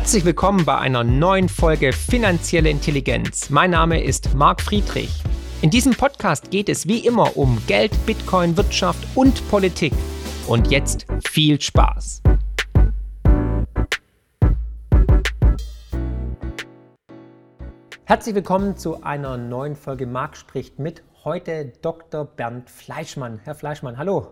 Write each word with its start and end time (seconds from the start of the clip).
Herzlich 0.00 0.24
willkommen 0.24 0.64
bei 0.64 0.78
einer 0.78 1.04
neuen 1.04 1.50
Folge 1.50 1.92
Finanzielle 1.92 2.70
Intelligenz. 2.70 3.50
Mein 3.50 3.70
Name 3.70 4.02
ist 4.02 4.34
Marc 4.34 4.62
Friedrich. 4.62 5.22
In 5.60 5.68
diesem 5.68 5.92
Podcast 5.92 6.50
geht 6.50 6.70
es 6.70 6.88
wie 6.88 7.06
immer 7.06 7.36
um 7.36 7.62
Geld, 7.66 7.92
Bitcoin, 8.06 8.56
Wirtschaft 8.56 9.06
und 9.14 9.46
Politik. 9.50 9.92
Und 10.48 10.70
jetzt 10.70 11.06
viel 11.28 11.60
Spaß. 11.60 12.22
Herzlich 18.04 18.34
willkommen 18.34 18.78
zu 18.78 19.02
einer 19.04 19.36
neuen 19.36 19.76
Folge 19.76 20.06
Marc 20.06 20.38
spricht 20.38 20.78
mit. 20.78 21.04
Heute 21.24 21.74
Dr. 21.82 22.24
Bernd 22.24 22.70
Fleischmann. 22.70 23.38
Herr 23.44 23.54
Fleischmann, 23.54 23.98
hallo. 23.98 24.28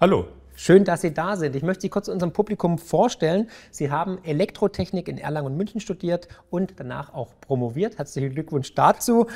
Hallo. 0.00 0.39
Schön, 0.62 0.84
dass 0.84 1.00
Sie 1.00 1.14
da 1.14 1.36
sind. 1.36 1.56
Ich 1.56 1.62
möchte 1.62 1.80
Sie 1.80 1.88
kurz 1.88 2.06
unserem 2.08 2.34
Publikum 2.34 2.76
vorstellen. 2.76 3.48
Sie 3.70 3.90
haben 3.90 4.18
Elektrotechnik 4.24 5.08
in 5.08 5.16
Erlangen 5.16 5.46
und 5.46 5.56
München 5.56 5.80
studiert 5.80 6.28
und 6.50 6.74
danach 6.76 7.14
auch 7.14 7.32
promoviert. 7.40 7.96
Herzlichen 7.96 8.34
Glückwunsch 8.34 8.74
dazu. 8.74 9.26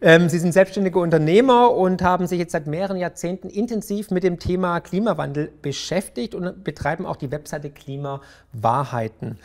Ähm, 0.00 0.28
Sie 0.28 0.38
sind 0.38 0.52
selbstständige 0.52 1.00
Unternehmer 1.00 1.74
und 1.74 2.00
haben 2.02 2.28
sich 2.28 2.38
jetzt 2.38 2.52
seit 2.52 2.68
mehreren 2.68 2.96
Jahrzehnten 2.96 3.50
intensiv 3.50 4.12
mit 4.12 4.22
dem 4.22 4.38
Thema 4.38 4.78
Klimawandel 4.78 5.50
beschäftigt 5.62 6.36
und 6.36 6.62
betreiben 6.62 7.06
auch 7.06 7.16
die 7.16 7.32
Webseite 7.32 7.70
Klimawahrheiten. 7.70 9.36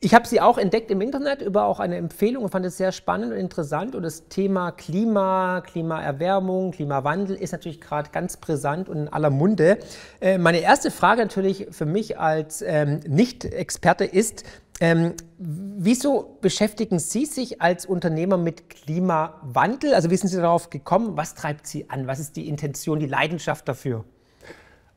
Ich 0.00 0.14
habe 0.14 0.28
sie 0.28 0.40
auch 0.40 0.58
entdeckt 0.58 0.92
im 0.92 1.00
Internet 1.00 1.42
über 1.42 1.64
auch 1.64 1.80
eine 1.80 1.96
Empfehlung 1.96 2.44
und 2.44 2.50
fand 2.50 2.64
es 2.64 2.76
sehr 2.76 2.92
spannend 2.92 3.32
und 3.32 3.38
interessant. 3.38 3.96
Und 3.96 4.04
das 4.04 4.28
Thema 4.28 4.70
Klima, 4.70 5.60
Klimaerwärmung, 5.60 6.70
Klimawandel 6.70 7.34
ist 7.34 7.50
natürlich 7.50 7.80
gerade 7.80 8.10
ganz 8.10 8.36
brisant 8.36 8.88
und 8.88 8.96
in 8.96 9.08
aller 9.08 9.30
Munde. 9.30 9.78
Äh, 10.20 10.38
meine 10.38 10.60
erste 10.60 10.92
Frage 10.92 11.22
natürlich 11.22 11.66
für 11.72 11.84
mich 11.84 12.16
als 12.16 12.62
ähm, 12.62 13.00
Nicht-Experte 13.08 14.04
ist, 14.04 14.44
ähm, 14.80 15.14
wieso 15.36 16.38
beschäftigen 16.40 17.00
Sie 17.00 17.26
sich 17.26 17.60
als 17.60 17.84
Unternehmer 17.84 18.36
mit 18.36 18.70
Klimawandel? 18.70 19.94
Also 19.94 20.12
wie 20.12 20.16
sind 20.16 20.28
Sie 20.28 20.36
darauf 20.36 20.70
gekommen? 20.70 21.16
Was 21.16 21.34
treibt 21.34 21.66
Sie 21.66 21.90
an? 21.90 22.06
Was 22.06 22.20
ist 22.20 22.36
die 22.36 22.46
Intention, 22.46 23.00
die 23.00 23.06
Leidenschaft 23.06 23.66
dafür? 23.66 24.04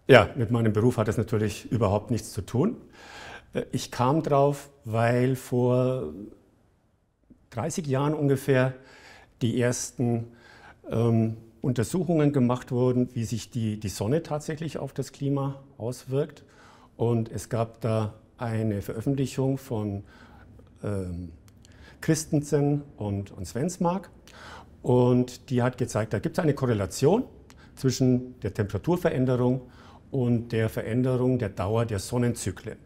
Ja, 0.07 0.29
mit 0.35 0.51
meinem 0.51 0.73
Beruf 0.73 0.97
hat 0.97 1.07
das 1.07 1.17
natürlich 1.17 1.71
überhaupt 1.71 2.11
nichts 2.11 2.33
zu 2.33 2.41
tun. 2.41 2.77
Äh, 3.53 3.63
ich 3.71 3.91
kam 3.91 4.23
drauf, 4.23 4.69
weil 4.85 5.35
vor 5.35 6.13
30 7.51 7.87
Jahren 7.87 8.13
ungefähr 8.13 8.73
die 9.41 9.59
ersten 9.59 10.27
ähm, 10.89 11.37
Untersuchungen 11.61 12.33
gemacht 12.33 12.71
wurden, 12.71 13.09
wie 13.13 13.23
sich 13.23 13.51
die, 13.51 13.79
die 13.79 13.89
Sonne 13.89 14.23
tatsächlich 14.23 14.77
auf 14.77 14.93
das 14.93 15.11
Klima 15.11 15.61
auswirkt. 15.77 16.43
Und 16.97 17.29
es 17.29 17.49
gab 17.49 17.81
da 17.81 18.13
eine 18.37 18.81
Veröffentlichung 18.81 19.57
von 19.57 20.03
ähm, 20.83 21.31
Christensen 22.01 22.81
und, 22.97 23.31
und 23.31 23.45
Svensmark. 23.45 24.09
Und 24.81 25.49
die 25.51 25.61
hat 25.61 25.77
gezeigt, 25.77 26.13
da 26.13 26.19
gibt 26.19 26.37
es 26.37 26.43
eine 26.43 26.55
Korrelation 26.55 27.23
zwischen 27.75 28.39
der 28.41 28.53
Temperaturveränderung 28.53 29.61
und 30.09 30.51
der 30.51 30.69
Veränderung 30.69 31.37
der 31.37 31.49
Dauer 31.49 31.85
der 31.85 31.99
Sonnenzyklen. 31.99 32.77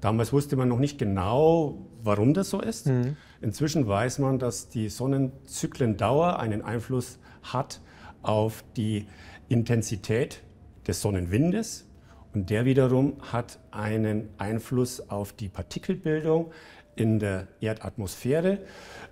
Damals 0.00 0.32
wusste 0.32 0.56
man 0.56 0.68
noch 0.68 0.78
nicht 0.78 0.98
genau, 0.98 1.86
warum 2.02 2.34
das 2.34 2.50
so 2.50 2.60
ist. 2.60 2.86
Mhm. 2.86 3.16
Inzwischen 3.40 3.86
weiß 3.86 4.18
man, 4.18 4.38
dass 4.38 4.68
die 4.68 4.88
Sonnenzyklendauer 4.88 6.38
einen 6.38 6.62
Einfluss 6.62 7.18
hat 7.42 7.80
auf 8.22 8.64
die 8.76 9.06
Intensität 9.48 10.42
des 10.86 11.00
Sonnenwindes 11.00 11.86
und 12.34 12.50
der 12.50 12.64
wiederum 12.64 13.14
hat 13.32 13.58
einen 13.70 14.28
Einfluss 14.38 15.08
auf 15.08 15.32
die 15.32 15.48
Partikelbildung 15.48 16.52
in 16.94 17.18
der 17.18 17.48
Erdatmosphäre. 17.60 18.58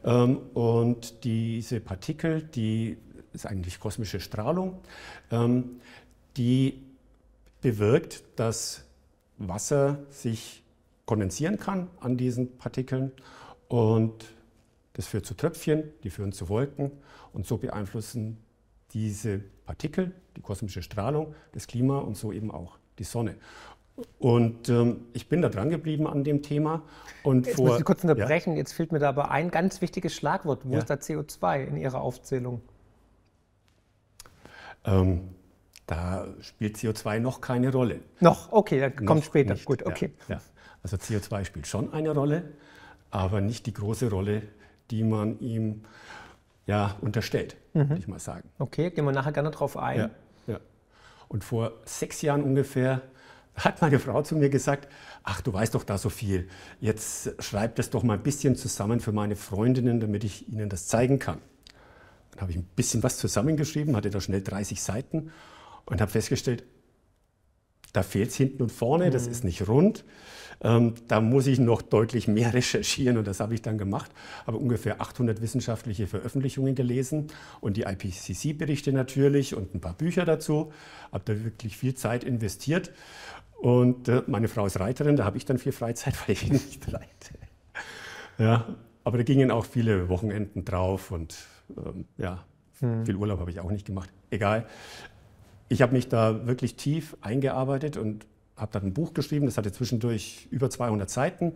Ähm, 0.05 0.39
und 0.55 1.25
diese 1.25 1.81
Partikel, 1.81 2.43
die 2.43 2.99
ist 3.33 3.47
eigentlich 3.47 3.81
kosmische 3.81 4.21
Strahlung, 4.21 4.81
ähm, 5.31 5.81
die 6.37 6.83
bewirkt, 7.61 8.25
dass 8.37 8.85
Wasser 9.39 10.05
sich 10.11 10.64
kondensieren 11.07 11.59
kann 11.59 11.89
an 12.01 12.17
diesen 12.17 12.57
Partikeln 12.59 13.13
und 13.69 14.35
das 14.95 15.07
führt 15.07 15.27
zu 15.27 15.35
Tröpfchen, 15.35 15.91
die 16.03 16.11
führen 16.11 16.33
zu 16.33 16.49
Wolken 16.49 16.93
und 17.33 17.47
so 17.47 17.59
beeinflussen 17.59 18.39
diese 18.93 19.41
Partikel, 19.67 20.13
die 20.37 20.41
kosmische 20.41 20.83
Strahlung, 20.83 21.35
das 21.53 21.67
Klima 21.67 21.99
und 21.99 22.17
so 22.17 22.33
eben 22.33 22.51
auch 22.51 22.79
die 22.99 23.05
Sonne. 23.05 23.37
Und 24.19 24.69
ähm, 24.69 25.07
ich 25.13 25.29
bin 25.29 25.43
da 25.43 25.49
dran 25.49 25.71
geblieben 25.71 26.07
an 26.07 26.25
dem 26.25 26.43
Thema. 26.43 26.83
Und 27.23 27.47
Jetzt 27.47 27.57
vor, 27.57 27.69
muss 27.69 27.79
ich 27.79 27.85
kurz 27.85 28.03
unterbrechen. 28.03 28.53
Ja? 28.53 28.59
Jetzt 28.59 28.73
fehlt 28.73 28.91
mir 28.91 28.99
da 28.99 29.09
aber 29.09 29.31
ein 29.31 29.51
ganz 29.51 29.81
wichtiges 29.81 30.15
Schlagwort. 30.15 30.63
Wo 30.65 30.73
ja? 30.73 30.79
ist 30.79 30.91
da 30.91 30.95
CO2 30.95 31.65
in 31.65 31.77
Ihrer 31.77 32.01
Aufzählung? 32.01 32.61
Ähm, 34.85 35.35
da 35.87 36.27
spielt 36.41 36.77
CO2 36.77 37.21
noch 37.21 37.41
keine 37.41 37.71
Rolle. 37.73 38.01
Noch? 38.21 38.53
Okay, 38.53 38.81
dann 38.81 38.97
kommt 38.97 39.21
noch 39.21 39.23
später. 39.23 39.55
Nicht. 39.55 39.65
Gut, 39.65 39.85
okay. 39.85 40.13
Ja, 40.29 40.41
also 40.85 40.97
CO2 40.97 41.45
spielt 41.45 41.67
schon 41.67 41.93
eine 41.93 42.11
Rolle, 42.11 42.53
aber 43.11 43.41
nicht 43.41 43.67
die 43.67 43.73
große 43.73 44.11
Rolle, 44.11 44.43
die 44.91 45.03
man 45.03 45.41
ihm 45.41 45.83
ja, 46.67 46.97
unterstellt, 47.01 47.57
mhm. 47.73 47.89
würde 47.89 47.99
ich 47.99 48.07
mal 48.07 48.19
sagen. 48.19 48.49
Okay, 48.59 48.91
gehen 48.91 49.05
wir 49.05 49.13
nachher 49.13 49.33
gerne 49.33 49.51
drauf 49.51 49.77
ein. 49.77 49.99
Ja, 49.99 50.11
ja. 50.47 50.61
Und 51.29 51.43
vor 51.43 51.73
sechs 51.87 52.23
Jahren 52.23 52.43
ungefähr 52.43 53.01
hat 53.57 53.81
meine 53.81 53.99
Frau 53.99 54.23
zu 54.23 54.37
mir 54.37 54.51
gesagt, 54.51 54.89
ach, 55.23 55.41
du 55.41 55.53
weißt 55.53 55.75
doch 55.75 55.85
da 55.85 55.97
so 55.97 56.11
viel, 56.11 56.49
jetzt 56.81 57.35
schreib 57.43 57.77
das 57.77 57.89
doch 57.91 58.03
mal 58.03 58.15
ein 58.15 58.23
bisschen 58.23 58.57
zusammen 58.57 59.01
für 59.01 59.13
meine 59.13 59.37
Freundinnen, 59.37 60.01
damit 60.01 60.23
ich 60.23 60.49
ihnen 60.49 60.69
das 60.69 60.87
zeigen 60.87 61.19
kann. 61.19 61.39
Dann 62.33 62.43
habe 62.43 62.51
ich 62.51 62.59
ein 62.59 62.69
bisschen 62.77 63.03
was 63.03 63.17
zusammengeschrieben, 63.17 63.97
hatte 63.97 64.11
da 64.11 64.21
schnell 64.21 64.43
30 64.43 64.83
Seiten 64.83 65.31
und 65.87 66.01
habe 66.01 66.11
festgestellt, 66.11 66.65
da 67.95 68.03
fehlt 68.03 68.31
es 68.31 68.37
hinten 68.37 68.63
und 68.63 68.73
vorne, 68.73 69.11
das 69.11 69.27
mhm. 69.27 69.33
ist 69.33 69.45
nicht 69.45 69.69
rund. 69.69 70.05
Ähm, 70.61 70.95
da 71.09 71.21
muss 71.21 71.47
ich 71.47 71.59
noch 71.59 71.81
deutlich 71.81 72.29
mehr 72.29 72.53
recherchieren 72.55 73.17
und 73.17 73.27
das 73.27 73.41
habe 73.41 73.55
ich 73.55 73.63
dann 73.63 73.79
gemacht. 73.79 74.11
Habe 74.47 74.59
ungefähr 74.59 75.01
800 75.01 75.41
wissenschaftliche 75.41 76.07
Veröffentlichungen 76.07 76.75
gelesen 76.75 77.29
und 77.61 77.77
die 77.77 77.83
IPCC-Berichte 77.83 78.93
natürlich 78.93 79.55
und 79.55 79.75
ein 79.75 79.81
paar 79.81 79.95
Bücher 79.95 80.25
dazu. 80.25 80.73
Habe 81.13 81.25
da 81.25 81.45
wirklich 81.45 81.77
viel 81.77 81.95
Zeit 81.95 82.25
investiert. 82.25 82.91
Und 83.61 84.09
äh, 84.09 84.23
meine 84.27 84.49
Frau 84.49 84.67
ist 84.67 84.79
Reiterin, 84.79 85.17
da 85.17 85.25
habe 85.25 85.37
ich 85.37 85.45
dann 85.45 85.59
viel 85.59 85.73
Freizeit, 85.73 86.15
weil 86.27 86.35
ich 86.35 86.51
nicht 86.51 86.93
reite. 86.93 87.39
Ja, 88.39 88.77
aber 89.05 89.19
da 89.19 89.25
gingen 89.25 89.53
auch 89.53 89.65
viele 89.65 90.09
Wochenenden 90.09 90.65
drauf 90.65 91.13
und 91.13 91.37
ähm, 91.77 92.07
ja, 92.19 92.45
hm. 92.81 93.07
viel 93.07 93.15
Urlaub 93.15 93.39
habe 93.39 93.53
ich 93.53 93.61
auch 93.61 93.71
nicht 93.71 93.87
gemacht. 93.87 94.11
Egal 94.31 94.67
ich 95.69 95.83
habe 95.83 95.93
mich 95.93 96.09
da 96.09 96.47
wirklich 96.47 96.77
tief 96.77 97.17
eingearbeitet 97.21 97.97
und 97.97 98.27
habe 98.57 98.73
dann 98.73 98.85
ein 98.85 98.95
Buch 98.95 99.15
geschrieben, 99.15 99.47
das 99.47 99.59
hatte 99.59 99.73
zwischendurch 99.73 100.49
über 100.51 100.71
200 100.71 101.11
Seiten. 101.11 101.55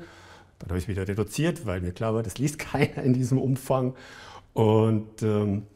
Dann 0.58 0.70
habe 0.70 0.78
ich 0.78 0.84
es 0.84 0.88
wieder 0.88 1.06
reduziert, 1.06 1.66
weil 1.66 1.80
mir 1.80 1.92
klar 1.92 2.14
war, 2.14 2.22
das 2.22 2.38
liest 2.38 2.58
keiner 2.58 3.02
in 3.02 3.12
diesem 3.12 3.38
Umfang. 3.38 3.94
Und 4.54 5.22
ähm, 5.22 5.66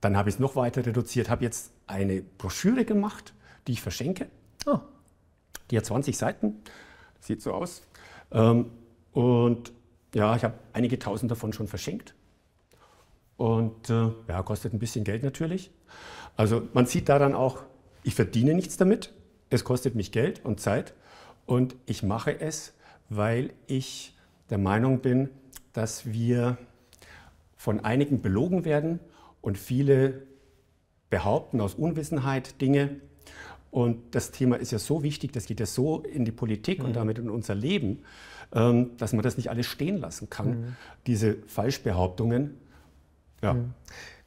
dann 0.00 0.16
habe 0.16 0.28
ich 0.28 0.36
es 0.36 0.38
noch 0.38 0.56
weiter 0.56 0.84
reduziert, 0.86 1.28
habe 1.28 1.44
jetzt 1.44 1.72
eine 1.86 2.22
Broschüre 2.22 2.84
gemacht, 2.84 3.34
die 3.66 3.72
ich 3.72 3.82
verschenke. 3.82 4.28
Oh. 4.66 4.78
Die 5.70 5.76
hat 5.76 5.84
20 5.84 6.16
Seiten, 6.16 6.56
sieht 7.20 7.42
so 7.42 7.52
aus. 7.52 7.82
Ähm, 8.30 8.66
und 9.12 9.72
ja, 10.14 10.34
ich 10.36 10.44
habe 10.44 10.54
einige 10.72 10.98
tausend 10.98 11.30
davon 11.30 11.52
schon 11.52 11.68
verschenkt. 11.68 12.14
Und 13.36 13.90
äh, 13.90 14.10
ja, 14.28 14.42
kostet 14.42 14.72
ein 14.72 14.78
bisschen 14.78 15.04
Geld 15.04 15.22
natürlich. 15.22 15.70
Also 16.38 16.62
man 16.72 16.86
sieht 16.86 17.08
daran 17.08 17.34
auch, 17.34 17.64
ich 18.04 18.14
verdiene 18.14 18.54
nichts 18.54 18.76
damit, 18.76 19.12
es 19.50 19.64
kostet 19.64 19.96
mich 19.96 20.12
Geld 20.12 20.44
und 20.44 20.60
Zeit 20.60 20.94
und 21.46 21.74
ich 21.84 22.04
mache 22.04 22.40
es, 22.40 22.74
weil 23.08 23.52
ich 23.66 24.16
der 24.48 24.58
Meinung 24.58 25.00
bin, 25.00 25.30
dass 25.72 26.06
wir 26.06 26.56
von 27.56 27.80
einigen 27.80 28.22
belogen 28.22 28.64
werden 28.64 29.00
und 29.40 29.58
viele 29.58 30.22
behaupten 31.10 31.60
aus 31.60 31.74
Unwissenheit 31.74 32.60
Dinge. 32.60 33.00
Und 33.72 34.14
das 34.14 34.30
Thema 34.30 34.56
ist 34.56 34.70
ja 34.70 34.78
so 34.78 35.02
wichtig, 35.02 35.32
das 35.32 35.46
geht 35.46 35.58
ja 35.58 35.66
so 35.66 36.02
in 36.02 36.24
die 36.24 36.32
Politik 36.32 36.78
mhm. 36.78 36.84
und 36.84 36.96
damit 36.96 37.18
in 37.18 37.30
unser 37.30 37.56
Leben, 37.56 38.04
ähm, 38.52 38.96
dass 38.96 39.12
man 39.12 39.22
das 39.22 39.36
nicht 39.36 39.50
alles 39.50 39.66
stehen 39.66 39.98
lassen 39.98 40.30
kann, 40.30 40.48
mhm. 40.48 40.76
diese 41.08 41.34
Falschbehauptungen. 41.48 42.58
Ja. 43.42 43.54
Mhm. 43.54 43.74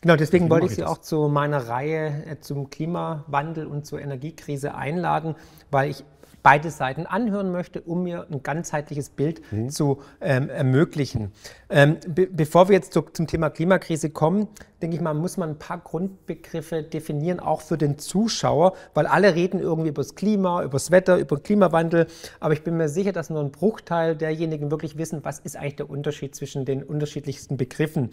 Genau, 0.01 0.15
deswegen 0.15 0.49
wollte 0.49 0.65
ich 0.65 0.75
Sie 0.75 0.83
auch 0.83 0.97
zu 0.97 1.27
meiner 1.27 1.67
Reihe 1.67 2.25
äh, 2.25 2.39
zum 2.39 2.71
Klimawandel 2.71 3.67
und 3.67 3.85
zur 3.85 4.01
Energiekrise 4.01 4.73
einladen, 4.73 5.35
weil 5.69 5.91
ich 5.91 6.03
beide 6.43 6.69
Seiten 6.71 7.05
anhören 7.05 7.51
möchte, 7.51 7.81
um 7.81 8.03
mir 8.03 8.27
ein 8.31 8.43
ganzheitliches 8.43 9.09
Bild 9.09 9.41
mhm. 9.51 9.69
zu 9.69 10.01
ähm, 10.19 10.49
ermöglichen. 10.49 11.31
Ähm, 11.69 11.97
be 12.07 12.27
bevor 12.27 12.69
wir 12.69 12.75
jetzt 12.75 12.93
zu, 12.93 13.01
zum 13.01 13.27
Thema 13.27 13.49
Klimakrise 13.49 14.09
kommen, 14.09 14.47
denke 14.81 14.95
ich 14.95 15.01
mal, 15.01 15.13
muss 15.13 15.37
man 15.37 15.51
ein 15.51 15.59
paar 15.59 15.79
Grundbegriffe 15.79 16.83
definieren, 16.83 17.39
auch 17.39 17.61
für 17.61 17.77
den 17.77 17.97
Zuschauer, 17.99 18.73
weil 18.93 19.05
alle 19.05 19.35
reden 19.35 19.59
irgendwie 19.59 19.89
über 19.89 20.01
das 20.01 20.15
Klima, 20.15 20.63
über 20.63 20.73
das 20.73 20.91
Wetter, 20.91 21.17
über 21.17 21.37
den 21.37 21.43
Klimawandel, 21.43 22.07
aber 22.39 22.53
ich 22.53 22.63
bin 22.63 22.77
mir 22.77 22.89
sicher, 22.89 23.11
dass 23.11 23.29
nur 23.29 23.41
ein 23.41 23.51
Bruchteil 23.51 24.15
derjenigen 24.15 24.71
wirklich 24.71 24.97
wissen, 24.97 25.23
was 25.23 25.39
ist 25.39 25.55
eigentlich 25.55 25.75
der 25.75 25.89
Unterschied 25.89 26.35
zwischen 26.35 26.65
den 26.65 26.83
unterschiedlichsten 26.83 27.57
Begriffen. 27.57 28.09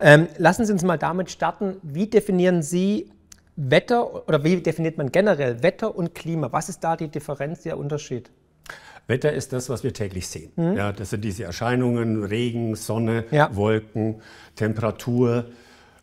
Ähm, 0.00 0.28
lassen 0.38 0.66
Sie 0.66 0.72
uns 0.72 0.82
mal 0.82 0.98
damit 0.98 1.30
starten. 1.30 1.76
Wie 1.82 2.08
definieren 2.08 2.62
Sie 2.62 3.10
Wetter 3.60 4.28
oder 4.28 4.44
wie 4.44 4.56
definiert 4.62 4.98
man 4.98 5.10
generell 5.10 5.64
Wetter 5.64 5.96
und 5.96 6.14
Klima? 6.14 6.52
Was 6.52 6.68
ist 6.68 6.84
da 6.84 6.96
die 6.96 7.08
Differenz, 7.08 7.62
der 7.62 7.76
Unterschied? 7.76 8.30
Wetter 9.08 9.32
ist 9.32 9.52
das, 9.52 9.68
was 9.68 9.82
wir 9.82 9.92
täglich 9.92 10.28
sehen. 10.28 10.52
Mhm. 10.54 10.76
Ja, 10.76 10.92
das 10.92 11.10
sind 11.10 11.24
diese 11.24 11.42
Erscheinungen, 11.42 12.22
Regen, 12.22 12.76
Sonne, 12.76 13.24
ja. 13.32 13.54
Wolken, 13.56 14.22
Temperatur, 14.54 15.46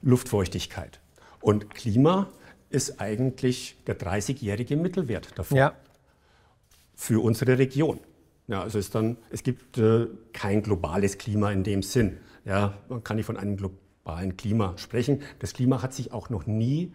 Luftfeuchtigkeit. 0.02 1.00
Und 1.40 1.74
Klima 1.74 2.28
ist 2.69 3.00
eigentlich 3.00 3.78
der 3.88 3.98
30-jährige 3.98 4.75
Mittelwert 4.75 5.30
davon 5.38 5.57
ja. 5.57 5.74
für 6.94 7.24
unsere 7.24 7.57
Region. 7.57 8.00
Ja, 8.48 8.63
also 8.63 8.80
ist 8.80 8.94
dann, 8.96 9.16
es 9.30 9.44
gibt 9.44 9.78
äh, 9.78 10.07
kein 10.34 10.62
globales 10.62 11.18
Klima 11.18 11.52
in 11.52 11.63
dem 11.63 11.84
Sinn. 11.84 12.18
Ja, 12.44 12.78
man 12.90 13.02
kann 13.04 13.16
nicht 13.16 13.28
von 13.28 13.38
einem 13.38 13.56
globalen 13.56 14.36
Klima 14.36 14.74
sprechen. 14.78 15.22
Das 15.40 15.54
Klima 15.54 15.81
hat 15.81 15.94
sich 15.94 16.12
auch 16.12 16.30
noch 16.30 16.48
nie 16.48 16.92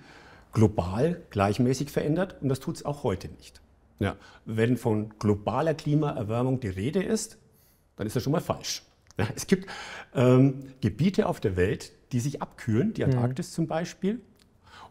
global 0.53 1.21
gleichmäßig 1.31 1.91
verändert 1.91 2.37
und 2.41 2.49
das 2.49 2.61
tut 2.61 2.77
es 2.77 2.85
auch 2.85 3.05
heute 3.05 3.29
nicht. 3.29 3.61
Ja, 3.99 4.17
wenn 4.47 4.77
von 4.77 5.11
globaler 5.19 5.75
Klimaerwärmung 5.75 6.61
die 6.61 6.69
Rede 6.69 7.03
ist, 7.03 7.39
dann 7.97 8.07
ist 8.07 8.17
das 8.17 8.23
schon 8.23 8.33
mal 8.33 8.41
falsch. 8.41 8.83
Ja, 9.19 9.29
es 9.37 9.47
gibt 9.47 9.69
ähm, 10.15 10.73
Gebiete 10.81 11.27
auf 11.27 11.41
der 11.41 11.57
Welt, 11.57 11.93
die 12.13 12.21
sich 12.21 12.41
abkühlen, 12.41 12.95
die 12.95 13.05
Antarktis 13.05 13.51
mhm. 13.51 13.55
zum 13.55 13.67
Beispiel. 13.67 14.21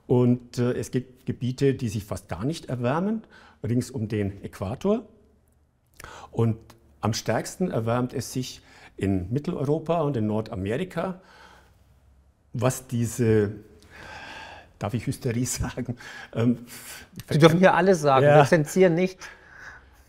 Und 0.06 0.59
äh, 0.59 0.73
es 0.73 0.91
gibt 0.91 1.25
Gebiete, 1.25 1.73
die 1.73 1.89
sich 1.89 2.03
fast 2.03 2.29
gar 2.29 2.45
nicht 2.45 2.65
erwärmen, 2.65 3.23
rings 3.63 3.89
um 3.89 4.07
den 4.07 4.44
Äquator. 4.44 5.07
Und 6.31 6.57
am 7.01 7.13
stärksten 7.13 7.71
erwärmt 7.71 8.13
es 8.13 8.31
sich 8.31 8.61
in 8.97 9.31
Mitteleuropa 9.31 10.01
und 10.01 10.17
in 10.17 10.27
Nordamerika, 10.27 11.21
was 12.53 12.88
diese 12.88 13.51
darf 14.80 14.94
ich 14.94 15.06
Hysterie 15.06 15.46
sagen? 15.46 15.98
Ähm, 16.34 16.60
Sie 17.30 17.38
dürfen 17.38 17.60
hier 17.60 17.74
alles 17.74 18.02
sagen, 18.02 18.26
ja. 18.26 18.38
wir 18.38 18.46
zensieren 18.46 18.96
nicht. 18.96 19.20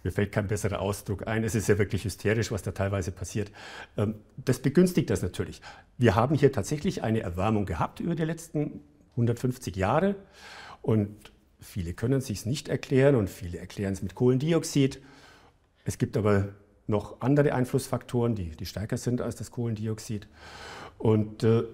Mir 0.03 0.13
fällt 0.13 0.33
kein 0.33 0.47
besserer 0.47 0.81
Ausdruck 0.81 1.27
ein. 1.27 1.45
Es 1.45 1.55
ist 1.55 1.69
ja 1.69 1.77
wirklich 1.77 2.05
hysterisch, 2.05 2.51
was 2.51 2.63
da 2.63 2.71
teilweise 2.71 3.13
passiert. 3.13 3.53
Ähm, 3.99 4.15
das 4.37 4.61
begünstigt 4.61 5.11
das 5.11 5.23
natürlich. 5.23 5.61
Wir 5.99 6.15
haben 6.15 6.35
hier 6.35 6.53
tatsächlich 6.53 7.03
eine 7.03 7.21
Erwärmung 7.21 7.67
gehabt 7.67 8.01
über 8.01 8.15
die 8.15 8.25
letzten 8.25 8.81
150 9.13 9.77
Jahre. 9.77 10.17
Und 10.81 11.33
viele 11.61 11.93
können 11.93 12.21
es 12.21 12.27
sich 12.27 12.47
nicht 12.47 12.69
erklären 12.69 13.15
und 13.15 13.29
viele 13.29 13.59
erklären 13.59 13.93
es 13.93 14.03
mit 14.03 14.15
Kohlendioxid. 14.15 15.03
Es 15.85 15.99
gibt 15.99 16.17
aber 16.17 16.49
noch 16.87 17.21
andere 17.21 17.55
Einflussfaktoren, 17.55 18.35
die, 18.35 18.51
die 18.57 18.67
stärker 18.67 18.97
sind 18.97 19.21
als 19.21 19.37
das 19.37 19.51
Kohlendioxid. 19.51 20.29
Und 20.99 21.45
äh, 21.45 21.65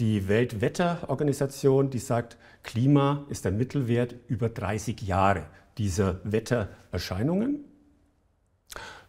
die 0.00 0.28
Weltwetterorganisation, 0.28 1.90
die 1.90 1.98
sagt, 1.98 2.36
Klima 2.62 3.24
ist 3.28 3.44
der 3.44 3.52
Mittelwert 3.52 4.14
über 4.26 4.48
30 4.48 5.02
Jahre 5.02 5.46
dieser 5.78 6.20
Wettererscheinungen. 6.24 7.64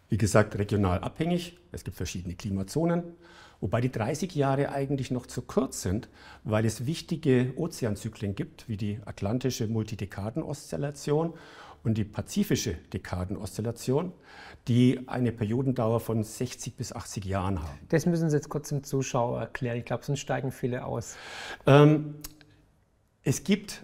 Wie 0.10 0.18
gesagt, 0.18 0.58
regional 0.58 1.00
abhängig. 1.00 1.58
Es 1.72 1.84
gibt 1.84 1.98
verschiedene 1.98 2.36
Klimazonen. 2.36 3.04
Wobei 3.62 3.82
die 3.82 3.92
30 3.92 4.36
Jahre 4.36 4.72
eigentlich 4.72 5.12
noch 5.12 5.26
zu 5.26 5.42
kurz 5.42 5.82
sind, 5.82 6.10
weil 6.44 6.66
es 6.66 6.86
wichtige 6.86 7.54
Ozeanzyklen 7.56 8.36
gibt, 8.36 8.68
wie 8.70 8.78
die 8.78 9.00
atlantische 9.06 9.68
Multidekadenoszillation 9.68 11.34
und 11.86 11.98
die 11.98 12.04
pazifische 12.04 12.74
Dekadenoszillation, 12.92 14.12
die 14.68 15.00
eine 15.08 15.32
Periodendauer 15.32 16.00
von 16.00 16.24
60 16.24 16.76
bis 16.76 16.92
80 16.92 17.26
Jahren 17.26 17.62
haben. 17.62 17.80
Das 17.90 18.08
müssen 18.08 18.30
Sie 18.30 18.36
jetzt 18.36 18.50
kurz 18.50 18.70
dem 18.70 18.84
Zuschauer 18.84 19.40
erklären. 19.40 19.78
Ich 19.78 19.86
glaube, 19.86 20.04
sonst 20.04 20.20
steigen 20.20 20.52
viele 20.52 20.84
aus. 20.84 21.16
Ähm, 21.68 22.16
es 23.22 23.44
gibt, 23.44 23.84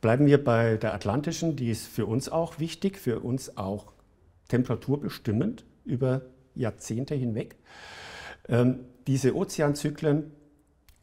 bleiben 0.00 0.26
wir 0.26 0.42
bei 0.42 0.76
der 0.76 0.92
atlantischen, 0.92 1.54
die 1.54 1.70
ist 1.70 1.86
für 1.86 2.06
uns 2.06 2.28
auch 2.28 2.58
wichtig, 2.58 2.98
für 2.98 3.20
uns 3.20 3.56
auch 3.56 3.92
temperaturbestimmend 4.48 5.64
über 5.84 6.22
Jahrzehnte 6.56 7.14
hinweg. 7.14 7.56
Ähm, 8.48 8.80
diese 9.06 9.36
Ozeanzyklen, 9.36 10.32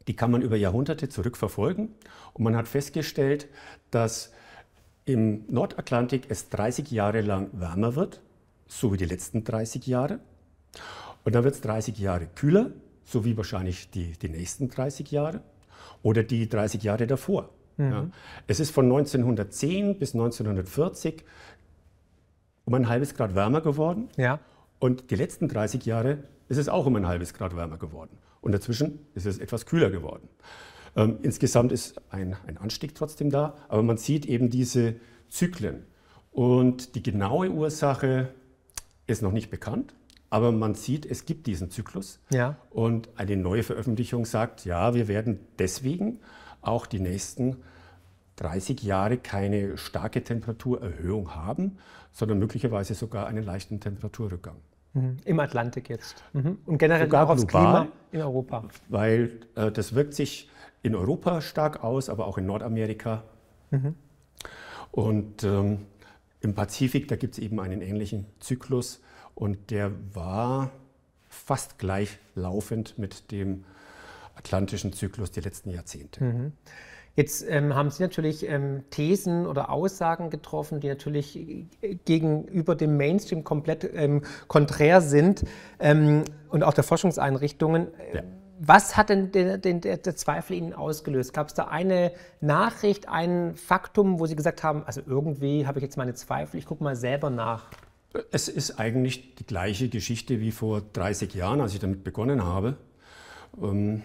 die 0.08 0.16
kann 0.16 0.30
man 0.30 0.42
über 0.42 0.56
Jahrhunderte 0.56 1.08
zurückverfolgen 1.08 1.94
und 2.34 2.44
man 2.44 2.54
hat 2.54 2.68
festgestellt, 2.68 3.48
dass 3.90 4.33
im 5.04 5.44
Nordatlantik 5.48 6.26
es 6.28 6.48
30 6.48 6.90
Jahre 6.90 7.20
lang 7.20 7.50
wärmer 7.52 7.94
wird, 7.94 8.20
so 8.66 8.92
wie 8.92 8.96
die 8.96 9.04
letzten 9.04 9.44
30 9.44 9.86
Jahre. 9.86 10.20
Und 11.24 11.34
dann 11.34 11.44
wird 11.44 11.54
es 11.54 11.60
30 11.60 11.98
Jahre 11.98 12.26
kühler, 12.26 12.70
so 13.04 13.24
wie 13.24 13.36
wahrscheinlich 13.36 13.90
die, 13.90 14.12
die 14.12 14.28
nächsten 14.28 14.68
30 14.68 15.10
Jahre 15.10 15.42
oder 16.02 16.22
die 16.22 16.48
30 16.48 16.82
Jahre 16.82 17.06
davor. 17.06 17.50
Mhm. 17.76 17.90
Ja. 17.90 18.10
Es 18.46 18.60
ist 18.60 18.70
von 18.70 18.86
1910 18.86 19.98
bis 19.98 20.14
1940 20.14 21.24
um 22.64 22.74
ein 22.74 22.88
halbes 22.88 23.14
Grad 23.14 23.34
wärmer 23.34 23.60
geworden. 23.60 24.08
Ja. 24.16 24.40
Und 24.78 25.10
die 25.10 25.16
letzten 25.16 25.48
30 25.48 25.84
Jahre 25.84 26.24
ist 26.48 26.56
es 26.56 26.68
auch 26.68 26.86
um 26.86 26.96
ein 26.96 27.06
halbes 27.06 27.34
Grad 27.34 27.56
wärmer 27.56 27.78
geworden. 27.78 28.18
Und 28.40 28.52
dazwischen 28.52 29.06
ist 29.14 29.26
es 29.26 29.38
etwas 29.38 29.66
kühler 29.66 29.90
geworden. 29.90 30.28
Ähm, 30.96 31.18
insgesamt 31.22 31.72
ist 31.72 32.00
ein, 32.10 32.36
ein 32.46 32.56
Anstieg 32.56 32.94
trotzdem 32.94 33.30
da, 33.30 33.54
aber 33.68 33.82
man 33.82 33.96
sieht 33.96 34.26
eben 34.26 34.50
diese 34.50 34.96
Zyklen. 35.28 35.84
Und 36.30 36.94
die 36.94 37.02
genaue 37.02 37.50
Ursache 37.50 38.28
ist 39.06 39.22
noch 39.22 39.32
nicht 39.32 39.50
bekannt, 39.50 39.94
aber 40.30 40.50
man 40.50 40.74
sieht, 40.74 41.06
es 41.06 41.26
gibt 41.26 41.46
diesen 41.46 41.70
Zyklus. 41.70 42.20
Ja. 42.30 42.56
Und 42.70 43.08
eine 43.16 43.36
neue 43.36 43.62
Veröffentlichung 43.62 44.24
sagt, 44.24 44.64
ja, 44.64 44.94
wir 44.94 45.08
werden 45.08 45.38
deswegen 45.58 46.20
auch 46.60 46.86
die 46.86 47.00
nächsten 47.00 47.56
30 48.36 48.82
Jahre 48.82 49.16
keine 49.16 49.78
starke 49.78 50.24
Temperaturerhöhung 50.24 51.34
haben, 51.34 51.78
sondern 52.10 52.38
möglicherweise 52.38 52.94
sogar 52.94 53.26
einen 53.26 53.44
leichten 53.44 53.80
Temperaturrückgang. 53.80 54.56
Mhm. 54.94 55.18
Im 55.24 55.40
Atlantik 55.40 55.88
jetzt. 55.88 56.22
Mhm. 56.32 56.58
Und 56.66 56.78
generell 56.78 57.06
sogar 57.06 57.26
auch 57.26 57.30
aufs 57.30 57.46
Klima 57.46 57.88
in 58.12 58.22
Europa. 58.22 58.64
Weil 58.88 59.40
äh, 59.54 59.70
das 59.70 59.94
wirkt 59.94 60.14
sich 60.14 60.48
in 60.84 60.94
Europa 60.94 61.40
stark 61.40 61.82
aus, 61.82 62.08
aber 62.08 62.26
auch 62.26 62.38
in 62.38 62.46
Nordamerika. 62.46 63.24
Mhm. 63.70 63.94
Und 64.92 65.42
ähm, 65.42 65.86
im 66.40 66.54
Pazifik, 66.54 67.08
da 67.08 67.16
gibt 67.16 67.34
es 67.34 67.38
eben 67.42 67.58
einen 67.58 67.80
ähnlichen 67.80 68.26
Zyklus 68.38 69.00
und 69.34 69.70
der 69.70 69.90
war 70.12 70.70
fast 71.28 71.78
gleichlaufend 71.78 72.98
mit 72.98 73.32
dem 73.32 73.64
atlantischen 74.36 74.92
Zyklus 74.92 75.30
die 75.30 75.40
letzten 75.40 75.70
Jahrzehnte. 75.70 76.22
Mhm. 76.22 76.52
Jetzt 77.16 77.46
ähm, 77.48 77.74
haben 77.74 77.90
Sie 77.90 78.02
natürlich 78.02 78.46
ähm, 78.46 78.82
Thesen 78.90 79.46
oder 79.46 79.70
Aussagen 79.70 80.30
getroffen, 80.30 80.80
die 80.80 80.88
natürlich 80.88 81.36
äh, 81.36 81.94
gegenüber 82.04 82.74
dem 82.74 82.96
Mainstream 82.98 83.42
komplett 83.42 83.88
ähm, 83.94 84.22
konträr 84.48 85.00
sind 85.00 85.44
ähm, 85.78 86.24
und 86.50 86.62
auch 86.62 86.74
der 86.74 86.84
Forschungseinrichtungen. 86.84 87.86
Ja. 88.12 88.22
Was 88.58 88.96
hat 88.96 89.08
denn 89.08 89.32
der, 89.32 89.58
der, 89.58 89.74
der 89.74 90.16
Zweifel 90.16 90.56
Ihnen 90.56 90.72
ausgelöst? 90.72 91.32
Gab 91.32 91.48
es 91.48 91.54
da 91.54 91.64
eine 91.64 92.12
Nachricht, 92.40 93.08
ein 93.08 93.56
Faktum, 93.56 94.20
wo 94.20 94.26
Sie 94.26 94.36
gesagt 94.36 94.62
haben, 94.62 94.84
also 94.84 95.00
irgendwie 95.04 95.66
habe 95.66 95.78
ich 95.78 95.82
jetzt 95.82 95.96
meine 95.96 96.14
Zweifel, 96.14 96.58
ich 96.58 96.66
gucke 96.66 96.84
mal 96.84 96.94
selber 96.94 97.30
nach? 97.30 97.66
Es 98.30 98.48
ist 98.48 98.78
eigentlich 98.78 99.34
die 99.34 99.46
gleiche 99.46 99.88
Geschichte 99.88 100.40
wie 100.40 100.52
vor 100.52 100.82
30 100.92 101.34
Jahren, 101.34 101.60
als 101.60 101.74
ich 101.74 101.80
damit 101.80 102.04
begonnen 102.04 102.44
habe. 102.44 102.76
Ähm, 103.60 104.02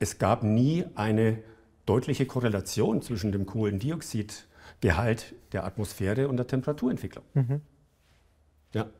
es 0.00 0.18
gab 0.18 0.42
nie 0.42 0.84
eine 0.96 1.38
deutliche 1.86 2.26
Korrelation 2.26 3.02
zwischen 3.02 3.30
dem 3.30 3.46
Kohlendioxidgehalt 3.46 5.34
der 5.52 5.64
Atmosphäre 5.64 6.28
und 6.28 6.36
der 6.36 6.46
Temperaturentwicklung. 6.46 7.24
Mhm. 7.34 7.60
Ja, 8.72 8.90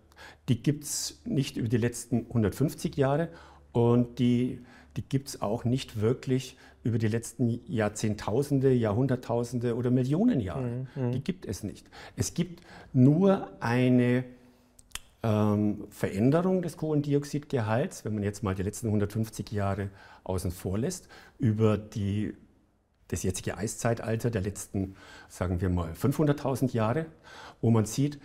die 0.48 0.62
gibt 0.62 0.84
es 0.84 1.20
nicht 1.24 1.56
über 1.56 1.68
die 1.68 1.76
letzten 1.76 2.26
150 2.26 2.96
Jahre 2.96 3.30
und 3.72 4.18
die, 4.18 4.60
die 4.96 5.02
gibt 5.02 5.28
es 5.28 5.42
auch 5.42 5.64
nicht 5.64 6.00
wirklich 6.00 6.56
über 6.82 6.98
die 6.98 7.08
letzten 7.08 7.60
Jahrzehntausende, 7.66 8.72
Jahrhunderttausende 8.72 9.76
oder 9.76 9.90
Millionen 9.90 10.40
Jahre. 10.40 10.86
Mhm. 10.94 11.12
Die 11.12 11.22
gibt 11.22 11.46
es 11.46 11.62
nicht. 11.62 11.86
Es 12.16 12.32
gibt 12.34 12.62
nur 12.92 13.50
eine 13.60 14.24
ähm, 15.22 15.84
Veränderung 15.90 16.62
des 16.62 16.76
Kohlendioxidgehalts, 16.78 18.04
wenn 18.04 18.14
man 18.14 18.22
jetzt 18.22 18.42
mal 18.42 18.54
die 18.54 18.62
letzten 18.62 18.86
150 18.86 19.52
Jahre 19.52 19.90
außen 20.24 20.50
vor 20.50 20.78
lässt, 20.78 21.08
über 21.38 21.76
die, 21.76 22.34
das 23.08 23.22
jetzige 23.22 23.58
Eiszeitalter 23.58 24.30
der 24.30 24.40
letzten, 24.40 24.96
sagen 25.28 25.60
wir 25.60 25.68
mal, 25.68 25.92
500.000 25.92 26.72
Jahre, 26.72 27.06
wo 27.60 27.70
man 27.70 27.84
sieht, 27.84 28.18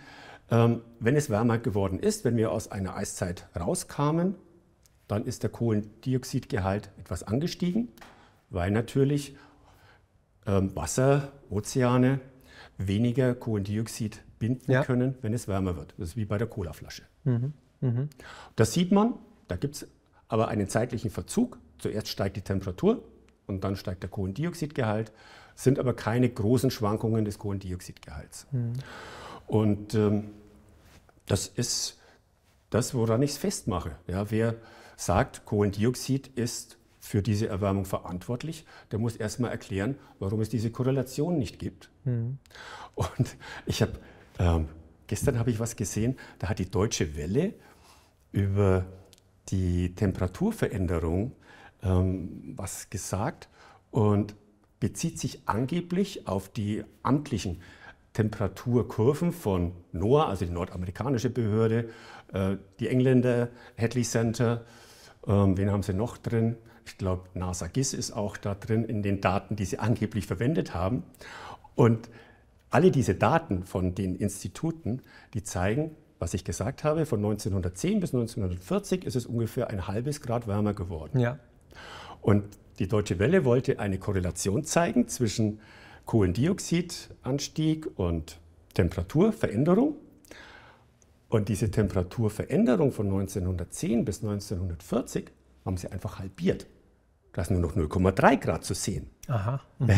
Ähm, 0.48 0.82
wenn 1.00 1.16
es 1.16 1.28
wärmer 1.28 1.58
geworden 1.58 1.98
ist, 1.98 2.24
wenn 2.24 2.36
wir 2.36 2.52
aus 2.52 2.70
einer 2.70 2.96
Eiszeit 2.96 3.48
rauskamen, 3.58 4.36
dann 5.08 5.24
ist 5.24 5.42
der 5.42 5.50
Kohlendioxidgehalt 5.50 6.90
etwas 6.98 7.22
angestiegen, 7.22 7.88
weil 8.50 8.70
natürlich 8.70 9.36
ähm, 10.46 10.74
Wasser, 10.74 11.32
Ozeane 11.50 12.20
weniger 12.78 13.34
Kohlendioxid 13.34 14.22
binden 14.38 14.70
ja. 14.70 14.84
können, 14.84 15.16
wenn 15.22 15.32
es 15.32 15.48
wärmer 15.48 15.76
wird. 15.76 15.94
Das 15.98 16.10
ist 16.10 16.16
wie 16.16 16.24
bei 16.24 16.38
der 16.38 16.46
Colaflasche. 16.46 17.02
Mhm. 17.24 17.52
Mhm. 17.80 18.08
Das 18.54 18.72
sieht 18.72 18.92
man, 18.92 19.14
da 19.48 19.56
gibt 19.56 19.76
es 19.76 19.88
aber 20.28 20.48
einen 20.48 20.68
zeitlichen 20.68 21.10
Verzug. 21.10 21.58
Zuerst 21.78 22.08
steigt 22.08 22.36
die 22.36 22.42
Temperatur 22.42 23.02
und 23.46 23.64
dann 23.64 23.76
steigt 23.76 24.02
der 24.02 24.10
Kohlendioxidgehalt, 24.10 25.12
sind 25.54 25.78
aber 25.78 25.94
keine 25.94 26.28
großen 26.28 26.70
Schwankungen 26.70 27.24
des 27.24 27.38
Kohlendioxidgehalts. 27.38 28.46
Mhm. 28.50 28.72
Und 29.46 29.94
ähm, 29.94 30.30
das 31.26 31.46
ist 31.46 31.98
das, 32.70 32.94
woran 32.94 33.22
ich 33.22 33.32
es 33.32 33.38
festmache. 33.38 33.96
Ja, 34.06 34.30
wer 34.30 34.56
sagt, 34.96 35.44
Kohlendioxid 35.44 36.28
ist 36.28 36.78
für 36.98 37.22
diese 37.22 37.46
Erwärmung 37.46 37.84
verantwortlich, 37.84 38.66
der 38.90 38.98
muss 38.98 39.14
erstmal 39.14 39.50
erklären, 39.52 39.96
warum 40.18 40.40
es 40.40 40.48
diese 40.48 40.70
Korrelation 40.70 41.38
nicht 41.38 41.58
gibt. 41.58 41.90
Mhm. 42.04 42.38
Und 42.94 43.36
ich 43.66 43.82
habe 43.82 43.92
ähm, 44.38 44.68
gestern 45.06 45.38
habe 45.38 45.50
ich 45.50 45.60
was 45.60 45.76
gesehen, 45.76 46.16
da 46.38 46.48
hat 46.48 46.58
die 46.58 46.70
Deutsche 46.70 47.16
Welle 47.16 47.54
über 48.32 48.86
die 49.48 49.94
Temperaturveränderung 49.94 51.32
ähm, 51.82 52.54
was 52.56 52.90
gesagt 52.90 53.48
und 53.90 54.34
bezieht 54.80 55.18
sich 55.18 55.42
angeblich 55.46 56.26
auf 56.26 56.48
die 56.48 56.84
amtlichen 57.02 57.62
Temperaturkurven 58.12 59.32
von 59.32 59.72
NOAA, 59.92 60.28
also 60.28 60.44
die 60.44 60.50
nordamerikanische 60.50 61.30
Behörde, 61.30 61.90
äh, 62.32 62.56
die 62.80 62.88
Engländer, 62.88 63.50
Hadley 63.78 64.02
Center, 64.04 64.64
ähm, 65.26 65.56
wen 65.56 65.70
haben 65.70 65.82
sie 65.82 65.94
noch 65.94 66.16
drin? 66.16 66.56
Ich 66.84 66.98
glaube, 66.98 67.28
NASA 67.34 67.66
GIS 67.66 67.94
ist 67.94 68.12
auch 68.12 68.36
da 68.36 68.54
drin 68.54 68.84
in 68.84 69.02
den 69.02 69.20
Daten, 69.20 69.56
die 69.56 69.64
sie 69.64 69.78
angeblich 69.78 70.26
verwendet 70.26 70.74
haben. 70.74 71.02
Und 71.74 72.08
alle 72.70 72.90
diese 72.90 73.14
Daten 73.14 73.64
von 73.64 73.94
den 73.94 74.16
Instituten, 74.16 75.02
die 75.34 75.42
zeigen, 75.42 75.90
was 76.18 76.34
ich 76.34 76.44
gesagt 76.44 76.84
habe, 76.84 77.06
von 77.06 77.18
1910 77.18 78.00
bis 78.00 78.14
1940 78.14 79.04
ist 79.04 79.16
es 79.16 79.26
ungefähr 79.26 79.68
ein 79.68 79.86
halbes 79.86 80.20
Grad 80.20 80.46
wärmer 80.46 80.74
geworden. 80.74 81.20
Ja. 81.20 81.38
Und 82.22 82.44
die 82.78 82.88
Deutsche 82.88 83.18
Welle 83.18 83.44
wollte 83.44 83.78
eine 83.78 83.98
Korrelation 83.98 84.64
zeigen 84.64 85.08
zwischen 85.08 85.60
Kohlendioxidanstieg 86.06 87.88
und 87.98 88.38
Temperaturveränderung. 88.74 89.96
Und 91.28 91.48
diese 91.48 91.70
Temperaturveränderung 91.70 92.92
von 92.92 93.06
1910 93.06 94.04
bis 94.04 94.22
1940 94.22 95.32
haben 95.64 95.76
sie 95.76 95.90
einfach 95.90 96.18
halbiert. 96.18 96.66
Da 97.32 97.42
ist 97.42 97.50
nur 97.50 97.60
noch 97.60 97.74
0,3 97.74 98.36
Grad 98.38 98.64
zu 98.64 98.74
sehen. 98.74 99.10
Aha. 99.28 99.60
Mhm. 99.78 99.88
Ja, 99.88 99.96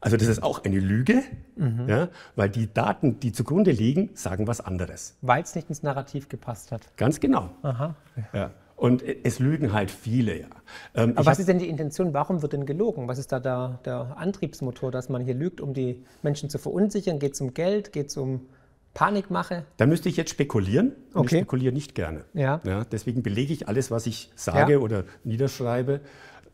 also 0.00 0.16
das 0.16 0.28
ist 0.28 0.42
auch 0.42 0.64
eine 0.64 0.80
Lüge, 0.80 1.22
mhm. 1.56 1.86
ja, 1.86 2.08
weil 2.34 2.48
die 2.48 2.72
Daten, 2.72 3.20
die 3.20 3.32
zugrunde 3.32 3.70
liegen, 3.70 4.10
sagen 4.14 4.46
was 4.46 4.60
anderes. 4.60 5.16
Weil 5.20 5.42
es 5.42 5.54
nicht 5.54 5.68
ins 5.68 5.82
Narrativ 5.82 6.28
gepasst 6.28 6.72
hat. 6.72 6.96
Ganz 6.96 7.20
genau. 7.20 7.50
Aha. 7.62 7.94
Ja. 8.32 8.50
Und 8.76 9.02
es 9.02 9.38
lügen 9.40 9.74
halt 9.74 9.90
viele, 9.90 10.40
ja. 10.40 10.46
Ähm, 10.94 11.12
Aber 11.14 11.26
was 11.26 11.38
ist 11.38 11.50
denn 11.50 11.58
die 11.58 11.68
Intention? 11.68 12.14
Warum 12.14 12.40
wird 12.40 12.54
denn 12.54 12.64
gelogen? 12.64 13.08
Was 13.08 13.18
ist 13.18 13.30
da 13.30 13.38
der, 13.38 13.78
der 13.84 14.16
Antriebsmotor, 14.16 14.90
dass 14.90 15.10
man 15.10 15.22
hier 15.22 15.34
lügt, 15.34 15.60
um 15.60 15.74
die 15.74 16.02
Menschen 16.22 16.48
zu 16.48 16.56
verunsichern? 16.56 17.18
Geht 17.18 17.34
es 17.34 17.42
um 17.42 17.52
Geld? 17.52 17.92
Geht 17.92 18.08
es 18.08 18.16
um 18.16 18.48
Panikmache? 18.94 19.64
Da 19.76 19.86
müsste 19.86 20.08
ich 20.08 20.16
jetzt 20.16 20.30
spekulieren. 20.30 20.92
Und 21.12 21.20
okay. 21.20 21.36
ich 21.36 21.40
spekuliere 21.42 21.72
nicht 21.72 21.94
gerne. 21.94 22.24
Ja. 22.34 22.60
ja. 22.64 22.84
deswegen 22.84 23.22
belege 23.22 23.52
ich 23.52 23.68
alles, 23.68 23.90
was 23.90 24.06
ich 24.06 24.30
sage 24.34 24.72
ja. 24.72 24.78
oder 24.78 25.04
niederschreibe, 25.24 26.00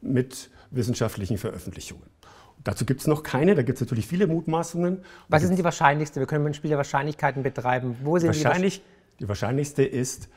mit 0.00 0.50
wissenschaftlichen 0.70 1.38
Veröffentlichungen. 1.38 2.04
Dazu 2.64 2.84
gibt 2.84 3.00
es 3.00 3.06
noch 3.06 3.22
keine, 3.22 3.54
da 3.54 3.62
gibt 3.62 3.76
es 3.76 3.80
natürlich 3.80 4.06
viele 4.06 4.26
Mutmaßungen. 4.26 5.02
Was 5.28 5.42
ist 5.42 5.50
denn 5.50 5.56
die 5.56 5.64
wahrscheinlichste? 5.64 6.20
Wir 6.20 6.26
können 6.26 6.44
ein 6.46 6.54
Spiel 6.54 6.68
der 6.68 6.78
Wahrscheinlichkeiten 6.78 7.42
betreiben. 7.42 7.96
Wo 8.02 8.18
sind 8.18 8.28
Wahrscheinlich, 8.28 8.82
die, 8.82 9.24
die 9.24 9.28
wahrscheinlichste 9.28 9.84
ist 9.84 10.28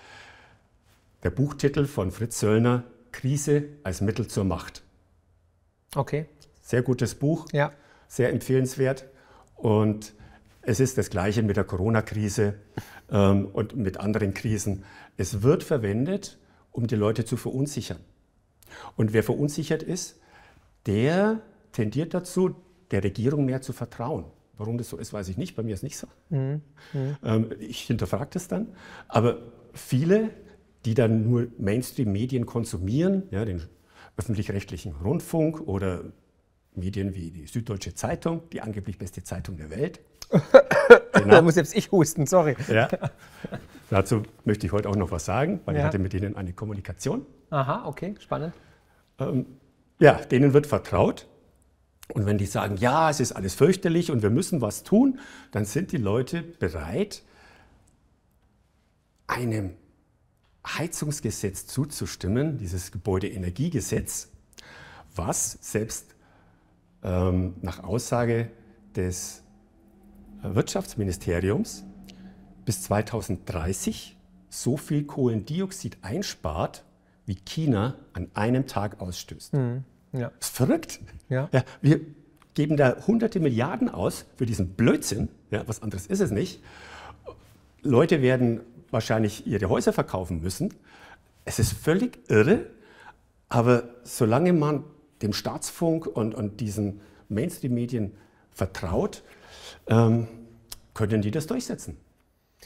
der 1.23 1.31
Buchtitel 1.31 1.85
von 1.85 2.11
Fritz 2.11 2.39
Söllner, 2.39 2.83
Krise 3.11 3.65
als 3.83 4.01
Mittel 4.01 4.27
zur 4.27 4.43
Macht. 4.43 4.83
Okay. 5.95 6.27
Sehr 6.61 6.83
gutes 6.83 7.15
Buch, 7.15 7.47
ja. 7.51 7.71
sehr 8.07 8.29
empfehlenswert. 8.29 9.05
Und 9.55 10.13
es 10.61 10.79
ist 10.79 10.97
das 10.97 11.09
Gleiche 11.09 11.43
mit 11.43 11.57
der 11.57 11.63
Corona-Krise 11.63 12.55
ähm, 13.11 13.47
und 13.47 13.75
mit 13.75 13.97
anderen 13.97 14.33
Krisen. 14.33 14.83
Es 15.17 15.41
wird 15.41 15.63
verwendet, 15.63 16.37
um 16.71 16.87
die 16.87 16.95
Leute 16.95 17.25
zu 17.25 17.37
verunsichern. 17.37 17.99
Und 18.95 19.13
wer 19.13 19.23
verunsichert 19.23 19.83
ist, 19.83 20.19
der 20.85 21.41
tendiert 21.71 22.13
dazu, 22.13 22.55
der 22.91 23.03
Regierung 23.03 23.45
mehr 23.45 23.61
zu 23.61 23.73
vertrauen. 23.73 24.25
Warum 24.57 24.77
das 24.77 24.89
so 24.89 24.97
ist, 24.97 25.13
weiß 25.13 25.29
ich 25.29 25.37
nicht. 25.37 25.55
Bei 25.55 25.63
mir 25.63 25.73
ist 25.73 25.79
es 25.79 25.83
nicht 25.83 25.97
so. 25.97 26.07
Mhm. 26.29 26.61
Mhm. 26.93 27.17
Ähm, 27.23 27.49
ich 27.59 27.81
hinterfrage 27.81 28.31
das 28.33 28.47
dann. 28.47 28.67
Aber 29.07 29.39
viele, 29.73 30.31
die 30.85 30.93
dann 30.93 31.23
nur 31.29 31.47
Mainstream-Medien 31.57 32.45
konsumieren, 32.45 33.23
ja, 33.31 33.45
den 33.45 33.61
öffentlich-rechtlichen 34.17 34.93
Rundfunk 34.95 35.61
oder 35.61 36.03
Medien 36.75 37.15
wie 37.15 37.31
die 37.31 37.47
Süddeutsche 37.47 37.93
Zeitung, 37.93 38.41
die 38.51 38.61
angeblich 38.61 38.97
beste 38.97 39.23
Zeitung 39.23 39.57
der 39.57 39.69
Welt. 39.69 40.01
Genau. 40.29 41.27
Da 41.27 41.41
muss 41.41 41.55
selbst 41.55 41.75
ich 41.75 41.91
husten, 41.91 42.25
sorry. 42.27 42.55
Ja. 42.67 42.87
Dazu 43.89 44.23
möchte 44.45 44.67
ich 44.67 44.71
heute 44.71 44.89
auch 44.89 44.95
noch 44.95 45.11
was 45.11 45.25
sagen, 45.25 45.61
weil 45.65 45.75
ja. 45.75 45.81
ich 45.81 45.85
hatte 45.87 45.99
mit 45.99 46.13
denen 46.13 46.35
eine 46.35 46.53
Kommunikation. 46.53 47.25
Aha, 47.49 47.85
okay, 47.87 48.15
spannend. 48.19 48.53
Ähm, 49.17 49.45
ja, 49.99 50.13
denen 50.13 50.53
wird 50.53 50.67
vertraut. 50.67 51.27
Und 52.13 52.25
wenn 52.25 52.37
die 52.37 52.45
sagen, 52.45 52.77
ja, 52.77 53.09
es 53.09 53.19
ist 53.19 53.33
alles 53.33 53.53
fürchterlich 53.53 54.11
und 54.11 54.23
wir 54.23 54.29
müssen 54.29 54.61
was 54.61 54.83
tun, 54.83 55.19
dann 55.51 55.65
sind 55.65 55.91
die 55.91 55.97
Leute 55.97 56.41
bereit, 56.41 57.23
einem 59.27 59.75
Heizungsgesetz 60.65 61.67
zuzustimmen, 61.67 62.57
dieses 62.57 62.91
Gebäudeenergiegesetz, 62.91 64.29
was 65.15 65.57
selbst 65.61 66.15
ähm, 67.03 67.55
nach 67.61 67.83
Aussage 67.83 68.49
des 68.95 69.43
Wirtschaftsministeriums 70.41 71.83
bis 72.65 72.83
2030 72.83 74.17
so 74.49 74.77
viel 74.77 75.03
Kohlendioxid 75.03 75.97
einspart, 76.01 76.83
wie 77.25 77.35
China 77.35 77.95
an 78.13 78.29
einem 78.33 78.67
Tag 78.67 79.01
ausstößt. 79.01 79.53
Mhm. 79.53 79.83
Ja. 80.13 80.31
Das 80.39 80.49
ist 80.49 80.55
verrückt. 80.55 80.99
Ja. 81.29 81.49
ja. 81.51 81.63
wir 81.81 82.01
geben 82.55 82.77
da 82.77 82.95
hunderte 83.05 83.39
Milliarden 83.39 83.89
aus 83.89 84.25
für 84.35 84.45
diesen 84.45 84.69
Blödsinn. 84.69 85.29
Ja, 85.51 85.63
was 85.67 85.81
anderes 85.81 86.07
ist 86.07 86.19
es 86.19 86.31
nicht. 86.31 86.61
Leute 87.81 88.21
werden 88.21 88.61
wahrscheinlich 88.91 89.45
ihre 89.47 89.69
Häuser 89.69 89.93
verkaufen 89.93 90.41
müssen. 90.41 90.73
Es 91.45 91.59
ist 91.59 91.73
völlig 91.73 92.19
irre, 92.29 92.65
aber 93.47 93.89
solange 94.03 94.53
man 94.53 94.83
dem 95.21 95.33
Staatsfunk 95.33 96.05
und, 96.07 96.35
und 96.35 96.59
diesen 96.59 97.01
Mainstream-Medien 97.29 98.13
vertraut, 98.51 99.23
ähm, 99.89 100.27
können 100.93 101.21
die 101.21 101.31
das 101.31 101.47
durchsetzen. 101.47 101.97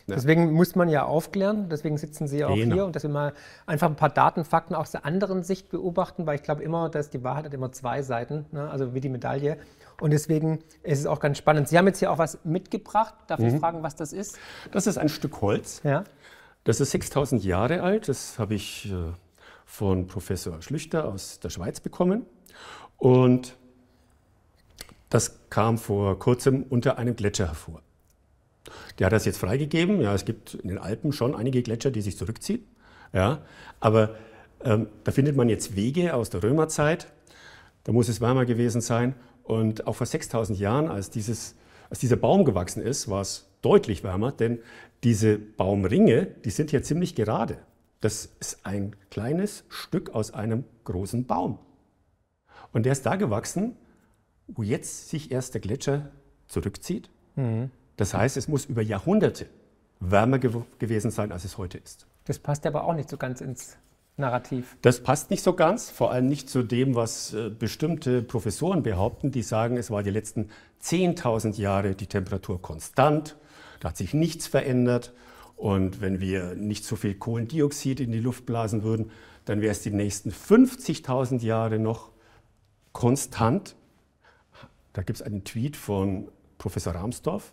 Ja. 0.07 0.15
Deswegen 0.15 0.51
muss 0.51 0.75
man 0.75 0.89
ja 0.89 1.05
aufklären, 1.05 1.69
deswegen 1.69 1.97
sitzen 1.97 2.27
Sie 2.27 2.39
ja 2.39 2.47
auch 2.47 2.55
genau. 2.55 2.75
hier 2.75 2.85
und 2.85 2.95
dass 2.95 3.03
wir 3.03 3.09
mal 3.09 3.33
einfach 3.65 3.87
ein 3.87 3.95
paar 3.95 4.09
Daten, 4.09 4.43
Fakten 4.43 4.75
aus 4.75 4.91
der 4.91 5.05
anderen 5.05 5.43
Sicht 5.43 5.69
beobachten, 5.69 6.25
weil 6.25 6.35
ich 6.35 6.43
glaube 6.43 6.63
immer, 6.63 6.89
dass 6.89 7.09
die 7.09 7.23
Wahrheit 7.23 7.45
hat 7.45 7.53
immer 7.53 7.71
zwei 7.71 8.01
Seiten, 8.01 8.45
ne? 8.51 8.69
also 8.69 8.93
wie 8.93 8.99
die 8.99 9.09
Medaille. 9.09 9.57
Und 10.01 10.11
deswegen 10.11 10.59
ist 10.81 10.99
es 10.99 11.05
auch 11.05 11.19
ganz 11.19 11.37
spannend. 11.37 11.69
Sie 11.69 11.77
haben 11.77 11.87
jetzt 11.87 11.99
hier 11.99 12.11
auch 12.11 12.17
was 12.17 12.43
mitgebracht. 12.43 13.13
Darf 13.27 13.39
mhm. 13.39 13.47
ich 13.47 13.55
fragen, 13.55 13.83
was 13.83 13.95
das 13.95 14.11
ist? 14.11 14.37
Das 14.71 14.87
ist 14.87 14.97
ein 14.97 15.09
Stück 15.09 15.41
Holz. 15.41 15.81
Ja. 15.83 16.03
Das 16.65 16.81
ist 16.81 16.91
6000 16.91 17.43
Jahre 17.43 17.81
alt. 17.83 18.09
Das 18.09 18.39
habe 18.39 18.55
ich 18.55 18.91
äh, 18.91 18.95
von 19.65 20.07
Professor 20.07 20.61
Schlüchter 20.61 21.05
aus 21.05 21.39
der 21.39 21.49
Schweiz 21.49 21.79
bekommen. 21.79 22.25
Und 22.97 23.55
das 25.13 25.39
kam 25.51 25.77
vor 25.77 26.17
kurzem 26.17 26.63
unter 26.63 26.97
einem 26.97 27.15
Gletscher 27.15 27.45
hervor. 27.45 27.83
Der 28.97 29.05
hat 29.05 29.13
das 29.13 29.25
jetzt 29.25 29.37
freigegeben. 29.37 30.01
Ja, 30.01 30.15
es 30.15 30.25
gibt 30.25 30.55
in 30.55 30.69
den 30.69 30.79
Alpen 30.79 31.11
schon 31.11 31.35
einige 31.35 31.61
Gletscher, 31.61 31.91
die 31.91 32.01
sich 32.01 32.17
zurückziehen. 32.17 32.65
Ja, 33.13 33.43
aber 33.79 34.15
ähm, 34.63 34.87
da 35.03 35.11
findet 35.11 35.35
man 35.35 35.49
jetzt 35.49 35.75
Wege 35.75 36.15
aus 36.15 36.31
der 36.31 36.41
Römerzeit. 36.41 37.13
Da 37.83 37.91
muss 37.91 38.09
es 38.09 38.21
wärmer 38.21 38.45
gewesen 38.45 38.81
sein. 38.81 39.13
Und 39.43 39.85
auch 39.85 39.93
vor 39.93 40.07
6000 40.07 40.57
Jahren, 40.57 40.87
als, 40.87 41.11
dieses, 41.11 41.53
als 41.91 41.99
dieser 41.99 42.15
Baum 42.15 42.43
gewachsen 42.43 42.81
ist, 42.81 43.07
war 43.07 43.21
es 43.21 43.45
deutlich 43.61 44.03
wärmer, 44.03 44.31
denn 44.31 44.61
diese 45.03 45.37
Baumringe, 45.37 46.25
die 46.43 46.49
sind 46.49 46.71
hier 46.71 46.81
ziemlich 46.81 47.13
gerade. 47.13 47.59
Das 48.01 48.29
ist 48.39 48.65
ein 48.65 48.95
kleines 49.11 49.63
Stück 49.69 50.15
aus 50.15 50.33
einem 50.33 50.63
großen 50.85 51.27
Baum. 51.27 51.59
Und 52.71 52.87
der 52.87 52.93
ist 52.93 53.05
da 53.05 53.15
gewachsen, 53.15 53.75
wo 54.47 54.63
jetzt 54.63 55.09
sich 55.09 55.31
erst 55.31 55.53
der 55.53 55.61
Gletscher 55.61 56.11
zurückzieht. 56.47 57.09
Mhm. 57.35 57.71
Das 57.97 58.13
heißt, 58.13 58.37
es 58.37 58.47
muss 58.47 58.65
über 58.65 58.81
Jahrhunderte 58.81 59.47
wärmer 59.99 60.39
gew 60.39 60.63
gewesen 60.79 61.11
sein, 61.11 61.31
als 61.31 61.45
es 61.45 61.57
heute 61.57 61.77
ist. 61.77 62.07
Das 62.25 62.39
passt 62.39 62.65
aber 62.65 62.85
auch 62.85 62.93
nicht 62.93 63.09
so 63.09 63.17
ganz 63.17 63.41
ins 63.41 63.77
Narrativ. 64.15 64.77
Das 64.81 65.01
passt 65.01 65.31
nicht 65.31 65.43
so 65.43 65.53
ganz, 65.53 65.89
vor 65.89 66.11
allem 66.11 66.27
nicht 66.27 66.47
zu 66.49 66.61
dem, 66.61 66.93
was 66.93 67.33
äh, 67.33 67.49
bestimmte 67.49 68.21
Professoren 68.21 68.83
behaupten, 68.83 69.31
die 69.31 69.41
sagen, 69.41 69.75
es 69.75 69.89
war 69.89 70.03
die 70.03 70.11
letzten 70.11 70.49
10.000 70.83 71.59
Jahre 71.59 71.95
die 71.95 72.05
Temperatur 72.05 72.61
konstant, 72.61 73.37
da 73.79 73.89
hat 73.89 73.97
sich 73.97 74.13
nichts 74.13 74.45
verändert 74.45 75.13
und 75.55 75.99
wenn 75.99 76.19
wir 76.19 76.53
nicht 76.55 76.85
so 76.85 76.95
viel 76.95 77.15
Kohlendioxid 77.15 77.99
in 77.99 78.11
die 78.11 78.19
Luft 78.19 78.45
blasen 78.45 78.83
würden, 78.83 79.09
dann 79.45 79.61
wäre 79.61 79.71
es 79.71 79.81
die 79.81 79.91
nächsten 79.91 80.29
50.000 80.29 81.41
Jahre 81.41 81.79
noch 81.79 82.11
konstant. 82.91 83.75
Da 84.93 85.01
gibt 85.01 85.19
es 85.19 85.25
einen 85.25 85.43
Tweet 85.43 85.75
von 85.75 86.29
Professor 86.57 86.93
Ramsdorf, 86.93 87.51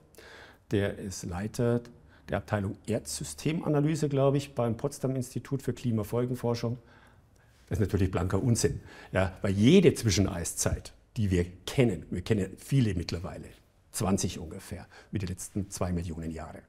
der 0.71 0.99
ist 0.99 1.25
Leiter 1.25 1.81
der 2.29 2.39
Abteilung 2.39 2.77
Erdsystemanalyse, 2.87 4.09
glaube 4.09 4.37
ich, 4.37 4.55
beim 4.55 4.77
Potsdam 4.77 5.17
Institut 5.17 5.63
für 5.63 5.73
Klimafolgenforschung. 5.73 6.79
Das 7.69 7.79
ist 7.79 7.81
natürlich 7.81 8.11
blanker 8.11 8.43
Unsinn, 8.43 8.81
ja, 9.11 9.37
weil 9.43 9.53
jede 9.53 9.95
Zwischeneiszeit, 9.95 10.93
die 11.17 11.31
wir 11.31 11.45
kennen, 11.67 12.07
wir 12.11 12.23
kennen 12.23 12.57
viele 12.57 12.95
mittlerweile, 12.95 13.47
20 13.93 14.39
ungefähr, 14.39 14.87
wie 15.11 15.19
die 15.19 15.27
letzten 15.27 15.71
zwei 15.71 15.93
Millionen 15.93 16.31
Jahre, 16.31 16.63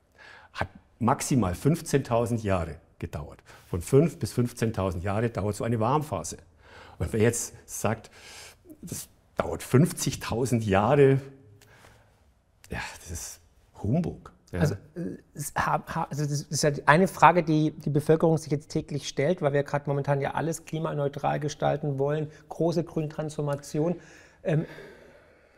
hat 0.53 0.69
maximal 0.99 1.53
15.000 1.53 2.41
Jahre 2.41 2.77
gedauert. 2.99 3.43
Von 3.67 3.81
5 3.81 4.17
bis 4.17 4.33
15.000 4.33 5.01
Jahre 5.01 5.29
dauert 5.29 5.55
so 5.55 5.63
eine 5.63 5.79
Warmphase. 5.79 6.37
Und 6.97 7.13
wer 7.13 7.21
jetzt 7.21 7.53
sagt, 7.65 8.11
das 8.81 9.09
dauert 9.37 9.61
50.000 9.61 10.63
Jahre, 10.63 11.21
ja, 12.69 12.79
das 12.99 13.11
ist 13.11 13.39
Humbug. 13.81 14.31
Ja. 14.51 14.59
Also, 14.59 14.75
also, 15.33 16.23
das 16.23 16.41
ist 16.41 16.63
ja 16.63 16.71
eine 16.85 17.07
Frage, 17.07 17.43
die 17.43 17.71
die 17.71 17.89
Bevölkerung 17.89 18.37
sich 18.37 18.51
jetzt 18.51 18.67
täglich 18.69 19.07
stellt, 19.07 19.41
weil 19.41 19.53
wir 19.53 19.63
gerade 19.63 19.89
momentan 19.89 20.19
ja 20.19 20.31
alles 20.31 20.65
klimaneutral 20.65 21.39
gestalten 21.39 21.99
wollen, 21.99 22.29
große 22.49 22.83
Grüntransformation. 22.83 23.95
Ähm, 24.43 24.65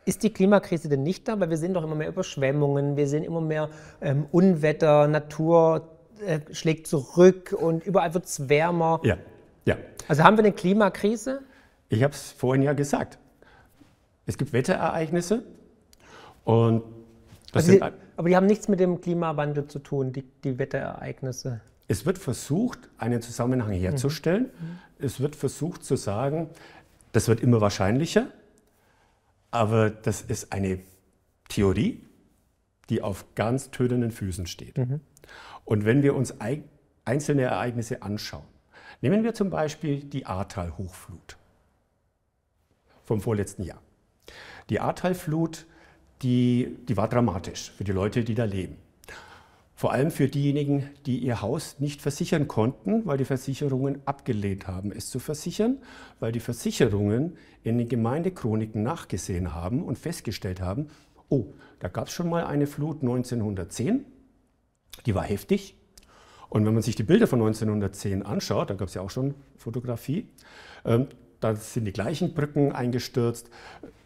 ist 0.06 0.22
die 0.22 0.32
Klimakrise 0.32 0.90
denn 0.90 1.02
nicht 1.02 1.28
da? 1.28 1.40
Weil 1.40 1.50
wir 1.50 1.58
sehen 1.58 1.74
doch 1.74 1.84
immer 1.84 1.96
mehr 1.96 2.10
Überschwemmungen, 2.10 2.96
wir 2.96 3.08
sehen 3.08 3.24
immer 3.24 3.42
mehr 3.42 3.70
ähm, 4.02 4.28
Unwetter, 4.32 5.08
Natur 5.08 5.90
äh, 6.26 6.40
schlägt 6.52 6.86
zurück 6.88 7.56
und 7.58 7.84
überall 7.86 8.14
wird 8.14 8.26
es 8.26 8.48
wärmer. 8.48 9.00
Ja, 9.04 9.18
ja. 9.66 9.78
Also 10.08 10.24
haben 10.24 10.38
wir 10.38 10.44
eine 10.44 10.54
Klimakrise? 10.54 11.42
Ich 11.90 12.04
habe 12.04 12.14
es 12.14 12.32
vorhin 12.32 12.62
ja 12.62 12.74
gesagt. 12.74 13.18
Es 14.26 14.38
gibt 14.38 14.54
Wetterereignisse 14.54 15.44
und 16.44 16.84
das 17.52 17.70
also 17.70 17.72
die, 17.74 17.82
aber 18.18 18.30
die 18.30 18.36
haben 18.36 18.48
nichts 18.48 18.68
mit 18.68 18.80
dem 18.80 19.02
Klimawandel 19.02 19.68
zu 19.68 19.80
tun, 19.80 20.12
die, 20.12 20.24
die 20.44 20.58
Wetterereignisse. 20.58 21.62
Es 21.88 22.06
wird 22.06 22.18
versucht, 22.18 22.80
einen 22.98 23.22
Zusammenhang 23.22 23.74
herzustellen. 23.74 24.46
Mhm. 24.46 24.80
Es 25.06 25.20
wird 25.20 25.36
versucht 25.36 25.84
zu 25.84 25.96
sagen, 25.96 26.50
das 27.12 27.28
wird 27.28 27.42
immer 27.42 27.62
wahrscheinlicher, 27.62 28.28
aber 29.52 29.90
das 29.90 30.22
ist 30.22 30.52
eine 30.52 30.80
Theorie, 31.50 32.02
die 32.90 33.02
auf 33.02 33.26
ganz 33.36 33.70
tötenden 33.70 34.12
Füßen 34.12 34.48
steht. 34.48 34.78
Mhm. 34.78 35.02
Und 35.66 35.86
wenn 35.86 36.02
wir 36.02 36.16
uns 36.16 36.34
einzelne 37.06 37.44
Ereignisse 37.44 38.02
anschauen, 38.02 38.46
nehmen 39.02 39.24
wir 39.24 39.34
zum 39.34 39.50
Beispiel 39.50 40.04
die 40.04 40.26
Ahrtal-Hochflut 40.26 41.38
vom 43.04 43.22
vorletzten 43.22 43.64
Jahr. 43.64 43.82
Die 44.70 44.80
Ahrtal-Flut 44.80 45.66
die, 46.24 46.78
die 46.88 46.98
war 46.98 47.10
dramatisch 47.10 47.72
für 47.72 47.84
die 47.84 47.92
Leute, 47.92 48.24
die 48.24 48.34
da 48.34 48.46
leben. 48.46 48.78
Vor 49.76 49.92
allem 49.92 50.12
für 50.12 50.30
diejenigen, 50.30 50.90
die 51.06 51.18
ihr 51.18 51.42
Haus 51.42 51.80
nicht 51.80 52.02
versichern 52.02 52.48
konnten, 52.48 53.06
weil 53.06 53.18
die 53.18 53.26
Versicherungen 53.26 54.02
abgelehnt 54.06 54.68
haben, 54.68 54.92
es 54.92 55.10
zu 55.10 55.20
versichern, 55.20 55.80
weil 56.20 56.32
die 56.32 56.40
Versicherungen 56.40 57.38
in 57.64 57.78
den 57.78 57.90
Gemeindechroniken 57.90 58.82
nachgesehen 58.82 59.54
haben 59.54 59.84
und 59.84 59.98
festgestellt 59.98 60.62
haben, 60.62 60.88
oh, 61.28 61.48
da 61.80 61.90
gab 61.90 62.08
es 62.08 62.14
schon 62.14 62.30
mal 62.30 62.46
eine 62.46 62.68
Flut 62.68 63.02
1910, 63.02 64.06
die 65.06 65.16
war 65.16 65.24
heftig. 65.24 65.76
Und 66.50 66.66
wenn 66.66 66.74
man 66.74 66.84
sich 66.84 66.96
die 66.96 67.04
Bilder 67.04 67.28
von 67.28 67.42
1910 67.42 68.24
anschaut, 68.24 68.70
da 68.70 68.76
gab 68.76 68.88
es 68.88 68.94
ja 68.94 69.02
auch 69.02 69.10
schon 69.10 69.34
Fotografie, 69.58 70.30
ähm, 70.86 71.08
da 71.44 71.56
sind 71.56 71.84
die 71.86 71.92
gleichen 71.92 72.34
Brücken 72.34 72.72
eingestürzt. 72.72 73.50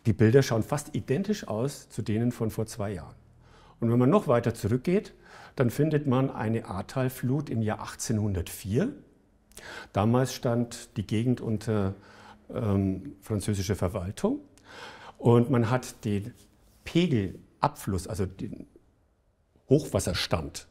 Die 0.08 0.14
Bilder 0.14 0.42
schauen 0.42 0.64
fast 0.64 0.96
identisch 0.96 1.50
aus 1.50 1.90
zu 1.90 2.02
denen 2.02 2.32
von 2.32 2.50
vor 2.50 2.66
zwei 2.66 2.94
Jahren. 2.94 3.16
Und 3.82 3.92
wenn 3.92 4.00
man 4.00 4.10
noch 4.10 4.30
weiter 4.30 4.54
zurückgeht, 4.54 5.14
dann 5.58 5.70
findet 5.70 6.08
man 6.08 6.32
eine 6.32 6.66
Ahrtalflut 6.66 7.50
im 7.50 7.62
Jahr 7.62 7.82
1804. 7.82 8.94
Damals 9.92 10.34
stand 10.34 10.96
die 10.96 11.06
Gegend 11.06 11.42
unter 11.42 11.94
ähm, 12.50 13.18
französischer 13.20 13.76
Verwaltung 13.76 14.40
und 15.18 15.50
man 15.50 15.70
hat 15.70 16.06
den 16.06 16.34
Pegelabfluss, 16.86 18.08
also 18.08 18.26
den 18.26 18.66
Hochwasserstand, 19.68 20.70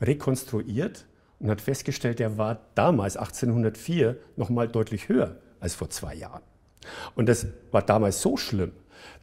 rekonstruiert 0.00 1.08
und 1.40 1.50
hat 1.50 1.60
festgestellt, 1.60 2.20
der 2.20 2.38
war 2.38 2.60
damals 2.76 3.16
1804 3.16 4.16
noch 4.36 4.48
mal 4.48 4.68
deutlich 4.68 5.08
höher 5.08 5.40
als 5.58 5.74
vor 5.74 5.90
zwei 5.90 6.14
Jahren. 6.14 6.42
Und 7.14 7.28
das 7.28 7.46
war 7.70 7.82
damals 7.82 8.20
so 8.20 8.36
schlimm, 8.36 8.72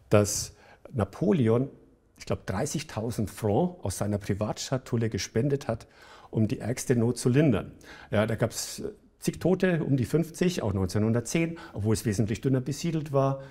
dass 0.09 0.53
Napoleon, 0.93 1.69
ich 2.17 2.25
glaube, 2.25 2.43
30.000 2.47 3.27
Francs 3.27 3.83
aus 3.83 3.97
seiner 3.97 4.17
Privatschatulle 4.17 5.09
gespendet 5.09 5.67
hat, 5.67 5.87
um 6.29 6.47
die 6.47 6.59
ärgste 6.59 6.95
Not 6.95 7.17
zu 7.17 7.29
lindern. 7.29 7.71
Ja, 8.11 8.25
da 8.25 8.35
gab 8.35 8.51
es 8.51 8.83
zig 9.19 9.39
Tote, 9.39 9.83
um 9.83 9.97
die 9.97 10.05
50, 10.05 10.61
auch 10.61 10.69
1910, 10.69 11.57
obwohl 11.73 11.93
es 11.93 12.05
wesentlich 12.05 12.41
dünner 12.41 12.61
besiedelt 12.61 13.11
war. 13.11 13.41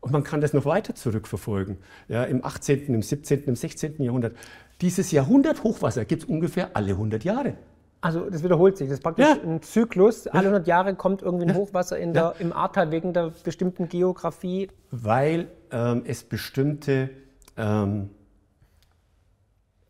Und 0.00 0.10
man 0.10 0.24
kann 0.24 0.40
das 0.40 0.52
noch 0.52 0.64
weiter 0.64 0.94
zurückverfolgen. 0.94 1.78
Ja, 2.08 2.24
Im 2.24 2.44
18., 2.44 2.92
im 2.92 3.02
17., 3.02 3.44
im 3.44 3.54
16. 3.54 4.02
Jahrhundert. 4.02 4.36
Dieses 4.80 5.12
Jahrhundert 5.12 5.62
Hochwasser 5.62 6.04
gibt 6.04 6.24
es 6.24 6.28
ungefähr 6.28 6.76
alle 6.76 6.92
100 6.92 7.22
Jahre. 7.22 7.56
Also 8.02 8.28
das 8.28 8.42
wiederholt 8.42 8.76
sich. 8.76 8.88
Das 8.88 8.98
ist 8.98 9.02
praktisch 9.02 9.26
ja. 9.26 9.38
ein 9.42 9.62
Zyklus. 9.62 10.26
Alle 10.26 10.48
100 10.48 10.66
Jahre 10.66 10.94
kommt 10.96 11.22
irgendwie 11.22 11.46
ein 11.46 11.54
Hochwasser 11.54 11.96
in 11.98 12.12
der, 12.12 12.34
im 12.40 12.52
Ahrtal 12.52 12.90
wegen 12.90 13.12
der 13.12 13.32
bestimmten 13.44 13.88
Geografie. 13.88 14.68
Weil 14.90 15.46
ähm, 15.70 16.02
es 16.04 16.24
bestimmte 16.24 17.10
ähm, 17.56 18.10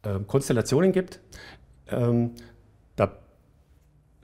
äh, 0.02 0.18
Konstellationen 0.26 0.92
gibt. 0.92 1.20
Ähm, 1.88 2.32
da 2.96 3.16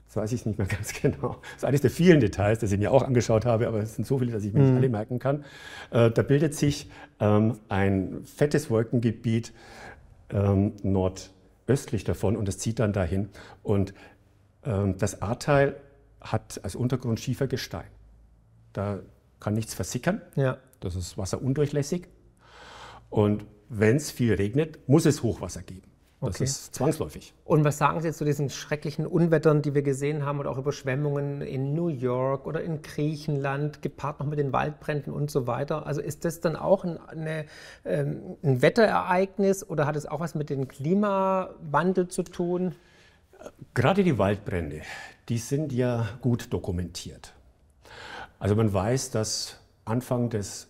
das 0.05 0.15
weiß 0.15 0.31
ich 0.33 0.45
nicht 0.45 0.59
mehr 0.59 0.67
ganz 0.69 0.93
genau. 0.93 1.37
Das 1.41 1.57
ist 1.57 1.65
eines 1.65 1.81
der 1.81 1.89
vielen 1.89 2.19
Details, 2.19 2.59
das 2.59 2.71
ich 2.71 2.77
mir 2.77 2.91
auch 2.91 3.01
angeschaut 3.01 3.47
habe, 3.47 3.67
aber 3.67 3.79
es 3.79 3.95
sind 3.95 4.05
so 4.05 4.19
viele, 4.19 4.31
dass 4.31 4.43
ich 4.43 4.53
mir 4.53 4.59
nicht 4.59 4.71
mhm. 4.71 4.77
alle 4.77 4.89
merken 4.89 5.17
kann. 5.17 5.45
Äh, 5.89 6.11
da 6.11 6.21
bildet 6.21 6.53
sich 6.53 6.91
ähm, 7.19 7.57
ein 7.69 8.21
fettes 8.23 8.69
Wolkengebiet 8.69 9.51
ähm, 10.31 10.73
nord 10.83 11.31
östlich 11.69 12.03
davon 12.03 12.35
und 12.35 12.49
es 12.49 12.57
zieht 12.57 12.79
dann 12.79 12.93
dahin. 12.93 13.29
Und 13.63 13.93
ähm, 14.63 14.97
das 14.97 15.21
A-Teil 15.21 15.75
hat 16.19 16.59
als 16.63 16.75
Untergrund 16.75 17.19
Schiefergestein. 17.19 17.87
Da 18.73 18.99
kann 19.39 19.53
nichts 19.53 19.73
versickern. 19.73 20.21
Ja. 20.35 20.57
Das 20.79 20.95
ist 20.95 21.17
wasserundurchlässig. 21.17 22.07
Und 23.09 23.45
wenn 23.69 23.97
es 23.97 24.11
viel 24.11 24.33
regnet, 24.33 24.87
muss 24.87 25.05
es 25.05 25.23
Hochwasser 25.23 25.61
geben. 25.61 25.89
Das 26.21 26.35
okay. 26.35 26.43
ist 26.43 26.75
zwangsläufig. 26.75 27.33
Und 27.45 27.63
was 27.63 27.77
sagen 27.77 28.01
Sie 28.01 28.07
jetzt 28.07 28.17
zu 28.17 28.25
diesen 28.25 28.49
schrecklichen 28.49 29.07
Unwettern, 29.07 29.61
die 29.61 29.73
wir 29.73 29.83
gesehen 29.83 30.25
haben 30.25 30.39
oder 30.39 30.51
auch 30.51 30.57
Überschwemmungen 30.57 31.41
in 31.41 31.73
New 31.73 31.87
York 31.87 32.45
oder 32.45 32.61
in 32.61 32.81
Griechenland, 32.81 33.81
gepaart 33.81 34.19
noch 34.19 34.27
mit 34.27 34.37
den 34.37 34.51
Waldbränden 34.51 35.13
und 35.13 35.31
so 35.31 35.47
weiter? 35.47 35.85
Also 35.85 36.01
ist 36.01 36.25
das 36.25 36.41
dann 36.41 36.57
auch 36.57 36.83
ein, 36.83 36.97
eine, 36.97 37.45
ähm, 37.85 38.35
ein 38.43 38.61
Wetterereignis 38.61 39.67
oder 39.67 39.85
hat 39.85 39.95
es 39.95 40.05
auch 40.05 40.19
was 40.19 40.35
mit 40.35 40.49
dem 40.49 40.67
Klimawandel 40.67 42.09
zu 42.09 42.23
tun? 42.23 42.75
Gerade 43.73 44.03
die 44.03 44.17
Waldbrände, 44.17 44.81
die 45.29 45.37
sind 45.37 45.71
ja 45.71 46.09
gut 46.19 46.51
dokumentiert. 46.51 47.33
Also 48.39 48.57
man 48.57 48.73
weiß, 48.73 49.11
dass 49.11 49.57
Anfang 49.85 50.29
des 50.29 50.67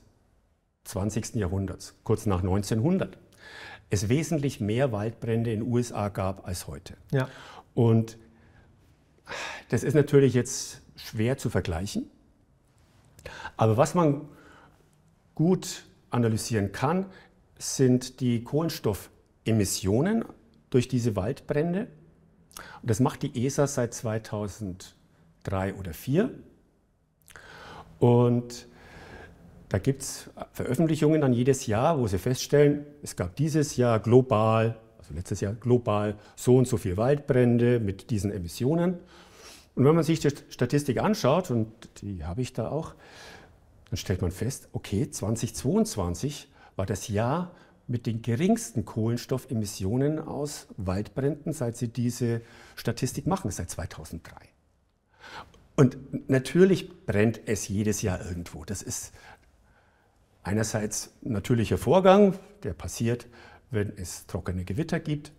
20. 0.84 1.36
Jahrhunderts, 1.36 1.96
kurz 2.04 2.28
nach 2.28 2.42
1900, 2.42 3.18
es 3.90 4.10
wesentlich 4.10 4.60
mehr 4.60 4.92
Waldbrände 4.92 5.52
in 5.52 5.62
den 5.62 5.72
USA 5.72 6.10
gab 6.10 6.48
als 6.48 6.68
heute. 6.68 6.96
Ja. 7.12 7.28
Und 7.74 8.18
das 9.70 9.84
ist 9.84 9.94
natürlich 9.94 10.34
jetzt 10.34 10.82
schwer 10.96 11.38
zu 11.38 11.50
vergleichen. 11.50 12.10
Aber 13.58 13.78
was 13.78 13.96
man 13.96 14.28
gut 15.36 15.86
analysieren 16.10 16.72
kann, 16.72 17.06
sind 17.58 18.20
die 18.20 18.44
Kohlenstoffemissionen 18.44 20.26
durch 20.70 20.88
diese 20.88 21.16
Waldbrände. 21.16 21.88
Und 22.82 22.90
das 22.90 23.00
macht 23.00 23.24
die 23.24 23.46
ESA 23.46 23.68
seit 23.68 23.94
2003 23.94 24.94
oder 25.74 25.92
2004. 25.92 26.32
Und 28.00 28.69
da 29.70 29.78
gibt 29.78 30.02
es 30.02 30.30
Veröffentlichungen 30.52 31.22
dann 31.22 31.34
jedes 31.34 31.68
Jahr, 31.68 32.00
wo 32.00 32.08
sie 32.08 32.18
feststellen, 32.18 32.86
es 33.02 33.16
gab 33.16 33.36
dieses 33.36 33.78
Jahr 33.78 34.00
global 34.00 34.78
also 35.10 35.14
letztes 35.14 35.42
Jahr 35.42 35.54
global 35.54 36.16
so 36.36 36.58
und 36.58 36.68
so 36.68 36.78
viel 36.78 36.98
Waldbrände 36.98 37.80
mit 37.80 38.12
diesen 38.12 38.32
Emissionen. 38.32 39.00
Und 39.76 39.86
wenn 39.86 39.96
man 39.96 40.04
sich 40.04 40.20
die 40.20 40.30
Statistik 40.50 41.00
anschaut, 41.00 41.52
und 41.52 41.68
die 42.02 42.24
habe 42.24 42.42
ich 42.42 42.54
da 42.54 42.70
auch, 42.70 42.96
dann 43.90 43.98
stellt 43.98 44.22
man 44.22 44.32
fest, 44.32 44.70
okay, 44.72 45.10
2022 45.10 46.50
war 46.76 46.86
das 46.86 47.08
Jahr 47.08 47.52
mit 47.88 48.06
den 48.06 48.22
geringsten 48.22 48.86
Kohlenstoffemissionen 48.86 50.20
aus 50.20 50.68
Waldbränden, 50.78 51.54
seit 51.54 51.76
sie 51.76 51.88
diese 51.88 52.42
Statistik 52.76 53.26
machen, 53.26 53.50
seit 53.50 53.70
2003. 53.72 54.36
Und 55.76 56.30
natürlich 56.30 57.06
brennt 57.06 57.42
es 57.48 57.68
jedes 57.68 58.02
Jahr 58.02 58.24
irgendwo. 58.24 58.66
Das 58.66 58.82
ist 58.82 59.14
einerseits 60.50 61.14
ein 61.24 61.34
natürlicher 61.34 61.78
Vorgang, 61.78 62.34
der 62.64 62.74
passiert, 62.74 63.28
wenn 63.70 63.94
es 63.98 64.26
trockene 64.26 64.66
Gewitter 64.66 65.00
gibt. 65.00 65.32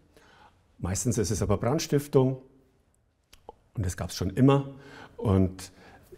Meistens 0.79 1.19
ist 1.19 1.33
es 1.33 1.43
aber 1.43 1.59
Brandstiftung 1.59 2.41
und 3.75 3.85
das 3.85 3.97
gab 3.97 4.11
es 4.11 4.17
schon 4.17 4.31
immer. 4.31 4.69
Und 5.17 5.73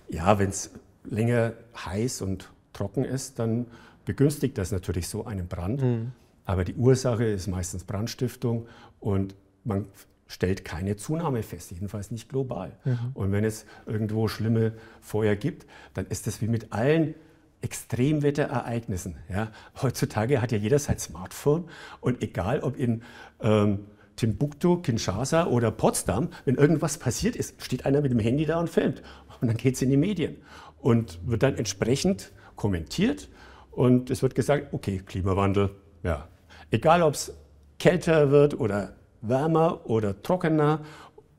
ja, 0.08 0.38
wenn 0.38 0.50
es 0.50 0.70
länger 1.04 1.54
heiß 1.74 2.20
und 2.20 2.50
trocken 2.74 3.04
ist, 3.04 3.38
dann 3.38 3.66
begünstigt 4.04 4.58
das 4.58 4.72
natürlich 4.72 5.08
so 5.08 5.24
einen 5.24 5.48
Brand. 5.48 5.82
Mhm. 5.82 6.12
Aber 6.44 6.64
die 6.64 6.74
Ursache 6.74 7.24
ist 7.24 7.46
meistens 7.46 7.84
Brandstiftung 7.84 8.66
und 9.00 9.34
man 9.64 9.86
stellt 10.26 10.66
keine 10.66 10.96
Zunahme 10.96 11.42
fest, 11.42 11.70
jedenfalls 11.70 12.10
nicht 12.10 12.28
global. 12.28 12.72
Mhm. 12.84 12.98
Und 13.14 13.32
wenn 13.32 13.44
es 13.44 13.64
irgendwo 13.86 14.28
schlimme 14.28 14.74
Feuer 15.00 15.34
gibt, 15.34 15.66
dann 15.94 16.06
ist 16.06 16.26
das 16.26 16.42
wie 16.42 16.48
mit 16.48 16.74
allen 16.74 17.14
Extremwetterereignissen. 17.62 19.16
Ja. 19.30 19.50
Heutzutage 19.80 20.42
hat 20.42 20.52
ja 20.52 20.58
jeder 20.58 20.78
sein 20.78 20.98
Smartphone 20.98 21.68
und 22.00 22.22
egal 22.22 22.60
ob 22.60 22.76
in 22.76 23.02
ähm, 23.40 23.86
Timbuktu, 24.16 24.76
Kinshasa 24.76 25.46
oder 25.46 25.70
Potsdam, 25.70 26.28
wenn 26.44 26.56
irgendwas 26.56 26.98
passiert 26.98 27.34
ist, 27.34 27.62
steht 27.62 27.86
einer 27.86 28.02
mit 28.02 28.12
dem 28.12 28.18
Handy 28.18 28.44
da 28.44 28.60
und 28.60 28.68
filmt. 28.68 29.02
Und 29.40 29.48
dann 29.48 29.56
geht 29.56 29.76
es 29.76 29.82
in 29.82 29.90
die 29.90 29.96
Medien 29.96 30.36
und 30.80 31.18
wird 31.24 31.42
dann 31.42 31.56
entsprechend 31.56 32.32
kommentiert 32.56 33.28
und 33.70 34.10
es 34.10 34.22
wird 34.22 34.34
gesagt, 34.34 34.72
okay, 34.72 35.02
Klimawandel, 35.04 35.70
ja. 36.02 36.28
Egal 36.70 37.02
ob 37.02 37.14
es 37.14 37.34
kälter 37.78 38.30
wird 38.30 38.58
oder 38.58 38.94
wärmer 39.20 39.86
oder 39.88 40.22
trockener 40.22 40.80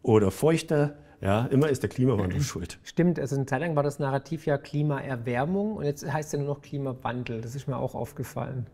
oder 0.01 0.31
feuchter, 0.31 0.95
ja, 1.23 1.45
immer 1.45 1.69
ist 1.69 1.81
der 1.81 1.89
Klimawandel 1.89 2.41
schuld. 2.41 2.79
Stimmt, 2.83 3.17
also 3.17 3.38
eine 3.38 3.45
Zeit 3.45 3.62
lang 3.62 3.77
war 3.77 3.83
das 3.83 3.97
Narrativ 3.97 4.45
ja 4.45 4.57
Klimaerwärmung 4.57 5.77
und 5.77 5.86
jetzt 5.86 6.05
heißt 6.05 6.27
es 6.27 6.33
ja 6.33 6.39
nur 6.39 6.49
noch 6.49 6.62
Klimawandel. 6.62 7.39
Das 7.39 7.55
ist 7.55 7.65
mir 7.65 7.77
auch 7.77 7.95
aufgefallen. 7.95 8.67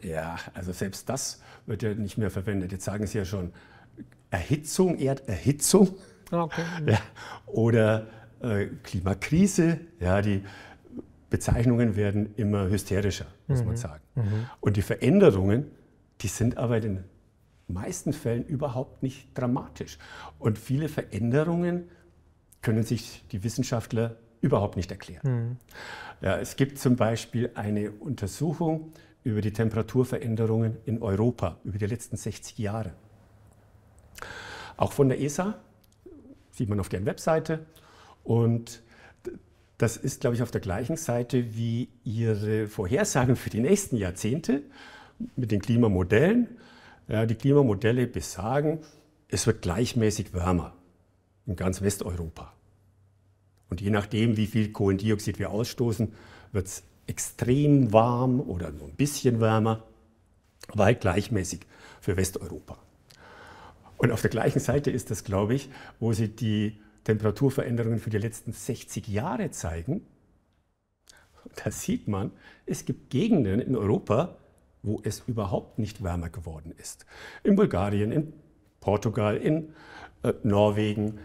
Ja, 0.00 0.36
also 0.54 0.70
selbst 0.70 1.08
das 1.08 1.42
wird 1.66 1.82
ja 1.82 1.94
nicht 1.94 2.16
mehr 2.16 2.30
verwendet. 2.30 2.70
Jetzt 2.70 2.84
sagen 2.84 3.04
Sie 3.08 3.18
ja 3.18 3.24
schon 3.24 3.52
Erhitzung, 4.30 4.96
Erderhitzung 4.96 5.96
ah, 6.30 6.42
okay. 6.42 6.62
ja, 6.86 6.98
oder 7.46 8.06
äh, 8.42 8.66
Klimakrise. 8.84 9.80
Ja, 9.98 10.22
die 10.22 10.44
Bezeichnungen 11.30 11.96
werden 11.96 12.32
immer 12.36 12.68
hysterischer, 12.68 13.26
muss 13.48 13.62
mhm. 13.62 13.66
man 13.66 13.76
sagen. 13.76 14.04
Mhm. 14.14 14.46
Und 14.60 14.76
die 14.76 14.82
Veränderungen, 14.82 15.66
die 16.20 16.28
sind 16.28 16.58
aber 16.58 16.76
in 16.76 16.82
den 16.82 17.04
meisten 17.68 18.12
Fällen 18.12 18.44
überhaupt 18.44 19.02
nicht 19.02 19.28
dramatisch. 19.34 19.98
Und 20.38 20.58
viele 20.58 20.88
Veränderungen 20.88 21.90
können 22.62 22.82
sich 22.82 23.24
die 23.30 23.44
Wissenschaftler 23.44 24.16
überhaupt 24.40 24.76
nicht 24.76 24.90
erklären. 24.90 25.22
Mhm. 25.24 25.56
Ja, 26.20 26.38
es 26.38 26.56
gibt 26.56 26.78
zum 26.78 26.96
Beispiel 26.96 27.50
eine 27.54 27.90
Untersuchung 27.92 28.92
über 29.24 29.40
die 29.40 29.52
Temperaturveränderungen 29.52 30.76
in 30.86 31.02
Europa 31.02 31.58
über 31.64 31.78
die 31.78 31.86
letzten 31.86 32.16
60 32.16 32.58
Jahre. 32.58 32.94
Auch 34.76 34.92
von 34.92 35.08
der 35.08 35.20
ESA, 35.20 35.58
sieht 36.50 36.68
man 36.68 36.80
auf 36.80 36.88
deren 36.88 37.06
Webseite. 37.06 37.66
Und 38.24 38.82
das 39.76 39.96
ist, 39.96 40.20
glaube 40.20 40.36
ich, 40.36 40.42
auf 40.42 40.50
der 40.50 40.60
gleichen 40.60 40.96
Seite 40.96 41.56
wie 41.56 41.88
Ihre 42.04 42.66
Vorhersagen 42.66 43.36
für 43.36 43.50
die 43.50 43.60
nächsten 43.60 43.96
Jahrzehnte 43.96 44.62
mit 45.36 45.50
den 45.50 45.60
Klimamodellen. 45.60 46.48
Ja, 47.08 47.24
die 47.24 47.34
Klimamodelle 47.34 48.06
besagen, 48.06 48.80
es 49.28 49.46
wird 49.46 49.62
gleichmäßig 49.62 50.34
wärmer 50.34 50.74
in 51.46 51.56
ganz 51.56 51.80
Westeuropa. 51.80 52.52
Und 53.70 53.80
je 53.80 53.90
nachdem, 53.90 54.36
wie 54.36 54.46
viel 54.46 54.72
Kohlendioxid 54.72 55.38
wir 55.38 55.50
ausstoßen, 55.50 56.12
wird 56.52 56.66
es 56.66 56.82
extrem 57.06 57.92
warm 57.92 58.40
oder 58.40 58.70
nur 58.70 58.88
ein 58.88 58.96
bisschen 58.96 59.40
wärmer, 59.40 59.84
halt 60.76 61.00
gleichmäßig 61.00 61.60
für 62.00 62.16
Westeuropa. 62.16 62.78
Und 63.96 64.12
auf 64.12 64.20
der 64.20 64.30
gleichen 64.30 64.60
Seite 64.60 64.90
ist 64.90 65.10
das, 65.10 65.24
glaube 65.24 65.54
ich, 65.54 65.70
wo 65.98 66.12
Sie 66.12 66.28
die 66.28 66.78
Temperaturveränderungen 67.04 67.98
für 67.98 68.10
die 68.10 68.18
letzten 68.18 68.52
60 68.52 69.08
Jahre 69.08 69.50
zeigen, 69.50 70.02
da 71.64 71.70
sieht 71.70 72.06
man, 72.06 72.30
es 72.66 72.84
gibt 72.84 73.10
Gegenden 73.10 73.60
in 73.60 73.74
Europa, 73.74 74.36
wo 74.82 75.00
es 75.02 75.22
überhaupt 75.26 75.78
nicht 75.78 76.02
wärmer 76.02 76.30
geworden 76.30 76.72
ist. 76.78 77.06
In 77.42 77.56
Bulgarien, 77.56 78.12
in 78.12 78.32
Portugal, 78.80 79.36
in 79.36 79.74
äh, 80.22 80.32
Norwegen, 80.42 81.18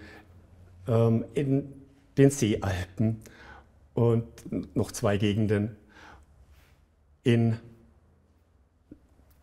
ähm, 0.88 1.26
in 1.34 1.74
den 2.18 2.30
Seealpen 2.30 3.22
und 3.94 4.76
noch 4.76 4.92
zwei 4.92 5.18
Gegenden 5.18 5.76
in 7.24 7.60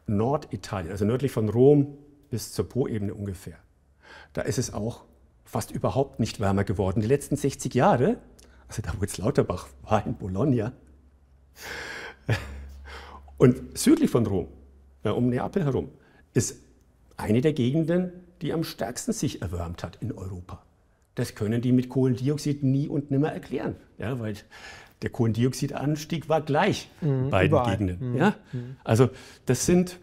Norditalien, 0.07 0.91
also 0.91 1.05
nördlich 1.05 1.33
von 1.33 1.49
Rom 1.49 1.97
bis 2.31 2.53
zur 2.53 2.69
Po-Ebene 2.69 3.15
ungefähr. 3.15 3.59
Da 4.33 4.43
ist 4.43 4.59
es 4.59 4.73
auch 4.73 5.05
fast 5.45 5.71
überhaupt 5.71 6.21
nicht 6.21 6.41
wärmer 6.41 6.65
geworden. 6.65 7.01
Die 7.01 7.07
letzten 7.07 7.37
60 7.37 7.75
Jahre, 7.75 8.19
also 8.69 8.83
da 8.83 8.93
wo 8.97 9.03
jetzt 9.03 9.19
Lauterbach 9.19 9.69
war 9.83 10.07
in 10.07 10.15
Bologna, 10.15 10.73
und 13.41 13.79
südlich 13.79 14.11
von 14.11 14.27
Rom, 14.27 14.49
ja, 15.03 15.13
um 15.13 15.31
Neapel 15.31 15.65
herum, 15.65 15.89
ist 16.35 16.61
eine 17.17 17.41
der 17.41 17.55
Gegenden, 17.55 18.13
die 18.43 18.53
am 18.53 18.65
stärksten 18.65 19.13
sich 19.13 19.41
erwärmt 19.41 19.83
hat 19.83 19.97
in 20.03 20.13
Europa. 20.13 20.63
Das 21.15 21.35
können 21.35 21.63
die 21.63 21.73
mit 21.73 21.89
Kohlendioxid 21.89 22.63
nie 22.63 22.87
und 22.87 23.11
nimmer 23.11 23.33
erklären, 23.33 23.77
ja, 23.97 24.21
weil 24.21 24.35
der 25.01 25.09
Kohlendioxidanstieg 25.09 26.29
war 26.29 26.43
gleich 26.43 26.91
mhm, 27.01 27.31
bei 27.31 27.49
den 27.49 27.65
Gegenden. 27.65 28.13
Mhm. 28.13 28.17
Ja? 28.19 28.37
Mhm. 28.53 28.77
Also 28.85 29.09
das 29.47 29.65
sind 29.65 29.99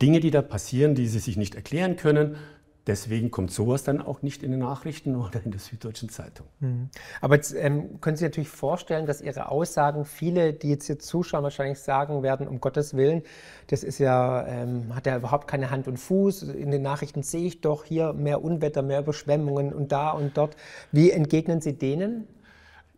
Dinge, 0.00 0.20
die 0.20 0.30
da 0.30 0.42
passieren, 0.42 0.94
die 0.94 1.08
sie 1.08 1.18
sich 1.18 1.36
nicht 1.36 1.56
erklären 1.56 1.96
können. 1.96 2.36
Deswegen 2.86 3.30
kommt 3.30 3.52
sowas 3.52 3.84
dann 3.84 4.00
auch 4.00 4.22
nicht 4.22 4.42
in 4.42 4.50
den 4.50 4.60
Nachrichten 4.60 5.14
oder 5.14 5.40
in 5.44 5.52
der 5.52 5.60
Süddeutschen 5.60 6.08
Zeitung. 6.08 6.46
Mhm. 6.58 6.88
Aber 7.20 7.36
jetzt 7.36 7.54
ähm, 7.54 8.00
können 8.00 8.16
Sie 8.16 8.24
natürlich 8.24 8.48
vorstellen, 8.48 9.06
dass 9.06 9.20
Ihre 9.20 9.50
Aussagen, 9.50 10.04
viele, 10.04 10.52
die 10.52 10.70
jetzt 10.70 10.86
hier 10.86 10.98
zuschauen, 10.98 11.44
wahrscheinlich 11.44 11.78
sagen 11.78 12.24
werden, 12.24 12.48
um 12.48 12.60
Gottes 12.60 12.94
Willen, 12.94 13.22
das 13.68 13.84
ist 13.84 13.98
ja, 13.98 14.44
ähm, 14.48 14.94
hat 14.96 15.06
ja 15.06 15.16
überhaupt 15.16 15.46
keine 15.46 15.70
Hand 15.70 15.86
und 15.86 15.98
Fuß. 15.98 16.42
In 16.42 16.72
den 16.72 16.82
Nachrichten 16.82 17.22
sehe 17.22 17.46
ich 17.46 17.60
doch 17.60 17.84
hier 17.84 18.12
mehr 18.14 18.42
Unwetter, 18.42 18.82
mehr 18.82 19.00
Überschwemmungen 19.00 19.72
und 19.72 19.92
da 19.92 20.10
und 20.10 20.36
dort. 20.36 20.56
Wie 20.90 21.12
entgegnen 21.12 21.60
Sie 21.60 21.78
denen? 21.78 22.26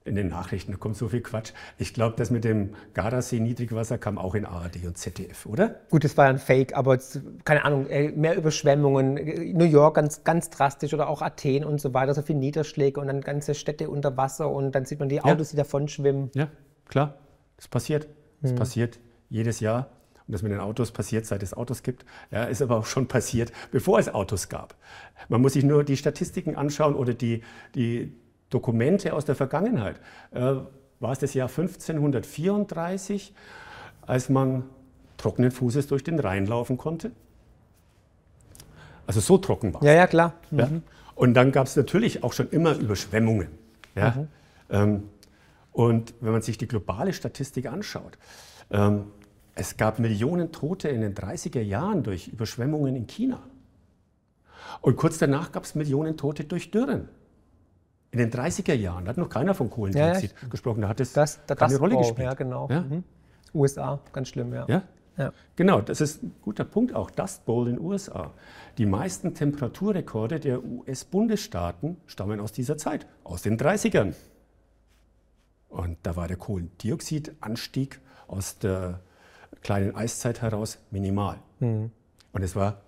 In 0.04 0.16
den 0.16 0.28
Nachrichten, 0.28 0.72
da 0.72 0.78
kommt 0.78 0.96
so 0.96 1.08
viel 1.08 1.22
Quatsch. 1.22 1.52
Ich 1.78 1.94
glaube, 1.94 2.16
das 2.16 2.30
mit 2.30 2.44
dem 2.44 2.74
Gardasee-Niedrigwasser 2.92 3.96
kam 3.96 4.18
auch 4.18 4.34
in 4.34 4.44
ARD 4.44 4.84
und 4.84 4.98
ZDF, 4.98 5.46
oder? 5.46 5.80
Gut, 5.88 6.04
das 6.04 6.16
war 6.18 6.26
ja 6.26 6.30
ein 6.30 6.38
Fake, 6.38 6.76
aber 6.76 6.98
keine 7.44 7.64
Ahnung, 7.64 7.86
äh, 7.88 8.10
mehr 8.10 8.36
Überschwemmungen, 8.36 9.14
New 9.56 9.64
York 9.64 9.96
ganz, 9.96 10.22
ganz 10.22 10.50
drastisch 10.50 10.92
oder 10.92 11.08
auch 11.08 11.22
Athen 11.22 11.64
und 11.64 11.80
so 11.80 11.94
weiter, 11.94 12.12
so 12.12 12.20
viele 12.20 12.38
Niederschläge 12.38 13.00
und 13.00 13.06
dann 13.06 13.22
ganze 13.22 13.54
Städte 13.54 13.88
unter 13.88 14.14
Wasser 14.18 14.50
und 14.50 14.72
dann 14.72 14.84
sieht 14.84 15.00
man 15.00 15.08
die 15.08 15.22
Autos, 15.22 15.48
ja. 15.48 15.50
die 15.52 15.56
davon 15.56 15.88
schwimmen. 15.88 16.30
Ja, 16.34 16.48
klar, 16.86 17.18
das 17.56 17.68
passiert. 17.68 18.06
Das 18.42 18.50
hm. 18.50 18.58
passiert 18.58 19.00
jedes 19.30 19.60
Jahr. 19.60 19.88
Und 20.26 20.32
das 20.32 20.42
mit 20.42 20.52
den 20.52 20.60
Autos 20.60 20.90
passiert, 20.90 21.26
seit 21.26 21.42
es 21.42 21.52
Autos 21.52 21.82
gibt, 21.82 22.06
ja, 22.30 22.44
ist 22.44 22.62
aber 22.62 22.78
auch 22.78 22.86
schon 22.86 23.08
passiert, 23.08 23.52
bevor 23.72 23.98
es 23.98 24.12
Autos 24.12 24.48
gab. 24.48 24.74
Man 25.28 25.42
muss 25.42 25.52
sich 25.52 25.64
nur 25.64 25.84
die 25.84 25.98
Statistiken 25.98 26.56
anschauen 26.56 26.94
oder 26.94 27.12
die, 27.12 27.42
die, 27.74 28.14
Dokumente 28.54 29.12
aus 29.12 29.24
der 29.24 29.34
Vergangenheit. 29.34 29.96
Äh, 30.30 30.54
war 31.00 31.12
es 31.12 31.18
das 31.18 31.34
Jahr 31.34 31.48
1534, 31.48 33.34
als 34.06 34.28
man 34.28 34.64
trockenen 35.16 35.50
Fußes 35.50 35.88
durch 35.88 36.04
den 36.04 36.18
Rhein 36.18 36.46
laufen 36.46 36.78
konnte? 36.78 37.10
Also 39.06 39.20
so 39.20 39.38
trocken 39.38 39.74
war 39.74 39.82
es. 39.82 39.86
Ja, 39.86 39.94
ja, 39.94 40.06
klar. 40.06 40.34
Mhm. 40.50 40.58
Ja? 40.58 40.68
Und 41.14 41.34
dann 41.34 41.52
gab 41.52 41.66
es 41.66 41.76
natürlich 41.76 42.22
auch 42.22 42.32
schon 42.32 42.48
immer 42.50 42.76
Überschwemmungen. 42.76 43.48
Ja? 43.94 44.10
Mhm. 44.10 44.28
Ähm, 44.70 45.02
und 45.72 46.14
wenn 46.20 46.32
man 46.32 46.42
sich 46.42 46.56
die 46.56 46.68
globale 46.68 47.12
Statistik 47.12 47.66
anschaut, 47.66 48.16
ähm, 48.70 49.06
es 49.56 49.76
gab 49.76 49.98
Millionen 49.98 50.52
Tote 50.52 50.88
in 50.88 51.00
den 51.00 51.14
30er 51.14 51.60
Jahren 51.60 52.02
durch 52.02 52.28
Überschwemmungen 52.28 52.96
in 52.96 53.06
China. 53.06 53.40
Und 54.80 54.96
kurz 54.96 55.18
danach 55.18 55.52
gab 55.52 55.64
es 55.64 55.74
Millionen 55.74 56.16
Tote 56.16 56.44
durch 56.44 56.70
Dürren. 56.70 57.08
In 58.14 58.20
den 58.20 58.30
30er 58.30 58.74
Jahren 58.74 59.08
hat 59.08 59.16
noch 59.16 59.28
keiner 59.28 59.54
von 59.54 59.68
Kohlendioxid 59.68 60.30
ja, 60.30 60.38
ja. 60.42 60.48
gesprochen. 60.48 60.82
Da 60.82 60.88
hat 60.88 61.00
es 61.00 61.12
das, 61.12 61.40
das, 61.48 61.58
keine 61.58 61.72
das 61.72 61.80
Rolle 61.80 61.96
gespielt. 61.96 62.26
Ja, 62.26 62.34
genau. 62.34 62.68
Ja? 62.70 62.82
Mhm. 62.82 63.02
USA, 63.52 63.98
ganz 64.12 64.28
schlimm, 64.28 64.54
ja. 64.54 64.64
ja. 64.68 64.82
Ja. 65.16 65.32
Genau, 65.56 65.80
das 65.80 66.00
ist 66.00 66.22
ein 66.22 66.32
guter 66.40 66.64
Punkt 66.64 66.94
auch. 66.94 67.10
Dust 67.10 67.44
Bowl 67.44 67.66
in 67.68 67.76
den 67.76 67.84
USA. 67.84 68.32
Die 68.78 68.86
meisten 68.86 69.34
Temperaturrekorde 69.34 70.38
der 70.38 70.64
US-Bundesstaaten 70.64 71.96
stammen 72.06 72.38
aus 72.38 72.52
dieser 72.52 72.78
Zeit, 72.78 73.06
aus 73.24 73.42
den 73.42 73.58
30ern. 73.58 74.14
Und 75.68 75.98
da 76.04 76.14
war 76.14 76.28
der 76.28 76.36
Kohlendioxidanstieg 76.36 78.00
aus 78.28 78.60
der 78.60 79.00
kleinen 79.60 79.96
Eiszeit 79.96 80.40
heraus 80.40 80.78
minimal. 80.92 81.38
Mhm. 81.58 81.90
Und 82.32 82.42
es 82.42 82.54
war 82.54 82.82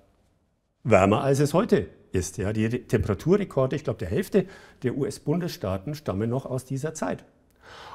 wärmer, 0.85 1.23
als 1.23 1.41
es 1.41 1.53
heute 1.53 1.89
ist. 2.17 2.39
Ja, 2.39 2.53
die 2.53 2.69
Temperaturrekorde, 2.69 3.77
ich 3.77 3.85
glaube, 3.85 3.99
der 3.99 4.09
Hälfte 4.09 4.47
der 4.83 4.97
US-Bundesstaaten 4.97 5.95
stammen 5.95 6.29
noch 6.31 6.47
aus 6.47 6.65
dieser 6.65 6.95
Zeit. 6.95 7.25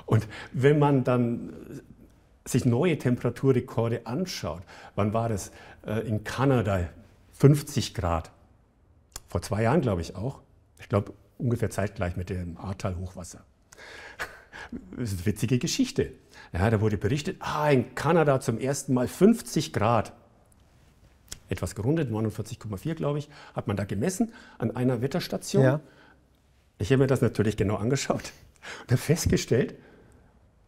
Und 0.06 0.28
wenn 0.54 0.80
man 0.80 1.04
dann 1.04 1.54
sich 2.46 2.66
neue 2.66 2.98
Temperaturrekorde 2.98 4.06
anschaut, 4.06 4.62
wann 4.96 5.14
war 5.14 5.30
das? 5.30 5.52
Äh, 5.86 6.08
in 6.08 6.24
Kanada 6.24 6.90
50 7.34 7.94
Grad. 7.94 8.32
Vor 9.28 9.42
zwei 9.42 9.64
Jahren, 9.64 9.82
glaube 9.82 10.02
ich, 10.02 10.16
auch. 10.16 10.42
Ich 10.80 10.90
glaube, 10.90 11.14
ungefähr 11.38 11.70
zeitgleich 11.70 12.16
mit 12.16 12.30
dem 12.30 12.58
Ahrtal-Hochwasser. 12.58 13.44
Das 14.96 15.12
ist 15.12 15.18
eine 15.20 15.26
witzige 15.26 15.58
Geschichte. 15.58 16.12
Ja, 16.54 16.70
da 16.70 16.82
wurde 16.82 16.98
berichtet, 16.98 17.38
ah, 17.40 17.72
in 17.72 17.96
Kanada 17.96 18.40
zum 18.40 18.60
ersten 18.60 18.94
Mal 18.94 19.08
50 19.08 19.74
Grad. 19.74 20.14
Etwas 21.52 21.76
gerundet, 21.76 22.10
49,4 22.10 22.94
glaube 22.96 23.20
ich, 23.20 23.30
hat 23.54 23.68
man 23.68 23.76
da 23.76 23.84
gemessen 23.84 24.32
an 24.58 24.74
einer 24.74 25.02
Wetterstation. 25.02 25.64
Ja. 25.64 25.80
Ich 26.78 26.92
habe 26.92 27.00
mir 27.00 27.08
das 27.08 27.22
natürlich 27.22 27.58
genau 27.58 27.76
angeschaut 27.76 28.32
und 28.82 28.92
habe 28.92 28.98
festgestellt, 28.98 29.76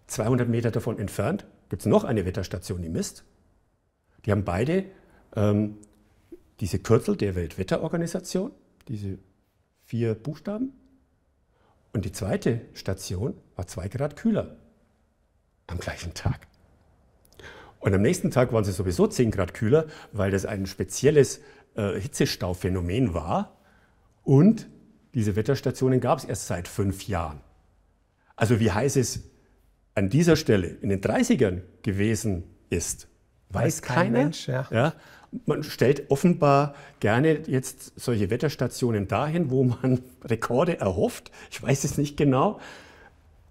200 0.08 0.50
Meter 0.50 0.72
davon 0.72 1.00
entfernt 1.00 1.46
gibt 1.70 1.84
es 1.84 1.86
noch 1.86 2.04
eine 2.04 2.26
Wetterstation, 2.26 2.82
die 2.82 2.90
misst. 2.90 3.24
Die 4.26 4.32
haben 4.32 4.44
beide 4.44 4.86
ähm, 5.38 5.78
diese 6.60 6.80
Kürzel 6.80 7.16
der 7.16 7.36
Weltwetterorganisation, 7.36 8.52
diese 8.90 9.18
vier 9.86 10.16
Buchstaben. 10.16 10.74
Und 11.94 12.04
die 12.04 12.12
zweite 12.12 12.60
Station 12.74 13.36
war 13.56 13.68
zwei 13.68 13.88
Grad 13.88 14.18
kühler 14.18 14.58
am 15.68 15.78
gleichen 15.78 16.14
Tag. 16.14 16.48
Und 17.84 17.94
am 17.94 18.02
nächsten 18.02 18.32
Tag 18.32 18.54
waren 18.54 18.64
sie 18.64 18.72
sowieso 18.72 19.08
10 19.08 19.30
Grad 19.32 19.54
kühler, 19.54 19.88
weil 20.14 20.32
das 20.32 20.46
ein 20.46 20.68
spezielles 20.68 21.42
äh, 21.76 22.00
Hitzestauphänomen 22.00 23.14
war. 23.14 23.58
Und 24.24 24.70
diese 25.14 25.36
Wetterstationen 25.36 26.00
gab 26.00 26.18
es 26.18 26.24
erst 26.24 26.48
seit 26.48 26.70
fünf 26.70 27.10
Jahren. 27.10 27.42
Also 28.38 28.62
wie 28.62 28.72
heiß 28.72 28.96
es 28.96 29.24
an 29.96 30.10
dieser 30.10 30.38
Stelle 30.38 30.68
in 30.68 30.88
den 30.88 31.02
30ern 31.02 31.60
gewesen 31.82 32.46
ist, 32.70 33.10
weiß, 33.50 33.64
weiß 33.64 33.82
kein 33.82 33.96
keiner. 33.96 34.20
Mensch, 34.20 34.48
ja. 34.48 34.66
ja. 34.72 34.94
Man 35.46 35.64
stellt 35.64 36.10
offenbar 36.10 36.76
gerne 37.02 37.42
jetzt 37.48 38.00
solche 38.00 38.30
Wetterstationen 38.30 39.10
dahin, 39.10 39.52
wo 39.52 39.66
man 39.66 40.02
Rekorde 40.24 40.80
erhofft. 40.80 41.32
Ich 41.52 41.62
weiß 41.62 41.84
es 41.84 41.98
nicht 41.98 42.16
genau. 42.16 42.62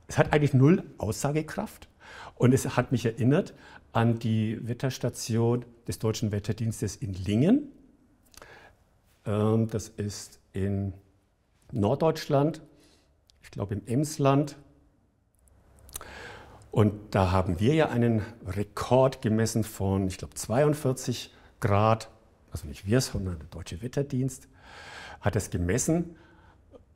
Es 0.09 0.17
hat 0.17 0.33
eigentlich 0.33 0.55
null 0.55 0.85
Aussagekraft. 0.97 1.91
Und 2.37 2.55
es 2.55 2.79
hat 2.79 2.93
mich 2.93 3.05
erinnert 3.05 3.53
an 3.93 4.19
die 4.19 4.59
Wetterstation 4.67 5.65
des 5.87 5.99
Deutschen 5.99 6.33
Wetterdienstes 6.33 6.97
in 6.97 7.13
Lingen. 7.13 7.69
Ähm, 9.27 9.69
das 9.69 9.89
ist 9.89 10.41
in 10.53 10.95
Norddeutschland, 11.71 12.63
ich 13.43 13.51
glaube 13.51 13.75
im 13.75 13.87
Emsland. 13.87 14.57
Und 16.71 17.15
da 17.15 17.31
haben 17.31 17.61
wir 17.61 17.75
ja 17.75 17.91
einen 17.91 18.23
Rekord 18.47 19.21
gemessen 19.21 19.63
von, 19.63 20.09
ich 20.09 20.17
glaube, 20.17 20.35
42 20.35 21.33
Grad. 21.61 22.11
Also 22.51 22.67
nicht 22.67 22.87
wir, 22.87 23.01
sondern 23.01 23.39
der 23.39 23.49
Deutsche 23.49 23.83
Wetterdienst 23.83 24.49
hat 25.21 25.37
es 25.37 25.51
gemessen. 25.51 26.17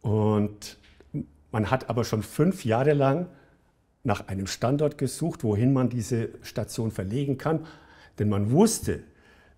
Und 0.00 0.78
man 1.50 1.70
hat 1.70 1.90
aber 1.90 2.04
schon 2.04 2.22
fünf 2.22 2.64
Jahre 2.64 2.94
lang 2.94 3.28
nach 4.06 4.28
einem 4.28 4.46
Standort 4.46 4.98
gesucht, 4.98 5.44
wohin 5.44 5.72
man 5.72 5.90
diese 5.90 6.30
Station 6.42 6.90
verlegen 6.90 7.38
kann. 7.38 7.66
Denn 8.18 8.28
man 8.28 8.50
wusste, 8.50 9.02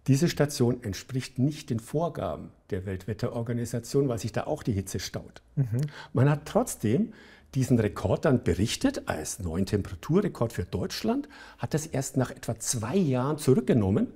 diese 0.06 0.28
Station 0.28 0.82
entspricht 0.82 1.38
nicht 1.38 1.70
den 1.70 1.80
Vorgaben 1.80 2.50
der 2.70 2.86
Weltwetterorganisation, 2.86 4.08
weil 4.08 4.18
sich 4.18 4.32
da 4.32 4.44
auch 4.44 4.62
die 4.62 4.72
Hitze 4.72 5.00
staut. 5.00 5.42
Mhm. 5.56 5.82
Man 6.12 6.30
hat 6.30 6.46
trotzdem 6.46 7.12
diesen 7.54 7.78
Rekord 7.78 8.24
dann 8.24 8.42
berichtet 8.42 9.02
als 9.06 9.38
neuen 9.38 9.66
Temperaturrekord 9.66 10.52
für 10.52 10.64
Deutschland, 10.64 11.28
hat 11.58 11.74
das 11.74 11.86
erst 11.86 12.16
nach 12.16 12.30
etwa 12.30 12.58
zwei 12.58 12.96
Jahren 12.96 13.38
zurückgenommen. 13.38 14.08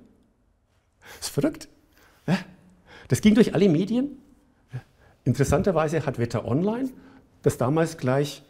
Das 1.17 1.27
ist 1.27 1.33
verrückt. 1.33 1.67
Das 3.07 3.21
ging 3.21 3.35
durch 3.35 3.53
alle 3.53 3.69
Medien. 3.69 4.17
Interessanterweise 5.25 6.05
hat 6.05 6.19
Wetter 6.19 6.45
Online 6.45 6.89
das 7.43 7.57
damals 7.57 7.97
gleich 7.97 8.43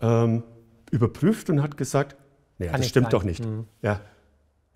ähm, 0.00 0.42
überprüft 0.90 1.50
und 1.50 1.62
hat 1.62 1.76
gesagt, 1.76 2.16
naja, 2.58 2.76
das 2.76 2.88
stimmt 2.88 3.06
sein. 3.06 3.10
doch 3.10 3.24
nicht. 3.24 3.44
Mhm. 3.44 3.66
Ja, 3.82 4.00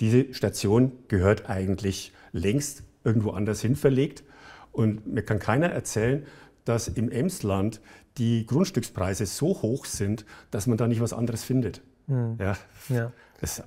diese 0.01 0.33
Station 0.35 0.93
gehört 1.09 1.49
eigentlich 1.49 2.13
längst 2.33 2.83
irgendwo 3.05 3.31
anders 3.31 3.61
hin 3.61 3.77
verlegt. 3.77 4.25
Und 4.73 5.07
mir 5.07 5.23
kann 5.23 5.39
keiner 5.39 5.69
erzählen, 5.69 6.27
dass 6.65 6.89
im 6.89 7.11
Emsland 7.11 7.81
die 8.19 8.47
Grundstückspreise 8.47 9.27
so 9.27 9.49
hoch 9.63 9.85
sind, 9.85 10.25
dass 10.51 10.67
man 10.67 10.77
da 10.79 10.87
nicht 10.87 11.01
was 11.01 11.13
anderes 11.13 11.45
findet. 11.45 11.83
Mhm. 12.07 12.37
Ja, 12.39 12.57
ja. 12.89 13.13
Das 13.41 13.59
ist 13.59 13.65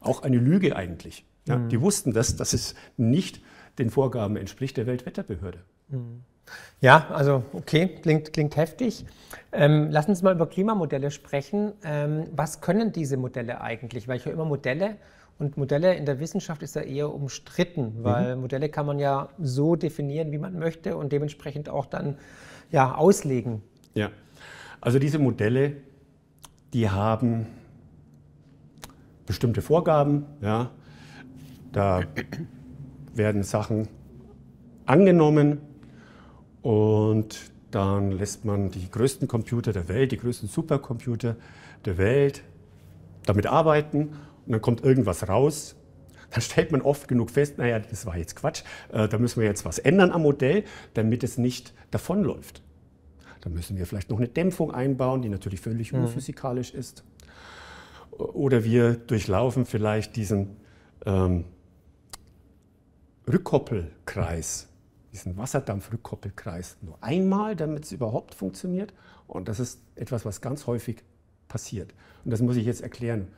auch 0.00 0.22
eine 0.22 0.38
Lüge 0.38 0.76
eigentlich. 0.76 1.24
Ja, 1.46 1.58
mhm. 1.58 1.68
Die 1.68 1.80
wussten 1.80 2.12
das, 2.12 2.36
dass 2.36 2.52
es 2.52 2.74
nicht 2.96 3.40
den 3.78 3.90
Vorgaben 3.90 4.36
entspricht 4.36 4.76
der 4.76 4.86
Weltwetterbehörde. 4.86 5.60
Mhm. 5.88 6.22
Ja, 6.80 7.06
also 7.10 7.42
okay, 7.52 7.88
klingt, 8.02 8.32
klingt 8.32 8.56
heftig. 8.56 9.04
Ähm, 9.52 9.88
lass 9.90 10.08
uns 10.08 10.22
mal 10.22 10.34
über 10.34 10.46
Klimamodelle 10.46 11.10
sprechen. 11.10 11.72
Ähm, 11.84 12.24
was 12.32 12.60
können 12.60 12.92
diese 12.92 13.16
Modelle 13.16 13.60
eigentlich? 13.60 14.08
Weil 14.08 14.18
ich 14.18 14.26
höre 14.26 14.32
immer 14.32 14.44
Modelle 14.44 14.96
und 15.38 15.56
Modelle 15.56 15.94
in 15.94 16.06
der 16.06 16.20
Wissenschaft 16.20 16.62
ist 16.62 16.76
ja 16.76 16.82
eher 16.82 17.12
umstritten, 17.12 17.94
weil 18.02 18.36
mhm. 18.36 18.42
Modelle 18.42 18.68
kann 18.68 18.86
man 18.86 18.98
ja 18.98 19.28
so 19.38 19.76
definieren, 19.76 20.32
wie 20.32 20.38
man 20.38 20.58
möchte 20.58 20.96
und 20.96 21.12
dementsprechend 21.12 21.68
auch 21.68 21.86
dann 21.86 22.16
ja, 22.70 22.94
auslegen. 22.94 23.62
Ja, 23.94 24.10
also 24.80 24.98
diese 24.98 25.18
Modelle, 25.18 25.76
die 26.72 26.88
haben 26.88 27.46
bestimmte 29.26 29.60
Vorgaben. 29.60 30.26
Ja. 30.40 30.70
Da 31.72 32.02
werden 33.14 33.42
Sachen 33.42 33.88
angenommen 34.86 35.60
und 36.66 37.52
dann 37.70 38.10
lässt 38.10 38.44
man 38.44 38.72
die 38.72 38.90
größten 38.90 39.28
Computer 39.28 39.72
der 39.72 39.88
Welt, 39.88 40.10
die 40.10 40.16
größten 40.16 40.48
Supercomputer 40.48 41.36
der 41.84 41.96
Welt 41.96 42.42
damit 43.24 43.46
arbeiten 43.46 44.16
und 44.46 44.52
dann 44.52 44.60
kommt 44.60 44.82
irgendwas 44.82 45.28
raus. 45.28 45.76
Dann 46.32 46.40
stellt 46.40 46.72
man 46.72 46.82
oft 46.82 47.06
genug 47.06 47.30
fest, 47.30 47.56
naja, 47.58 47.78
das 47.78 48.04
war 48.04 48.16
jetzt 48.16 48.34
Quatsch, 48.34 48.64
äh, 48.92 49.06
da 49.06 49.16
müssen 49.18 49.40
wir 49.40 49.46
jetzt 49.46 49.64
was 49.64 49.78
ändern 49.78 50.10
am 50.10 50.22
Modell, 50.22 50.64
damit 50.94 51.22
es 51.22 51.38
nicht 51.38 51.72
davonläuft. 51.92 52.62
Da 53.42 53.48
müssen 53.48 53.78
wir 53.78 53.86
vielleicht 53.86 54.10
noch 54.10 54.18
eine 54.18 54.26
Dämpfung 54.26 54.72
einbauen, 54.72 55.22
die 55.22 55.28
natürlich 55.28 55.60
völlig 55.60 55.92
mhm. 55.92 56.00
unphysikalisch 56.00 56.74
ist. 56.74 57.04
Oder 58.10 58.64
wir 58.64 58.94
durchlaufen 58.94 59.66
vielleicht 59.66 60.16
diesen 60.16 60.56
ähm, 61.04 61.44
Rückkoppelkreis 63.32 64.66
diesen 65.16 65.36
Wasserdampfrückkoppelkreis 65.38 66.76
nur 66.82 66.98
einmal, 67.00 67.56
damit 67.56 67.84
es 67.84 67.92
überhaupt 67.92 68.34
funktioniert. 68.34 68.92
Und 69.26 69.48
das 69.48 69.58
ist 69.58 69.80
etwas, 69.94 70.26
was 70.26 70.42
ganz 70.42 70.66
häufig 70.66 71.02
passiert. 71.48 71.94
Und 72.24 72.32
das 72.32 72.42
muss 72.42 72.56
ich 72.56 72.66
jetzt 72.66 72.82
erklären. 72.82 73.28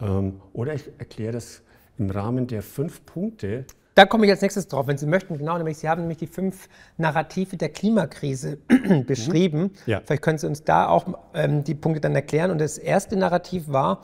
Ähm, 0.00 0.40
oder 0.52 0.74
ich 0.74 0.90
erkläre 0.98 1.32
das 1.32 1.62
im 1.96 2.10
Rahmen 2.10 2.48
der 2.48 2.62
fünf 2.62 3.06
Punkte. 3.06 3.64
Da 3.94 4.04
komme 4.04 4.26
ich 4.26 4.32
als 4.32 4.42
nächstes 4.42 4.66
drauf, 4.66 4.88
wenn 4.88 4.98
Sie 4.98 5.06
möchten. 5.06 5.38
Genau, 5.38 5.56
nämlich 5.56 5.78
Sie 5.78 5.88
haben 5.88 6.00
nämlich 6.02 6.18
die 6.18 6.26
fünf 6.26 6.68
Narrative 6.96 7.56
der 7.56 7.68
Klimakrise 7.68 8.58
beschrieben. 9.06 9.72
Ja. 9.86 10.00
Vielleicht 10.04 10.22
können 10.22 10.38
Sie 10.38 10.46
uns 10.46 10.64
da 10.64 10.88
auch 10.88 11.06
ähm, 11.34 11.62
die 11.62 11.74
Punkte 11.74 12.00
dann 12.00 12.14
erklären. 12.16 12.50
Und 12.50 12.60
das 12.60 12.78
erste 12.78 13.16
Narrativ 13.16 13.68
war, 13.68 14.02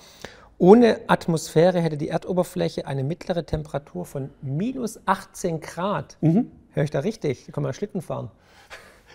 ohne 0.59 1.01
Atmosphäre 1.09 1.81
hätte 1.81 1.97
die 1.97 2.09
Erdoberfläche 2.09 2.87
eine 2.87 3.03
mittlere 3.03 3.45
Temperatur 3.45 4.05
von 4.05 4.31
minus 4.41 5.01
18 5.07 5.61
Grad. 5.61 6.17
Mhm. 6.21 6.51
Höre 6.75 6.85
ich 6.85 6.91
da 6.91 7.01
richtig? 7.01 7.47
Da 7.47 7.53
kann 7.53 7.63
man 7.63 7.73
Schlitten 7.73 8.03
fahren. 8.03 8.31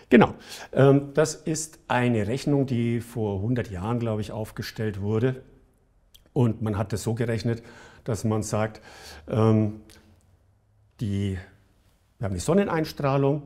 Genau. 0.08 0.34
Ähm, 0.72 1.10
das 1.14 1.34
ist 1.34 1.78
eine 1.86 2.26
Rechnung, 2.26 2.66
die 2.66 3.00
vor 3.00 3.36
100 3.36 3.70
Jahren, 3.70 4.00
glaube 4.00 4.20
ich, 4.22 4.32
aufgestellt 4.32 5.00
wurde. 5.00 5.42
Und 6.32 6.62
man 6.62 6.76
hat 6.76 6.92
das 6.92 7.02
so 7.02 7.14
gerechnet, 7.14 7.62
dass 8.04 8.24
man 8.24 8.42
sagt, 8.42 8.80
ähm, 9.28 9.82
die, 11.00 11.38
wir 12.18 12.24
haben 12.24 12.34
die 12.34 12.40
Sonneneinstrahlung 12.40 13.42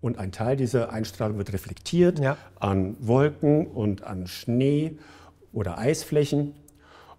und 0.00 0.18
ein 0.18 0.30
Teil 0.30 0.56
dieser 0.56 0.92
Einstrahlung 0.92 1.38
wird 1.38 1.52
reflektiert 1.52 2.18
ja. 2.20 2.36
an 2.60 2.96
Wolken 3.00 3.66
und 3.66 4.04
an 4.04 4.26
Schnee 4.26 4.98
oder 5.52 5.78
Eisflächen. 5.78 6.54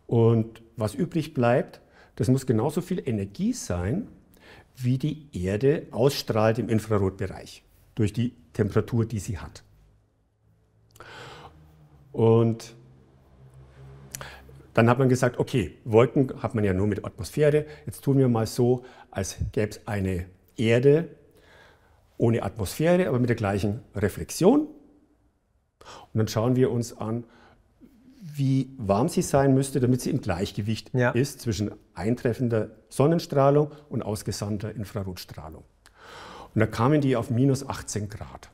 Und 0.07 0.61
was 0.77 0.95
übrig 0.95 1.33
bleibt, 1.33 1.81
das 2.15 2.29
muss 2.29 2.45
genauso 2.45 2.81
viel 2.81 3.01
Energie 3.05 3.53
sein, 3.53 4.07
wie 4.83 4.97
die 4.97 5.27
Erde 5.33 5.87
ausstrahlt 5.91 6.59
im 6.59 6.69
Infrarotbereich 6.69 7.63
durch 7.95 8.13
die 8.13 8.33
Temperatur, 8.53 9.05
die 9.05 9.19
sie 9.19 9.37
hat. 9.37 9.63
Und 12.11 12.75
dann 14.73 14.89
hat 14.89 14.99
man 14.99 15.09
gesagt, 15.09 15.39
okay, 15.39 15.77
Wolken 15.83 16.41
hat 16.41 16.55
man 16.55 16.63
ja 16.63 16.73
nur 16.73 16.87
mit 16.87 17.03
Atmosphäre. 17.03 17.65
Jetzt 17.85 18.01
tun 18.03 18.17
wir 18.17 18.29
mal 18.29 18.47
so, 18.47 18.85
als 19.11 19.37
gäbe 19.51 19.71
es 19.71 19.87
eine 19.87 20.25
Erde 20.55 21.09
ohne 22.17 22.43
Atmosphäre, 22.43 23.07
aber 23.07 23.19
mit 23.19 23.29
der 23.29 23.35
gleichen 23.35 23.81
Reflexion. 23.95 24.61
Und 24.61 26.17
dann 26.17 26.27
schauen 26.27 26.55
wir 26.55 26.71
uns 26.71 26.97
an, 26.97 27.23
wie 28.21 28.69
warm 28.77 29.07
sie 29.07 29.21
sein 29.21 29.53
müsste, 29.53 29.79
damit 29.79 30.01
sie 30.01 30.09
im 30.09 30.21
Gleichgewicht 30.21 30.91
ja. 30.93 31.11
ist 31.11 31.41
zwischen 31.41 31.71
eintreffender 31.93 32.71
Sonnenstrahlung 32.89 33.71
und 33.89 34.03
ausgesandter 34.03 34.75
Infrarotstrahlung. 34.75 35.63
Und 36.53 36.59
da 36.59 36.67
kamen 36.67 37.01
die 37.01 37.15
auf 37.15 37.29
minus 37.29 37.67
18 37.67 38.09
Grad. 38.09 38.49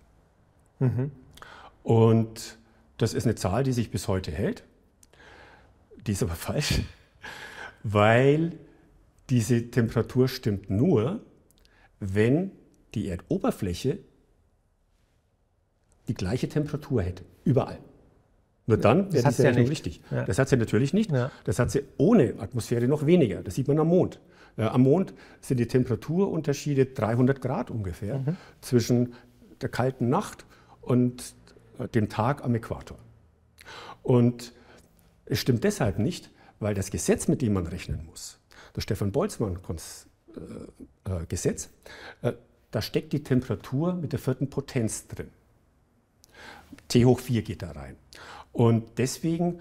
Mhm. 0.80 1.12
Und 1.84 2.58
das 2.98 3.14
ist 3.14 3.26
eine 3.26 3.36
Zahl, 3.36 3.64
die 3.64 3.74
sich 3.74 3.90
bis 3.90 4.08
heute 4.08 4.32
hält. 4.32 4.64
Die 6.06 6.12
ist 6.12 6.22
aber 6.22 6.36
falsch, 6.36 6.82
weil 7.84 8.54
diese 9.30 9.72
Temperatur 9.72 10.28
stimmt 10.28 10.70
nur, 10.70 11.22
wenn 12.00 12.52
die 12.94 13.08
Erdoberfläche 13.08 14.00
die 16.08 16.14
gleiche 16.14 16.48
Temperatur 16.48 17.02
hätte, 17.02 17.26
überall. 17.44 17.80
Nur 18.68 18.78
dann 18.78 19.14
wäre 19.14 19.26
Rechnung 19.26 19.64
ja 19.64 19.70
richtig. 19.70 20.02
Ja. 20.10 20.24
Das 20.24 20.40
hat 20.40 20.50
sie 20.50 20.58
natürlich 20.58 20.94
nicht. 20.94 21.12
Ja. 21.12 21.32
Das 21.44 21.60
hat 21.60 21.70
sie 21.72 21.84
ohne 21.98 22.34
Atmosphäre 22.40 22.88
noch 22.88 23.06
weniger. 23.06 23.44
Das 23.44 23.56
sieht 23.56 23.68
man 23.68 23.78
am 23.80 23.90
Mond. 23.90 24.20
Äh, 24.58 24.64
am 24.64 24.82
Mond 24.82 25.14
sind 25.42 25.60
die 25.60 25.68
Temperaturunterschiede 25.68 26.88
300 26.88 27.42
Grad 27.42 27.70
ungefähr 27.70 28.20
mhm. 28.20 28.38
zwischen 28.62 29.14
der 29.62 29.70
kalten 29.70 30.10
Nacht 30.10 30.46
und 30.82 31.36
äh, 31.80 31.88
dem 31.90 32.10
Tag 32.10 32.44
am 32.44 32.56
Äquator. 32.56 32.98
Und 34.02 34.54
es 35.26 35.40
stimmt 35.40 35.64
deshalb 35.64 36.00
nicht, 36.00 36.32
weil 36.60 36.74
das 36.74 36.92
Gesetz, 36.92 37.28
mit 37.28 37.42
dem 37.42 37.54
man 37.54 37.68
rechnen 37.68 38.06
muss, 38.06 38.40
das 38.74 38.84
Stefan 38.84 39.12
Boltzmann-Gesetz, 39.12 41.70
äh, 42.22 42.30
äh, 42.30 42.34
da 42.72 42.82
steckt 42.82 43.14
die 43.14 43.24
Temperatur 43.24 43.94
mit 43.94 44.12
der 44.12 44.20
vierten 44.20 44.50
Potenz 44.50 45.08
drin. 45.08 45.30
T 46.88 47.06
hoch 47.06 47.20
4 47.20 47.42
geht 47.42 47.62
da 47.62 47.72
rein. 47.72 47.96
Und 48.56 48.86
deswegen 49.00 49.60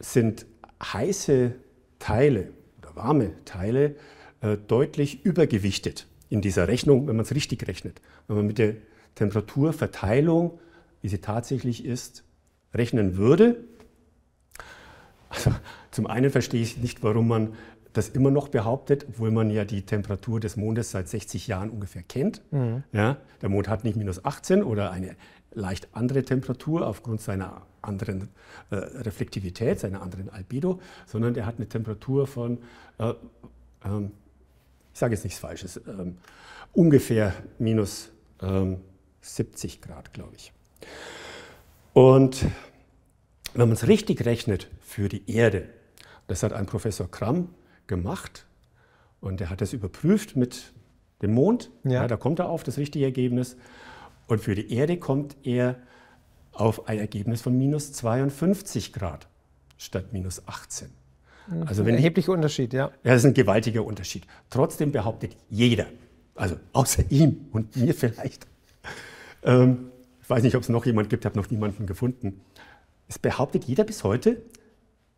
sind 0.00 0.46
heiße 0.82 1.52
Teile 2.00 2.48
oder 2.78 2.96
warme 2.96 3.30
Teile 3.44 3.94
äh, 4.40 4.56
deutlich 4.66 5.24
übergewichtet 5.24 6.08
in 6.28 6.40
dieser 6.40 6.66
Rechnung, 6.66 7.06
wenn 7.06 7.14
man 7.14 7.24
es 7.24 7.36
richtig 7.36 7.68
rechnet. 7.68 8.02
Wenn 8.26 8.38
man 8.38 8.46
mit 8.48 8.58
der 8.58 8.74
Temperaturverteilung, 9.14 10.58
wie 11.02 11.08
sie 11.08 11.18
tatsächlich 11.18 11.84
ist, 11.84 12.24
rechnen 12.74 13.16
würde. 13.16 13.58
Also 15.28 15.52
zum 15.92 16.08
einen 16.08 16.30
verstehe 16.30 16.62
ich 16.62 16.78
nicht, 16.78 17.04
warum 17.04 17.28
man 17.28 17.54
das 17.92 18.08
immer 18.08 18.32
noch 18.32 18.48
behauptet, 18.48 19.06
obwohl 19.08 19.30
man 19.30 19.50
ja 19.50 19.64
die 19.64 19.82
Temperatur 19.82 20.40
des 20.40 20.56
Mondes 20.56 20.90
seit 20.90 21.08
60 21.08 21.46
Jahren 21.46 21.70
ungefähr 21.70 22.02
kennt. 22.02 22.42
Mhm. 22.50 22.82
Ja, 22.92 23.18
der 23.40 23.48
Mond 23.48 23.68
hat 23.68 23.84
nicht 23.84 23.96
minus 23.96 24.24
18 24.24 24.64
oder 24.64 24.90
eine 24.90 25.14
leicht 25.56 25.88
andere 25.92 26.22
Temperatur 26.22 26.86
aufgrund 26.86 27.20
seiner 27.20 27.62
anderen 27.82 28.28
äh, 28.70 28.76
Reflektivität, 28.76 29.80
seiner 29.80 30.02
anderen 30.02 30.28
Albedo, 30.28 30.80
sondern 31.06 31.34
der 31.34 31.46
hat 31.46 31.56
eine 31.56 31.68
Temperatur 31.68 32.26
von, 32.26 32.58
äh, 32.98 33.14
ähm, 33.84 34.12
ich 34.92 34.98
sage 34.98 35.14
jetzt 35.14 35.24
nichts 35.24 35.38
Falsches, 35.38 35.80
ähm, 35.88 36.18
ungefähr 36.72 37.32
minus 37.58 38.10
ähm, 38.42 38.78
70 39.22 39.80
Grad, 39.80 40.12
glaube 40.12 40.34
ich. 40.36 40.52
Und 41.94 42.44
wenn 43.54 43.68
man 43.68 43.72
es 43.72 43.88
richtig 43.88 44.26
rechnet 44.26 44.68
für 44.82 45.08
die 45.08 45.30
Erde, 45.30 45.68
das 46.26 46.42
hat 46.42 46.52
ein 46.52 46.66
Professor 46.66 47.10
Kramm 47.10 47.48
gemacht 47.86 48.44
und 49.20 49.40
er 49.40 49.48
hat 49.48 49.62
das 49.62 49.72
überprüft 49.72 50.36
mit 50.36 50.74
dem 51.22 51.32
Mond, 51.32 51.70
ja. 51.84 51.92
ja 51.92 52.08
da 52.08 52.16
kommt 52.18 52.40
er 52.40 52.50
auf 52.50 52.62
das 52.62 52.76
richtige 52.76 53.06
Ergebnis. 53.06 53.56
Und 54.26 54.40
für 54.40 54.54
die 54.54 54.72
Erde 54.72 54.98
kommt 54.98 55.36
er 55.44 55.76
auf 56.52 56.88
ein 56.88 56.98
Ergebnis 56.98 57.42
von 57.42 57.56
minus 57.56 57.92
52 57.92 58.92
Grad 58.92 59.28
statt 59.78 60.12
minus 60.12 60.46
18. 60.46 60.88
Also 61.66 61.84
wenn 61.84 61.94
ein 61.94 61.98
erheblicher 61.98 62.32
Unterschied, 62.32 62.72
ja. 62.72 62.86
Ja, 63.04 63.12
das 63.12 63.18
ist 63.18 63.26
ein 63.26 63.34
gewaltiger 63.34 63.84
Unterschied. 63.84 64.26
Trotzdem 64.50 64.90
behauptet 64.90 65.36
jeder, 65.48 65.86
also 66.34 66.56
außer 66.72 67.04
ihm 67.10 67.46
und 67.52 67.76
mir 67.76 67.94
vielleicht, 67.94 68.46
ähm, 69.44 69.90
ich 70.22 70.28
weiß 70.28 70.42
nicht, 70.42 70.56
ob 70.56 70.62
es 70.62 70.68
noch 70.68 70.86
jemand 70.86 71.08
gibt, 71.08 71.24
habe 71.24 71.38
noch 71.38 71.48
niemanden 71.50 71.86
gefunden, 71.86 72.40
es 73.06 73.18
behauptet 73.18 73.64
jeder 73.64 73.84
bis 73.84 74.02
heute, 74.02 74.42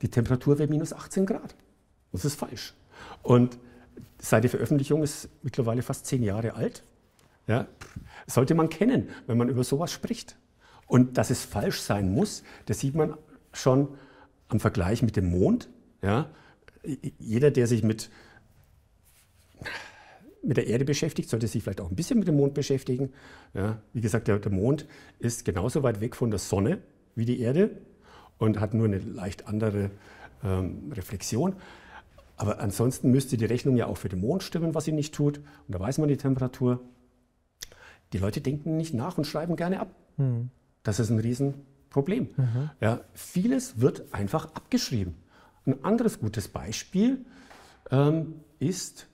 die 0.03 0.09
Temperatur 0.11 0.59
wäre 0.59 0.69
minus 0.69 0.93
18 0.93 1.25
Grad. 1.25 1.55
Das 2.13 2.25
ist 2.25 2.35
falsch. 2.35 2.75
Und 3.23 3.59
seit 4.19 4.45
der 4.45 4.51
Veröffentlichung 4.51 5.03
ist 5.03 5.29
mittlerweile 5.43 5.83
fast 5.83 6.07
zehn 6.07 6.23
Jahre 6.23 6.55
alt. 6.55 6.83
Ja, 7.49 7.67
sollte 8.27 8.55
man 8.55 8.69
kennen, 8.69 9.09
wenn 9.27 9.39
man 9.39 9.49
über 9.49 9.65
sowas 9.65 9.91
spricht. 9.91 10.37
Und 10.87 11.19
dass 11.19 11.31
es 11.31 11.45
falsch 11.45 11.81
sein 11.81 12.13
muss, 12.13 12.45
das 12.67 12.79
sieht 12.79 12.95
man 12.95 13.15
schon 13.53 13.89
am 14.49 14.61
Vergleich 14.61 15.03
mit 15.03 15.17
dem 15.17 15.31
Mond. 15.31 15.69
Ja, 16.03 16.31
jeder, 17.19 17.51
der 17.51 17.67
sich 17.67 17.83
mit, 17.83 18.11
mit 20.43 20.57
der 20.57 20.67
Erde 20.67 20.85
beschäftigt, 20.85 21.29
sollte 21.29 21.49
sich 21.49 21.63
vielleicht 21.63 21.81
auch 21.81 21.91
ein 21.91 21.97
bisschen 21.97 22.19
mit 22.19 22.29
dem 22.29 22.37
Mond 22.37 22.55
beschäftigen. 22.55 23.13
Ja, 23.55 23.83
wie 23.93 24.01
gesagt, 24.01 24.29
der, 24.29 24.39
der 24.39 24.53
Mond 24.53 24.87
ist 25.19 25.45
genauso 25.45 25.83
weit 25.83 26.01
weg 26.01 26.15
von 26.15 26.31
der 26.31 26.39
Sonne 26.39 26.83
wie 27.15 27.25
die 27.25 27.41
Erde 27.41 27.71
und 28.39 28.61
hat 28.61 28.75
nur 28.75 28.87
eine 28.87 28.99
leicht 28.99 29.49
andere 29.49 29.91
ähm, 30.45 30.93
Reflexion. 30.95 31.57
Aber 32.37 32.61
ansonsten 32.61 33.11
müsste 33.11 33.37
die 33.37 33.47
Rechnung 33.47 33.77
ja 33.77 33.87
auch 33.87 33.97
für 33.97 34.09
den 34.09 34.21
Mond 34.21 34.43
stimmen, 34.43 34.75
was 34.75 34.85
sie 34.85 34.93
nicht 34.93 35.15
tut. 35.15 35.39
Und 35.39 35.75
da 35.75 35.81
weiß 35.81 35.99
man 35.99 36.09
die 36.09 36.17
Temperatur. 36.17 36.81
Die 38.13 38.19
Leute 38.19 38.41
denken 38.41 38.77
nicht 38.77 38.95
nach 38.95 39.19
und 39.19 39.27
schreiben 39.27 39.57
gerne 39.57 39.81
ab. 39.81 39.95
Mhm. 40.17 40.51
Das 40.83 41.01
ist 41.01 41.11
ein 41.11 41.19
Riesenproblem. 41.19 42.29
Mhm. 42.37 42.71
Ja, 42.81 43.01
vieles 43.15 43.81
wird 43.81 44.13
einfach 44.13 44.55
abgeschrieben. 44.55 45.17
Ein 45.67 45.85
anderes 45.85 46.21
gutes 46.21 46.49
Beispiel 46.49 47.25
ähm, 47.91 48.41
ist 48.59 49.07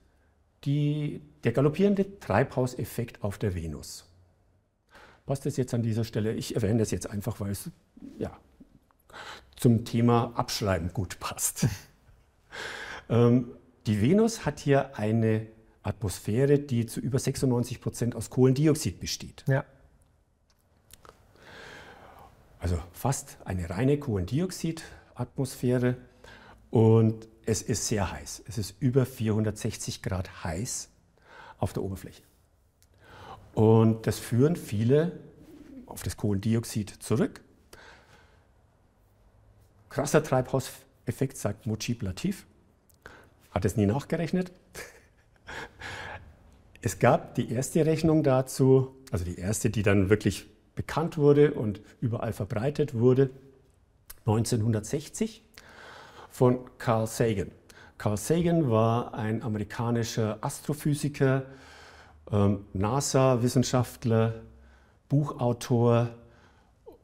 die, 0.65 1.21
der 1.43 1.53
galoppierende 1.53 2.19
Treibhauseffekt 2.21 3.23
auf 3.23 3.39
der 3.39 3.55
Venus. 3.55 4.07
Passt 5.27 5.47
das 5.47 5.57
jetzt 5.57 5.75
an 5.75 5.83
dieser 5.83 6.05
Stelle? 6.05 6.35
Ich 6.35 6.55
erwähne 6.55 6.79
das 6.79 6.91
jetzt 6.91 7.09
einfach, 7.09 7.41
weil 7.41 7.51
es 7.51 7.71
ja, 8.19 8.31
zum 9.57 9.85
Thema 9.85 10.33
Abschreiben 10.35 10.93
gut 10.93 11.19
passt. 11.19 11.67
ähm, 13.09 13.49
die 13.87 14.01
Venus 14.01 14.47
hat 14.47 14.61
hier 14.61 14.97
eine 14.99 15.47
Atmosphäre, 15.85 16.59
die 16.59 16.87
zu 16.87 16.99
über 16.99 17.19
96 17.19 17.81
Prozent 17.81 18.17
aus 18.17 18.31
Kohlendioxid 18.31 18.99
besteht. 18.99 19.45
Ja. 19.47 19.65
Also 22.59 22.79
fast 22.93 23.37
eine 23.45 23.69
reine 23.69 23.99
Kohlendioxid-Atmosphäre 23.99 25.97
und 26.71 27.29
es 27.45 27.61
ist 27.61 27.87
sehr 27.87 28.11
heiß. 28.11 28.43
Es 28.49 28.57
ist 28.57 28.75
über 28.81 29.05
460 29.05 30.03
Grad 30.03 30.45
heiß 30.45 30.89
auf 31.59 31.75
der 31.75 31.83
Oberfläche. 31.83 32.23
Und 33.55 34.07
das 34.07 34.19
führen 34.19 34.57
viele 34.57 35.13
auf 35.87 36.03
das 36.03 36.17
Kohlendioxid 36.17 36.91
zurück. 37.03 37.43
Krasser 39.91 40.25
Treibhauseffekt, 40.25 41.37
sagt 41.37 41.67
Mujib 41.67 42.03
Latif. 42.03 42.47
Hat 43.51 43.67
es 43.67 43.77
nie 43.77 43.87
nachgerechnet. 43.87 44.51
Es 46.85 46.99
gab 46.99 47.35
die 47.35 47.51
erste 47.51 47.87
Rechnung 47.87 48.23
dazu, 48.23 48.95
also 49.11 49.25
die 49.25 49.39
erste, 49.39 49.71
die 49.71 49.83
dann 49.83 50.11
wirklich 50.11 50.47
bekannt 50.75 51.17
wurde 51.17 51.55
und 51.55 51.81
überall 52.03 52.35
verbreitet 52.35 52.93
wurde, 52.93 53.31
1960 54.27 55.43
von 56.29 56.59
Carl 56.77 57.07
Sagan. 57.07 57.51
Carl 57.97 58.19
Sagan 58.19 58.69
war 58.69 59.15
ein 59.15 59.43
amerikanischer 59.43 60.37
Astrophysiker, 60.43 61.47
ähm, 62.31 62.67
NASA-Wissenschaftler, 62.75 64.43
Buchautor, 65.09 66.11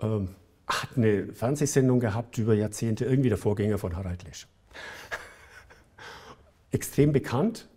ähm, 0.02 0.34
hat 0.66 0.90
eine 0.96 1.32
Fernsehsendung 1.32 2.00
gehabt 2.00 2.36
über 2.36 2.52
Jahrzehnte, 2.52 3.06
irgendwie 3.06 3.30
der 3.30 3.38
Vorgänger 3.38 3.78
von 3.78 3.96
Harald 3.96 4.24
Lesch. 4.24 4.46
Extrem 6.70 7.12
bekannt 7.12 7.69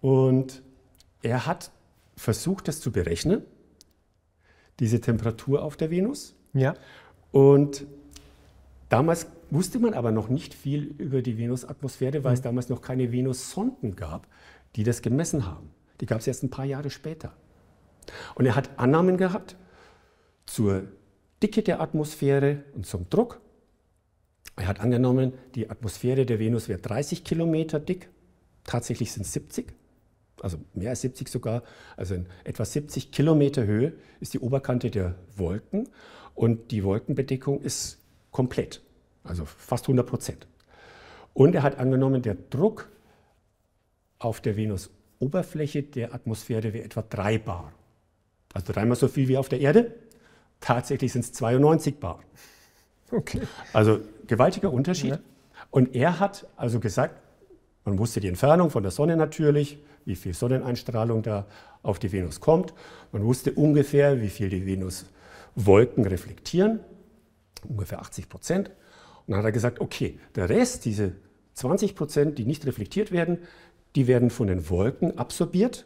und 0.00 0.62
er 1.22 1.46
hat 1.46 1.70
versucht, 2.16 2.68
das 2.68 2.80
zu 2.80 2.92
berechnen, 2.92 3.42
diese 4.78 5.00
Temperatur 5.00 5.62
auf 5.62 5.76
der 5.76 5.90
Venus. 5.90 6.34
Ja. 6.52 6.74
Und 7.32 7.86
damals 8.88 9.26
wusste 9.50 9.78
man 9.78 9.94
aber 9.94 10.10
noch 10.10 10.28
nicht 10.28 10.54
viel 10.54 10.94
über 10.98 11.22
die 11.22 11.38
Venusatmosphäre, 11.38 12.24
weil 12.24 12.32
mhm. 12.32 12.34
es 12.34 12.42
damals 12.42 12.68
noch 12.68 12.82
keine 12.82 13.12
Venussonden 13.12 13.96
gab, 13.96 14.26
die 14.76 14.84
das 14.84 15.02
gemessen 15.02 15.46
haben. 15.46 15.70
Die 16.00 16.06
gab 16.06 16.20
es 16.20 16.26
erst 16.26 16.42
ein 16.42 16.50
paar 16.50 16.64
Jahre 16.64 16.90
später. 16.90 17.32
Und 18.34 18.46
er 18.46 18.56
hat 18.56 18.78
Annahmen 18.78 19.16
gehabt 19.16 19.56
zur 20.46 20.84
Dicke 21.42 21.62
der 21.62 21.80
Atmosphäre 21.80 22.64
und 22.74 22.86
zum 22.86 23.08
Druck. 23.10 23.40
Er 24.56 24.66
hat 24.66 24.80
angenommen, 24.80 25.32
die 25.54 25.70
Atmosphäre 25.70 26.26
der 26.26 26.38
Venus 26.38 26.68
wäre 26.68 26.80
30 26.80 27.24
Kilometer 27.24 27.78
dick. 27.78 28.08
Tatsächlich 28.64 29.12
sind 29.12 29.22
es 29.22 29.32
70, 29.32 29.72
also 30.40 30.58
mehr 30.74 30.90
als 30.90 31.02
70 31.02 31.28
sogar. 31.28 31.62
Also 31.96 32.14
in 32.14 32.26
etwa 32.44 32.64
70 32.64 33.12
Kilometer 33.12 33.64
Höhe 33.64 33.92
ist 34.20 34.34
die 34.34 34.40
Oberkante 34.40 34.90
der 34.90 35.14
Wolken 35.36 35.88
und 36.34 36.70
die 36.70 36.84
Wolkenbedeckung 36.84 37.60
ist 37.60 37.98
komplett, 38.30 38.82
also 39.24 39.44
fast 39.44 39.84
100 39.84 40.06
Prozent. 40.06 40.46
Und 41.34 41.54
er 41.54 41.62
hat 41.62 41.78
angenommen, 41.78 42.22
der 42.22 42.34
Druck 42.34 42.88
auf 44.18 44.40
der 44.40 44.56
Venusoberfläche 44.56 45.82
der 45.82 46.14
Atmosphäre 46.14 46.72
wäre 46.72 46.84
etwa 46.84 47.02
3 47.02 47.38
bar. 47.38 47.72
Also 48.52 48.72
dreimal 48.72 48.96
so 48.96 49.08
viel 49.08 49.28
wie 49.28 49.36
auf 49.36 49.48
der 49.48 49.60
Erde. 49.60 49.94
Tatsächlich 50.60 51.12
sind 51.12 51.24
es 51.24 51.32
92 51.32 51.98
bar. 51.98 52.20
Okay. 53.10 53.40
Also 53.72 54.00
gewaltiger 54.26 54.72
Unterschied. 54.72 55.10
Ja. 55.10 55.20
Und 55.70 55.94
er 55.94 56.18
hat 56.20 56.46
also 56.56 56.80
gesagt, 56.80 57.20
man 57.90 57.98
wusste 57.98 58.20
die 58.20 58.28
Entfernung 58.28 58.70
von 58.70 58.84
der 58.84 58.92
Sonne 58.92 59.16
natürlich, 59.16 59.78
wie 60.04 60.14
viel 60.14 60.32
Sonneneinstrahlung 60.32 61.22
da 61.22 61.46
auf 61.82 61.98
die 61.98 62.12
Venus 62.12 62.38
kommt. 62.38 62.72
Man 63.10 63.24
wusste 63.24 63.52
ungefähr, 63.52 64.20
wie 64.20 64.28
viel 64.28 64.48
die 64.48 64.64
Venuswolken 64.64 66.06
reflektieren, 66.06 66.78
ungefähr 67.68 68.00
80 68.00 68.28
Prozent. 68.28 68.68
Und 69.26 69.32
dann 69.32 69.38
hat 69.38 69.44
er 69.44 69.52
gesagt, 69.52 69.80
okay, 69.80 70.20
der 70.36 70.48
Rest, 70.48 70.84
diese 70.84 71.14
20 71.54 71.96
Prozent, 71.96 72.38
die 72.38 72.44
nicht 72.44 72.64
reflektiert 72.64 73.10
werden, 73.10 73.38
die 73.96 74.06
werden 74.06 74.30
von 74.30 74.46
den 74.46 74.70
Wolken 74.70 75.18
absorbiert. 75.18 75.84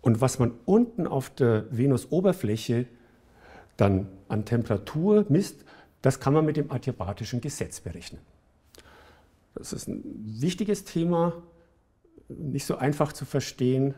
Und 0.00 0.22
was 0.22 0.38
man 0.38 0.52
unten 0.64 1.06
auf 1.06 1.28
der 1.28 1.66
Venusoberfläche 1.70 2.86
dann 3.76 4.08
an 4.28 4.46
Temperatur 4.46 5.26
misst, 5.28 5.62
das 6.00 6.20
kann 6.20 6.32
man 6.32 6.46
mit 6.46 6.56
dem 6.56 6.70
adiabatischen 6.70 7.42
Gesetz 7.42 7.80
berechnen. 7.80 8.22
Das 9.54 9.72
ist 9.72 9.88
ein 9.88 10.02
wichtiges 10.40 10.84
Thema, 10.84 11.42
nicht 12.28 12.66
so 12.66 12.76
einfach 12.76 13.12
zu 13.12 13.24
verstehen. 13.24 13.94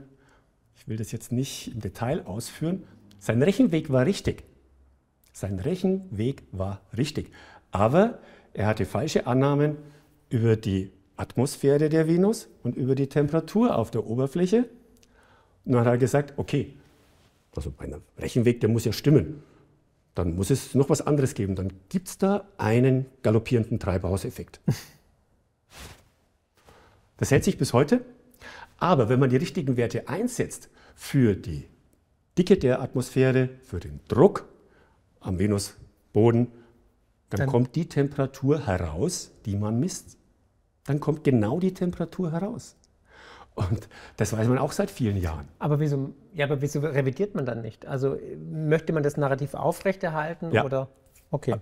Ich 0.76 0.88
will 0.88 0.96
das 0.96 1.12
jetzt 1.12 1.32
nicht 1.32 1.72
im 1.72 1.80
Detail 1.80 2.26
ausführen. 2.26 2.84
Sein 3.18 3.42
Rechenweg 3.42 3.90
war 3.90 4.06
richtig. 4.06 4.44
Sein 5.32 5.58
Rechenweg 5.58 6.42
war 6.52 6.80
richtig. 6.96 7.30
Aber 7.70 8.18
er 8.52 8.66
hatte 8.66 8.84
falsche 8.84 9.26
Annahmen 9.26 9.76
über 10.28 10.56
die 10.56 10.92
Atmosphäre 11.16 11.88
der 11.88 12.08
Venus 12.08 12.48
und 12.62 12.76
über 12.76 12.94
die 12.94 13.08
Temperatur 13.08 13.76
auf 13.76 13.90
der 13.90 14.06
Oberfläche. 14.06 14.68
Und 15.64 15.72
dann 15.72 15.80
hat 15.80 15.86
er 15.86 15.98
gesagt, 15.98 16.34
okay, 16.36 16.74
also 17.54 17.72
mein 17.78 17.94
Rechenweg, 18.18 18.60
der 18.60 18.68
muss 18.68 18.84
ja 18.84 18.92
stimmen. 18.92 19.42
Dann 20.14 20.36
muss 20.36 20.50
es 20.50 20.74
noch 20.74 20.90
was 20.90 21.00
anderes 21.02 21.34
geben. 21.34 21.54
Dann 21.56 21.72
gibt 21.88 22.08
es 22.08 22.18
da 22.18 22.46
einen 22.58 23.06
galoppierenden 23.22 23.78
Treibhauseffekt. 23.78 24.60
Das 27.16 27.30
hält 27.30 27.44
sich 27.44 27.58
bis 27.58 27.72
heute. 27.72 28.04
Aber 28.78 29.08
wenn 29.08 29.20
man 29.20 29.30
die 29.30 29.36
richtigen 29.36 29.76
Werte 29.76 30.08
einsetzt 30.08 30.68
für 30.94 31.34
die 31.34 31.68
Dicke 32.36 32.56
der 32.56 32.82
Atmosphäre, 32.82 33.50
für 33.62 33.78
den 33.78 34.00
Druck 34.08 34.48
am 35.20 35.38
Venusboden, 35.38 36.48
dann, 37.30 37.38
dann 37.38 37.48
kommt 37.48 37.74
die 37.76 37.88
Temperatur 37.88 38.66
heraus, 38.66 39.30
die 39.46 39.56
man 39.56 39.78
misst. 39.78 40.18
Dann 40.84 41.00
kommt 41.00 41.24
genau 41.24 41.60
die 41.60 41.72
Temperatur 41.72 42.32
heraus. 42.32 42.76
Und 43.54 43.88
das 44.16 44.32
weiß 44.32 44.48
man 44.48 44.58
auch 44.58 44.72
seit 44.72 44.90
vielen 44.90 45.16
Jahren. 45.16 45.48
Aber 45.60 45.78
wieso, 45.78 46.12
ja, 46.34 46.46
aber 46.46 46.60
wieso 46.60 46.80
revidiert 46.80 47.36
man 47.36 47.46
dann 47.46 47.62
nicht? 47.62 47.86
Also 47.86 48.18
möchte 48.50 48.92
man 48.92 49.04
das 49.04 49.16
Narrativ 49.16 49.54
aufrechterhalten 49.54 50.52
ja. 50.52 50.64
oder? 50.64 50.88
Okay. 51.30 51.54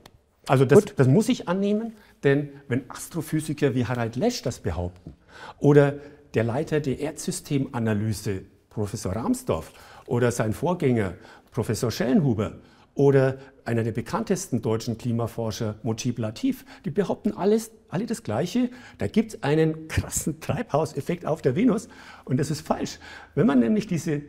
Also 0.48 0.64
das, 0.64 0.86
das, 0.96 1.06
muss 1.06 1.28
ich 1.28 1.48
annehmen, 1.48 1.92
denn 2.24 2.48
wenn 2.66 2.90
Astrophysiker 2.90 3.74
wie 3.74 3.86
Harald 3.86 4.16
Lesch 4.16 4.42
das 4.42 4.58
behaupten 4.58 5.14
oder 5.58 5.94
der 6.34 6.44
Leiter 6.44 6.80
der 6.80 6.98
Erdsystemanalyse, 6.98 8.42
Professor 8.70 9.14
Ramsdorff, 9.14 9.72
oder 10.06 10.32
sein 10.32 10.52
Vorgänger, 10.52 11.14
Professor 11.50 11.90
Schellenhuber, 11.90 12.54
oder 12.94 13.38
einer 13.64 13.84
der 13.84 13.92
bekanntesten 13.92 14.60
deutschen 14.60 14.98
Klimaforscher, 14.98 15.76
Mojib 15.82 16.18
Latif, 16.18 16.64
die 16.84 16.90
behaupten 16.90 17.32
alles, 17.32 17.70
alle 17.88 18.06
das 18.06 18.22
Gleiche. 18.22 18.70
Da 18.98 19.06
gibt 19.06 19.34
es 19.34 19.42
einen 19.42 19.88
krassen 19.88 20.40
Treibhauseffekt 20.40 21.24
auf 21.24 21.42
der 21.42 21.56
Venus 21.56 21.88
und 22.24 22.38
das 22.38 22.50
ist 22.50 22.66
falsch. 22.66 22.98
Wenn 23.34 23.46
man 23.46 23.60
nämlich 23.60 23.86
diese 23.86 24.22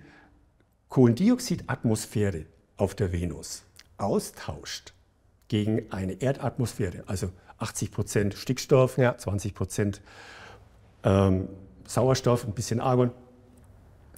Kohlendioxidatmosphäre 0.89 2.45
auf 2.77 2.95
der 2.95 3.11
Venus 3.11 3.65
austauscht 3.97 4.93
gegen 5.47 5.91
eine 5.91 6.21
Erdatmosphäre, 6.21 7.03
also 7.07 7.31
80 7.57 7.91
Prozent 7.91 8.33
Stickstoff, 8.35 8.97
ja. 8.97 9.17
20 9.17 9.53
Prozent 9.53 10.01
ähm, 11.03 11.49
Sauerstoff, 11.85 12.45
ein 12.45 12.53
bisschen 12.53 12.79
Argon, 12.79 13.11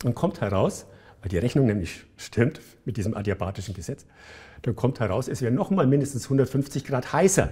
dann 0.01 0.15
kommt 0.15 0.41
heraus, 0.41 0.85
weil 1.21 1.29
die 1.29 1.37
Rechnung 1.37 1.65
nämlich 1.65 2.05
stimmt 2.17 2.61
mit 2.85 2.97
diesem 2.97 3.15
adiabatischen 3.15 3.73
Gesetz, 3.73 4.05
dann 4.61 4.75
kommt 4.75 4.99
heraus, 4.99 5.27
es 5.27 5.41
wäre 5.41 5.51
nochmal 5.51 5.87
mindestens 5.87 6.25
150 6.25 6.85
Grad 6.85 7.13
heißer 7.13 7.49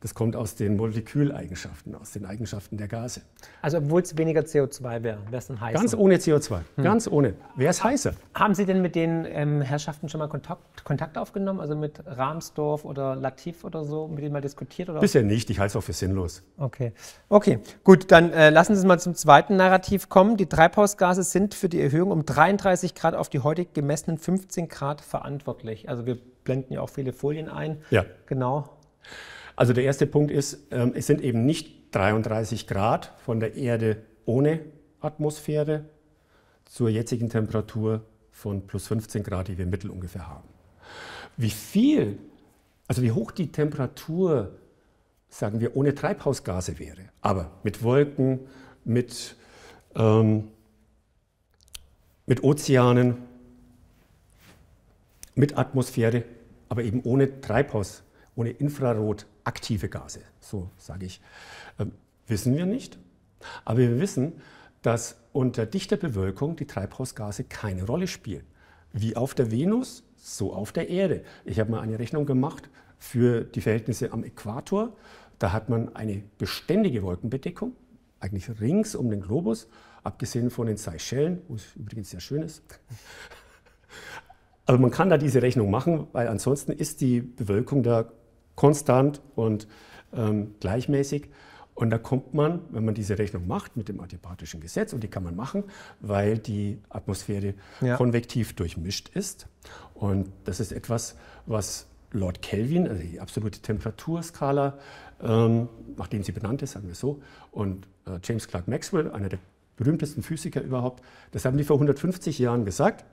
das 0.00 0.14
kommt 0.14 0.34
aus 0.34 0.54
den 0.54 0.76
Moleküleigenschaften, 0.76 1.94
aus 1.94 2.12
den 2.12 2.24
Eigenschaften 2.24 2.78
der 2.78 2.88
Gase. 2.88 3.20
Also 3.60 3.78
obwohl 3.78 4.00
es 4.00 4.16
weniger 4.16 4.40
CO2 4.40 5.02
wäre, 5.02 5.18
wäre 5.26 5.36
es 5.36 5.48
dann 5.48 5.60
heißer? 5.60 5.78
Ganz 5.78 5.94
ohne 5.94 6.16
CO2, 6.16 6.60
hm. 6.76 6.84
ganz 6.84 7.06
ohne. 7.06 7.34
Wäre 7.54 7.70
es 7.70 7.84
heißer. 7.84 8.14
Haben 8.34 8.54
Sie 8.54 8.64
denn 8.64 8.80
mit 8.80 8.94
den 8.94 9.26
ähm, 9.26 9.60
Herrschaften 9.60 10.08
schon 10.08 10.20
mal 10.20 10.28
Kontakt, 10.28 10.84
Kontakt, 10.84 11.18
aufgenommen? 11.18 11.60
Also 11.60 11.76
mit 11.76 12.02
Rahmsdorf 12.06 12.86
oder 12.86 13.14
Latif 13.14 13.62
oder 13.62 13.84
so, 13.84 14.08
mit 14.08 14.22
denen 14.22 14.32
mal 14.32 14.40
diskutiert? 14.40 14.88
Oder? 14.88 15.00
Bisher 15.00 15.22
nicht, 15.22 15.50
ich 15.50 15.58
halte 15.58 15.72
es 15.72 15.76
auch 15.76 15.84
für 15.84 15.92
sinnlos. 15.92 16.42
Okay, 16.56 16.92
okay. 17.28 17.58
gut, 17.84 18.10
dann 18.10 18.32
äh, 18.32 18.48
lassen 18.48 18.74
Sie 18.74 18.80
uns 18.80 18.88
mal 18.88 18.98
zum 18.98 19.14
zweiten 19.14 19.56
Narrativ 19.56 20.08
kommen. 20.08 20.38
Die 20.38 20.46
Treibhausgase 20.46 21.22
sind 21.24 21.54
für 21.54 21.68
die 21.68 21.80
Erhöhung 21.80 22.10
um 22.10 22.24
33 22.24 22.94
Grad 22.94 23.14
auf 23.14 23.28
die 23.28 23.40
heutig 23.40 23.74
gemessenen 23.74 24.16
15 24.16 24.68
Grad 24.68 25.02
verantwortlich. 25.02 25.90
Also 25.90 26.06
wir 26.06 26.16
blenden 26.44 26.72
ja 26.72 26.80
auch 26.80 26.88
viele 26.88 27.12
Folien 27.12 27.50
ein. 27.50 27.82
Ja. 27.90 28.06
Genau. 28.24 28.70
Also 29.56 29.72
der 29.72 29.84
erste 29.84 30.06
Punkt 30.06 30.30
ist, 30.30 30.66
ähm, 30.70 30.92
es 30.94 31.06
sind 31.06 31.20
eben 31.20 31.44
nicht 31.44 31.94
33 31.94 32.66
Grad 32.66 33.12
von 33.24 33.40
der 33.40 33.54
Erde 33.54 34.02
ohne 34.24 34.60
Atmosphäre 35.00 35.84
zur 36.64 36.88
jetzigen 36.88 37.28
Temperatur 37.28 38.04
von 38.30 38.66
plus 38.66 38.86
15 38.86 39.22
Grad, 39.22 39.48
die 39.48 39.58
wir 39.58 39.64
im 39.64 39.70
Mittel 39.70 39.90
ungefähr 39.90 40.28
haben. 40.28 40.48
Wie 41.36 41.50
viel, 41.50 42.18
also 42.86 43.02
wie 43.02 43.12
hoch 43.12 43.32
die 43.32 43.50
Temperatur, 43.50 44.56
sagen 45.28 45.60
wir, 45.60 45.76
ohne 45.76 45.94
Treibhausgase 45.94 46.78
wäre, 46.78 47.08
aber 47.20 47.50
mit 47.62 47.82
Wolken, 47.82 48.40
mit, 48.84 49.36
ähm, 49.94 50.48
mit 52.26 52.42
Ozeanen, 52.44 53.18
mit 55.34 55.58
Atmosphäre, 55.58 56.24
aber 56.68 56.84
eben 56.84 57.02
ohne 57.02 57.40
Treibhaus, 57.40 58.02
ohne 58.36 58.50
Infrarot, 58.50 59.26
aktive 59.44 59.88
Gase, 59.88 60.20
so 60.40 60.70
sage 60.76 61.06
ich, 61.06 61.20
äh, 61.78 61.86
wissen 62.26 62.56
wir 62.56 62.66
nicht. 62.66 62.98
Aber 63.64 63.78
wir 63.78 64.00
wissen, 64.00 64.34
dass 64.82 65.16
unter 65.32 65.66
dichter 65.66 65.96
Bewölkung 65.96 66.56
die 66.56 66.66
Treibhausgase 66.66 67.44
keine 67.44 67.84
Rolle 67.84 68.06
spielen. 68.06 68.44
Wie 68.92 69.16
auf 69.16 69.34
der 69.34 69.50
Venus, 69.50 70.04
so 70.16 70.52
auf 70.52 70.72
der 70.72 70.88
Erde. 70.88 71.22
Ich 71.44 71.60
habe 71.60 71.70
mal 71.70 71.80
eine 71.80 71.98
Rechnung 71.98 72.26
gemacht 72.26 72.68
für 72.98 73.42
die 73.42 73.60
Verhältnisse 73.60 74.12
am 74.12 74.24
Äquator. 74.24 74.96
Da 75.38 75.52
hat 75.52 75.68
man 75.68 75.94
eine 75.96 76.22
beständige 76.38 77.02
Wolkenbedeckung, 77.02 77.74
eigentlich 78.18 78.60
rings 78.60 78.94
um 78.94 79.10
den 79.10 79.22
Globus, 79.22 79.68
abgesehen 80.02 80.50
von 80.50 80.66
den 80.66 80.76
Seychellen, 80.76 81.40
wo 81.48 81.54
es 81.54 81.74
übrigens 81.76 82.10
sehr 82.10 82.20
schön 82.20 82.42
ist. 82.42 82.62
Aber 84.66 84.78
man 84.78 84.90
kann 84.90 85.08
da 85.08 85.18
diese 85.18 85.42
Rechnung 85.42 85.70
machen, 85.70 86.06
weil 86.12 86.28
ansonsten 86.28 86.72
ist 86.72 87.00
die 87.00 87.20
Bewölkung 87.20 87.82
da 87.82 88.12
konstant 88.60 89.22
und 89.36 89.66
ähm, 90.12 90.54
gleichmäßig. 90.60 91.30
Und 91.74 91.88
da 91.88 91.96
kommt 91.96 92.34
man, 92.34 92.60
wenn 92.72 92.84
man 92.84 92.94
diese 92.94 93.18
Rechnung 93.18 93.46
macht 93.46 93.74
mit 93.74 93.88
dem 93.88 94.00
adiabatischen 94.00 94.60
Gesetz, 94.60 94.92
und 94.92 95.02
die 95.02 95.08
kann 95.08 95.24
man 95.24 95.34
machen, 95.34 95.64
weil 96.00 96.36
die 96.36 96.78
Atmosphäre 96.90 97.54
ja. 97.80 97.96
konvektiv 97.96 98.54
durchmischt 98.54 99.08
ist. 99.14 99.46
Und 99.94 100.30
das 100.44 100.60
ist 100.60 100.72
etwas, 100.72 101.16
was 101.46 101.86
Lord 102.12 102.42
Kelvin, 102.42 102.86
also 102.86 103.00
die 103.02 103.18
absolute 103.18 103.60
Temperaturskala, 103.60 104.76
ähm, 105.22 105.70
nachdem 105.96 106.22
sie 106.22 106.32
benannt 106.32 106.60
ist, 106.60 106.72
sagen 106.72 106.86
wir 106.86 106.94
so, 106.94 107.22
und 107.52 107.88
äh, 108.06 108.18
James 108.22 108.46
Clerk 108.46 108.68
Maxwell, 108.68 109.10
einer 109.10 109.30
der 109.30 109.38
berühmtesten 109.78 110.22
Physiker 110.22 110.60
überhaupt, 110.60 111.02
das 111.30 111.46
haben 111.46 111.56
die 111.56 111.64
vor 111.64 111.76
150 111.76 112.38
Jahren 112.38 112.66
gesagt. 112.66 113.06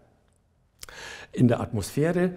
In 1.31 1.47
der 1.47 1.61
Atmosphäre 1.61 2.33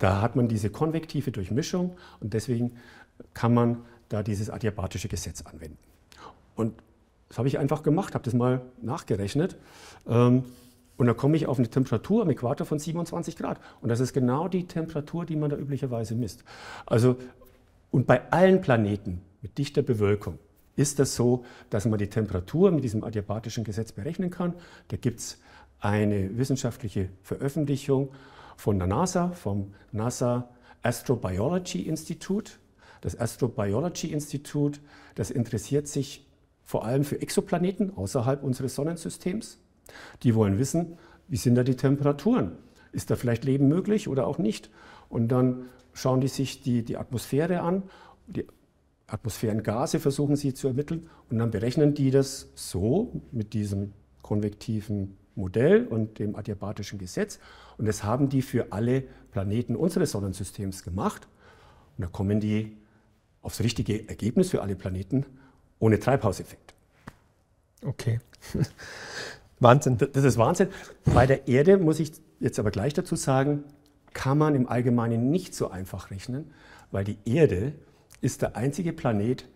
da 0.00 0.20
hat 0.20 0.34
man 0.34 0.48
diese 0.48 0.70
konvektive 0.70 1.30
Durchmischung 1.30 1.96
und 2.18 2.34
deswegen 2.34 2.72
kann 3.34 3.54
man 3.54 3.82
da 4.08 4.24
dieses 4.24 4.50
adiabatische 4.50 5.08
Gesetz 5.08 5.42
anwenden. 5.42 5.78
Und 6.56 6.74
das 7.28 7.38
habe 7.38 7.46
ich 7.46 7.58
einfach 7.58 7.84
gemacht, 7.84 8.14
habe 8.14 8.24
das 8.24 8.34
mal 8.34 8.62
nachgerechnet. 8.82 9.56
Ähm, 10.08 10.44
und 10.96 11.06
da 11.06 11.14
komme 11.14 11.36
ich 11.36 11.46
auf 11.46 11.58
eine 11.58 11.68
Temperatur 11.68 12.22
am 12.22 12.30
Äquator 12.30 12.66
von 12.66 12.78
27 12.78 13.36
Grad. 13.36 13.60
Und 13.80 13.88
das 13.88 14.00
ist 14.00 14.12
genau 14.12 14.48
die 14.48 14.66
Temperatur, 14.66 15.24
die 15.24 15.36
man 15.36 15.48
da 15.48 15.56
üblicherweise 15.56 16.14
misst. 16.14 16.44
Also, 16.86 17.16
und 17.90 18.06
bei 18.06 18.30
allen 18.32 18.60
Planeten 18.60 19.22
mit 19.42 19.56
dichter 19.58 19.82
Bewölkung 19.82 20.38
ist 20.76 20.98
das 20.98 21.14
so, 21.14 21.44
dass 21.70 21.84
man 21.86 21.98
die 21.98 22.08
Temperatur 22.08 22.70
mit 22.70 22.84
diesem 22.84 23.04
adiabatischen 23.04 23.64
Gesetz 23.64 23.92
berechnen 23.92 24.30
kann. 24.30 24.54
Da 24.88 24.96
gibt 24.96 25.20
es 25.20 25.38
eine 25.78 26.36
wissenschaftliche 26.36 27.08
Veröffentlichung 27.22 28.10
von 28.60 28.78
der 28.78 28.88
NASA, 28.88 29.30
vom 29.32 29.72
NASA 29.90 30.50
Astrobiology 30.82 31.80
Institute. 31.80 32.52
Das 33.00 33.18
Astrobiology 33.18 34.12
Institute, 34.12 34.80
das 35.14 35.30
interessiert 35.30 35.88
sich 35.88 36.28
vor 36.62 36.84
allem 36.84 37.04
für 37.04 37.22
Exoplaneten 37.22 37.96
außerhalb 37.96 38.42
unseres 38.42 38.74
Sonnensystems. 38.74 39.58
Die 40.22 40.34
wollen 40.34 40.58
wissen, 40.58 40.98
wie 41.26 41.38
sind 41.38 41.54
da 41.54 41.64
die 41.64 41.76
Temperaturen? 41.76 42.52
Ist 42.92 43.10
da 43.10 43.16
vielleicht 43.16 43.44
Leben 43.44 43.66
möglich 43.66 44.08
oder 44.08 44.26
auch 44.26 44.36
nicht? 44.36 44.68
Und 45.08 45.28
dann 45.28 45.64
schauen 45.94 46.20
die 46.20 46.28
sich 46.28 46.60
die, 46.60 46.82
die 46.82 46.98
Atmosphäre 46.98 47.62
an, 47.62 47.84
die 48.26 48.46
Atmosphärengase 49.06 50.00
versuchen 50.00 50.36
sie 50.36 50.52
zu 50.52 50.68
ermitteln 50.68 51.08
und 51.30 51.38
dann 51.38 51.50
berechnen 51.50 51.94
die 51.94 52.10
das 52.10 52.50
so 52.54 53.22
mit 53.32 53.54
diesem 53.54 53.94
konvektiven 54.20 55.16
Modell 55.34 55.86
und 55.86 56.18
dem 56.18 56.36
adiabatischen 56.36 56.98
Gesetz. 56.98 57.40
Und 57.80 57.86
das 57.86 58.04
haben 58.04 58.28
die 58.28 58.42
für 58.42 58.72
alle 58.72 59.04
Planeten 59.32 59.74
unseres 59.74 60.10
Sonnensystems 60.10 60.82
gemacht. 60.82 61.26
Und 61.96 62.04
da 62.04 62.08
kommen 62.08 62.38
die 62.38 62.76
aufs 63.40 63.60
richtige 63.60 64.06
Ergebnis 64.06 64.50
für 64.50 64.60
alle 64.60 64.76
Planeten 64.76 65.24
ohne 65.78 65.98
Treibhauseffekt. 65.98 66.74
Okay. 67.82 68.20
Wahnsinn. 69.60 69.96
Das 69.96 70.24
ist 70.24 70.36
Wahnsinn. 70.36 70.68
Bei 71.06 71.26
der 71.26 71.48
Erde 71.48 71.78
muss 71.78 72.00
ich 72.00 72.12
jetzt 72.38 72.58
aber 72.58 72.70
gleich 72.70 72.92
dazu 72.92 73.16
sagen, 73.16 73.64
kann 74.12 74.36
man 74.36 74.54
im 74.54 74.68
Allgemeinen 74.68 75.30
nicht 75.30 75.54
so 75.54 75.70
einfach 75.70 76.10
rechnen, 76.10 76.52
weil 76.90 77.04
die 77.04 77.16
Erde 77.24 77.72
ist 78.20 78.42
der 78.42 78.56
einzige 78.56 78.92
Planet, 78.92 79.48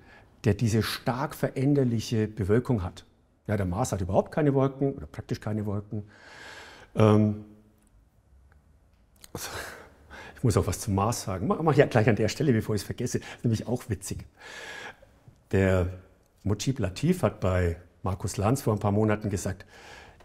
der 0.44 0.54
diese 0.54 0.82
stark 0.82 1.34
veränderliche 1.34 2.26
Bewölkung 2.26 2.82
hat. 2.82 3.04
Ja, 3.46 3.58
der 3.58 3.66
Mars 3.66 3.92
hat 3.92 4.00
überhaupt 4.00 4.32
keine 4.32 4.54
Wolken 4.54 4.94
oder 4.94 5.06
praktisch 5.06 5.40
keine 5.40 5.66
Wolken. 5.66 6.04
Ähm, 6.94 7.44
ich 10.36 10.42
muss 10.42 10.56
auch 10.56 10.66
was 10.66 10.80
zum 10.80 10.94
Mars 10.94 11.22
sagen. 11.22 11.46
Mach, 11.46 11.60
mach 11.62 11.74
ja 11.74 11.86
gleich 11.86 12.08
an 12.08 12.16
der 12.16 12.28
Stelle, 12.28 12.52
bevor 12.52 12.74
ich 12.74 12.82
es 12.82 12.86
vergesse. 12.86 13.20
Das 13.20 13.28
ist 13.36 13.44
nämlich 13.44 13.66
auch 13.66 13.88
witzig. 13.88 14.24
Der 15.52 15.88
Mujib 16.42 16.78
Latif 16.78 17.22
hat 17.22 17.40
bei 17.40 17.76
Markus 18.02 18.36
Lanz 18.36 18.62
vor 18.62 18.72
ein 18.74 18.80
paar 18.80 18.92
Monaten 18.92 19.30
gesagt, 19.30 19.64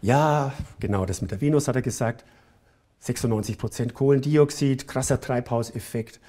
ja, 0.02 0.52
genau 0.78 1.06
das 1.06 1.22
mit 1.22 1.30
der 1.30 1.40
Venus 1.40 1.68
hat 1.68 1.76
er 1.76 1.82
gesagt, 1.82 2.24
96 3.00 3.58
Prozent 3.58 3.94
Kohlendioxid, 3.94 4.86
krasser 4.86 5.20
Treibhauseffekt. 5.20 6.20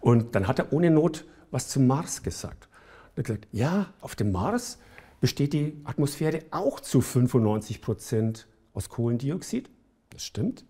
Und 0.00 0.34
dann 0.34 0.46
hat 0.46 0.58
er 0.58 0.72
ohne 0.72 0.90
Not 0.90 1.24
was 1.50 1.68
zum 1.68 1.86
Mars 1.86 2.22
gesagt. 2.22 2.68
Er 3.14 3.18
hat 3.18 3.24
gesagt, 3.24 3.48
ja, 3.50 3.92
auf 4.00 4.14
dem 4.14 4.30
Mars 4.30 4.78
besteht 5.20 5.52
die 5.52 5.80
Atmosphäre 5.84 6.44
auch 6.50 6.80
zu 6.80 7.00
95 7.00 7.82
Prozent 7.82 8.46
aus 8.72 8.88
Kohlendioxid. 8.88 9.68
Das 10.10 10.24
stimmt. 10.24 10.64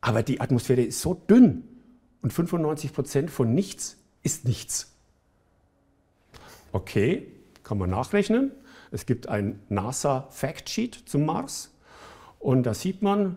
Aber 0.00 0.22
die 0.22 0.40
Atmosphäre 0.40 0.82
ist 0.82 1.00
so 1.00 1.14
dünn 1.14 1.64
und 2.22 2.32
95 2.32 2.92
Prozent 2.92 3.30
von 3.30 3.54
nichts 3.54 3.96
ist 4.22 4.44
nichts. 4.44 4.94
Okay, 6.72 7.32
kann 7.62 7.78
man 7.78 7.90
nachrechnen. 7.90 8.52
Es 8.90 9.06
gibt 9.06 9.28
ein 9.28 9.60
NASA 9.68 10.28
Factsheet 10.30 10.94
zum 11.06 11.26
Mars 11.26 11.74
und 12.38 12.64
da 12.64 12.74
sieht 12.74 13.02
man, 13.02 13.36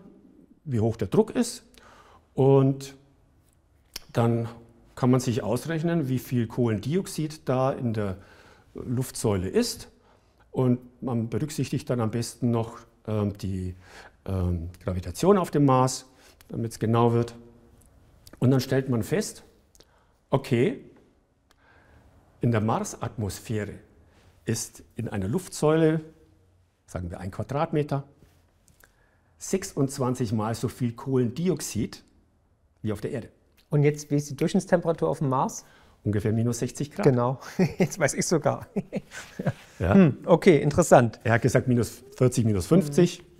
wie 0.64 0.80
hoch 0.80 0.96
der 0.96 1.08
Druck 1.08 1.30
ist 1.30 1.64
und 2.34 2.94
dann 4.12 4.48
kann 4.94 5.10
man 5.10 5.20
sich 5.20 5.42
ausrechnen, 5.42 6.08
wie 6.08 6.18
viel 6.18 6.46
Kohlendioxid 6.46 7.48
da 7.48 7.72
in 7.72 7.92
der 7.92 8.18
Luftsäule 8.74 9.48
ist. 9.48 9.88
Und 10.50 10.80
man 11.02 11.28
berücksichtigt 11.28 11.88
dann 11.88 12.00
am 12.00 12.10
besten 12.10 12.50
noch 12.50 12.78
ähm, 13.06 13.36
die 13.38 13.74
ähm, 14.26 14.68
Gravitation 14.84 15.38
auf 15.38 15.50
dem 15.50 15.64
Mars, 15.64 16.06
damit 16.52 16.70
es 16.72 16.78
genau 16.78 17.12
wird. 17.12 17.34
Und 18.38 18.50
dann 18.50 18.60
stellt 18.60 18.88
man 18.88 19.02
fest, 19.02 19.42
okay, 20.30 20.84
in 22.40 22.52
der 22.52 22.60
Marsatmosphäre 22.60 23.74
ist 24.44 24.84
in 24.96 25.08
einer 25.08 25.28
Luftsäule, 25.28 26.00
sagen 26.86 27.10
wir 27.10 27.20
ein 27.20 27.30
Quadratmeter, 27.30 28.04
26 29.38 30.32
mal 30.32 30.54
so 30.54 30.68
viel 30.68 30.92
Kohlendioxid 30.92 32.04
wie 32.82 32.92
auf 32.92 33.00
der 33.00 33.12
Erde. 33.12 33.28
Und 33.70 33.82
jetzt, 33.82 34.10
wie 34.10 34.16
ist 34.16 34.28
die 34.28 34.36
Durchschnittstemperatur 34.36 35.08
auf 35.08 35.18
dem 35.18 35.30
Mars? 35.30 35.64
Ungefähr 36.04 36.32
minus 36.32 36.58
60 36.58 36.90
Grad. 36.90 37.04
Genau, 37.06 37.40
jetzt 37.78 37.98
weiß 37.98 38.14
ich 38.14 38.26
sogar. 38.26 38.66
ja. 39.78 39.94
Hm, 39.94 40.18
okay, 40.26 40.60
interessant. 40.60 41.18
Er 41.24 41.34
hat 41.34 41.42
gesagt 41.42 41.68
minus 41.68 42.02
40, 42.16 42.44
minus 42.44 42.66
50. 42.66 43.20
Mhm. 43.22 43.31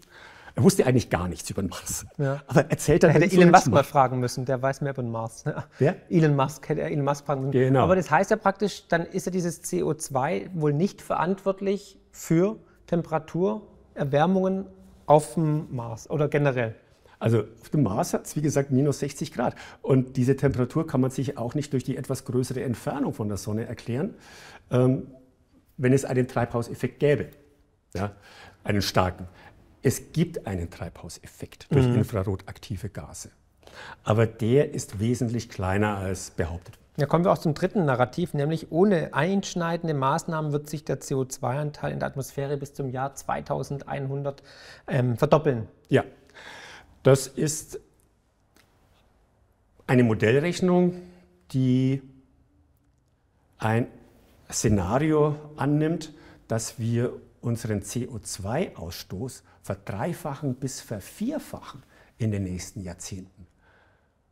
Er 0.54 0.62
wusste 0.62 0.86
eigentlich 0.86 1.08
gar 1.08 1.28
nichts 1.28 1.48
über 1.50 1.62
den 1.62 1.70
Mars. 1.70 2.04
Ja. 2.18 2.42
Aber 2.46 2.70
erzählt 2.70 3.04
er 3.04 3.10
Hätte 3.10 3.30
Elon 3.30 3.50
Musk 3.50 3.68
mal 3.68 3.84
fragen 3.84 4.20
müssen, 4.20 4.44
der 4.44 4.60
weiß 4.60 4.80
mehr 4.82 4.92
über 4.92 5.02
den 5.02 5.10
Mars. 5.10 5.44
Wer? 5.78 5.96
Elon 6.10 6.36
Musk 6.36 6.68
hätte 6.68 6.82
er 6.82 6.90
Elon 6.90 7.04
Musk 7.04 7.24
fragen 7.24 7.42
müssen. 7.42 7.52
Genau. 7.52 7.84
Aber 7.84 7.96
das 7.96 8.10
heißt 8.10 8.30
ja 8.30 8.36
praktisch, 8.36 8.86
dann 8.88 9.06
ist 9.06 9.26
ja 9.26 9.32
dieses 9.32 9.62
CO2 9.64 10.50
wohl 10.54 10.72
nicht 10.72 11.00
verantwortlich 11.00 11.98
für 12.10 12.56
Temperaturerwärmungen 12.86 14.66
auf 15.06 15.34
dem 15.34 15.74
Mars 15.74 16.08
oder 16.10 16.28
generell. 16.28 16.74
Also 17.18 17.44
auf 17.60 17.70
dem 17.70 17.84
Mars 17.84 18.14
hat 18.14 18.26
es, 18.26 18.34
wie 18.34 18.42
gesagt, 18.42 18.72
minus 18.72 18.98
60 18.98 19.32
Grad. 19.32 19.54
Und 19.80 20.16
diese 20.16 20.36
Temperatur 20.36 20.86
kann 20.86 21.00
man 21.00 21.12
sich 21.12 21.38
auch 21.38 21.54
nicht 21.54 21.72
durch 21.72 21.84
die 21.84 21.96
etwas 21.96 22.24
größere 22.24 22.62
Entfernung 22.62 23.14
von 23.14 23.28
der 23.28 23.36
Sonne 23.36 23.64
erklären, 23.64 24.14
ähm, 24.72 25.06
wenn 25.76 25.92
es 25.92 26.04
einen 26.04 26.26
Treibhauseffekt 26.26 26.98
gäbe. 26.98 27.28
Ja, 27.94 28.10
einen 28.64 28.82
starken. 28.82 29.28
Es 29.82 30.12
gibt 30.12 30.46
einen 30.46 30.70
Treibhauseffekt 30.70 31.72
durch 31.72 31.86
mhm. 31.86 31.96
infrarotaktive 31.96 32.88
Gase. 32.88 33.30
Aber 34.04 34.26
der 34.26 34.74
ist 34.74 35.00
wesentlich 35.00 35.48
kleiner 35.48 35.96
als 35.96 36.30
behauptet. 36.30 36.78
Ja, 36.98 37.06
kommen 37.06 37.24
wir 37.24 37.32
auch 37.32 37.38
zum 37.38 37.54
dritten 37.54 37.86
Narrativ, 37.86 38.34
nämlich 38.34 38.70
ohne 38.70 39.14
einschneidende 39.14 39.94
Maßnahmen 39.94 40.52
wird 40.52 40.68
sich 40.68 40.84
der 40.84 41.00
CO2-Anteil 41.00 41.90
in 41.90 42.00
der 42.00 42.08
Atmosphäre 42.08 42.58
bis 42.58 42.74
zum 42.74 42.90
Jahr 42.90 43.14
2100 43.14 44.42
ähm, 44.88 45.16
verdoppeln. 45.16 45.68
Ja, 45.88 46.04
das 47.02 47.28
ist 47.28 47.80
eine 49.86 50.04
Modellrechnung, 50.04 51.00
die 51.52 52.02
ein 53.56 53.86
Szenario 54.50 55.36
annimmt, 55.56 56.12
dass 56.46 56.78
wir 56.78 57.14
unseren 57.40 57.80
CO2-Ausstoß 57.80 59.42
verdreifachen 59.62 60.54
bis 60.56 60.80
vervierfachen 60.80 61.82
in 62.18 62.30
den 62.30 62.44
nächsten 62.44 62.82
Jahrzehnten. 62.82 63.46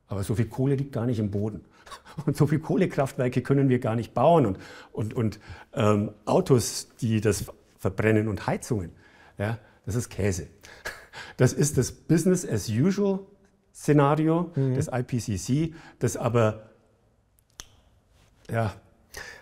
Aber 0.09 0.25
so 0.25 0.35
viel 0.35 0.47
Kohle 0.47 0.75
liegt 0.75 0.93
gar 0.93 1.07
nicht 1.07 1.21
im 1.21 1.31
Boden. 1.31 1.65
Und 2.27 2.37
so 2.37 2.47
viele 2.47 2.61
Kohlekraftwerke 2.61 3.43
können 3.43 3.69
wir 3.69 3.79
gar 3.79 3.97
nicht 3.97 4.13
bauen 4.13 4.47
und, 4.47 4.59
und, 4.93 5.15
und 5.15 5.41
ähm, 5.73 6.13
Autos, 6.25 6.89
die 7.01 7.21
das 7.21 7.47
verbrennen 7.79 8.29
und 8.29 8.47
Heizungen. 8.47 8.93
Ja, 9.39 9.59
das 9.87 9.95
ist 9.95 10.09
Käse. 10.09 10.47
Das 11.37 11.53
ist 11.53 11.77
das 11.77 11.91
Business 11.91 12.47
as 12.47 12.69
usual 12.69 13.21
Szenario 13.75 14.53
mhm. 14.55 14.75
des 14.75 14.89
IPCC, 14.89 15.75
das 15.99 16.17
aber 16.17 16.71
ja, 18.51 18.75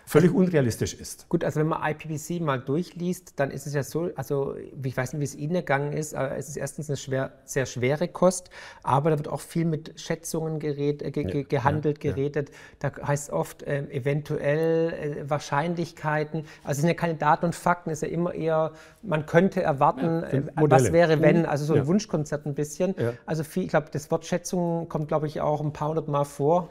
völlig 0.09 0.33
unrealistisch 0.33 0.95
ist. 0.95 1.29
Gut, 1.29 1.43
also 1.43 1.59
wenn 1.59 1.67
man 1.67 1.83
IPCC 1.87 2.41
mal 2.41 2.59
durchliest, 2.59 3.33
dann 3.39 3.51
ist 3.51 3.67
es 3.67 3.75
ja 3.75 3.83
so, 3.83 4.09
also 4.15 4.55
ich 4.83 4.97
weiß 4.97 5.13
nicht, 5.13 5.19
wie 5.19 5.25
es 5.25 5.35
Ihnen 5.35 5.53
ergangen 5.53 5.93
ist, 5.93 6.15
aber 6.15 6.35
es 6.35 6.49
ist 6.49 6.57
erstens 6.57 6.89
eine 6.89 6.97
schwer, 6.97 7.33
sehr 7.45 7.67
schwere 7.67 8.07
Kost, 8.07 8.49
aber 8.81 9.11
da 9.11 9.19
wird 9.19 9.27
auch 9.27 9.39
viel 9.39 9.65
mit 9.65 9.99
Schätzungen 9.99 10.57
gered, 10.57 11.03
äh, 11.03 11.11
ge, 11.11 11.37
ja, 11.37 11.43
gehandelt, 11.43 12.03
ja, 12.03 12.11
geredet. 12.11 12.49
Ja. 12.81 12.89
Da 12.89 13.07
heißt 13.07 13.25
es 13.25 13.33
oft 13.33 13.61
äh, 13.61 13.83
eventuell 13.91 14.93
äh, 14.93 15.29
Wahrscheinlichkeiten. 15.29 16.45
Also 16.63 16.71
es 16.71 16.77
sind 16.77 16.87
ja 16.87 16.95
keine 16.95 17.13
Daten 17.13 17.45
und 17.45 17.53
Fakten, 17.53 17.91
es 17.91 18.01
ist 18.01 18.09
ja 18.09 18.13
immer 18.13 18.33
eher, 18.33 18.71
man 19.03 19.27
könnte 19.27 19.61
erwarten, 19.61 20.23
äh, 20.23 20.41
was 20.55 20.91
wäre 20.91 21.21
wenn, 21.21 21.41
mhm. 21.41 21.45
also 21.45 21.65
so 21.65 21.75
ein 21.75 21.85
Wunschkonzert 21.85 22.47
ein 22.47 22.55
bisschen. 22.55 22.95
Also 23.27 23.43
viel, 23.43 23.63
ich 23.63 23.69
glaube, 23.69 23.89
das 23.91 24.09
Wort 24.09 24.25
Schätzung 24.25 24.89
kommt, 24.89 25.07
glaube 25.07 25.27
ich, 25.27 25.39
auch 25.39 25.61
ein 25.61 25.71
paar 25.71 25.89
hundert 25.89 26.07
Mal 26.07 26.25
vor. 26.25 26.69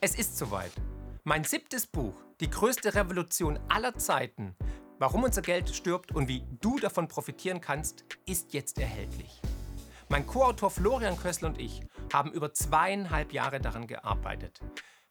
Es 0.00 0.16
ist 0.16 0.38
soweit. 0.38 0.70
Mein 1.28 1.44
siebtes 1.44 1.86
Buch, 1.86 2.14
Die 2.40 2.48
größte 2.48 2.94
Revolution 2.94 3.60
aller 3.68 3.94
Zeiten, 3.96 4.56
warum 4.98 5.24
unser 5.24 5.42
Geld 5.42 5.68
stirbt 5.68 6.10
und 6.10 6.26
wie 6.26 6.42
du 6.62 6.78
davon 6.78 7.06
profitieren 7.06 7.60
kannst, 7.60 8.06
ist 8.24 8.54
jetzt 8.54 8.78
erhältlich. 8.78 9.42
Mein 10.08 10.26
Co-Autor 10.26 10.70
Florian 10.70 11.18
Kössel 11.18 11.44
und 11.44 11.60
ich 11.60 11.82
haben 12.10 12.32
über 12.32 12.54
zweieinhalb 12.54 13.34
Jahre 13.34 13.60
daran 13.60 13.86
gearbeitet. 13.86 14.60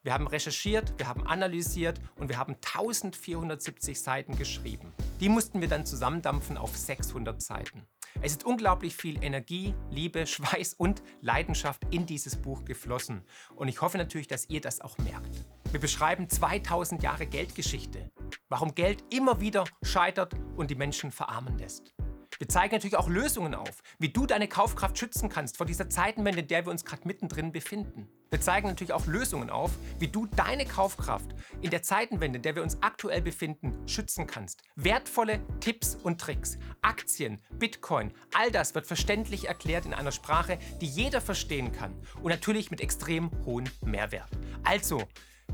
Wir 0.01 0.11
haben 0.11 0.25
recherchiert, 0.25 0.91
wir 0.97 1.07
haben 1.07 1.27
analysiert 1.27 2.01
und 2.15 2.29
wir 2.29 2.39
haben 2.39 2.55
1470 2.55 4.01
Seiten 4.01 4.35
geschrieben. 4.35 4.95
Die 5.19 5.29
mussten 5.29 5.61
wir 5.61 5.67
dann 5.67 5.85
zusammendampfen 5.85 6.57
auf 6.57 6.75
600 6.75 7.43
Seiten. 7.43 7.85
Es 8.21 8.31
ist 8.31 8.45
unglaublich 8.45 8.95
viel 8.95 9.23
Energie, 9.23 9.73
Liebe, 9.89 10.25
Schweiß 10.25 10.73
und 10.75 11.03
Leidenschaft 11.21 11.83
in 11.91 12.05
dieses 12.05 12.35
Buch 12.35 12.65
geflossen. 12.65 13.23
Und 13.55 13.67
ich 13.67 13.81
hoffe 13.81 13.97
natürlich, 13.97 14.27
dass 14.27 14.49
ihr 14.49 14.61
das 14.61 14.81
auch 14.81 14.97
merkt. 14.99 15.45
Wir 15.71 15.79
beschreiben 15.79 16.29
2000 16.29 17.03
Jahre 17.03 17.27
Geldgeschichte, 17.27 18.11
warum 18.49 18.73
Geld 18.75 19.03
immer 19.13 19.39
wieder 19.41 19.65
scheitert 19.83 20.33
und 20.55 20.71
die 20.71 20.75
Menschen 20.75 21.11
verarmen 21.11 21.57
lässt. 21.57 21.93
Wir 22.39 22.47
zeigen 22.47 22.75
natürlich 22.75 22.97
auch 22.97 23.09
Lösungen 23.09 23.55
auf, 23.55 23.81
wie 23.99 24.09
du 24.09 24.25
deine 24.25 24.47
Kaufkraft 24.47 24.97
schützen 24.97 25.29
kannst 25.29 25.57
vor 25.57 25.65
dieser 25.65 25.89
Zeitenwende, 25.89 26.41
in 26.41 26.47
der 26.47 26.65
wir 26.65 26.71
uns 26.71 26.85
gerade 26.85 27.07
mittendrin 27.07 27.51
befinden. 27.51 28.07
Wir 28.29 28.41
zeigen 28.41 28.67
natürlich 28.67 28.93
auch 28.93 29.07
Lösungen 29.07 29.49
auf, 29.49 29.71
wie 29.99 30.07
du 30.07 30.27
deine 30.27 30.65
Kaufkraft 30.65 31.31
in 31.61 31.71
der 31.71 31.81
Zeitenwende, 31.81 32.37
in 32.37 32.43
der 32.43 32.55
wir 32.55 32.63
uns 32.63 32.77
aktuell 32.81 33.21
befinden, 33.21 33.87
schützen 33.87 34.27
kannst. 34.27 34.61
Wertvolle 34.75 35.39
Tipps 35.61 35.95
und 35.95 36.19
Tricks, 36.19 36.57
Aktien, 36.81 37.41
Bitcoin, 37.57 38.13
all 38.33 38.51
das 38.51 38.75
wird 38.75 38.85
verständlich 38.85 39.47
erklärt 39.47 39.85
in 39.85 39.93
einer 39.93 40.11
Sprache, 40.11 40.59
die 40.81 40.87
jeder 40.87 41.21
verstehen 41.21 41.71
kann 41.71 41.95
und 42.21 42.29
natürlich 42.29 42.69
mit 42.69 42.81
extrem 42.81 43.31
hohem 43.45 43.65
Mehrwert. 43.83 44.29
Also, 44.63 45.03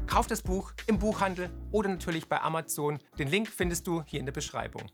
kauf 0.07 0.27
das 0.27 0.41
Buch 0.41 0.73
im 0.87 0.99
Buchhandel 0.99 1.49
oder 1.71 1.89
natürlich 1.89 2.27
bei 2.27 2.41
Amazon. 2.41 2.99
Den 3.19 3.27
Link 3.27 3.49
findest 3.49 3.87
du 3.87 4.03
hier 4.05 4.19
in 4.19 4.25
der 4.25 4.33
Beschreibung. 4.33 4.89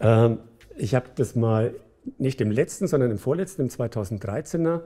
Ähm, 0.00 0.40
ich 0.76 0.94
habe 0.94 1.06
das 1.14 1.34
mal 1.34 1.74
nicht 2.18 2.40
im 2.40 2.50
letzten, 2.50 2.86
sondern 2.86 3.10
im 3.10 3.18
vorletzten, 3.18 3.62
im 3.62 3.68
2013er 3.68 4.80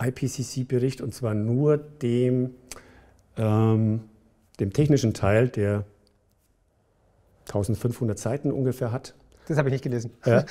IPCC-Bericht 0.00 1.00
und 1.00 1.14
zwar 1.14 1.34
nur 1.34 1.76
dem, 1.76 2.54
ähm, 3.36 4.00
dem 4.60 4.72
technischen 4.72 5.14
Teil, 5.14 5.48
der 5.48 5.84
1500 7.46 8.18
Seiten 8.18 8.52
ungefähr 8.52 8.92
hat. 8.92 9.14
Das 9.46 9.56
habe 9.58 9.68
ich 9.68 9.72
nicht 9.72 9.84
gelesen. 9.84 10.12
Ja, 10.24 10.44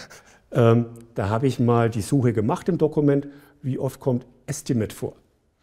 ähm, 0.51 0.87
da 1.15 1.29
habe 1.29 1.47
ich 1.47 1.59
mal 1.59 1.89
die 1.89 2.01
Suche 2.01 2.33
gemacht 2.33 2.67
im 2.69 2.77
Dokument, 2.77 3.27
wie 3.61 3.79
oft 3.79 3.99
kommt 3.99 4.25
Estimate 4.47 4.95
vor. 4.95 5.15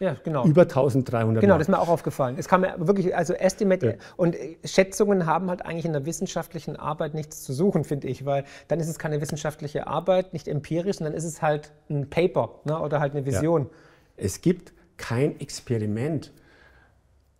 Ja, 0.05 0.17
genau. 0.23 0.45
Über 0.45 0.63
1300 0.63 1.41
Genau, 1.41 1.55
Mal. 1.55 1.59
das 1.59 1.69
ist 1.69 1.71
mir 1.73 1.79
auch 1.81 1.89
aufgefallen. 1.89 2.37
Es 2.39 2.47
kam 2.47 2.61
mir 2.61 2.75
wirklich, 2.77 3.17
also 3.17 3.33
Estimate 3.33 3.87
Ja. 3.87 3.93
und 4.19 4.37
Schätzungen 4.63 5.25
haben 5.25 5.49
halt 5.49 5.65
eigentlich 5.65 5.87
in 5.87 5.95
der 5.95 6.05
wissenschaftlichen 6.05 6.77
Arbeit 6.77 7.15
nichts 7.15 7.43
zu 7.43 7.55
suchen, 7.55 7.85
finde 7.85 8.09
ich, 8.09 8.27
weil 8.27 8.45
dann 8.69 8.81
ist 8.81 8.89
es 8.89 8.99
keine 8.99 9.23
wissenschaftliche 9.23 9.87
Arbeit, 9.87 10.35
nicht 10.35 10.47
empirisch, 10.47 10.97
sondern 10.99 11.15
ist 11.15 11.25
es 11.25 11.41
halt 11.41 11.73
ein 11.89 12.11
Paper 12.11 12.61
ne, 12.65 12.79
oder 12.79 13.01
halt 13.01 13.15
eine 13.15 13.25
Vision. 13.25 13.71
Es 14.19 14.43
gibt 14.43 14.75
kein 14.99 15.41
Experiment, 15.41 16.33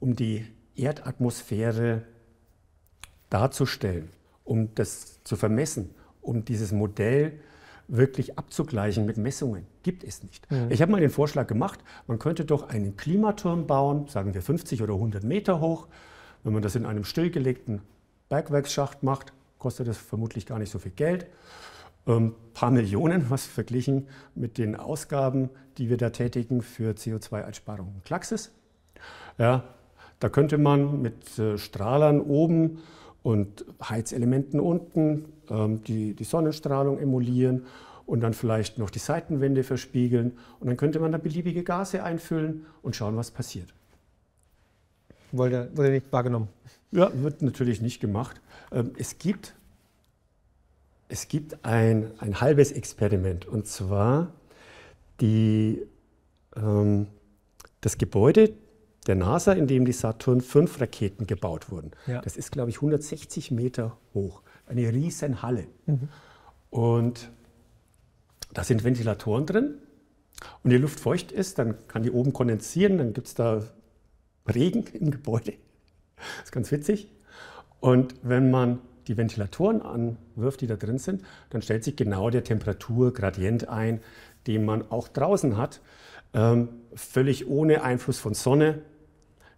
um 0.01 0.17
die 0.17 0.47
Erdatmosphäre 0.75 2.03
darzustellen, 3.29 4.09
um 4.45 4.75
das 4.75 5.23
zu 5.25 5.37
vermessen, 5.37 5.95
um 6.23 6.45
dieses 6.47 6.73
Modell 6.73 7.41
wirklich 7.89 8.39
abzugleichen 8.39 9.05
mit 9.05 9.17
Messungen. 9.17 9.67
Gibt 9.83 10.05
es 10.05 10.23
nicht. 10.23 10.47
Ich 10.71 10.81
habe 10.81 10.93
mal 10.93 11.01
den 11.01 11.11
Vorschlag 11.11 11.47
gemacht, 11.47 11.81
man 12.07 12.19
könnte 12.19 12.45
doch 12.45 12.69
einen 12.69 12.97
Klimaturm 12.97 13.67
bauen, 13.67 14.09
sagen 14.09 14.35
wir 14.35 14.43
50 14.43 14.83
oder 14.83 14.95
100 14.95 15.25
Meter 15.25 15.61
hoch. 15.61 15.89
Wenn 16.43 16.53
man 16.53 16.63
das 16.63 16.77
in 16.77 16.87
einem 16.87 17.05
stillgelegten 17.05 17.83
Bergwerksschacht 18.29 19.03
macht, 19.03 19.33
kostet 19.59 19.89
das 19.89 19.97
vermutlich 19.97 20.47
gar 20.47 20.59
nicht 20.59 20.71
so 20.71 20.79
viel 20.79 20.93
Geld. 20.93 21.27
Ein 22.07 22.35
paar 22.53 22.71
Millionen, 22.71 23.31
was 23.31 23.47
verglichen 23.47 24.09
mit 24.35 24.59
den 24.59 24.77
Ausgaben, 24.77 25.49
die 25.79 25.89
wir 25.89 25.97
da 25.97 26.11
tätigen 26.11 26.61
für 26.61 26.93
CO2-Einsparung 26.93 27.93
und 27.95 28.05
Klaxis. 28.05 28.53
Ja, 29.39 29.65
da 30.21 30.29
könnte 30.29 30.59
man 30.59 31.01
mit 31.01 31.39
äh, 31.39 31.59
Strahlern 31.59 32.21
oben 32.21 32.79
und 33.25 33.65
Heizelementen 33.83 34.61
unten 34.61 35.25
ähm, 35.49 35.83
die, 35.83 36.15
die 36.15 36.25
Sonnenstrahlung 36.25 36.99
emulieren 36.99 37.65
und 38.05 38.21
dann 38.21 38.35
vielleicht 38.35 38.79
noch 38.79 38.91
die 38.91 38.99
Seitenwände 38.99 39.65
verspiegeln. 39.65 40.37
Und 40.61 40.69
dann 40.69 40.77
könnte 40.77 41.01
man 41.01 41.11
da 41.11 41.17
beliebige 41.17 41.65
Gase 41.65 42.05
einfüllen 42.05 42.67
und 42.83 42.95
schauen, 42.95 43.17
was 43.17 43.31
passiert. 43.31 43.73
Wurde, 45.33 45.71
wurde 45.75 45.91
nicht 45.91 46.13
wahrgenommen. 46.13 46.49
Ja, 46.93 47.11
wird 47.15 47.41
natürlich 47.41 47.81
nicht 47.81 47.99
gemacht. 47.99 48.43
Ähm, 48.71 48.93
Es 48.99 49.19
gibt, 49.19 49.55
es 51.09 51.27
gibt 51.27 51.65
ein, 51.65 52.11
ein 52.19 52.43
halbes 52.43 52.73
Experiment 52.73 53.47
und 53.47 53.67
zwar 53.67 54.33
die, 55.23 55.83
ähm, 56.57 57.07
das 57.81 57.97
Gebäude 57.97 58.53
der 59.07 59.15
NASA, 59.15 59.53
in 59.53 59.67
dem 59.67 59.85
die 59.85 59.93
Saturn 59.93 60.41
V 60.41 60.67
Raketen 60.79 61.27
gebaut 61.27 61.71
wurden. 61.71 61.91
Ja. 62.07 62.21
Das 62.23 62.37
ist, 62.37 62.53
glaube 62.53 62.71
ich, 62.71 62.77
160 62.77 63.51
Meter 63.51 63.97
hoch. 64.15 64.43
Eine 64.67 64.93
riesen 64.93 65.43
Halle. 65.43 65.67
Und 66.71 67.31
da 68.53 68.65
sind 68.65 68.85
Ventilatoren 68.85 69.47
drin. 69.47 69.75
Und 70.63 70.71
die 70.71 70.79
Luft 70.79 71.01
feucht 71.01 71.33
ist, 71.33 71.59
dann 71.59 71.87
kann 71.87 72.03
die 72.03 72.11
oben 72.11 72.33
kondensieren, 72.33 72.99
dann 72.99 73.13
gibt 73.13 73.29
es 73.29 73.35
da 73.35 73.63
Regen 74.53 74.85
im 74.95 75.11
Gebäude. 75.11 75.55
Das 76.17 76.27
ist 76.45 76.53
ganz 76.53 76.73
witzig. 76.73 77.09
Und 77.81 78.15
wenn 78.23 78.51
man 78.51 78.81
die 79.07 79.17
Ventilatoren 79.17 79.83
anwirft, 79.83 80.63
die 80.63 80.67
da 80.67 80.77
drin 80.77 80.99
sind, 80.99 81.23
dann 81.51 81.63
stellt 81.63 81.85
sich 81.85 81.97
genau 81.97 82.31
der 82.31 82.45
Temperaturgradient 82.45 83.69
ein, 83.69 84.01
den 84.47 84.65
man 84.65 84.91
auch 84.91 85.09
draußen 85.09 85.57
hat, 85.57 85.81
ähm, 86.33 86.69
völlig 86.95 87.47
ohne 87.47 87.83
Einfluss 87.83 88.19
von 88.19 88.35
Sonne, 88.35 88.81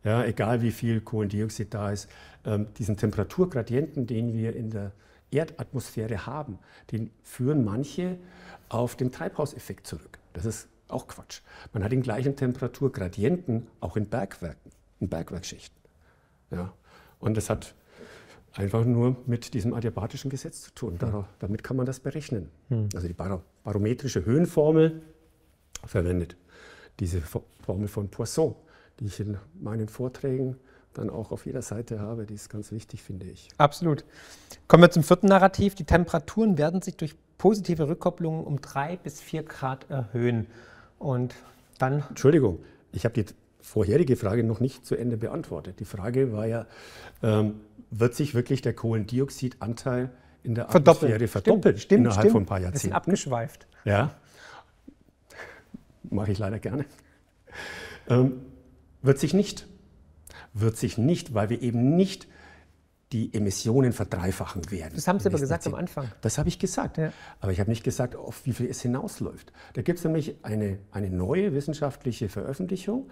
ja, 0.07 0.25
egal 0.25 0.63
wie 0.63 0.71
viel 0.71 1.03
Kohlendioxid 1.03 1.75
da 1.75 1.91
ist. 1.91 2.09
Ähm, 2.45 2.69
diesen 2.79 2.97
Temperaturgradienten, 2.97 4.07
den 4.07 4.33
wir 4.33 4.57
in 4.57 4.71
der 4.71 4.93
Erdatmosphäre 5.31 6.27
haben, 6.27 6.59
den 6.93 7.11
führen 7.23 7.65
manche 7.65 8.17
auf 8.69 8.97
den 8.97 9.11
Treibhauseffekt 9.11 9.87
zurück. 9.87 10.19
Das 10.33 10.47
ist 10.47 10.69
auch 10.89 11.09
Quatsch. 11.09 11.41
Man 11.73 11.83
hat 11.83 11.91
den 11.91 12.03
gleichen 12.03 12.37
Temperaturgradienten 12.37 13.67
auch 13.81 13.97
in 13.97 14.07
Bergwerken, 14.07 14.71
in 15.01 15.09
Bergwerksschichten. 15.09 15.77
Ja. 16.53 16.73
Und 17.19 17.37
das 17.37 17.51
hat 17.51 17.75
einfach 18.55 18.85
nur 18.85 19.17
mit 19.27 19.53
diesem 19.55 19.75
adiabatischen 19.75 20.31
Gesetz 20.31 20.63
zu 20.63 20.71
tun. 20.73 20.99
Darauf, 20.99 21.27
damit 21.41 21.65
kann 21.65 21.77
man 21.77 21.87
das 21.87 21.99
berechnen. 21.99 22.49
Also 22.95 23.09
die 23.09 23.15
baro 23.15 23.43
barometrische 23.65 24.25
Höhenformel 24.25 25.03
verwendet 25.85 26.37
diese 27.01 27.21
Fo- 27.21 27.45
Formel 27.65 27.89
von 27.89 28.09
Poisson, 28.09 28.55
die 29.01 29.07
ich 29.07 29.21
in 29.21 29.39
meinen 29.59 29.89
Vorträgen 29.89 30.57
dann 30.95 31.11
auch 31.11 31.31
auf 31.31 31.47
jeder 31.47 31.63
Seite 31.63 32.01
habe. 32.01 32.27
Die 32.27 32.35
ist 32.35 32.49
ganz 32.49 32.73
wichtig, 32.73 33.03
finde 33.03 33.27
ich. 33.27 33.49
Absolut. 33.59 34.05
Kommen 34.69 34.83
wir 34.83 34.91
zum 34.91 35.03
vierten 35.03 35.27
Narrativ. 35.27 35.75
Die 35.75 35.85
Temperaturen 35.85 36.59
werden 36.59 36.81
sich 36.83 36.97
durch 36.97 37.15
positive 37.39 37.89
Rückkopplungen 37.89 38.45
um 38.45 38.61
drei 38.61 38.97
bis 38.97 39.21
vier 39.21 39.43
Grad 39.43 39.91
erhöhen. 39.91 40.47
Und 40.99 41.35
dann 41.79 42.05
Entschuldigung, 42.09 42.61
ich 42.93 43.05
habe 43.05 43.13
die 43.15 43.27
vorherige 43.61 44.17
Frage 44.17 44.45
noch 44.45 44.61
nicht 44.61 44.87
zu 44.87 44.97
Ende 44.97 45.17
beantwortet. 45.17 45.81
Die 45.81 45.85
Frage 45.85 46.33
war 46.33 46.47
ja, 46.47 46.67
ähm, 47.23 47.61
wird 47.91 48.15
sich 48.15 48.35
wirklich 48.35 48.63
der 48.63 48.73
Kohlendioxidanteil 48.75 50.11
in 50.43 50.55
der 50.55 50.69
verdoppeln. 50.69 51.13
Atmosphäre 51.13 51.29
verdoppeln 51.29 51.79
Stimmt, 51.79 52.01
innerhalb 52.01 52.21
stimmt. 52.21 52.33
von 52.33 52.43
ein 52.45 52.47
paar 52.47 52.61
Jahrzehnten? 52.61 52.97
abgeschweift. 52.97 53.67
Ja, 53.85 54.15
mache 56.11 56.33
ich 56.33 56.39
leider 56.39 56.59
gerne. 56.59 56.87
Ähm, 58.09 58.41
wird 59.07 59.19
sich 59.19 59.35
nicht. 59.35 59.67
Wird 60.53 60.77
sich 60.77 60.99
nicht, 60.99 61.35
weil 61.35 61.51
wir 61.51 61.63
eben 61.63 61.97
nicht 61.97 62.29
die 63.13 63.33
Emissionen 63.33 63.93
verdreifachen 63.93 64.71
werden. 64.71 64.93
Das 64.97 65.07
haben 65.07 65.21
Sie 65.21 65.29
aber 65.29 65.39
gesagt 65.39 65.67
am 65.67 65.73
Jahrzehnt. 65.73 65.97
Anfang. 65.97 66.13
Das 66.23 66.39
habe 66.39 66.49
ich 66.49 66.59
gesagt. 66.59 66.99
Ja. 66.99 67.13
Aber 67.41 67.53
ich 67.53 67.61
habe 67.61 67.71
nicht 67.71 67.85
gesagt, 67.85 68.17
auf 68.17 68.45
wie 68.45 68.53
viel 68.53 68.67
es 68.67 68.83
hinausläuft. 68.83 69.53
Da 69.75 69.83
gibt 69.83 69.99
es 69.99 70.05
nämlich 70.05 70.35
eine, 70.43 70.79
eine 70.91 71.11
neue 71.11 71.55
wissenschaftliche 71.55 72.29
Veröffentlichung, 72.29 73.09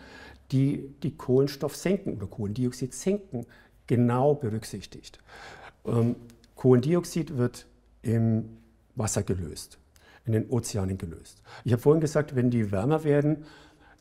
die 0.50 0.92
die 1.02 1.16
Kohlenstoffsenken 1.16 2.16
oder 2.16 2.26
Kohlendioxid-Senken 2.26 3.46
genau 3.86 4.34
berücksichtigt. 4.34 5.20
Ähm, 5.86 6.16
Kohlendioxid 6.56 7.36
wird 7.36 7.66
im 8.02 8.56
Wasser 8.96 9.22
gelöst, 9.22 9.78
in 10.24 10.32
den 10.32 10.50
Ozeanen 10.50 10.98
gelöst. 10.98 11.42
Ich 11.64 11.72
habe 11.72 11.80
vorhin 11.80 12.00
gesagt, 12.00 12.34
wenn 12.34 12.50
die 12.50 12.72
wärmer 12.72 13.04
werden, 13.04 13.44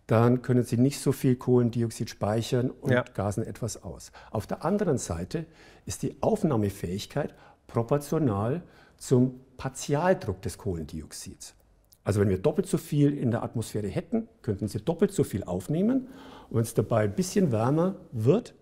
dann 0.08 0.42
können 0.42 0.64
sie 0.64 0.78
nicht 0.78 1.00
so 1.00 1.12
viel 1.12 1.36
Kohlendioxid 1.36 2.10
speichern 2.10 2.70
und 2.72 2.92
Ja. 2.92 3.04
gasen 3.14 3.44
etwas 3.44 3.84
aus. 3.84 4.12
Auf 4.32 4.48
der 4.48 4.66
anderen 4.66 4.98
Seite 4.98 5.46
ist 5.86 6.04
die 6.04 6.22
Aufnahmefähigkeit 6.22 7.34
proportional 7.68 8.64
zum 8.98 9.40
Partialdruck 9.58 10.42
des 10.42 10.58
Kohlendioxids. 10.58 11.56
Also 12.04 12.20
wenn 12.20 12.30
wir 12.30 12.38
doppelt 12.38 12.68
so 12.68 12.78
viel 12.78 13.18
in 13.18 13.32
der 13.32 13.44
Atmosphäre 13.44 13.88
hätten, 13.88 14.28
könnten 14.42 14.68
sie 14.68 14.80
doppelt 14.82 15.14
so 15.14 15.24
viel 15.24 15.44
aufnehmen. 15.46 16.08
Und 16.50 16.58
wenn 16.58 16.64
es 16.64 16.74
dabei 16.74 17.04
ein 17.06 17.16
bisschen 17.16 17.52
wärmer 17.52 17.96
wird, 18.12 18.54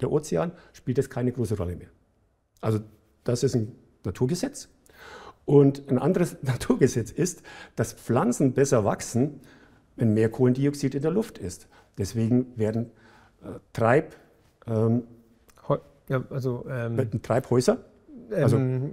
der 0.00 0.10
Ozean, 0.12 0.52
spielt 0.72 0.98
das 0.98 1.10
keine 1.10 1.32
große 1.32 1.56
Rolle 1.56 1.76
mehr. 1.76 1.88
Also 2.60 2.80
das 3.24 3.42
ist 3.42 3.56
ein 3.56 3.72
Naturgesetz. 4.04 4.68
Und 5.44 5.88
ein 5.90 5.98
anderes 5.98 6.36
Naturgesetz 6.42 7.10
ist, 7.10 7.42
dass 7.74 7.92
Pflanzen 7.92 8.52
besser 8.54 8.84
wachsen, 8.84 9.40
wenn 9.96 10.14
mehr 10.14 10.30
Kohlendioxid 10.30 10.94
in 10.94 11.02
der 11.02 11.10
Luft 11.10 11.38
ist. 11.38 11.68
Deswegen 11.98 12.46
werden 12.56 12.90
Treib, 13.72 14.14
ähm, 14.66 15.04
ja, 16.08 16.22
also, 16.30 16.64
ähm, 16.70 17.22
Treibhäuser, 17.22 17.78
also 18.32 18.56
ähm, 18.56 18.92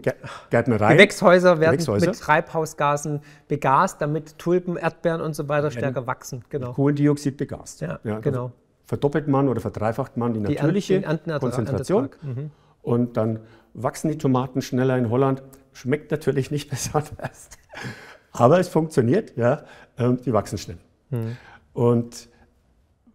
Gärtnerei. 0.49 0.93
Gewächshäuser 0.93 1.59
werden 1.59 1.73
Gewächshäuser. 1.73 2.07
mit 2.07 2.19
Treibhausgasen 2.19 3.21
begast, 3.47 4.01
damit 4.01 4.37
Tulpen, 4.39 4.77
Erdbeeren 4.77 5.21
und 5.21 5.35
so 5.35 5.47
weiter 5.47 5.71
stärker 5.71 6.07
wachsen. 6.07 6.43
Genau. 6.49 6.73
Kohlendioxid 6.73 7.37
begast. 7.37 7.81
Ja, 7.81 7.99
ja 8.03 8.19
genau. 8.19 8.51
Verdoppelt 8.85 9.27
man 9.27 9.47
oder 9.47 9.61
verdreifacht 9.61 10.17
man 10.17 10.33
die 10.33 10.39
natürliche 10.39 11.01
die 11.01 11.31
Konzentration. 11.39 12.09
Mhm. 12.21 12.51
Und 12.81 13.17
dann 13.17 13.39
wachsen 13.73 14.09
die 14.09 14.17
Tomaten 14.17 14.61
schneller 14.61 14.97
in 14.97 15.09
Holland. 15.09 15.41
Schmeckt 15.71 16.11
natürlich 16.11 16.51
nicht 16.51 16.69
besonders. 16.71 17.49
Aber 18.31 18.59
es 18.59 18.67
funktioniert, 18.67 19.37
ja. 19.37 19.63
Ähm, 19.97 20.19
die 20.23 20.33
wachsen 20.33 20.57
schnell. 20.57 20.77
Mhm. 21.13 21.37
Und 21.73 22.29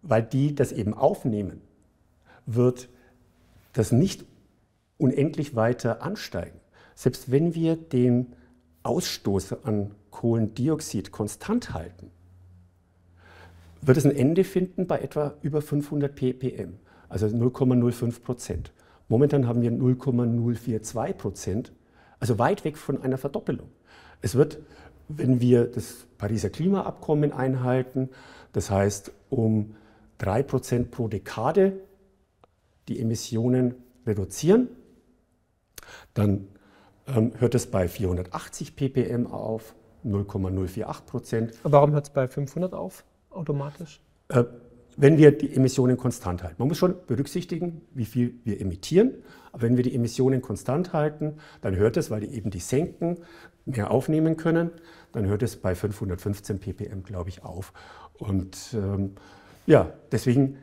weil 0.01 0.23
die 0.23 0.55
das 0.55 0.71
eben 0.71 0.93
aufnehmen, 0.93 1.61
wird 2.45 2.89
das 3.73 3.91
nicht 3.91 4.25
unendlich 4.97 5.55
weiter 5.55 6.01
ansteigen. 6.01 6.59
Selbst 6.95 7.31
wenn 7.31 7.53
wir 7.53 7.75
den 7.75 8.33
Ausstoß 8.83 9.63
an 9.63 9.91
Kohlendioxid 10.09 11.11
konstant 11.11 11.73
halten, 11.73 12.11
wird 13.81 13.97
es 13.97 14.05
ein 14.05 14.15
Ende 14.15 14.43
finden 14.43 14.87
bei 14.87 14.99
etwa 14.99 15.35
über 15.41 15.61
500 15.61 16.13
ppm, 16.13 16.73
also 17.07 17.27
0,05 17.27 18.21
Prozent. 18.21 18.73
Momentan 19.07 19.47
haben 19.47 19.61
wir 19.61 19.71
0,042 19.71 21.17
Prozent, 21.17 21.71
also 22.19 22.37
weit 22.37 22.65
weg 22.65 22.77
von 22.77 23.01
einer 23.01 23.17
Verdoppelung. 23.17 23.69
Es 24.21 24.35
wird, 24.35 24.59
wenn 25.09 25.41
wir 25.41 25.65
das 25.65 26.07
Pariser 26.17 26.49
Klimaabkommen 26.49 27.33
einhalten, 27.33 28.09
das 28.53 28.69
heißt 28.69 29.11
um 29.29 29.75
3 30.19 30.43
Prozent 30.43 30.91
pro 30.91 31.07
Dekade 31.07 31.73
die 32.87 32.99
Emissionen 32.99 33.75
reduzieren, 34.05 34.69
dann 36.13 36.47
ähm, 37.07 37.33
hört 37.37 37.55
es 37.55 37.67
bei 37.67 37.87
480 37.87 38.75
ppm 38.75 39.27
auf, 39.27 39.75
0,048 40.03 41.05
Prozent. 41.05 41.53
Warum 41.63 41.91
hört 41.91 42.07
es 42.07 42.13
bei 42.13 42.27
500 42.27 42.73
auf, 42.73 43.03
automatisch? 43.29 44.01
Äh, 44.29 44.43
wenn 44.97 45.17
wir 45.17 45.31
die 45.31 45.55
Emissionen 45.55 45.95
konstant 45.97 46.43
halten. 46.43 46.55
Man 46.59 46.67
muss 46.67 46.77
schon 46.77 46.95
berücksichtigen, 47.07 47.81
wie 47.93 48.05
viel 48.05 48.39
wir 48.43 48.59
emittieren. 48.59 49.13
Aber 49.51 49.63
wenn 49.63 49.77
wir 49.77 49.83
die 49.83 49.95
Emissionen 49.95 50.41
konstant 50.41 50.93
halten, 50.93 51.35
dann 51.61 51.75
hört 51.75 51.95
es, 51.95 52.11
weil 52.11 52.21
die 52.21 52.35
eben 52.35 52.49
die 52.49 52.59
senken, 52.59 53.17
mehr 53.65 53.91
aufnehmen 53.91 54.35
können, 54.35 54.71
dann 55.11 55.25
hört 55.25 55.43
es 55.43 55.55
bei 55.55 55.75
515 55.75 56.59
ppm, 56.59 57.03
glaube 57.03 57.29
ich, 57.29 57.43
auf. 57.43 57.73
Und 58.17 58.57
ähm, 58.73 59.15
ja, 59.65 59.93
deswegen 60.11 60.57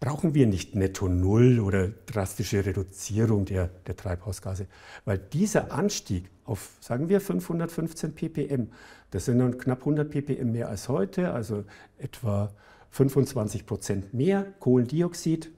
brauchen 0.00 0.34
wir 0.34 0.46
nicht 0.46 0.74
netto 0.74 1.08
Null 1.08 1.60
oder 1.60 1.88
drastische 2.06 2.64
Reduzierung 2.64 3.44
der, 3.44 3.68
der 3.86 3.96
Treibhausgase, 3.96 4.66
weil 5.04 5.18
dieser 5.18 5.72
Anstieg 5.72 6.30
auf, 6.44 6.76
sagen 6.80 7.08
wir, 7.08 7.20
515 7.20 8.14
ppm, 8.14 8.70
das 9.10 9.24
sind 9.24 9.38
dann 9.38 9.58
knapp 9.58 9.80
100 9.80 10.10
ppm 10.10 10.52
mehr 10.52 10.68
als 10.68 10.88
heute, 10.88 11.32
also 11.32 11.64
etwa 11.98 12.52
25 12.90 13.66
Prozent 13.66 14.14
mehr 14.14 14.46
Kohlendioxid. 14.60 15.50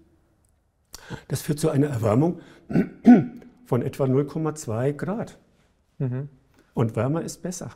Das 1.29 1.43
führt 1.43 1.61
zu 1.61 1.69
einer 1.71 1.89
Erwärmung 1.89 2.41
von 3.67 3.83
etwa 3.83 4.05
0,2 4.05 4.93
Grad. 4.93 5.39
Mhm. 5.99 6.29
Und 6.75 6.97
wärmer 6.97 7.23
ist 7.23 7.43
besser. 7.43 7.71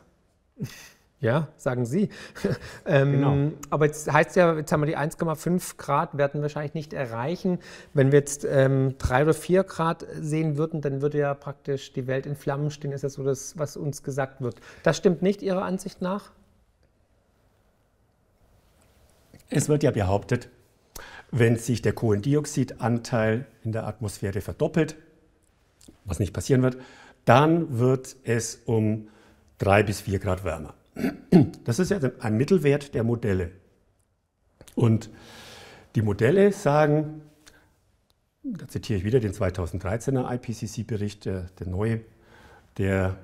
Ja, 1.21 1.49
sagen 1.55 1.85
Sie. 1.85 2.09
ähm, 2.85 3.11
genau. 3.11 3.51
Aber 3.69 3.85
jetzt 3.85 4.11
heißt 4.11 4.35
ja, 4.35 4.55
jetzt 4.55 4.71
haben 4.71 4.81
wir 4.81 4.87
die 4.87 4.97
1,5 4.97 5.77
Grad, 5.77 6.17
werden 6.17 6.35
wir 6.35 6.41
wahrscheinlich 6.41 6.73
nicht 6.73 6.93
erreichen. 6.93 7.59
Wenn 7.93 8.11
wir 8.11 8.19
jetzt 8.19 8.43
ähm, 8.43 8.95
3 8.97 9.23
oder 9.23 9.33
4 9.35 9.63
Grad 9.63 10.05
sehen 10.19 10.57
würden, 10.57 10.81
dann 10.81 11.03
würde 11.03 11.19
ja 11.19 11.35
praktisch 11.35 11.93
die 11.93 12.07
Welt 12.07 12.25
in 12.25 12.35
Flammen 12.35 12.71
stehen, 12.71 12.91
ist 12.91 13.03
ja 13.03 13.09
so 13.09 13.23
das, 13.23 13.55
was 13.59 13.77
uns 13.77 14.01
gesagt 14.01 14.41
wird. 14.41 14.55
Das 14.81 14.97
stimmt 14.97 15.21
nicht 15.21 15.43
Ihrer 15.43 15.61
Ansicht 15.61 16.01
nach? 16.01 16.31
Es 19.51 19.69
wird 19.69 19.83
ja 19.83 19.91
behauptet, 19.91 20.49
wenn 21.29 21.55
sich 21.55 21.83
der 21.83 21.93
Kohlendioxidanteil 21.93 23.45
in 23.63 23.73
der 23.73 23.85
Atmosphäre 23.85 24.41
verdoppelt, 24.41 24.95
was 26.03 26.19
nicht 26.19 26.33
passieren 26.33 26.63
wird, 26.63 26.77
dann 27.25 27.77
wird 27.77 28.15
es 28.23 28.55
um 28.65 29.09
3 29.61 29.83
bis 29.83 30.01
4 30.01 30.17
Grad 30.17 30.43
wärmer. 30.43 30.73
Das 31.63 31.77
ist 31.77 31.91
ja 31.91 31.99
ein 32.19 32.35
Mittelwert 32.35 32.95
der 32.95 33.03
Modelle. 33.03 33.51
Und 34.73 35.11
die 35.93 36.01
Modelle 36.01 36.51
sagen, 36.51 37.21
da 38.41 38.67
zitiere 38.67 38.97
ich 38.97 39.05
wieder 39.05 39.19
den 39.19 39.33
2013er 39.33 40.33
IPCC-Bericht, 40.33 41.25
der, 41.25 41.43
der 41.59 41.67
neue, 41.67 42.01
der 42.79 43.17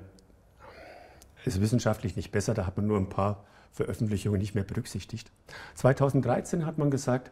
ist 1.43 1.59
wissenschaftlich 1.59 2.15
nicht 2.15 2.31
besser, 2.31 2.53
da 2.53 2.67
hat 2.67 2.77
man 2.77 2.85
nur 2.85 2.99
ein 2.99 3.09
paar 3.09 3.43
Veröffentlichungen 3.71 4.39
nicht 4.39 4.53
mehr 4.53 4.63
berücksichtigt. 4.63 5.31
2013 5.73 6.67
hat 6.67 6.77
man 6.77 6.91
gesagt, 6.91 7.31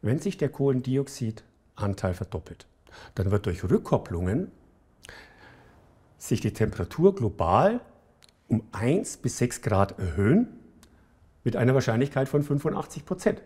wenn 0.00 0.18
sich 0.18 0.36
der 0.38 0.48
Kohlendioxidanteil 0.48 2.14
verdoppelt, 2.14 2.66
dann 3.14 3.30
wird 3.30 3.46
durch 3.46 3.62
Rückkopplungen 3.62 4.50
sich 6.18 6.40
die 6.40 6.52
Temperatur 6.52 7.14
global 7.14 7.80
um 8.48 8.62
1 8.72 9.18
bis 9.18 9.38
6 9.38 9.62
Grad 9.62 9.98
erhöhen 9.98 10.48
mit 11.44 11.56
einer 11.56 11.74
Wahrscheinlichkeit 11.74 12.28
von 12.28 12.42
85 12.42 13.04
Prozent. 13.04 13.42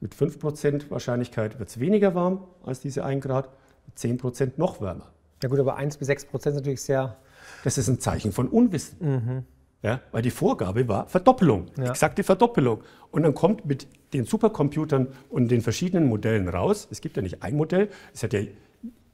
Mit 0.00 0.14
5 0.14 0.38
Prozent 0.38 0.90
Wahrscheinlichkeit 0.90 1.58
wird 1.58 1.68
es 1.68 1.78
weniger 1.78 2.14
warm 2.14 2.44
als 2.64 2.80
diese 2.80 3.04
1 3.04 3.22
Grad, 3.24 3.48
mit 3.86 3.98
10 3.98 4.18
Prozent 4.18 4.58
noch 4.58 4.80
wärmer. 4.80 5.12
Ja 5.42 5.48
gut, 5.48 5.60
aber 5.60 5.76
1 5.76 5.96
bis 5.96 6.06
6 6.06 6.26
Prozent 6.26 6.54
ist 6.54 6.60
natürlich 6.60 6.82
sehr... 6.82 7.16
Das 7.64 7.78
ist 7.78 7.88
ein 7.88 8.00
Zeichen 8.00 8.32
von 8.32 8.48
Unwissen. 8.48 8.98
Mhm. 9.00 9.44
Ja, 9.82 10.00
weil 10.12 10.22
die 10.22 10.30
Vorgabe 10.30 10.86
war 10.86 11.08
Verdoppelung, 11.08 11.66
ja. 11.76 11.90
exakte 11.90 12.22
Verdoppelung. 12.22 12.82
Und 13.10 13.24
dann 13.24 13.34
kommt 13.34 13.66
mit 13.66 13.88
den 14.12 14.24
Supercomputern 14.24 15.08
und 15.28 15.50
den 15.50 15.60
verschiedenen 15.60 16.08
Modellen 16.08 16.48
raus, 16.48 16.86
es 16.90 17.00
gibt 17.00 17.16
ja 17.16 17.22
nicht 17.22 17.42
ein 17.42 17.56
Modell, 17.56 17.88
es 18.14 18.22
hat 18.22 18.32
ja 18.32 18.42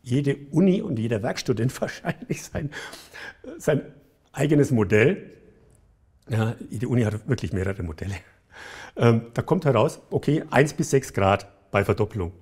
jede 0.02 0.36
Uni 0.50 0.82
und 0.82 0.98
jeder 0.98 1.22
Werkstudent 1.22 1.78
wahrscheinlich 1.80 2.42
sein, 2.42 2.70
sein 3.56 3.82
eigenes 4.32 4.70
Modell. 4.70 5.32
Ja, 6.28 6.54
die 6.58 6.86
Uni 6.86 7.02
hat 7.02 7.28
wirklich 7.28 7.52
mehrere 7.52 7.82
Modelle. 7.82 8.16
Ähm, 8.96 9.26
da 9.34 9.42
kommt 9.42 9.64
heraus, 9.64 10.00
okay, 10.10 10.44
1 10.50 10.74
bis 10.74 10.90
6 10.90 11.12
Grad 11.12 11.46
bei 11.70 11.84
Verdoppelung. 11.84 12.32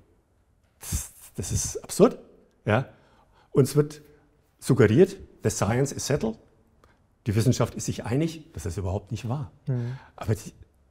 Das, 0.80 1.12
das 1.36 1.52
ist 1.52 1.76
absurd. 1.78 2.18
Ja? 2.64 2.88
Uns 3.50 3.76
wird 3.76 4.00
suggeriert, 4.58 5.16
the 5.42 5.50
science 5.50 5.92
is 5.92 6.06
settled. 6.06 6.38
Die 7.26 7.34
Wissenschaft 7.34 7.74
ist 7.74 7.86
sich 7.86 8.04
einig, 8.04 8.52
dass 8.52 8.62
das 8.62 8.76
überhaupt 8.76 9.10
nicht 9.10 9.28
wahr. 9.28 9.52
Mhm. 9.66 9.98
Aber 10.14 10.34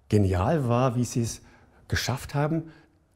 genial 0.09 0.67
war, 0.67 0.95
wie 0.95 1.05
sie 1.05 1.21
es 1.21 1.41
geschafft 1.87 2.35
haben, 2.35 2.71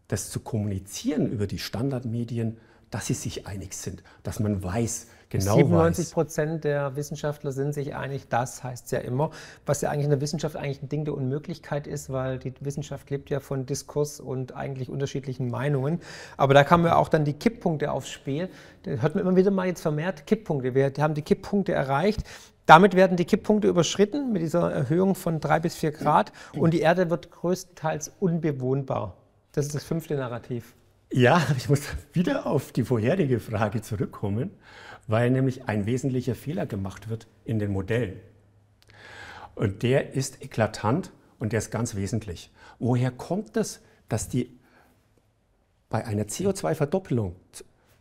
das 0.07 0.31
zu 0.31 0.39
kommunizieren 0.39 1.27
über 1.27 1.45
die 1.45 1.59
Standardmedien, 1.59 2.57
dass 2.89 3.07
sie 3.07 3.13
sich 3.13 3.45
einig 3.45 3.73
sind, 3.73 4.03
dass 4.23 4.39
man 4.39 4.63
weiß, 4.63 5.07
genau 5.29 5.55
97 5.55 6.11
Prozent 6.11 6.63
der 6.63 6.95
Wissenschaftler 6.95 7.51
sind 7.51 7.73
sich 7.73 7.95
einig, 7.95 8.27
das 8.29 8.63
heißt 8.63 8.85
es 8.85 8.91
ja 8.91 8.99
immer, 8.99 9.31
was 9.65 9.81
ja 9.81 9.89
eigentlich 9.89 10.05
in 10.05 10.09
der 10.09 10.21
Wissenschaft 10.21 10.55
eigentlich 10.55 10.81
ein 10.81 10.89
Ding 10.89 11.05
der 11.05 11.13
Unmöglichkeit 11.13 11.87
ist, 11.87 12.09
weil 12.11 12.39
die 12.39 12.53
Wissenschaft 12.61 13.09
lebt 13.09 13.29
ja 13.29 13.39
von 13.39 13.65
Diskurs 13.65 14.19
und 14.19 14.55
eigentlich 14.55 14.89
unterschiedlichen 14.89 15.49
Meinungen. 15.49 15.99
Aber 16.37 16.53
da 16.53 16.63
kamen 16.63 16.85
ja 16.85 16.95
auch 16.95 17.09
dann 17.09 17.25
die 17.25 17.33
Kipppunkte 17.33 17.91
aufs 17.91 18.09
Spiel. 18.09 18.49
Da 18.83 18.91
hört 18.91 19.15
man 19.15 19.23
immer 19.23 19.35
wieder 19.35 19.51
mal 19.51 19.67
jetzt 19.67 19.81
vermehrt 19.81 20.25
Kipppunkte. 20.25 20.75
Wir 20.75 20.91
haben 20.99 21.13
die 21.13 21.21
Kipppunkte 21.21 21.73
erreicht. 21.73 22.23
Damit 22.65 22.95
werden 22.95 23.17
die 23.17 23.25
Kipppunkte 23.25 23.67
überschritten 23.67 24.31
mit 24.31 24.43
dieser 24.43 24.71
Erhöhung 24.71 25.15
von 25.15 25.39
drei 25.39 25.59
bis 25.59 25.75
vier 25.75 25.91
Grad 25.91 26.31
und 26.53 26.71
die 26.71 26.81
Erde 26.81 27.09
wird 27.09 27.31
größtenteils 27.31 28.11
unbewohnbar. 28.19 29.17
Das 29.53 29.65
ist 29.65 29.73
das 29.73 29.83
fünfte 29.83 30.15
Narrativ. 30.15 30.75
Ja, 31.11 31.41
ich 31.57 31.67
muss 31.69 31.81
wieder 32.13 32.45
auf 32.45 32.71
die 32.71 32.83
vorherige 32.83 33.39
Frage 33.39 33.81
zurückkommen 33.81 34.51
weil 35.09 35.31
nämlich 35.31 35.67
ein 35.67 35.87
wesentlicher 35.87 36.35
Fehler 36.35 36.67
gemacht 36.67 37.09
wird 37.09 37.25
in 37.43 37.57
den 37.57 37.71
Modellen. 37.71 38.19
Und 39.55 39.81
der 39.81 40.13
ist 40.13 40.43
eklatant 40.43 41.11
und 41.39 41.51
der 41.51 41.57
ist 41.57 41.71
ganz 41.71 41.95
wesentlich. 41.95 42.51
Woher 42.77 43.09
kommt 43.09 43.57
es, 43.57 43.81
dass 44.07 44.29
die 44.29 44.59
bei 45.89 46.05
einer 46.05 46.25
CO2-Verdoppelung 46.25 47.35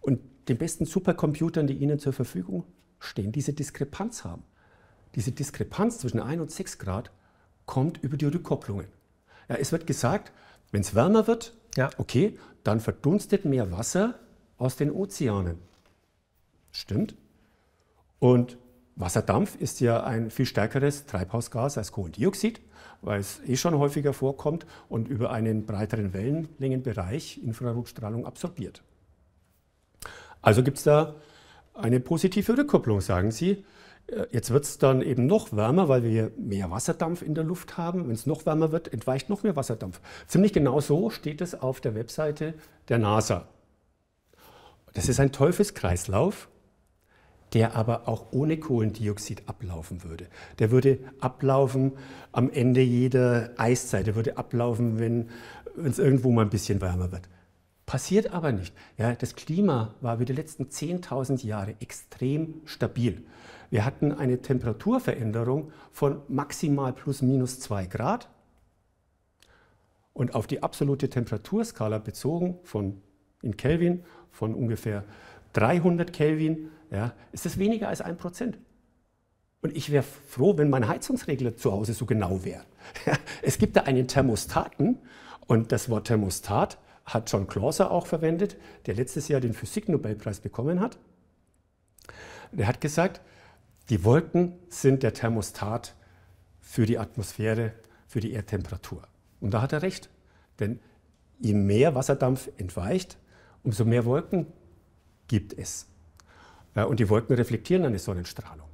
und 0.00 0.20
den 0.48 0.58
besten 0.58 0.84
Supercomputern, 0.84 1.66
die 1.66 1.78
Ihnen 1.78 1.98
zur 1.98 2.12
Verfügung 2.12 2.64
stehen, 2.98 3.32
diese 3.32 3.54
Diskrepanz 3.54 4.24
haben? 4.24 4.42
Diese 5.14 5.32
Diskrepanz 5.32 6.00
zwischen 6.00 6.20
1 6.20 6.42
und 6.42 6.50
6 6.50 6.78
Grad 6.78 7.10
kommt 7.64 8.02
über 8.02 8.18
die 8.18 8.26
Rückkopplungen. 8.26 8.86
Ja, 9.48 9.56
es 9.56 9.72
wird 9.72 9.86
gesagt, 9.86 10.30
wenn 10.72 10.82
es 10.82 10.94
wärmer 10.94 11.26
wird, 11.26 11.56
ja. 11.74 11.88
okay, 11.96 12.38
dann 12.64 12.80
verdunstet 12.80 13.46
mehr 13.46 13.72
Wasser 13.72 14.18
aus 14.58 14.76
den 14.76 14.90
Ozeanen. 14.90 15.67
Stimmt. 16.78 17.16
Und 18.20 18.56
Wasserdampf 18.94 19.56
ist 19.56 19.80
ja 19.80 20.04
ein 20.04 20.30
viel 20.30 20.46
stärkeres 20.46 21.06
Treibhausgas 21.06 21.76
als 21.76 21.90
Kohlendioxid. 21.90 22.60
weil 23.00 23.20
es 23.20 23.40
eh 23.46 23.56
schon 23.56 23.78
häufiger 23.78 24.12
vorkommt 24.12 24.66
und 24.88 25.06
über 25.06 25.30
einen 25.30 25.66
breiteren 25.66 26.12
Wellenlängenbereich 26.12 27.40
Infrarotstrahlung 27.40 28.26
absorbiert. 28.26 28.82
Also 30.42 30.64
gibt 30.64 30.78
es 30.78 30.84
da 30.84 31.14
eine 31.74 32.00
positive 32.00 32.58
Rückkopplung, 32.58 33.00
sagen 33.00 33.30
Sie. 33.30 33.64
Äh, 34.08 34.26
jetzt 34.32 34.50
wird 34.50 34.64
es 34.64 34.78
dann 34.78 35.00
eben 35.00 35.26
noch 35.26 35.52
wärmer, 35.52 35.88
weil 35.88 36.02
wir 36.02 36.32
mehr 36.36 36.72
Wasserdampf 36.72 37.22
in 37.22 37.36
der 37.36 37.44
Luft 37.44 37.76
haben. 37.76 38.08
Wenn 38.08 38.14
es 38.14 38.26
noch 38.26 38.46
wärmer 38.46 38.72
wird, 38.72 38.92
entweicht 38.92 39.28
noch 39.28 39.44
mehr 39.44 39.54
Wasserdampf. 39.54 40.00
Ziemlich 40.26 40.52
genau 40.52 40.80
so 40.80 41.10
steht 41.10 41.40
es 41.40 41.54
auf 41.54 41.80
der 41.80 41.94
Webseite 41.94 42.54
der 42.88 42.98
NASA. 42.98 43.46
Das 44.92 45.08
ist 45.08 45.20
ein 45.20 45.30
Teufelskreislauf, 45.30 46.48
der 47.54 47.74
aber 47.74 48.08
auch 48.08 48.26
ohne 48.32 48.58
Kohlendioxid 48.58 49.42
ablaufen 49.46 50.04
würde. 50.04 50.26
Der 50.58 50.70
würde 50.70 50.98
ablaufen 51.20 51.92
am 52.32 52.50
Ende 52.50 52.82
jeder 52.82 53.50
Eiszeit. 53.56 54.06
Der 54.06 54.16
würde 54.16 54.36
ablaufen, 54.36 54.98
wenn 54.98 55.28
es 55.84 55.98
irgendwo 55.98 56.30
mal 56.30 56.42
ein 56.42 56.50
bisschen 56.50 56.80
wärmer 56.80 57.12
wird. 57.12 57.28
Passiert 57.86 58.32
aber 58.34 58.52
nicht. 58.52 58.74
Ja, 58.98 59.14
das 59.14 59.34
Klima 59.34 59.94
war 60.02 60.16
über 60.16 60.26
die 60.26 60.34
letzten 60.34 60.64
10.000 60.64 61.46
Jahre 61.46 61.74
extrem 61.80 62.60
stabil. 62.66 63.22
Wir 63.70 63.84
hatten 63.84 64.12
eine 64.12 64.42
Temperaturveränderung 64.42 65.72
von 65.90 66.20
maximal 66.28 66.92
plus 66.92 67.22
minus 67.22 67.60
2 67.60 67.86
Grad. 67.86 68.28
Und 70.12 70.34
auf 70.34 70.46
die 70.46 70.62
absolute 70.62 71.08
Temperaturskala 71.08 71.98
bezogen 71.98 72.58
von 72.64 73.00
in 73.40 73.56
Kelvin 73.56 74.02
von 74.30 74.54
ungefähr 74.54 75.04
300 75.52 76.12
Kelvin, 76.12 76.70
ja, 76.90 77.14
ist 77.32 77.44
das 77.44 77.58
weniger 77.58 77.88
als 77.88 78.00
ein 78.00 78.16
Prozent. 78.16 78.58
Und 79.60 79.76
ich 79.76 79.90
wäre 79.90 80.04
froh, 80.04 80.56
wenn 80.56 80.70
mein 80.70 80.86
Heizungsregler 80.86 81.56
zu 81.56 81.72
Hause 81.72 81.92
so 81.92 82.06
genau 82.06 82.44
wäre. 82.44 82.64
es 83.42 83.58
gibt 83.58 83.76
da 83.76 83.82
einen 83.82 84.06
Thermostaten 84.06 84.98
und 85.46 85.72
das 85.72 85.88
Wort 85.88 86.06
Thermostat 86.06 86.78
hat 87.04 87.30
John 87.30 87.46
Clauser 87.46 87.90
auch 87.90 88.06
verwendet, 88.06 88.56
der 88.86 88.94
letztes 88.94 89.28
Jahr 89.28 89.40
den 89.40 89.54
Physiknobelpreis 89.54 90.40
bekommen 90.40 90.80
hat. 90.80 90.98
Der 92.52 92.66
hat 92.66 92.80
gesagt, 92.80 93.20
die 93.88 94.04
Wolken 94.04 94.52
sind 94.68 95.02
der 95.02 95.14
Thermostat 95.14 95.94
für 96.60 96.86
die 96.86 96.98
Atmosphäre, 96.98 97.72
für 98.06 98.20
die 98.20 98.32
Erdtemperatur. 98.32 99.08
Und 99.40 99.54
da 99.54 99.62
hat 99.62 99.72
er 99.72 99.82
recht, 99.82 100.10
denn 100.60 100.80
je 101.38 101.54
mehr 101.54 101.94
Wasserdampf 101.94 102.50
entweicht, 102.58 103.18
umso 103.62 103.84
mehr 103.84 104.04
Wolken 104.04 104.46
gibt 105.26 105.56
es. 105.56 105.87
Und 106.74 107.00
die 107.00 107.08
Wolken 107.08 107.34
reflektieren 107.34 107.84
eine 107.84 107.98
Sonnenstrahlung. 107.98 108.68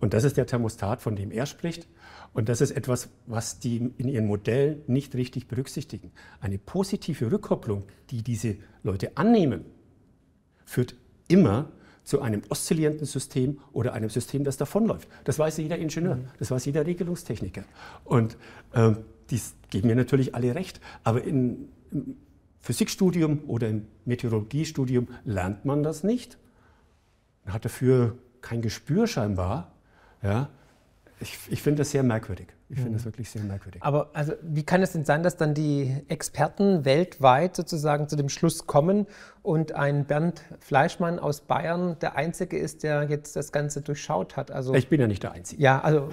Und 0.00 0.14
das 0.14 0.24
ist 0.24 0.36
der 0.36 0.46
Thermostat, 0.46 1.02
von 1.02 1.14
dem 1.14 1.30
er 1.30 1.46
spricht. 1.46 1.86
Und 2.32 2.48
das 2.48 2.60
ist 2.60 2.70
etwas, 2.70 3.10
was 3.26 3.58
die 3.58 3.92
in 3.98 4.08
ihren 4.08 4.26
Modellen 4.26 4.82
nicht 4.86 5.14
richtig 5.14 5.46
berücksichtigen. 5.46 6.10
Eine 6.40 6.58
positive 6.58 7.30
Rückkopplung, 7.30 7.84
die 8.10 8.22
diese 8.22 8.56
Leute 8.82 9.16
annehmen, 9.16 9.64
führt 10.64 10.94
immer 11.28 11.70
zu 12.04 12.22
einem 12.22 12.42
oszillierenden 12.48 13.06
System 13.06 13.60
oder 13.72 13.92
einem 13.92 14.08
System, 14.08 14.42
das 14.42 14.56
davonläuft. 14.56 15.08
Das 15.24 15.38
weiß 15.38 15.58
jeder 15.58 15.78
Ingenieur, 15.78 16.16
mhm. 16.16 16.28
das 16.38 16.50
weiß 16.50 16.64
jeder 16.64 16.86
Regelungstechniker. 16.86 17.64
Und 18.04 18.36
äh, 18.72 18.92
die 19.30 19.40
geben 19.68 19.88
mir 19.88 19.96
natürlich 19.96 20.34
alle 20.34 20.54
recht. 20.54 20.80
Aber 21.04 21.22
in, 21.22 21.68
im 21.92 22.16
Physikstudium 22.60 23.40
oder 23.46 23.68
im 23.68 23.86
Meteorologiestudium 24.06 25.08
lernt 25.24 25.64
man 25.64 25.82
das 25.82 26.04
nicht. 26.04 26.38
Man 27.44 27.54
hat 27.54 27.64
dafür 27.64 28.16
kein 28.40 28.62
Gespür 28.62 29.06
scheinbar. 29.06 29.72
Ja, 30.22 30.48
ich, 31.20 31.38
ich 31.50 31.62
finde 31.62 31.80
das 31.80 31.90
sehr 31.90 32.02
merkwürdig. 32.02 32.48
Ich 32.70 32.76
finde 32.76 32.92
das 32.92 33.02
mhm. 33.02 33.06
wirklich 33.06 33.28
sehr 33.30 33.42
merkwürdig. 33.42 33.82
Aber 33.82 34.10
also, 34.12 34.32
wie 34.42 34.62
kann 34.62 34.80
es 34.80 34.92
denn 34.92 35.04
sein, 35.04 35.24
dass 35.24 35.36
dann 35.36 35.54
die 35.54 35.94
Experten 36.08 36.84
weltweit 36.84 37.56
sozusagen 37.56 38.08
zu 38.08 38.14
dem 38.14 38.28
Schluss 38.28 38.66
kommen 38.66 39.06
und 39.42 39.72
ein 39.72 40.04
Bernd 40.04 40.42
Fleischmann 40.60 41.18
aus 41.18 41.40
Bayern 41.40 41.98
der 42.00 42.16
Einzige 42.16 42.56
ist, 42.56 42.84
der 42.84 43.02
jetzt 43.10 43.34
das 43.34 43.50
Ganze 43.50 43.82
durchschaut 43.82 44.36
hat? 44.36 44.52
Also, 44.52 44.72
ich 44.74 44.88
bin 44.88 45.00
ja 45.00 45.08
nicht 45.08 45.22
der 45.22 45.32
Einzige. 45.32 45.60
Ja, 45.60 45.80
also 45.80 46.08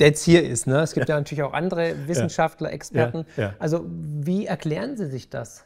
der 0.00 0.08
jetzt 0.08 0.24
hier 0.24 0.42
ist. 0.42 0.66
Ne? 0.66 0.80
Es 0.80 0.94
gibt 0.94 1.08
ja, 1.08 1.14
ja 1.14 1.20
natürlich 1.20 1.44
auch 1.44 1.52
andere 1.52 2.08
Wissenschaftler, 2.08 2.72
Experten. 2.72 3.24
Ja, 3.36 3.54
also 3.60 3.86
wie 3.88 4.46
erklären 4.46 4.96
Sie 4.96 5.06
sich 5.06 5.30
das? 5.30 5.64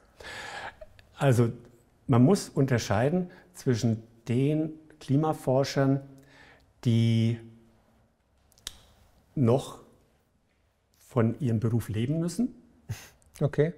Also 1.16 1.52
man 2.06 2.22
muss 2.22 2.50
unterscheiden 2.50 3.30
zwischen 3.54 4.02
den 4.28 4.72
Klimaforschern, 5.04 6.00
die 6.86 7.38
noch 9.34 9.80
von 10.96 11.38
ihrem 11.40 11.60
Beruf 11.60 11.90
leben 11.90 12.20
müssen. 12.20 12.54
Okay. 13.38 13.74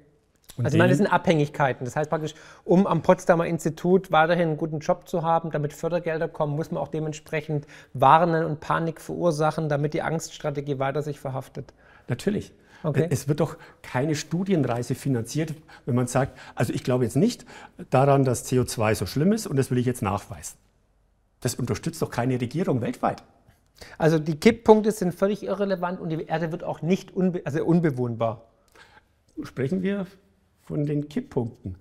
Und 0.56 0.64
also 0.64 0.76
ich 0.76 0.78
meine, 0.78 0.90
das 0.90 0.98
sind 0.98 1.08
Abhängigkeiten. 1.08 1.84
Das 1.84 1.96
heißt 1.96 2.08
praktisch, 2.08 2.34
um 2.64 2.86
am 2.86 3.02
Potsdamer 3.02 3.46
Institut 3.46 4.12
weiterhin 4.12 4.50
einen 4.50 4.56
guten 4.56 4.78
Job 4.78 5.08
zu 5.08 5.22
haben, 5.22 5.50
damit 5.50 5.72
Fördergelder 5.72 6.28
kommen, 6.28 6.54
muss 6.54 6.70
man 6.70 6.80
auch 6.80 6.88
dementsprechend 6.88 7.66
warnen 7.92 8.44
und 8.44 8.60
Panik 8.60 9.00
verursachen, 9.00 9.68
damit 9.68 9.94
die 9.94 10.02
Angststrategie 10.02 10.78
weiter 10.78 11.02
sich 11.02 11.18
verhaftet. 11.18 11.74
Natürlich. 12.06 12.52
Okay. 12.84 13.08
Es 13.10 13.26
wird 13.26 13.40
doch 13.40 13.56
keine 13.82 14.14
Studienreise 14.14 14.94
finanziert, 14.94 15.54
wenn 15.86 15.96
man 15.96 16.06
sagt, 16.06 16.38
also 16.54 16.72
ich 16.72 16.84
glaube 16.84 17.04
jetzt 17.04 17.16
nicht 17.16 17.44
daran, 17.90 18.24
dass 18.24 18.48
CO2 18.48 18.94
so 18.94 19.06
schlimm 19.06 19.32
ist 19.32 19.48
und 19.48 19.56
das 19.56 19.72
will 19.72 19.78
ich 19.78 19.86
jetzt 19.86 20.02
nachweisen. 20.02 20.56
Das 21.40 21.54
unterstützt 21.54 22.00
doch 22.02 22.10
keine 22.10 22.40
Regierung 22.40 22.80
weltweit. 22.80 23.22
Also 23.98 24.18
die 24.18 24.38
Kipppunkte 24.38 24.90
sind 24.92 25.14
völlig 25.14 25.42
irrelevant 25.42 26.00
und 26.00 26.08
die 26.08 26.24
Erde 26.24 26.50
wird 26.52 26.64
auch 26.64 26.82
nicht 26.82 27.14
unbe 27.14 27.42
also 27.44 27.64
unbewohnbar. 27.64 28.48
Sprechen 29.42 29.82
wir 29.82 30.06
von 30.62 30.86
den 30.86 31.08
Kipppunkten. 31.08 31.76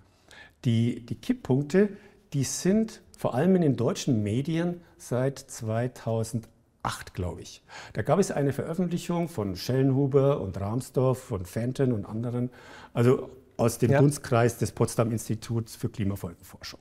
Die, 0.66 1.06
die 1.06 1.16
Kipppunkte, 1.16 1.90
die 2.34 2.44
sind 2.44 3.02
vor 3.18 3.34
allem 3.34 3.56
in 3.56 3.62
den 3.62 3.76
deutschen 3.78 4.24
Medien 4.24 4.82
seit 4.98 5.40
2008, 5.40 7.14
glaube 7.14 7.42
ich. 7.42 7.64
Da 7.94 8.02
gab 8.02 8.20
es 8.20 8.32
eine 8.32 8.52
Veröffentlichung 8.52 9.30
von 9.30 9.56
Schellenhuber 9.56 10.42
und 10.42 10.60
Rahmsdorf, 10.60 11.20
von 11.20 11.46
Fenton 11.46 11.94
und 11.94 12.06
anderen, 12.06 12.50
also 12.94 13.30
aus 13.58 13.78
dem 13.78 13.92
ja. 13.92 14.00
Dunstkreis 14.00 14.58
des 14.58 14.74
Potsdam 14.74 15.12
Instituts 15.12 15.76
für 15.76 15.90
Klimafolgenforschung. 15.90 16.80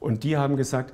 Und 0.00 0.22
die 0.24 0.36
haben 0.36 0.56
gesagt, 0.56 0.92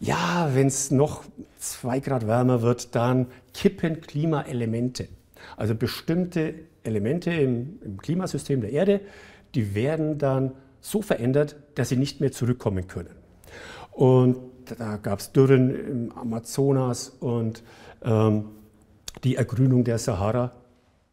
ja, 0.00 0.50
wenn 0.52 0.66
es 0.66 0.90
noch 0.90 1.24
zwei 1.58 2.00
Grad 2.00 2.26
wärmer 2.26 2.62
wird, 2.62 2.94
dann 2.94 3.26
kippen 3.54 4.00
Klimaelemente. 4.00 5.08
Also 5.56 5.74
bestimmte 5.74 6.54
Elemente 6.82 7.30
im, 7.30 7.78
im 7.82 7.96
Klimasystem 7.98 8.60
der 8.60 8.70
Erde, 8.70 9.00
die 9.54 9.74
werden 9.74 10.18
dann 10.18 10.52
so 10.80 11.02
verändert, 11.02 11.56
dass 11.74 11.88
sie 11.88 11.96
nicht 11.96 12.20
mehr 12.20 12.32
zurückkommen 12.32 12.86
können. 12.86 13.14
Und 13.92 14.36
da 14.78 14.96
gab 14.96 15.20
es 15.20 15.32
Dürren 15.32 15.70
im 15.70 16.12
Amazonas 16.12 17.08
und 17.08 17.62
ähm, 18.02 18.46
die 19.24 19.36
Ergrünung 19.36 19.84
der 19.84 19.98
Sahara. 19.98 20.52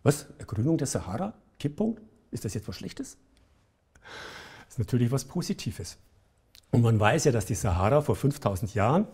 Was? 0.03 0.27
Ergrünung 0.37 0.77
der 0.77 0.87
Sahara? 0.87 1.33
Kipppunkt? 1.59 2.01
Ist 2.31 2.45
das 2.45 2.53
jetzt 2.53 2.67
was 2.67 2.75
Schlechtes? 2.75 3.17
Das 4.65 4.73
ist 4.73 4.79
natürlich 4.79 5.11
was 5.11 5.25
Positives. 5.25 5.97
Und 6.73 6.81
man 6.81 6.99
weiß 6.99 7.25
ja, 7.25 7.31
dass 7.31 7.45
die 7.45 7.53
Sahara 7.53 8.01
vor 8.01 8.15
5000 8.15 8.73
Jahren, 8.73 9.05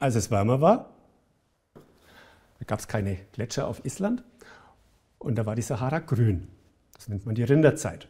als 0.00 0.16
es 0.16 0.28
wärmer 0.28 0.60
war, 0.60 0.90
da 2.58 2.64
gab 2.66 2.80
es 2.80 2.88
keine 2.88 3.16
Gletscher 3.30 3.68
auf 3.68 3.84
Island 3.84 4.24
und 5.20 5.36
da 5.36 5.46
war 5.46 5.54
die 5.54 5.62
Sahara 5.62 6.00
grün. 6.00 6.48
Das 6.94 7.06
nennt 7.06 7.26
man 7.26 7.36
die 7.36 7.44
Rinderzeit. 7.44 8.08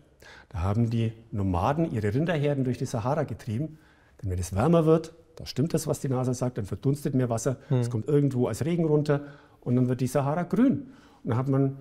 Da 0.49 0.61
haben 0.63 0.89
die 0.89 1.13
Nomaden 1.31 1.93
ihre 1.93 2.15
Rinderherden 2.15 2.65
durch 2.65 2.79
die 2.79 2.87
Sahara 2.87 3.25
getrieben. 3.25 3.79
Denn 4.23 4.31
wenn 4.31 4.39
es 4.39 4.55
wärmer 4.55 4.87
wird, 4.87 5.13
da 5.37 5.45
stimmt 5.45 5.75
das, 5.75 5.87
was 5.87 6.01
die 6.01 6.09
NASA 6.09 6.33
sagt, 6.33 6.57
dann 6.57 6.65
verdunstet 6.65 7.15
mehr 7.15 7.29
Wasser, 7.29 7.59
hm. 7.69 7.81
es 7.81 7.91
kommt 7.91 8.09
irgendwo 8.09 8.49
als 8.49 8.65
Regen 8.65 8.87
runter 8.87 9.27
und 9.61 9.77
dann 9.77 9.89
wird 9.91 10.01
die 10.01 10.07
Sahara 10.07 10.45
grün. 10.45 10.95
Und 11.23 11.31
dann 11.31 11.37
hat 11.37 11.49
man 11.49 11.77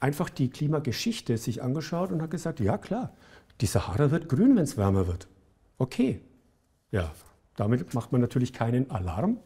einfach 0.00 0.30
die 0.30 0.48
Klimageschichte 0.48 1.36
sich 1.36 1.62
angeschaut 1.62 2.10
und 2.10 2.22
hat 2.22 2.30
gesagt, 2.30 2.58
ja 2.60 2.78
klar, 2.78 3.12
die 3.60 3.66
Sahara 3.66 4.10
wird 4.10 4.28
grün, 4.28 4.56
wenn 4.56 4.64
es 4.64 4.76
wärmer 4.76 5.06
wird. 5.06 5.28
Okay. 5.78 6.20
Ja, 6.90 7.12
damit 7.56 7.94
macht 7.94 8.12
man 8.12 8.20
natürlich 8.20 8.52
keinen 8.52 8.90
Alarm. 8.90 9.38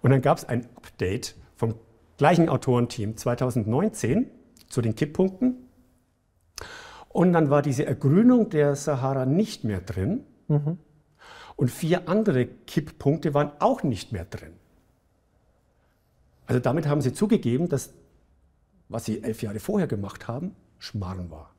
Und 0.00 0.10
dann 0.10 0.22
gab 0.22 0.38
es 0.38 0.44
ein 0.44 0.66
Update 0.76 1.36
vom 1.54 1.74
gleichen 2.18 2.48
Autorenteam 2.48 3.16
2019 3.16 4.30
zu 4.68 4.80
den 4.80 4.94
Kipppunkten. 4.94 5.68
Und 7.08 7.32
dann 7.32 7.50
war 7.50 7.62
diese 7.62 7.86
Ergrünung 7.86 8.50
der 8.50 8.76
Sahara 8.76 9.26
nicht 9.26 9.64
mehr 9.64 9.80
drin. 9.80 10.24
Mhm. 10.48 10.78
Und 11.56 11.70
vier 11.70 12.08
andere 12.08 12.46
Kipppunkte 12.46 13.32
waren 13.32 13.52
auch 13.58 13.82
nicht 13.82 14.12
mehr 14.12 14.24
drin. 14.24 14.52
Also 16.46 16.60
damit 16.60 16.86
haben 16.86 17.00
sie 17.00 17.12
zugegeben, 17.12 17.68
dass 17.68 17.92
was 18.88 19.04
sie 19.04 19.22
elf 19.22 19.42
Jahre 19.42 19.58
vorher 19.58 19.86
gemacht 19.86 20.28
haben, 20.28 20.54
Schmarrn 20.78 21.30
war. 21.30 21.54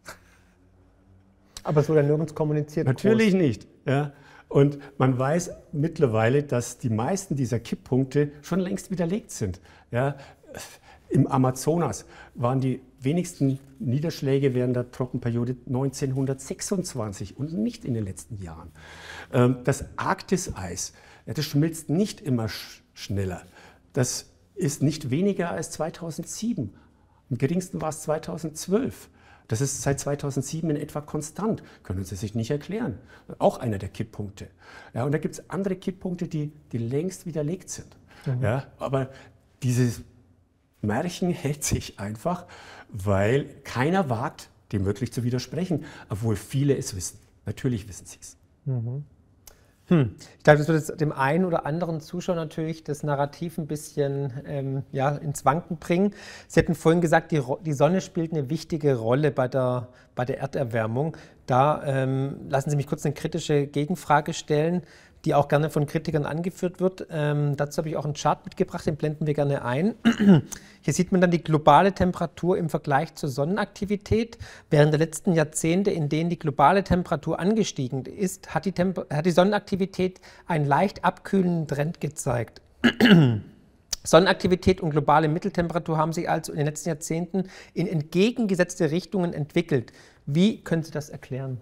Aber 1.68 1.82
es 1.82 1.90
wurde 1.90 2.04
nirgends 2.04 2.34
kommuniziert. 2.34 2.88
Natürlich 2.88 3.32
groß. 3.32 3.42
nicht. 3.42 3.68
Ja. 3.86 4.14
Und 4.48 4.80
man 4.98 5.20
weiß 5.20 5.52
mittlerweile, 5.74 6.44
dass 6.44 6.78
die 6.78 6.90
meisten 6.90 7.36
dieser 7.36 7.60
Kipppunkte 7.60 8.32
schon 8.42 8.62
längst 8.62 8.90
widerlegt 8.90 9.32
sind. 9.32 9.60
Ja. 9.92 10.16
Im 11.10 11.28
Amazonas 11.28 12.06
waren 12.36 12.62
die 12.62 12.82
wenigsten 13.02 13.60
Niederschläge 13.80 14.54
während 14.56 14.76
der 14.76 14.92
Trockenperiode 14.92 15.58
1926 15.68 17.38
und 17.38 17.54
nicht 17.54 17.84
in 17.84 17.94
den 17.94 18.06
letzten 18.06 18.42
Jahren. 18.42 18.72
Ähm, 19.34 19.58
das 19.66 19.86
Arktiseis, 19.98 20.94
das 21.26 21.44
schmilzt 21.44 21.90
nicht 21.90 22.22
immer 22.22 22.48
schneller. 22.94 23.42
Das 23.92 24.32
ist 24.56 24.82
nicht 24.82 25.10
weniger 25.10 25.52
als 25.52 25.72
2007. 25.72 26.74
Am 27.30 27.38
geringsten 27.38 27.82
war 27.82 27.90
es 27.90 28.02
2012. 28.04 29.10
Das 29.48 29.62
ist 29.62 29.82
seit 29.82 30.00
2007 30.00 30.70
in 30.70 30.76
etwa 30.76 31.02
konstant. 31.02 31.64
Können 31.84 32.04
Sie 32.04 32.16
sich 32.16 32.36
nicht 32.36 32.52
erklären. 32.52 32.98
Auch 33.40 33.60
einer 33.60 33.78
der 33.78 33.90
Kipppunkte. 33.90 34.48
Ja, 34.94 35.06
und 35.06 35.14
da 35.14 35.18
gibt 35.18 35.36
es 35.36 35.50
andere 35.50 35.76
Kipppunkte, 35.76 36.28
die, 36.28 36.52
die 36.72 36.78
längst 36.78 37.26
widerlegt 37.26 37.70
sind. 37.70 37.96
Mhm. 38.26 38.42
Ja, 38.42 38.68
aber 38.78 39.10
dieses 39.64 40.02
Märchen 40.82 41.32
hält 41.32 41.64
sich 41.64 42.00
einfach, 42.00 42.46
weil 42.90 43.46
keiner 43.64 44.10
wagt, 44.10 44.50
dem 44.72 44.86
wirklich 44.86 45.14
zu 45.14 45.24
widersprechen, 45.24 45.86
obwohl 46.10 46.36
viele 46.36 46.76
es 46.76 46.96
wissen. 46.96 47.20
Natürlich 47.46 47.88
wissen 47.88 48.06
sie 48.06 48.18
es. 48.20 48.38
Mhm. 48.66 49.06
Hm. 49.90 50.16
Ich 50.38 50.44
glaube, 50.44 50.60
das 50.60 50.68
wird 50.68 50.80
jetzt 50.80 51.00
dem 51.00 51.14
einen 51.14 51.46
oder 51.46 51.66
anderen 51.66 52.02
Zuschauer 52.02 52.36
natürlich 52.36 52.84
das 52.84 53.04
Narrativ 53.04 53.58
ein 53.58 53.68
bisschen 53.68 54.34
ähm, 54.46 54.84
ja, 54.92 55.10
ins 55.10 55.46
Wanken 55.46 55.78
bringen. 55.78 56.14
Sie 56.50 56.60
hatten 56.60 56.76
vorhin 56.76 57.00
gesagt, 57.00 57.32
die, 57.32 57.42
die, 57.66 57.72
Sonne 57.72 58.02
spielt 58.02 58.34
eine 58.34 58.50
wichtige 58.50 58.96
Rolle 58.96 59.32
bei 59.32 59.48
der, 59.48 59.88
bei 60.14 60.26
der 60.26 60.40
Erderwärmung. 60.40 61.16
Da 61.46 61.82
ähm, 61.86 62.36
lassen 62.50 62.70
Sie 62.70 62.76
mich 62.76 62.88
kurz 62.88 63.06
eine 63.06 63.14
kritische 63.14 63.66
Gegenfrage 63.66 64.34
stellen 64.34 64.82
die 65.28 65.34
auch 65.34 65.50
gerne 65.50 65.70
von 65.70 65.86
Kritikern 65.86 66.26
angeführt 66.26 66.80
wird. 66.80 67.08
Ähm, 67.12 67.58
dazu 67.58 67.80
habe 67.80 67.90
ich 67.90 67.98
auch 67.98 68.06
einen 68.06 68.14
Chart 68.14 68.46
mitgebracht, 68.46 68.86
den 68.86 68.96
blenden 68.96 69.28
wir 69.28 69.34
gerne 69.34 69.66
ein. 69.66 69.96
Hier 70.82 70.94
sieht 70.94 71.12
man 71.12 71.20
dann 71.20 71.32
die 71.32 71.44
globale 71.44 71.92
Temperatur 71.92 72.58
im 72.58 72.70
Vergleich 72.70 73.14
zur 73.16 73.28
Sonnenaktivität. 73.28 74.38
Während 74.70 74.94
der 74.94 75.00
letzten 75.00 75.34
Jahrzehnte, 75.34 75.92
in 75.92 76.08
denen 76.08 76.30
die 76.30 76.40
globale 76.40 76.86
Temperatur 76.86 77.40
angestiegen 77.40 78.06
ist, 78.06 78.56
hat 78.56 78.64
die, 78.64 78.72
Temper 78.72 79.06
hat 79.12 79.26
die 79.26 79.32
Sonnenaktivität 79.32 80.22
einen 80.46 80.66
leicht 80.66 81.04
abkühlenden 81.04 81.68
Trend 81.68 82.00
gezeigt. 82.00 82.62
Sonnenaktivität 84.06 84.80
und 84.80 84.92
globale 84.92 85.28
Mitteltemperatur 85.28 85.98
haben 85.98 86.14
sich 86.14 86.30
also 86.30 86.54
in 86.54 86.58
den 86.60 86.68
letzten 86.68 86.88
Jahrzehnten 86.88 87.50
in 87.74 87.86
entgegengesetzte 87.86 88.92
Richtungen 88.92 89.34
entwickelt. 89.34 89.92
Wie 90.26 90.64
können 90.64 90.84
Sie 90.84 90.92
das 90.92 91.10
erklären? 91.10 91.60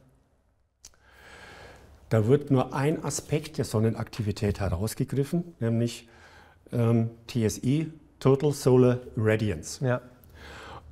Da 2.09 2.27
wird 2.27 2.51
nur 2.51 2.73
ein 2.73 3.03
Aspekt 3.03 3.57
der 3.57 3.65
Sonnenaktivität 3.65 4.59
herausgegriffen, 4.59 5.55
nämlich 5.59 6.07
ähm, 6.71 7.09
TSE, 7.27 7.87
Total 8.19 8.51
Solar 8.51 8.99
Radiance. 9.17 9.85
Ja. 9.85 10.01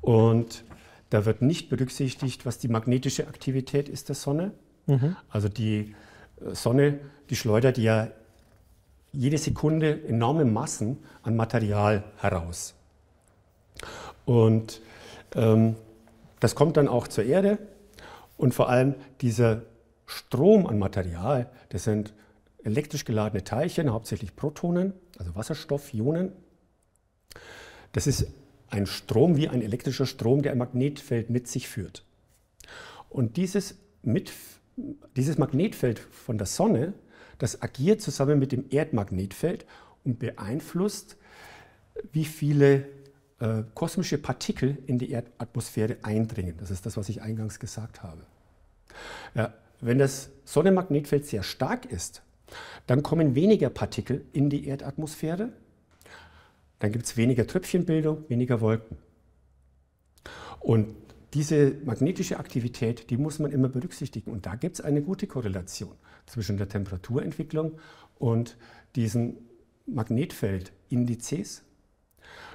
Und 0.01 0.63
da 1.09 1.25
wird 1.25 1.41
nicht 1.41 1.69
berücksichtigt, 1.69 2.45
was 2.45 2.57
die 2.57 2.67
magnetische 2.67 3.27
Aktivität 3.27 3.87
ist 3.87 4.09
der 4.09 4.15
Sonne. 4.15 4.51
Mhm. 4.87 5.15
Also 5.29 5.49
die 5.49 5.95
äh, 6.41 6.55
Sonne, 6.55 6.99
die 7.29 7.35
schleudert 7.35 7.77
ja 7.77 8.09
jede 9.11 9.37
Sekunde 9.37 10.03
enorme 10.07 10.43
Massen 10.43 10.97
an 11.21 11.35
Material 11.35 12.03
heraus. 12.17 12.73
Und 14.25 14.81
ähm, 15.35 15.75
das 16.39 16.55
kommt 16.55 16.77
dann 16.77 16.87
auch 16.87 17.07
zur 17.07 17.23
Erde 17.23 17.59
und 18.37 18.53
vor 18.53 18.69
allem 18.69 18.95
dieser 19.21 19.61
Strom 20.13 20.67
an 20.67 20.79
Material, 20.79 21.49
das 21.69 21.83
sind 21.83 22.13
elektrisch 22.63 23.03
geladene 23.03 23.43
Teilchen, 23.43 23.91
hauptsächlich 23.91 24.35
Protonen, 24.35 24.93
also 25.17 25.35
Wasserstoffionen. 25.35 26.31
Das 27.91 28.07
ist 28.07 28.27
ein 28.69 28.85
Strom 28.85 29.37
wie 29.37 29.49
ein 29.49 29.61
elektrischer 29.61 30.05
Strom, 30.05 30.41
der 30.41 30.51
ein 30.51 30.57
Magnetfeld 30.57 31.29
mit 31.29 31.47
sich 31.47 31.67
führt. 31.67 32.05
Und 33.09 33.37
dieses, 33.37 33.75
mit, 34.01 34.31
dieses 35.15 35.37
Magnetfeld 35.37 35.99
von 35.99 36.37
der 36.37 36.47
Sonne, 36.47 36.93
das 37.37 37.61
agiert 37.61 38.01
zusammen 38.01 38.39
mit 38.39 38.51
dem 38.51 38.65
Erdmagnetfeld 38.69 39.65
und 40.03 40.19
beeinflusst, 40.19 41.17
wie 42.11 42.25
viele 42.25 42.85
äh, 43.39 43.63
kosmische 43.73 44.17
Partikel 44.17 44.77
in 44.87 44.97
die 44.97 45.11
Erdatmosphäre 45.11 45.97
eindringen. 46.01 46.55
Das 46.57 46.71
ist 46.71 46.85
das, 46.85 46.97
was 46.97 47.09
ich 47.09 47.21
eingangs 47.21 47.59
gesagt 47.59 48.01
habe. 48.01 48.21
Ja, 49.35 49.53
wenn 49.85 49.99
das 49.99 50.31
Sonnenmagnetfeld 50.45 51.25
sehr 51.25 51.43
stark 51.43 51.85
ist, 51.85 52.23
dann 52.87 53.03
kommen 53.03 53.35
weniger 53.35 53.69
Partikel 53.69 54.25
in 54.33 54.49
die 54.49 54.67
Erdatmosphäre, 54.67 55.49
dann 56.79 56.91
gibt 56.91 57.05
es 57.05 57.17
weniger 57.17 57.47
Tröpfchenbildung, 57.47 58.25
weniger 58.29 58.61
Wolken. 58.61 58.97
Und 60.59 60.95
diese 61.33 61.75
magnetische 61.83 62.39
Aktivität, 62.39 63.09
die 63.09 63.17
muss 63.17 63.39
man 63.39 63.51
immer 63.51 63.69
berücksichtigen. 63.69 64.31
Und 64.31 64.45
da 64.45 64.55
gibt 64.55 64.75
es 64.75 64.81
eine 64.81 65.01
gute 65.01 65.27
Korrelation 65.27 65.93
zwischen 66.25 66.57
der 66.57 66.69
Temperaturentwicklung 66.69 67.79
und 68.19 68.57
diesen 68.95 69.37
Magnetfeldindizes. 69.87 71.63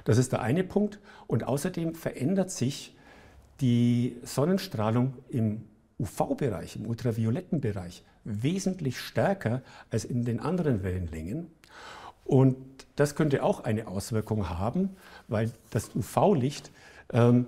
Das 0.05 0.17
ist 0.17 0.31
der 0.31 0.41
eine 0.41 0.63
Punkt. 0.63 0.99
Und 1.27 1.43
außerdem 1.43 1.93
verändert 1.93 2.51
sich 2.51 2.95
die 3.61 4.17
Sonnenstrahlung 4.23 5.13
im 5.29 5.65
UV-Bereich, 5.99 6.75
im 6.75 6.85
ultravioletten 6.85 7.61
Bereich, 7.61 8.03
wesentlich 8.23 8.99
stärker 8.99 9.61
als 9.89 10.05
in 10.05 10.23
den 10.25 10.39
anderen 10.39 10.83
Wellenlängen. 10.83 11.47
Und 12.25 12.57
das 12.95 13.15
könnte 13.15 13.43
auch 13.43 13.63
eine 13.63 13.87
Auswirkung 13.87 14.49
haben, 14.49 14.95
weil 15.27 15.51
das 15.71 15.95
UV-Licht 15.95 16.71
ähm, 17.11 17.47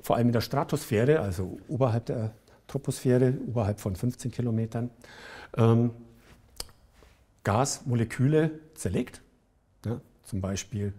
vor 0.00 0.16
allem 0.16 0.28
in 0.28 0.32
der 0.32 0.40
Stratosphäre, 0.40 1.20
also 1.20 1.58
oberhalb 1.68 2.06
der 2.06 2.32
Troposphäre, 2.66 3.34
oberhalb 3.46 3.80
von 3.80 3.96
15 3.96 4.30
Kilometern, 4.30 4.90
ähm, 5.56 5.90
Gasmoleküle 7.44 8.50
zerlegt. 8.74 9.20
Ja, 9.84 10.00
zum 10.24 10.40
Beispiel 10.40 10.92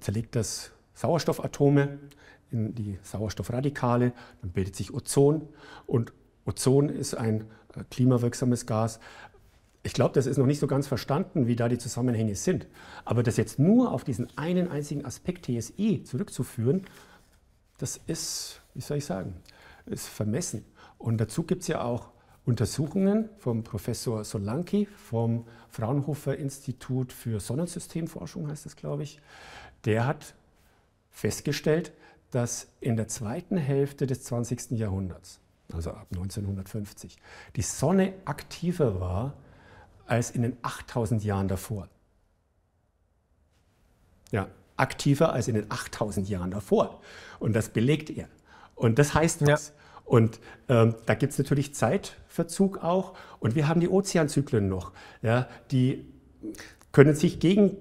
zerlegt 0.00 0.34
das 0.34 0.70
Sauerstoffatome 0.94 1.98
in 2.52 2.74
die 2.74 2.98
Sauerstoffradikale, 3.02 4.12
dann 4.40 4.50
bildet 4.50 4.76
sich 4.76 4.92
Ozon 4.92 5.48
und 5.86 6.12
Ozon 6.44 6.88
ist 6.88 7.14
ein 7.14 7.42
äh, 7.76 7.84
klimawirksames 7.90 8.66
Gas. 8.66 9.00
Ich 9.82 9.94
glaube, 9.94 10.14
das 10.14 10.26
ist 10.26 10.38
noch 10.38 10.46
nicht 10.46 10.60
so 10.60 10.66
ganz 10.66 10.86
verstanden, 10.86 11.46
wie 11.46 11.56
da 11.56 11.68
die 11.68 11.78
Zusammenhänge 11.78 12.36
sind. 12.36 12.66
Aber 13.04 13.22
das 13.22 13.36
jetzt 13.36 13.58
nur 13.58 13.92
auf 13.92 14.04
diesen 14.04 14.28
einen 14.36 14.68
einzigen 14.68 15.04
Aspekt 15.04 15.46
TSI 15.46 16.02
zurückzuführen, 16.04 16.86
das 17.78 18.00
ist, 18.06 18.60
wie 18.74 18.80
soll 18.80 18.98
ich 18.98 19.04
sagen, 19.04 19.34
ist 19.86 20.06
vermessen. 20.06 20.64
Und 20.98 21.20
dazu 21.20 21.42
gibt 21.42 21.62
es 21.62 21.68
ja 21.68 21.82
auch 21.82 22.10
Untersuchungen 22.44 23.28
vom 23.38 23.62
Professor 23.62 24.24
Solanki 24.24 24.86
vom 24.96 25.46
Fraunhofer 25.68 26.36
Institut 26.36 27.12
für 27.12 27.40
Sonnensystemforschung, 27.40 28.48
heißt 28.48 28.66
das, 28.66 28.76
glaube 28.76 29.04
ich. 29.04 29.20
Der 29.84 30.06
hat 30.06 30.34
festgestellt, 31.10 31.92
dass 32.32 32.66
in 32.80 32.96
der 32.96 33.08
zweiten 33.08 33.56
Hälfte 33.56 34.06
des 34.06 34.24
20. 34.24 34.72
Jahrhunderts, 34.72 35.38
also 35.72 35.90
ab 35.90 36.08
1950, 36.10 37.16
die 37.54 37.62
Sonne 37.62 38.14
aktiver 38.24 39.00
war 39.00 39.34
als 40.06 40.30
in 40.30 40.42
den 40.42 40.56
8000 40.62 41.22
Jahren 41.22 41.46
davor. 41.46 41.88
Ja, 44.30 44.48
aktiver 44.76 45.32
als 45.32 45.46
in 45.46 45.54
den 45.54 45.70
8000 45.70 46.28
Jahren 46.28 46.50
davor. 46.50 47.00
Und 47.38 47.52
das 47.54 47.68
belegt 47.68 48.10
er. 48.10 48.28
Und 48.74 48.98
das 48.98 49.14
heißt 49.14 49.46
was. 49.46 49.68
Ja. 49.68 49.74
Und 50.04 50.40
ähm, 50.68 50.96
da 51.06 51.14
gibt 51.14 51.32
es 51.32 51.38
natürlich 51.38 51.74
Zeitverzug 51.74 52.78
auch. 52.78 53.14
Und 53.40 53.54
wir 53.54 53.68
haben 53.68 53.80
die 53.80 53.88
Ozeanzyklen 53.88 54.68
noch. 54.68 54.92
Ja, 55.20 55.48
die 55.70 56.06
können 56.92 57.14
sich 57.14 57.40
gegen 57.40 57.76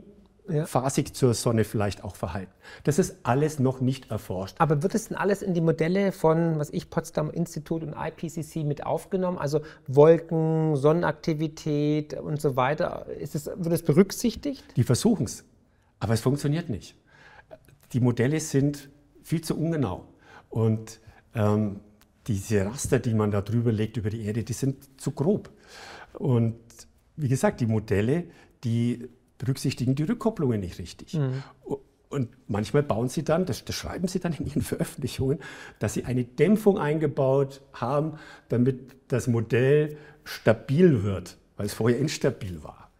ja. 0.51 0.65
phasig 0.65 1.15
zur 1.15 1.33
Sonne 1.33 1.63
vielleicht 1.63 2.03
auch 2.03 2.15
verhalten. 2.15 2.51
Das 2.83 2.99
ist 2.99 3.17
alles 3.23 3.59
noch 3.59 3.81
nicht 3.81 4.11
erforscht. 4.11 4.55
Aber 4.59 4.83
wird 4.83 4.95
es 4.95 5.07
denn 5.07 5.17
alles 5.17 5.41
in 5.41 5.53
die 5.53 5.61
Modelle 5.61 6.11
von, 6.11 6.59
was 6.59 6.69
ich, 6.69 6.89
Potsdam 6.89 7.31
Institut 7.31 7.83
und 7.83 7.93
IPCC 7.93 8.63
mit 8.65 8.85
aufgenommen? 8.85 9.37
Also 9.37 9.61
Wolken, 9.87 10.75
Sonnenaktivität 10.75 12.13
und 12.13 12.41
so 12.41 12.55
weiter. 12.55 13.07
Ist 13.19 13.35
es, 13.35 13.47
wird 13.47 13.73
es 13.73 13.83
berücksichtigt? 13.83 14.63
Die 14.75 14.83
versuchen 14.83 15.25
es, 15.25 15.43
aber 15.99 16.13
es 16.13 16.21
funktioniert 16.21 16.69
nicht. 16.69 16.95
Die 17.93 17.99
Modelle 17.99 18.39
sind 18.39 18.89
viel 19.23 19.41
zu 19.41 19.57
ungenau. 19.57 20.07
Und 20.49 20.99
ähm, 21.35 21.79
diese 22.27 22.65
Raster, 22.65 22.99
die 22.99 23.13
man 23.13 23.31
da 23.31 23.41
drüber 23.41 23.71
legt 23.71 23.97
über 23.97 24.09
die 24.09 24.25
Erde, 24.25 24.43
die 24.43 24.53
sind 24.53 25.01
zu 25.01 25.11
grob. 25.11 25.49
Und 26.13 26.57
wie 27.15 27.27
gesagt, 27.27 27.61
die 27.61 27.65
Modelle, 27.65 28.25
die 28.63 29.09
berücksichtigen 29.41 29.95
die 29.95 30.03
Rückkopplungen 30.03 30.59
nicht 30.59 30.77
richtig. 30.77 31.15
Mhm. 31.15 31.43
Und 32.09 32.29
manchmal 32.47 32.83
bauen 32.83 33.09
sie 33.09 33.23
dann, 33.23 33.45
das, 33.45 33.65
das, 33.65 33.75
schreiben 33.75 34.07
sie 34.07 34.19
dann 34.19 34.33
in 34.33 34.45
ihren 34.45 34.61
Veröffentlichungen, 34.61 35.39
dass 35.79 35.93
sie 35.93 36.05
eine 36.05 36.23
Dämpfung 36.23 36.77
eingebaut 36.77 37.61
haben, 37.73 38.13
damit 38.49 38.95
das 39.07 39.27
Modell 39.27 39.97
stabil 40.23 41.03
wird, 41.03 41.37
weil 41.57 41.65
es 41.65 41.73
vorher 41.73 41.97
instabil 41.99 42.63
war. 42.63 42.91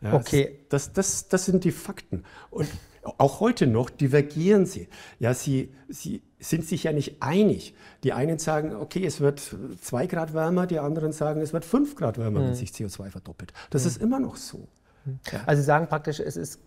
Ja, 0.00 0.14
okay. 0.14 0.60
Das, 0.68 0.92
das, 0.92 1.28
das 1.28 1.44
sind 1.44 1.64
die 1.64 1.72
Fakten. 1.72 2.24
Und 2.50 2.68
auch 3.16 3.40
heute 3.40 3.66
noch 3.66 3.90
divergieren 3.90 4.66
sie. 4.66 4.88
Ja, 5.18 5.34
sie, 5.34 5.72
sie 5.88 6.22
sind 6.38 6.66
sich 6.66 6.84
ja 6.84 6.92
nicht 6.92 7.22
einig. 7.22 7.74
Die 8.04 8.12
einen 8.12 8.38
sagen, 8.38 8.74
okay, 8.76 9.04
es 9.04 9.20
wird 9.20 9.56
zwei 9.80 10.06
Grad 10.06 10.34
wärmer, 10.34 10.66
die 10.66 10.78
anderen 10.78 11.12
sagen, 11.12 11.40
es 11.40 11.52
wird 11.52 11.64
fünf 11.64 11.96
Grad 11.96 12.18
wärmer, 12.18 12.40
mhm. 12.40 12.46
wenn 12.48 12.54
sich 12.54 12.70
CO2 12.70 13.10
verdoppelt. 13.10 13.52
Das 13.70 13.82
mhm. 13.84 13.88
ist 13.88 14.02
immer 14.02 14.20
noch 14.20 14.36
so. 14.36 14.68
Ja. 15.30 15.40
Also 15.46 15.62
Sie 15.62 15.66
sagen 15.66 15.86
praktisch, 15.88 16.20
es, 16.20 16.36
ist, 16.36 16.60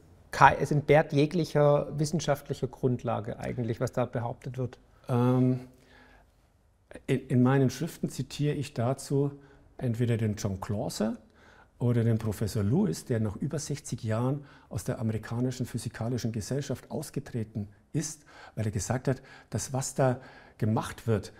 es 0.59 0.71
entbehrt 0.71 1.13
jeglicher 1.13 1.87
wissenschaftlicher 1.97 2.67
Grundlage 2.67 3.39
eigentlich, 3.39 3.79
was 3.79 3.91
da 3.91 4.05
behauptet 4.05 4.57
wird. 4.57 4.79
Ähm, 5.09 5.61
in, 7.07 7.27
in, 7.27 7.43
meinen 7.43 7.69
Schriften 7.69 8.09
zitiere 8.09 8.55
ich 8.55 8.73
dazu 8.73 9.31
entweder 9.77 10.17
den 10.17 10.35
John 10.35 10.59
Clauser 10.59 11.17
oder 11.79 12.03
den 12.03 12.17
Professor 12.17 12.63
Lewis, 12.63 13.05
der 13.05 13.19
nach 13.19 13.35
über 13.37 13.57
60 13.57 14.03
Jahren 14.03 14.45
aus 14.69 14.83
der 14.83 14.99
amerikanischen 14.99 15.65
physikalischen 15.65 16.31
Gesellschaft 16.31 16.91
ausgetreten 16.91 17.67
ist, 17.93 18.23
weil 18.55 18.65
er 18.65 18.71
gesagt 18.71 19.07
hat, 19.07 19.21
dass 19.49 19.73
was 19.73 19.95
da 19.95 20.19
gemacht 20.57 21.07
wird 21.07 21.33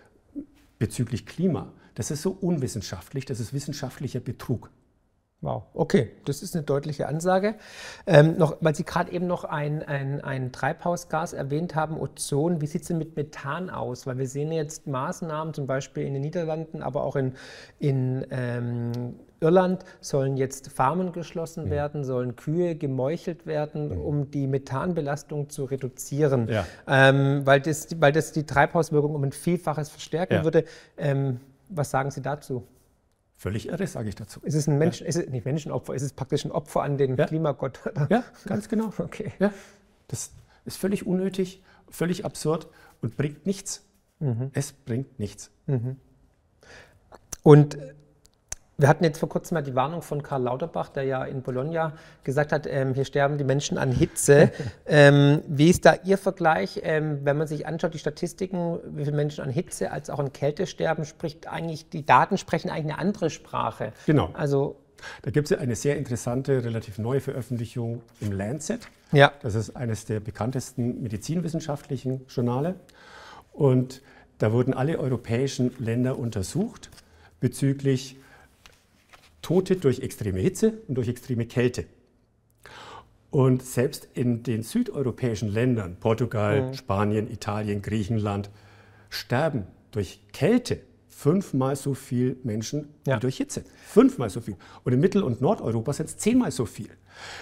bezüglich 0.80 1.26
Klima, 1.26 1.72
das 1.94 2.10
ist 2.10 2.24
so 2.24 2.32
unwissenschaftlich, 2.32 3.26
das 3.26 3.40
ist 3.40 3.54
wissenschaftlicher 3.54 4.20
Betrug. 4.20 4.72
Wow, 5.44 5.64
okay, 5.74 6.12
das 6.26 6.44
ist 6.44 6.56
eine 6.56 6.64
deutliche 6.64 7.08
Ansage. 7.08 7.56
Ähm, 8.06 8.38
noch, 8.38 8.58
weil 8.62 8.76
Sie 8.76 8.84
gerade 8.84 9.12
eben 9.12 9.26
noch 9.26 9.44
ein, 9.44 9.82
ein, 9.82 10.22
ein 10.22 10.52
Treibhausgas 10.52 11.34
erwähnt 11.34 11.74
haben, 11.74 12.00
Ozon. 12.00 12.62
Wie 12.62 12.68
sieht 12.68 12.84
es 12.84 12.90
denn 12.90 13.00
mit 13.00 13.16
Methan 13.16 13.72
aus? 13.72 14.06
Weil 14.06 14.20
wir 14.20 14.28
sehen 14.28 14.52
jetzt 14.52 14.86
Maßnahmen, 14.86 15.56
zum 15.56 15.66
Beispiel 15.66 16.06
in 16.06 16.14
den 16.14 16.22
Niederlanden, 16.22 16.84
aber 16.84 17.04
auch 17.04 17.16
in, 17.16 17.34
in 17.80 18.24
ähm, 18.30 19.16
Irland 19.40 19.84
sollen 20.00 20.38
jetzt 20.38 20.72
Farmen 20.72 21.12
geschlossen 21.12 21.66
ja. 21.66 21.72
werden, 21.72 22.04
sollen 22.04 22.36
Kühe 22.36 22.76
gemeuchelt 22.76 23.48
werden, 23.48 23.90
ja. 23.90 23.98
um 23.98 24.30
die 24.30 24.46
Methanbelastung 24.46 25.50
zu 25.50 25.66
reduzieren, 25.66 26.50
ja. 26.50 26.68
ähm, 26.88 27.48
weil, 27.48 27.62
das, 27.62 28.00
weil 28.00 28.12
das 28.12 28.32
die 28.32 28.46
Treibhauswirkung 28.46 29.16
um 29.16 29.24
ein 29.24 29.32
Vielfaches 29.32 29.90
verstärken 29.90 30.44
würde. 30.44 30.66
Ähm, 30.98 31.40
was 31.68 31.90
sagen 31.90 32.12
Sie 32.12 32.22
dazu? 32.22 32.64
Völlig 33.42 33.70
irre, 33.70 33.88
sage 33.88 34.08
ich 34.08 34.14
dazu. 34.14 34.40
Ist 34.42 34.54
es 34.54 34.68
ein 34.68 34.78
Menschen, 34.78 35.08
ist 35.08 35.16
es 35.16 35.28
nicht 35.28 35.46
Menschenopfer, 35.46 35.96
ist 35.96 36.04
es 36.04 36.14
praktisch 36.14 36.46
ein 36.46 36.52
Opfer 36.52 36.84
an 36.84 37.00
den 37.00 37.18
Klimagott? 37.18 37.80
Ja, 38.12 38.24
ganz 38.46 38.70
genau. 38.70 38.94
Okay. 39.00 39.32
Ja, 39.40 39.52
das 40.10 40.32
ist 40.64 40.78
völlig 40.78 41.08
unnötig, 41.08 41.64
völlig 41.90 42.24
absurd 42.24 42.68
und 43.02 43.18
bringt 43.18 43.48
nichts. 43.48 43.84
Mhm. 44.20 44.52
Es 44.54 44.74
bringt 44.74 45.18
nichts. 45.18 45.50
Mhm. 45.66 45.96
Und 47.42 47.80
wir 48.82 48.88
hatten 48.88 49.04
jetzt 49.04 49.20
vor 49.20 49.30
kurzem 49.30 49.56
mal 49.56 49.62
die 49.62 49.76
Warnung 49.76 50.02
von 50.02 50.24
Karl 50.24 50.42
Lauterbach, 50.42 50.90
der 50.90 51.04
ja 51.04 51.24
in 51.24 51.44
Bologna 51.44 51.94
gesagt 52.24 52.52
hat, 52.52 52.66
ähm, 52.68 52.96
hier 52.96 53.06
sterben 53.06 53.38
die 53.38 53.44
Menschen 53.44 53.78
an 53.78 53.92
Hitze. 53.92 54.52
ähm, 54.88 55.42
wie 55.48 55.70
ist 55.70 55.86
da 55.86 55.96
Ihr 56.04 56.18
Vergleich? 56.18 56.82
Ähm, 56.84 57.20
wenn 57.24 57.38
man 57.38 57.48
sich 57.48 57.68
anschaut, 57.68 57.94
die 57.94 58.00
Statistiken, 58.00 58.80
wie 58.96 59.06
viele 59.06 59.16
Menschen 59.16 59.44
an 59.44 59.52
Hitze 59.52 59.92
als 59.92 60.10
auch 60.10 60.18
an 60.18 60.34
Kälte 60.34 60.66
sterben, 60.66 61.06
spricht 61.06 61.48
eigentlich, 61.48 61.90
die 61.90 62.06
Daten 62.06 62.40
sprechen 62.40 62.72
eigentlich 62.72 62.94
eine 62.94 62.98
andere 62.98 63.30
Sprache. 63.30 63.94
Genau. 64.08 64.32
Also, 64.34 64.78
da 65.22 65.30
gibt 65.30 65.52
es 65.52 65.58
eine 65.58 65.76
sehr 65.76 65.98
interessante, 65.98 66.64
relativ 66.64 66.98
neue 66.98 67.22
Veröffentlichung 67.22 68.02
im 68.20 68.32
Lancet. 68.32 68.88
Ja. 69.12 69.32
Das 69.44 69.54
ist 69.54 69.76
eines 69.76 70.06
der 70.06 70.20
bekanntesten 70.20 71.04
medizinwissenschaftlichen 71.04 72.26
Journale. 72.28 72.76
Und 73.54 74.02
da 74.40 74.52
wurden 74.52 74.74
alle 74.74 74.98
europäischen 74.98 75.72
Länder 75.78 76.18
untersucht 76.18 76.90
bezüglich 77.40 78.18
Tote 79.42 79.76
durch 79.76 80.00
extreme 80.00 80.40
Hitze 80.40 80.82
und 80.88 80.96
durch 80.96 81.08
extreme 81.08 81.46
Kälte. 81.46 81.86
Und 83.30 83.64
selbst 83.64 84.10
in 84.14 84.44
den 84.44 84.62
südeuropäischen 84.62 85.50
Ländern, 85.50 85.96
Portugal, 86.00 86.68
mhm. 86.68 86.74
Spanien, 86.74 87.32
Italien, 87.32 87.82
Griechenland, 87.82 88.50
sterben 89.10 89.66
durch 89.92 90.20
Kälte 90.34 90.82
fünfmal 91.08 91.76
so 91.76 91.94
viele 91.94 92.36
Menschen 92.44 92.90
ja. 93.06 93.16
wie 93.16 93.20
durch 93.20 93.38
Hitze. 93.38 93.64
Fünfmal 93.86 94.30
so 94.30 94.42
viel. 94.42 94.56
Und 94.84 94.94
in 94.94 95.00
Mittel- 95.00 95.24
und 95.24 95.40
Nordeuropa 95.40 95.94
sind 95.94 96.08
es 96.08 96.18
zehnmal 96.18 96.52
so 96.52 96.66
viel. 96.66 96.90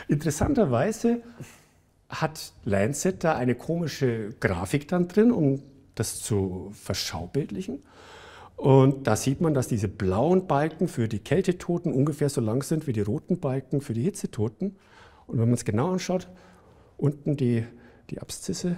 Interessanterweise 0.07 1.21
hat 2.09 2.53
Lancet 2.65 3.23
da 3.23 3.35
eine 3.35 3.55
komische 3.55 4.35
Grafik 4.39 4.87
dann 4.89 5.07
drin, 5.07 5.31
um 5.31 5.61
das 5.95 6.21
zu 6.21 6.71
verschaubildlichen. 6.73 7.83
Und 8.59 9.07
da 9.07 9.15
sieht 9.15 9.39
man, 9.39 9.53
dass 9.53 9.69
diese 9.69 9.87
blauen 9.87 10.45
Balken 10.45 10.89
für 10.89 11.07
die 11.07 11.19
Kältetoten 11.19 11.93
ungefähr 11.93 12.27
so 12.27 12.41
lang 12.41 12.61
sind 12.61 12.87
wie 12.87 12.91
die 12.91 12.99
roten 12.99 13.39
Balken 13.39 13.79
für 13.79 13.93
die 13.93 14.03
Hitzetoten. 14.03 14.75
Und 15.27 15.39
wenn 15.39 15.45
man 15.45 15.53
es 15.53 15.63
genau 15.63 15.93
anschaut, 15.93 16.27
unten 16.97 17.37
die, 17.37 17.63
die 18.09 18.19
Abszisse, 18.19 18.75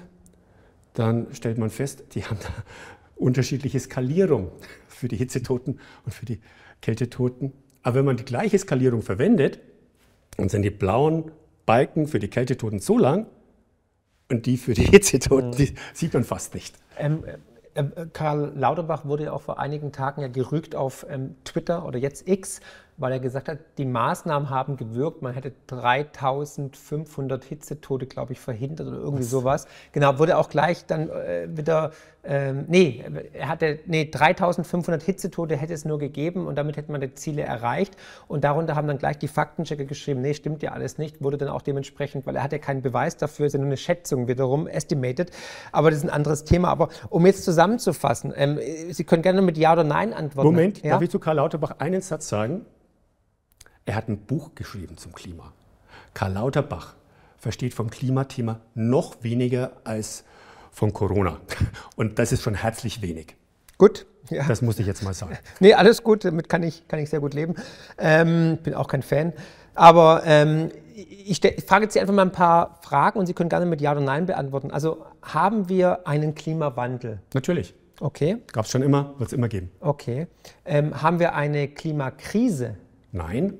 dann 0.94 1.34
stellt 1.34 1.58
man 1.58 1.72
fest, 1.72 2.04
die 2.14 2.24
haben 2.24 2.38
da 2.40 2.50
unterschiedliche 3.16 3.80
Skalierung 3.80 4.52
für 4.88 5.08
die 5.08 5.16
Hitzetoten 5.16 5.80
und 6.06 6.14
für 6.14 6.28
die 6.28 6.42
Kältetoten. 6.82 7.52
Aber 7.82 7.96
wenn 7.96 8.06
man 8.06 8.18
die 8.18 8.26
gleiche 8.26 8.60
Skalierung 8.60 9.02
verwendet, 9.02 9.62
dann 10.38 10.50
sind 10.50 10.62
die 10.62 10.70
blauen 10.70 11.32
Balken 11.66 12.06
für 12.06 12.20
die 12.20 12.28
Kältetoten 12.28 12.78
so 12.78 13.00
lang 13.00 13.26
und 14.30 14.46
die 14.46 14.58
für 14.58 14.76
die 14.76 14.86
Hitzetoten, 14.86 15.50
mhm. 15.50 15.56
die 15.56 15.74
sieht 15.96 16.14
man 16.14 16.24
fast 16.24 16.54
nicht. 16.54 16.78
Ähm, 17.00 17.24
äh, 17.24 17.32
äh, 17.32 17.38
Karl 18.14 18.52
Lauterbach 18.56 19.06
wurde 19.06 19.26
ja 19.26 19.34
auch 19.34 19.42
vor 19.42 19.60
einigen 19.60 19.92
Tagen 19.92 20.22
ja 20.22 20.28
gerügt 20.28 20.76
auf 20.76 21.06
ähm, 21.10 21.36
Twitter 21.46 21.86
oder 21.86 22.00
jetzt 22.00 22.28
X, 22.28 22.60
weil 23.02 23.14
er 23.14 23.20
gesagt 23.20 23.50
hat, 23.50 23.58
die 23.80 23.86
Maßnahmen 23.86 24.52
haben 24.52 24.78
gewirkt. 24.78 25.24
Man 25.24 25.34
hätte 25.34 25.54
3500 25.68 27.44
Hitzetote, 27.44 28.06
glaube 28.06 28.34
ich, 28.34 28.40
verhindert 28.40 28.88
oder 28.88 28.98
irgendwie 28.98 29.24
Was? 29.24 29.30
sowas. 29.32 29.68
Genau, 29.92 30.20
wurde 30.20 30.38
auch 30.38 30.50
gleich 30.50 30.86
dann 30.86 31.10
äh, 31.10 31.48
wieder, 31.50 31.92
ähm, 32.24 32.66
nee, 32.68 33.04
er 33.34 33.48
hatte, 33.48 33.80
nee, 33.88 34.06
3500 34.06 35.02
Hitzetote 35.02 35.56
hätte 35.58 35.74
es 35.74 35.84
nur 35.84 35.98
gegeben 35.98 36.46
und 36.46 36.60
damit 36.60 36.78
hätte 36.78 36.92
man 36.92 37.02
die 37.02 37.12
Ziele 37.16 37.42
erreicht. 37.42 37.98
Und 38.28 38.44
darunter 38.44 38.76
haben 38.76 38.88
dann 38.88 39.00
gleich 39.00 39.18
die 39.18 39.28
Faktenchecker 39.28 39.86
geschrieben, 39.86 40.22
nee, 40.22 40.36
stimmt 40.36 40.62
ja 40.62 40.74
alles 40.74 41.00
nicht. 41.00 41.24
Wurde 41.24 41.40
dann 41.40 41.50
auch 41.50 41.64
dementsprechend, 41.64 42.28
weil 42.28 42.36
er 42.36 42.44
hat 42.44 42.52
ja 42.52 42.60
keinen 42.60 42.84
Beweis 42.84 43.18
dafür, 43.18 43.50
nur 43.54 43.66
eine 43.66 43.78
Schätzung 43.78 44.28
wiederum, 44.28 44.68
estimated. 44.68 45.32
Aber 45.72 45.90
das 45.90 45.98
ist 45.98 46.06
ein 46.06 46.12
anderes 46.12 46.44
Thema. 46.44 46.70
Aber 46.70 46.90
um 47.10 47.26
jetzt 47.26 47.46
zusammenzufassen, 47.46 48.32
ähm, 48.36 48.60
Sie 48.92 49.06
können 49.06 49.24
gerne 49.24 49.42
mit 49.42 49.58
Ja 49.58 49.74
oder 49.74 49.84
Nein 49.84 50.14
antworten. 50.14 50.48
Moment, 50.48 50.84
ja? 50.84 50.92
darf 50.92 51.02
ich 51.02 51.10
zu 51.10 51.18
Karl 51.18 51.38
Lauterbach 51.38 51.80
einen 51.80 52.02
Satz 52.02 52.30
sagen? 52.30 52.64
Er 53.86 53.96
hat 53.96 54.10
ein 54.10 54.18
Buch 54.18 54.52
geschrieben 54.56 54.98
zum 54.98 55.14
Klima. 55.14 55.54
Karl 56.14 56.34
Lauterbach 56.34 56.96
versteht 57.38 57.74
vom 57.74 57.90
Klimathema 57.90 58.60
noch 58.76 59.24
weniger 59.24 59.72
als 59.84 60.24
von 60.72 60.94
Corona. 60.94 61.40
Und 61.96 62.20
das 62.20 62.32
ist 62.32 62.44
schon 62.44 62.56
herzlich 62.56 63.02
wenig. 63.02 63.36
Gut. 63.78 64.06
Ja. 64.30 64.48
Das 64.48 64.62
muss 64.62 64.78
ich 64.78 64.86
jetzt 64.86 65.04
mal 65.04 65.14
sagen. 65.14 65.38
Nee, 65.60 65.74
alles 65.74 66.04
gut, 66.04 66.24
damit 66.24 66.48
kann 66.48 66.62
ich, 66.62 66.88
kann 66.88 67.00
ich 67.00 67.10
sehr 67.10 67.20
gut 67.20 67.34
leben. 67.34 67.56
Ähm, 67.98 68.60
bin 68.62 68.76
auch 68.76 68.88
kein 68.88 69.02
Fan. 69.02 69.34
Aber 69.74 70.22
ähm, 70.26 70.70
ich, 70.94 71.44
ich, 71.44 71.66
frage 71.66 71.86
jetzt 71.86 71.94
Sie 71.94 72.00
einfach 72.00 72.14
mal 72.14 72.22
ein 72.22 72.32
paar 72.32 72.80
Fragen 72.84 73.18
und 73.18 73.26
Sie 73.26 73.34
können 73.34 73.50
gerne 73.50 73.66
mit 73.66 73.82
Ja 73.82 73.94
oder 73.94 74.02
Nein 74.02 74.28
beantworten. 74.28 74.70
Also 74.70 75.06
haben 75.24 75.68
wir 75.70 76.08
einen 76.08 76.36
Klimawandel? 76.36 77.20
Natürlich. 77.34 77.74
Okay. 78.00 78.38
Gab 78.52 78.66
es 78.66 78.72
schon 78.72 78.84
immer, 78.84 79.16
wird 79.18 79.30
es 79.30 79.34
immer 79.34 79.48
geben. 79.48 79.72
Okay. 79.80 80.28
Ähm, 80.66 81.02
haben 81.02 81.20
wir 81.20 81.34
eine 81.34 81.68
Klimakrise? 81.68 82.78
Nein. 83.12 83.60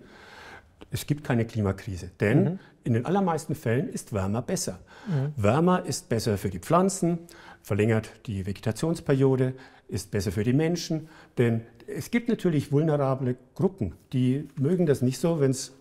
Es 0.92 1.08
gibt 1.08 1.24
keine 1.24 1.46
Klimakrise, 1.46 2.12
denn 2.20 2.44
mhm. 2.44 2.60
in 2.84 2.94
den 2.94 3.06
allermeisten 3.06 3.56
Fällen 3.56 3.90
ist 3.90 4.14
wärmer 4.14 4.42
besser. 4.42 4.80
Mhm. 5.08 5.34
Wärmer 5.42 5.86
ist 5.86 6.10
besser 6.10 6.38
für 6.38 6.50
die 6.50 6.60
Pflanzen, 6.60 7.20
verlängert 7.64 8.12
die 8.26 8.46
Vegetationsperiode, 8.46 9.54
ist 9.88 10.12
besser 10.12 10.32
für 10.32 10.44
die 10.44 10.54
Menschen, 10.54 11.10
denn 11.38 11.62
es 11.88 12.12
gibt 12.12 12.30
natürlich 12.30 12.72
vulnerable 12.72 13.36
Gruppen, 13.56 13.94
die 14.14 14.48
mögen 14.56 14.86
das 14.86 15.02
nicht 15.02 15.20
so, 15.20 15.40
wenn 15.40 15.52
es 15.52 15.74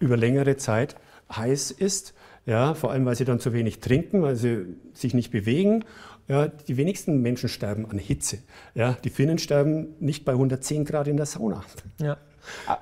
über 0.00 0.16
längere 0.16 0.56
Zeit 0.56 0.96
heiß 1.34 1.70
ist, 1.70 2.14
ja, 2.46 2.74
vor 2.74 2.90
allem 2.90 3.06
weil 3.06 3.16
sie 3.16 3.24
dann 3.24 3.40
zu 3.40 3.52
wenig 3.52 3.80
trinken, 3.80 4.22
weil 4.22 4.36
sie 4.36 4.66
sich 4.92 5.14
nicht 5.14 5.30
bewegen. 5.30 5.84
Ja, 6.28 6.48
die 6.48 6.76
wenigsten 6.76 7.20
Menschen 7.20 7.48
sterben 7.48 7.86
an 7.90 7.98
Hitze. 7.98 8.38
Ja, 8.74 8.96
die 9.04 9.10
Finnen 9.10 9.38
sterben 9.38 9.94
nicht 10.00 10.24
bei 10.24 10.32
110 10.32 10.84
Grad 10.84 11.08
in 11.08 11.16
der 11.16 11.26
Sauna. 11.26 11.64
Ja. 11.98 12.16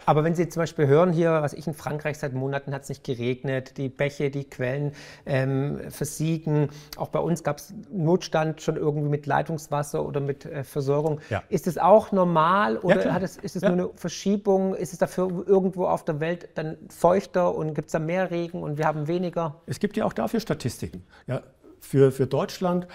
Aber 0.06 0.24
wenn 0.24 0.34
Sie 0.34 0.48
zum 0.48 0.60
Beispiel 0.60 0.86
hören, 0.86 1.12
hier, 1.12 1.30
was 1.42 1.52
ich 1.52 1.66
in 1.66 1.74
Frankreich 1.74 2.18
seit 2.18 2.32
Monaten 2.32 2.74
hat 2.74 2.82
es 2.82 2.88
nicht 2.88 3.04
geregnet, 3.04 3.76
die 3.76 3.88
Bäche, 3.88 4.30
die 4.30 4.44
Quellen 4.44 4.92
ähm, 5.26 5.80
versiegen. 5.90 6.68
Auch 6.96 7.08
bei 7.08 7.18
uns 7.18 7.42
gab 7.44 7.58
es 7.58 7.74
Notstand 7.90 8.60
schon 8.62 8.76
irgendwie 8.76 9.08
mit 9.08 9.26
Leitungswasser 9.26 10.04
oder 10.04 10.20
mit 10.20 10.44
äh, 10.44 10.64
Versorgung. 10.64 11.20
Ja. 11.30 11.42
Ist 11.48 11.66
es 11.66 11.78
auch 11.78 12.12
normal 12.12 12.78
oder 12.78 13.04
ja, 13.04 13.18
es, 13.18 13.36
ist 13.36 13.56
es 13.56 13.62
ja. 13.62 13.70
nur 13.70 13.78
eine 13.78 13.90
Verschiebung? 13.96 14.74
Ist 14.74 14.92
es 14.92 14.98
dafür 14.98 15.44
irgendwo 15.46 15.86
auf 15.86 16.04
der 16.04 16.20
Welt 16.20 16.48
dann 16.54 16.76
feuchter 16.88 17.54
und 17.54 17.74
gibt 17.74 17.86
es 17.86 17.92
da 17.92 17.98
mehr 17.98 18.30
Regen 18.30 18.62
und 18.62 18.78
wir 18.78 18.86
haben 18.86 19.08
weniger? 19.08 19.60
Es 19.66 19.80
gibt 19.80 19.96
ja 19.96 20.04
auch 20.04 20.12
dafür 20.12 20.40
Statistiken. 20.40 21.04
Ja, 21.26 21.42
für, 21.80 22.12
für 22.12 22.26
Deutschland 22.26 22.86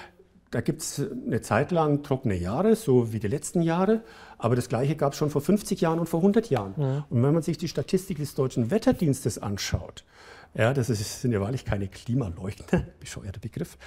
da 0.51 0.61
gibt 0.61 0.81
es 0.81 1.01
eine 1.25 1.41
Zeit 1.41 1.71
lang 1.71 2.03
trockene 2.03 2.35
Jahre, 2.35 2.75
so 2.75 3.11
wie 3.11 3.19
die 3.19 3.27
letzten 3.27 3.61
Jahre, 3.61 4.01
aber 4.37 4.55
das 4.55 4.69
Gleiche 4.69 4.95
gab 4.95 5.13
es 5.13 5.17
schon 5.17 5.29
vor 5.29 5.41
50 5.41 5.81
Jahren 5.81 5.99
und 5.99 6.07
vor 6.07 6.19
100 6.19 6.49
Jahren. 6.49 6.73
Ja. 6.77 7.05
Und 7.09 7.23
wenn 7.23 7.33
man 7.33 7.43
sich 7.43 7.57
die 7.57 7.67
Statistik 7.67 8.17
des 8.17 8.35
Deutschen 8.35 8.71
Wetterdienstes 8.71 9.39
anschaut, 9.39 10.05
ja, 10.53 10.73
das 10.73 10.89
ist, 10.89 11.21
sind 11.21 11.33
ja 11.33 11.41
wahrlich 11.41 11.65
keine 11.65 11.87
Klimaleugner, 11.87 12.83
bescheuerter 12.99 13.39
Begriff, 13.39 13.77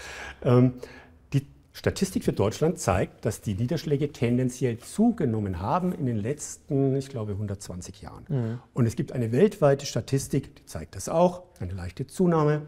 ähm, 0.43 0.75
die 1.33 1.47
Statistik 1.73 2.25
für 2.25 2.33
Deutschland 2.33 2.79
zeigt, 2.79 3.25
dass 3.25 3.41
die 3.41 3.55
Niederschläge 3.55 4.13
tendenziell 4.13 4.79
zugenommen 4.79 5.61
haben 5.61 5.93
in 5.93 6.05
den 6.05 6.19
letzten, 6.19 6.95
ich 6.97 7.09
glaube, 7.09 7.33
120 7.33 8.03
Jahren. 8.03 8.25
Mhm. 8.29 8.61
Und 8.75 8.87
es 8.87 8.97
gibt 8.97 9.13
eine 9.13 9.33
weltweite 9.33 9.87
Statistik, 9.87 10.57
die 10.57 10.67
zeigt 10.67 10.95
das 10.95 11.09
auch, 11.09 11.45
eine 11.59 11.73
leichte 11.73 12.07
Zunahme 12.07 12.63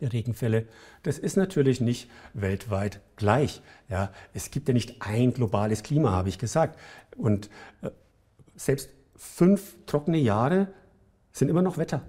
der 0.00 0.12
Regenfälle. 0.12 0.66
Das 1.02 1.18
ist 1.18 1.36
natürlich 1.36 1.80
nicht 1.80 2.10
weltweit 2.34 3.00
gleich. 3.16 3.62
Ja, 3.88 4.10
es 4.34 4.50
gibt 4.50 4.68
ja 4.68 4.74
nicht 4.74 4.96
ein 5.00 5.32
globales 5.32 5.82
Klima, 5.82 6.10
habe 6.10 6.28
ich 6.28 6.38
gesagt. 6.38 6.78
Und 7.16 7.48
äh, 7.82 7.90
selbst 8.54 8.90
fünf 9.14 9.76
trockene 9.86 10.18
Jahre 10.18 10.68
sind 11.32 11.48
immer 11.48 11.62
noch 11.62 11.78
Wetter. 11.78 12.02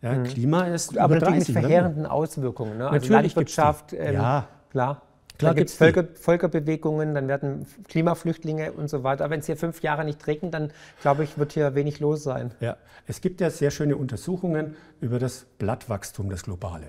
Ja, 0.00 0.14
mhm. 0.14 0.24
Klima 0.24 0.64
ist 0.64 0.98
aber 0.98 1.16
natürlich 1.16 1.48
mit 1.48 1.58
verheerenden 1.58 2.06
Auswirkungen. 2.06 2.78
Ne? 2.78 2.88
Also 2.88 3.12
Landwirtschaft, 3.12 3.92
ähm, 3.92 4.14
ja. 4.14 4.48
klar. 4.70 5.02
Klar, 5.42 5.54
gibt 5.54 5.70
es 5.70 5.76
Völker, 5.76 6.04
Völkerbewegungen, 6.14 7.14
dann 7.14 7.28
werden 7.28 7.66
Klimaflüchtlinge 7.88 8.72
und 8.72 8.88
so 8.88 9.02
weiter. 9.02 9.24
Aber 9.24 9.32
wenn 9.32 9.40
es 9.40 9.46
hier 9.46 9.56
fünf 9.56 9.82
Jahre 9.82 10.04
nicht 10.04 10.26
regnet, 10.26 10.54
dann 10.54 10.72
glaube 11.00 11.24
ich, 11.24 11.38
wird 11.38 11.52
hier 11.52 11.74
wenig 11.74 12.00
los 12.00 12.22
sein. 12.22 12.52
Ja, 12.60 12.76
es 13.06 13.20
gibt 13.20 13.40
ja 13.40 13.50
sehr 13.50 13.70
schöne 13.70 13.96
Untersuchungen 13.96 14.76
über 15.00 15.18
das 15.18 15.46
Blattwachstum, 15.58 16.30
das 16.30 16.44
globale. 16.44 16.88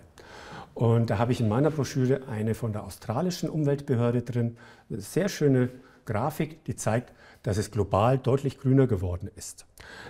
Und 0.74 1.10
da 1.10 1.18
habe 1.18 1.32
ich 1.32 1.40
in 1.40 1.48
meiner 1.48 1.70
Broschüre 1.70 2.22
eine 2.28 2.56
von 2.56 2.74
der 2.74 2.84
australischen 2.84 3.50
Umweltbehörde 3.50 4.24
drin, 4.24 4.58
eine 4.90 5.02
sehr 5.02 5.30
schöne 5.30 5.70
Grafik, 6.06 6.64
die 6.66 6.76
zeigt, 6.76 7.14
dass 7.44 7.58
es 7.58 7.72
global 7.72 8.18
deutlich 8.18 8.58
grüner 8.60 8.88
geworden 8.88 9.30
ist. 9.36 9.66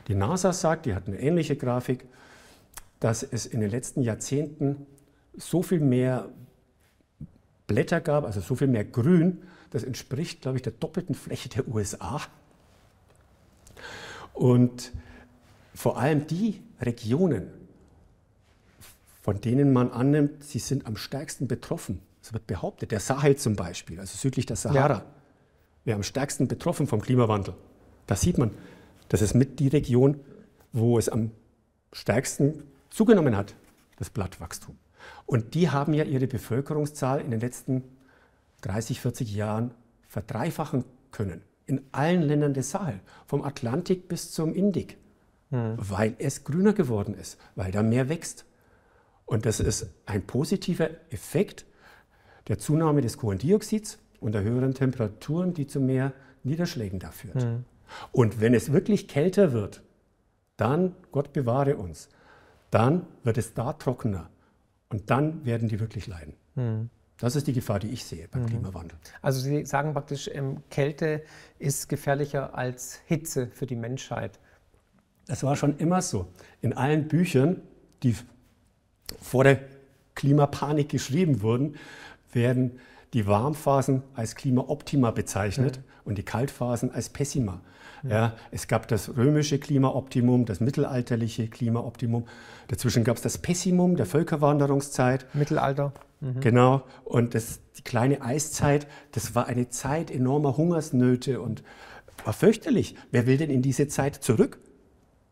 Die 0.08 0.16
NASA 0.16 0.54
sagt, 0.54 0.86
die 0.86 0.96
hat 0.96 1.08
eine 1.08 1.20
ähnliche 1.20 1.56
Grafik, 1.56 2.06
dass 3.00 3.24
es 3.24 3.46
in 3.46 3.60
den 3.60 3.70
letzten 3.70 4.02
Jahrzehnten 4.02 4.86
so 5.36 5.62
viel 5.62 5.80
mehr 5.80 6.30
Blätter 7.68 8.02
gab, 8.02 8.26
also 8.26 8.42
so 8.42 8.56
viel 8.56 8.68
mehr 8.68 8.86
Grün, 8.86 9.42
das 9.72 9.84
entspricht, 9.84 10.42
glaube 10.42 10.58
ich, 10.58 10.62
der 10.62 10.74
doppelten 10.74 11.16
Fläche 11.16 11.50
der 11.50 11.68
USA. 11.68 12.22
Und 14.34 14.92
vor 15.74 15.98
allem 15.98 16.28
die 16.28 16.62
Regionen, 16.82 17.50
von 19.22 19.40
denen 19.40 19.72
man 19.74 19.92
annimmt, 19.92 20.44
sie 20.44 20.60
sind 20.60 20.86
am 20.86 20.98
stärksten 20.98 21.48
betroffen. 21.48 22.02
Es 22.22 22.34
wird 22.34 22.46
behauptet, 22.48 22.92
der 22.92 23.00
Sahel 23.00 23.36
zum 23.36 23.56
Beispiel, 23.56 24.00
also 24.00 24.18
südlich 24.18 24.46
der 24.46 24.56
Sahara, 24.56 24.94
ja. 24.94 25.06
wäre 25.86 25.96
am 25.96 26.04
stärksten 26.04 26.48
betroffen 26.48 26.88
vom 26.88 27.02
Klimawandel. 27.02 27.56
Da 28.08 28.16
sieht 28.16 28.38
man, 28.38 28.52
das 29.10 29.22
ist 29.22 29.34
mit 29.34 29.60
die 29.60 29.68
Region, 29.68 30.20
wo 30.72 30.98
es 30.98 31.10
am 31.10 31.32
stärksten 31.92 32.64
zugenommen 32.90 33.36
hat, 33.36 33.56
das 33.98 34.10
Blattwachstum. 34.10 34.78
Und 35.26 35.54
die 35.54 35.70
haben 35.70 35.94
ja 35.94 36.04
ihre 36.04 36.28
Bevölkerungszahl 36.28 37.22
in 37.22 37.32
den 37.32 37.40
letzten 37.40 37.84
30, 38.62 39.00
40 39.00 39.34
Jahren 39.34 39.72
verdreifachen 40.08 40.86
können. 41.12 41.42
In 41.66 41.82
allen 41.92 42.22
Ländern 42.22 42.54
des 42.54 42.72
Sahel, 42.72 43.00
vom 43.26 43.44
Atlantik 43.44 44.08
bis 44.08 44.32
zum 44.32 44.54
Indik, 44.54 44.98
hm. 45.50 45.76
weil 45.78 46.16
es 46.20 46.44
grüner 46.44 46.74
geworden 46.74 47.16
ist, 47.16 47.40
weil 47.56 47.72
da 47.72 47.84
mehr 47.84 48.10
wächst. 48.10 48.46
Und 49.26 49.46
das 49.46 49.60
ist 49.60 49.88
ein 50.06 50.26
positiver 50.28 50.90
Effekt 51.10 51.66
der 52.48 52.60
Zunahme 52.60 53.02
des 53.02 53.18
Kohlendioxids 53.18 53.98
und 54.20 54.34
der 54.34 54.44
höheren 54.44 54.74
Temperaturen, 54.74 55.54
die 55.54 55.68
zu 55.68 55.80
mehr 55.80 56.14
Niederschlägen 56.44 57.00
da 57.00 57.12
führt. 57.12 57.44
Mhm. 57.44 57.66
Und 58.12 58.42
wenn 58.42 58.54
es 58.54 58.74
wirklich 58.74 59.08
kälter 59.08 59.54
wird, 59.54 59.82
dann, 60.58 60.96
Gott 61.12 61.34
bewahre 61.34 61.78
uns, 61.78 62.10
dann 62.70 63.06
wird 63.24 63.38
es 63.38 63.54
da 63.54 63.74
trockener 63.74 64.30
und 64.94 65.10
dann 65.10 65.44
werden 65.44 65.68
die 65.68 65.80
wirklich 65.80 66.06
leiden. 66.08 66.36
Mhm. 66.56 66.90
Das 67.18 67.36
ist 67.36 67.48
die 67.48 67.54
Gefahr, 67.54 67.80
die 67.80 67.90
ich 67.90 68.06
sehe 68.06 68.28
beim 68.28 68.44
mhm. 68.44 68.48
Klimawandel. 68.48 68.98
Also 69.22 69.40
Sie 69.40 69.66
sagen 69.66 69.94
praktisch, 69.94 70.30
ähm, 70.32 70.62
Kälte 70.70 71.24
ist 71.58 71.90
gefährlicher 71.90 72.56
als 72.56 73.00
Hitze 73.08 73.48
für 73.48 73.66
die 73.66 73.76
Menschheit. 73.76 74.40
Das 75.26 75.44
war 75.44 75.56
schon 75.56 75.78
immer 75.78 76.02
so. 76.02 76.28
In 76.62 76.74
allen 76.74 77.08
Büchern, 77.08 77.62
die 78.04 78.16
vor 79.20 79.44
der 79.44 79.62
Klimapanik 80.16 80.90
geschrieben 80.90 81.42
wurden, 81.42 81.76
werden 82.32 82.80
die 83.14 83.26
Warmphasen 83.26 84.04
als 84.14 84.36
Klimaoptima 84.36 85.12
bezeichnet 85.12 85.78
mhm. 85.78 85.84
und 86.06 86.18
die 86.20 86.24
Kaltphasen 86.24 86.92
als 86.92 87.10
Pessima. 87.10 87.62
Ja, 88.10 88.36
es 88.52 88.68
gab 88.68 88.88
das 88.90 89.16
römische 89.16 89.60
Klimaoptimum, 89.60 90.46
das 90.46 90.60
mittelalterliche 90.60 91.48
Klimaoptimum. 91.48 92.26
Dazwischen 92.68 93.04
gab 93.04 93.16
es 93.16 93.24
das 93.24 93.38
Pessimum 93.38 93.96
der 93.96 94.06
Völkerwanderungszeit. 94.06 95.26
Mittelalter. 95.34 95.94
Mhm. 96.20 96.42
Genau. 96.42 96.84
Und 97.06 97.34
das, 97.34 97.62
die 97.78 97.84
kleine 97.84 98.22
Eiszeit, 98.22 98.88
das 99.14 99.36
war 99.36 99.48
eine 99.48 99.70
Zeit 99.70 100.12
enormer 100.12 100.58
Hungersnöte 100.58 101.40
und 101.42 101.64
war 102.26 102.34
fürchterlich. 102.34 102.96
Wer 103.12 103.26
will 103.26 103.38
denn 103.38 103.50
in 103.50 103.62
diese 103.62 103.88
Zeit 103.88 104.16
zurück? 104.16 104.60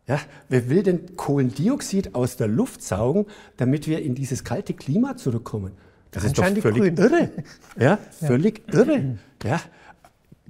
Ja, 0.06 0.18
wer 0.48 0.68
will 0.68 0.82
denn 0.82 1.16
Kohlendioxid 1.16 2.14
aus 2.14 2.36
der 2.36 2.48
Luft 2.48 2.82
saugen, 2.82 3.26
damit 3.56 3.86
wir 3.86 4.02
in 4.02 4.14
dieses 4.14 4.44
kalte 4.44 4.74
Klima 4.74 5.16
zurückkommen? 5.16 5.72
Das 6.10 6.24
ist 6.24 6.36
doch 6.38 6.44
völlig 6.60 6.98
irre. 6.98 7.30
Ja, 7.78 7.98
völlig 8.10 8.62
ja. 8.68 8.80
irre. 8.80 9.18
Ja, 9.44 9.60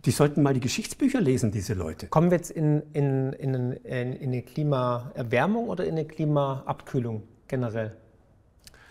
die 0.04 0.10
sollten 0.10 0.42
mal 0.42 0.54
die 0.54 0.60
Geschichtsbücher 0.60 1.20
lesen, 1.20 1.52
diese 1.52 1.74
Leute. 1.74 2.08
Kommen 2.08 2.30
wir 2.30 2.38
jetzt 2.38 2.50
in, 2.50 2.82
in, 2.92 3.32
in, 3.34 3.72
in 3.72 4.22
eine 4.22 4.42
Klimaerwärmung 4.42 5.68
oder 5.68 5.84
in 5.84 5.92
eine 5.92 6.04
Klimaabkühlung 6.04 7.22
generell, 7.46 7.96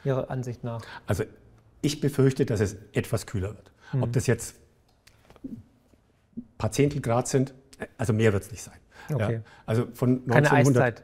Ihrer 0.05 0.29
Ansicht 0.29 0.63
nach? 0.63 0.81
Also 1.07 1.23
ich 1.81 1.99
befürchte, 1.99 2.45
dass 2.45 2.61
es 2.61 2.77
etwas 2.93 3.25
kühler 3.25 3.49
wird. 3.49 3.71
Hm. 3.91 4.03
Ob 4.03 4.13
das 4.13 4.27
jetzt 4.27 4.55
ein 5.43 5.61
paar 6.57 6.71
Zehntel 6.71 7.01
Grad 7.01 7.27
sind, 7.27 7.53
also 7.97 8.13
mehr 8.13 8.31
wird 8.31 8.43
es 8.43 8.51
nicht 8.51 8.63
sein. 8.63 8.77
Okay. 9.13 9.33
Ja, 9.33 9.41
also 9.65 9.87
von 9.93 10.21
1900 10.29 10.49
Keine 10.49 10.51
Eiszeit. 10.51 11.03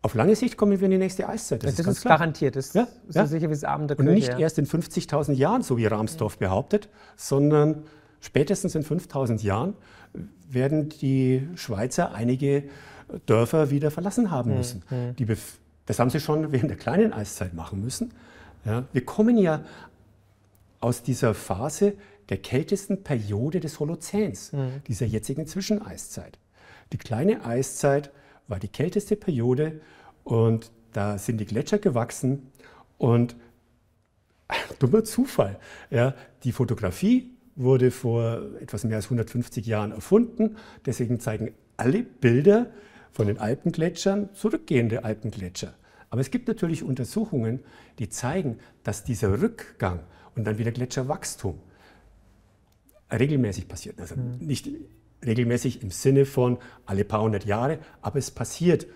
Auf 0.00 0.14
lange 0.14 0.36
Sicht 0.36 0.56
kommen 0.56 0.72
wir 0.72 0.82
in 0.82 0.92
die 0.92 0.98
nächste 0.98 1.28
Eiszeit. 1.28 1.64
Das, 1.64 1.74
das 1.74 1.86
ist, 1.86 1.98
ist 1.98 2.04
garantiert. 2.04 2.56
Das 2.56 2.72
ja, 2.72 2.86
ist 3.08 3.16
ja. 3.16 3.26
so 3.26 3.30
sicher 3.30 3.48
wie 3.48 3.54
das 3.54 3.64
Abend 3.64 3.90
der 3.90 3.98
Und 3.98 4.06
nicht 4.06 4.28
ja. 4.28 4.38
erst 4.38 4.58
in 4.58 4.66
50.000 4.66 5.32
Jahren, 5.32 5.62
so 5.62 5.76
wie 5.76 5.86
Rahmsdorf 5.86 6.38
behauptet, 6.38 6.88
sondern 7.16 7.84
spätestens 8.20 8.74
in 8.74 8.84
5.000 8.84 9.42
Jahren 9.42 9.74
werden 10.48 10.88
die 10.88 11.46
Schweizer 11.54 12.14
einige 12.14 12.64
Dörfer 13.26 13.70
wieder 13.70 13.90
verlassen 13.90 14.30
haben 14.30 14.50
hm, 14.50 14.56
müssen. 14.56 14.82
Mhm. 14.90 15.16
Die 15.16 15.26
das 15.86 15.98
haben 15.98 16.10
sie 16.10 16.20
schon 16.20 16.52
während 16.52 16.70
der 16.70 16.76
kleinen 16.76 17.12
Eiszeit 17.14 17.54
machen 17.54 17.80
müssen. 17.80 18.12
Ja, 18.64 18.84
wir 18.92 19.04
kommen 19.04 19.38
ja 19.38 19.64
aus 20.80 21.02
dieser 21.02 21.32
Phase 21.32 21.94
der 22.28 22.36
kältesten 22.36 23.02
Periode 23.02 23.60
des 23.60 23.80
Holozäns, 23.80 24.52
mhm. 24.52 24.82
dieser 24.86 25.06
jetzigen 25.06 25.46
Zwischeneiszeit. 25.46 26.38
Die 26.92 26.98
kleine 26.98 27.44
Eiszeit 27.44 28.10
war 28.48 28.58
die 28.58 28.68
kälteste 28.68 29.16
Periode 29.16 29.80
und 30.24 30.70
da 30.92 31.18
sind 31.18 31.38
die 31.38 31.46
Gletscher 31.46 31.78
gewachsen 31.78 32.50
und 32.98 33.36
dummer 34.78 35.04
Zufall. 35.04 35.58
Ja, 35.90 36.14
die 36.44 36.52
Fotografie 36.52 37.30
wurde 37.58 37.90
vor 37.90 38.40
etwas 38.60 38.84
mehr 38.84 38.96
als 38.96 39.06
150 39.06 39.66
Jahren 39.66 39.92
erfunden. 39.92 40.56
Deswegen 40.86 41.20
zeigen 41.20 41.52
alle 41.76 42.02
Bilder 42.02 42.70
von 43.12 43.26
den 43.26 43.38
Alpengletschern 43.38 44.30
zurückgehende 44.32 45.04
Alpengletscher. 45.04 45.74
Aber 46.10 46.20
es 46.20 46.30
gibt 46.30 46.48
natürlich 46.48 46.82
Untersuchungen, 46.82 47.60
die 47.98 48.08
zeigen, 48.08 48.58
dass 48.84 49.04
dieser 49.04 49.42
Rückgang 49.42 50.00
und 50.36 50.44
dann 50.44 50.58
wieder 50.58 50.70
Gletscherwachstum 50.70 51.58
regelmäßig 53.12 53.68
passiert. 53.68 54.00
Also 54.00 54.16
mhm. 54.16 54.38
nicht 54.38 54.68
regelmäßig 55.24 55.82
im 55.82 55.90
Sinne 55.90 56.24
von 56.24 56.58
alle 56.86 57.04
paar 57.04 57.22
hundert 57.22 57.44
Jahre, 57.44 57.78
aber 58.00 58.18
es 58.18 58.30
passiert 58.30 58.86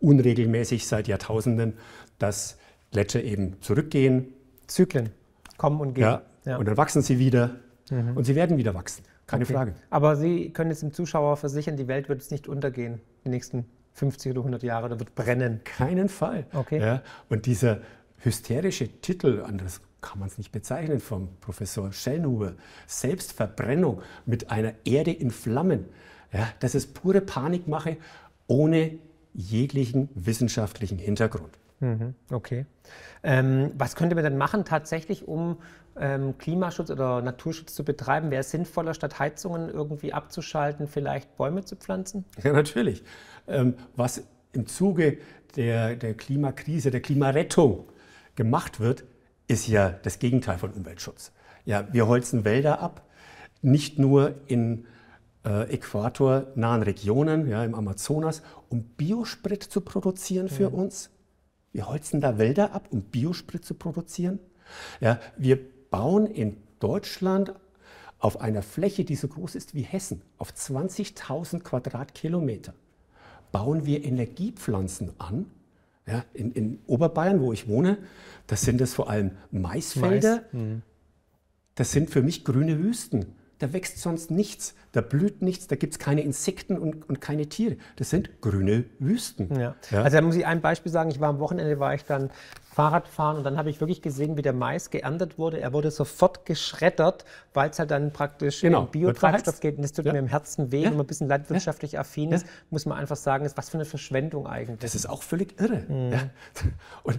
unregelmäßig 0.00 0.86
seit 0.86 1.08
Jahrtausenden, 1.08 1.74
dass 2.18 2.58
Gletscher 2.92 3.22
eben 3.22 3.60
zurückgehen. 3.62 4.34
Zyklen 4.66 5.10
kommen 5.56 5.80
und 5.80 5.94
gehen. 5.94 6.04
Ja, 6.04 6.22
ja. 6.44 6.56
Und 6.58 6.66
dann 6.66 6.76
wachsen 6.76 7.02
sie 7.02 7.18
wieder 7.18 7.56
mhm. 7.90 8.16
und 8.16 8.24
sie 8.24 8.34
werden 8.34 8.56
wieder 8.56 8.74
wachsen. 8.74 9.04
Keine 9.26 9.44
okay. 9.44 9.52
Frage. 9.52 9.74
Aber 9.90 10.16
Sie 10.16 10.50
können 10.50 10.70
jetzt 10.70 10.82
dem 10.82 10.92
Zuschauer 10.92 11.36
versichern, 11.36 11.76
die 11.76 11.86
Welt 11.86 12.08
wird 12.08 12.20
jetzt 12.20 12.32
nicht 12.32 12.48
untergehen 12.48 13.00
die 13.24 13.28
nächsten 13.28 13.64
50 13.92 14.32
oder 14.32 14.40
100 14.40 14.62
Jahre, 14.62 14.88
da 14.88 14.98
wird 14.98 15.14
brennen. 15.14 15.60
Keinen 15.64 16.08
Fall. 16.08 16.46
Okay. 16.52 16.80
Ja, 16.80 17.02
und 17.28 17.46
dieser 17.46 17.80
hysterische 18.18 18.88
Titel, 19.00 19.44
anders 19.46 19.80
kann 20.00 20.18
man 20.18 20.28
es 20.28 20.38
nicht 20.38 20.52
bezeichnen, 20.52 21.00
vom 21.00 21.28
Professor 21.40 21.92
Schellnhuber, 21.92 22.54
Selbstverbrennung 22.86 24.02
mit 24.26 24.50
einer 24.50 24.72
Erde 24.84 25.12
in 25.12 25.30
Flammen, 25.30 25.86
ja, 26.32 26.48
das 26.60 26.74
ist 26.74 26.94
pure 26.94 27.20
Panikmache 27.20 27.96
ohne 28.46 28.98
jeglichen 29.32 30.08
wissenschaftlichen 30.14 30.98
Hintergrund. 30.98 31.58
Mhm, 31.80 32.14
okay. 32.30 32.66
Ähm, 33.22 33.72
was 33.76 33.96
könnte 33.96 34.14
man 34.14 34.24
denn 34.24 34.36
machen 34.36 34.64
tatsächlich, 34.64 35.26
um 35.26 35.56
ähm, 35.96 36.38
Klimaschutz 36.38 36.90
oder 36.90 37.22
Naturschutz 37.22 37.74
zu 37.74 37.84
betreiben? 37.84 38.30
Wäre 38.30 38.40
es 38.40 38.50
sinnvoller, 38.50 38.94
statt 38.94 39.18
Heizungen 39.18 39.68
irgendwie 39.68 40.12
abzuschalten, 40.12 40.86
vielleicht 40.86 41.36
Bäume 41.36 41.64
zu 41.64 41.76
pflanzen? 41.76 42.24
Ja, 42.42 42.52
natürlich. 42.52 43.02
Ähm, 43.46 43.74
was 43.96 44.22
im 44.52 44.66
Zuge 44.66 45.18
der, 45.56 45.96
der 45.96 46.14
Klimakrise, 46.14 46.90
der 46.90 47.00
Klimarettung 47.00 47.84
gemacht 48.36 48.80
wird, 48.80 49.04
ist 49.48 49.66
ja 49.68 49.90
das 49.90 50.18
Gegenteil 50.18 50.58
von 50.58 50.70
Umweltschutz. 50.72 51.32
Ja, 51.64 51.92
wir 51.92 52.06
holzen 52.06 52.44
Wälder 52.44 52.80
ab, 52.80 53.02
nicht 53.62 53.98
nur 53.98 54.34
in 54.46 54.86
äh, 55.44 55.72
äquatornahen 55.74 56.82
Regionen, 56.82 57.48
ja, 57.48 57.64
im 57.64 57.74
Amazonas, 57.74 58.42
um 58.68 58.84
Biosprit 58.84 59.62
zu 59.62 59.80
produzieren 59.80 60.48
für 60.48 60.70
mhm. 60.70 60.76
uns. 60.76 61.10
Wir 61.72 61.88
holzen 61.88 62.20
da 62.20 62.38
Wälder 62.38 62.72
ab, 62.72 62.88
um 62.90 63.02
Biosprit 63.02 63.64
zu 63.64 63.74
produzieren. 63.74 64.38
Ja, 65.00 65.18
wir 65.36 65.58
bauen 65.90 66.26
in 66.26 66.56
Deutschland 66.78 67.54
auf 68.18 68.40
einer 68.40 68.62
Fläche, 68.62 69.04
die 69.04 69.16
so 69.16 69.28
groß 69.28 69.54
ist 69.54 69.74
wie 69.74 69.82
Hessen, 69.82 70.22
auf 70.38 70.52
20.000 70.52 71.60
Quadratkilometer, 71.60 72.74
bauen 73.52 73.86
wir 73.86 74.04
Energiepflanzen 74.04 75.12
an. 75.18 75.46
Ja, 76.06 76.24
in, 76.32 76.52
in, 76.52 76.78
Oberbayern, 76.86 77.40
wo 77.40 77.52
ich 77.52 77.68
wohne, 77.68 77.98
das 78.46 78.62
sind 78.62 78.80
es 78.80 78.94
vor 78.94 79.08
allem 79.10 79.32
Maisfelder. 79.50 80.42
Mais. 80.52 80.62
Mhm. 80.62 80.82
Das 81.76 81.92
sind 81.92 82.10
für 82.10 82.22
mich 82.22 82.44
grüne 82.44 82.78
Wüsten 82.80 83.26
da 83.60 83.72
wächst 83.74 83.98
sonst 83.98 84.30
nichts, 84.30 84.74
da 84.92 85.02
blüht 85.02 85.42
nichts, 85.42 85.66
da 85.66 85.76
gibt 85.76 85.92
es 85.92 85.98
keine 85.98 86.22
Insekten 86.22 86.78
und, 86.78 87.08
und, 87.08 87.20
keine 87.20 87.46
Tiere. 87.46 87.76
Das 87.96 88.10
sind 88.10 88.40
grüne 88.40 88.84
Wüsten. 88.98 89.54
Ja. 89.54 89.76
Ja. 89.90 90.02
Also 90.02 90.16
da 90.16 90.22
muss 90.22 90.34
ich 90.34 90.46
ein 90.46 90.62
Beispiel 90.62 90.90
sagen, 90.90 91.10
ich 91.10 91.20
war 91.20 91.28
am 91.28 91.38
Wochenende, 91.38 91.78
war 91.78 91.94
ich 91.94 92.04
dann 92.04 92.30
Fahrradfahren 92.72 93.36
und 93.36 93.42
dann 93.42 93.56
habe 93.56 93.68
ich 93.68 93.80
wirklich 93.80 94.00
gesehen, 94.00 94.36
wie 94.36 94.42
der 94.42 94.52
Mais 94.52 94.90
geerntet 94.90 95.38
wurde. 95.38 95.60
Er 95.60 95.72
wurde 95.72 95.90
sofort 95.90 96.46
geschreddert, 96.46 97.24
weil 97.52 97.70
es 97.70 97.80
halt 97.80 97.90
dann 97.90 98.12
praktisch 98.12 98.60
genau. 98.60 98.82
in 98.84 98.90
Biotreibstoff 98.92 99.58
geht. 99.58 99.76
Und 99.76 99.82
das 99.82 99.92
tut 99.92 100.06
ja. 100.06 100.12
mir 100.12 100.20
im 100.20 100.28
Herzen 100.28 100.70
weh, 100.70 100.84
wenn 100.84 100.92
man 100.92 101.00
ein 101.00 101.06
bisschen 101.08 101.26
landwirtschaftlich 101.26 101.98
affin 101.98 102.30
ist, 102.30 102.46
muss 102.70 102.86
man 102.86 102.96
einfach 102.96 103.16
sagen, 103.16 103.44
ist 103.44 103.56
was 103.56 103.70
für 103.70 103.76
eine 103.76 103.84
Verschwendung 103.84 104.46
eigentlich. 104.46 104.78
Das 104.78 104.94
ist 104.94 105.08
auch 105.08 105.24
völlig 105.24 105.60
irre. 105.60 105.82
Mhm. 105.88 106.30
Und 107.02 107.18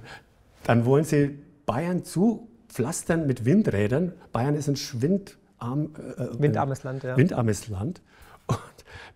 dann 0.64 0.86
wollen 0.86 1.04
sie 1.04 1.38
Bayern 1.66 2.06
zupflastern 2.06 3.28
mit 3.28 3.44
Windrädern. 3.44 4.14
Bayern 4.32 4.56
ist 4.56 4.70
ein 4.70 4.78
Schwind 4.78 5.38
arm, 5.58 5.94
äh, 5.98 6.24
äh, 6.24 6.40
windarmes 6.40 6.84
Land. 6.84 7.04
Ja. 7.04 7.18
Windarmes 7.18 7.68
Land. 7.68 8.02
Und 8.48 8.58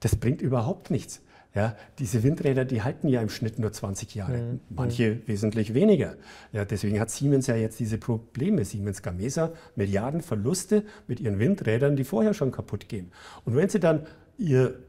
das 0.02 0.18
bringt 0.18 0.42
überhaupt 0.42 0.92
nichts. 0.92 1.22
Ja, 1.56 1.76
diese 2.00 2.22
Windräder, 2.24 2.66
die 2.66 2.84
halten 2.84 3.08
ja 3.08 3.22
im 3.22 3.30
Schnitt 3.30 3.60
nur 3.60 3.72
20 3.72 4.14
Jahre, 4.14 4.38
mhm. 4.38 4.60
manche 4.70 5.26
wesentlich 5.26 5.74
weniger. 5.74 6.16
Ja, 6.52 6.66
deswegen 6.66 7.00
hat 7.00 7.10
Siemens 7.10 7.48
ja 7.48 7.56
jetzt 7.56 7.80
diese 7.80 7.98
Probleme. 7.98 8.66
Siemens 8.66 9.02
Gamesa, 9.02 9.54
Milliarden 9.76 10.22
Verluste 10.22 10.84
mit 11.08 11.20
ihren 11.22 11.40
Windrädern, 11.40 11.96
die 11.96 12.04
vorher 12.04 12.34
schon 12.34 12.52
kaputt 12.52 12.90
gehen. 12.90 13.12
Und 13.46 13.56
wenn 13.56 13.70
sie 13.70 13.80
dann 13.80 14.06
ihr 14.38 14.80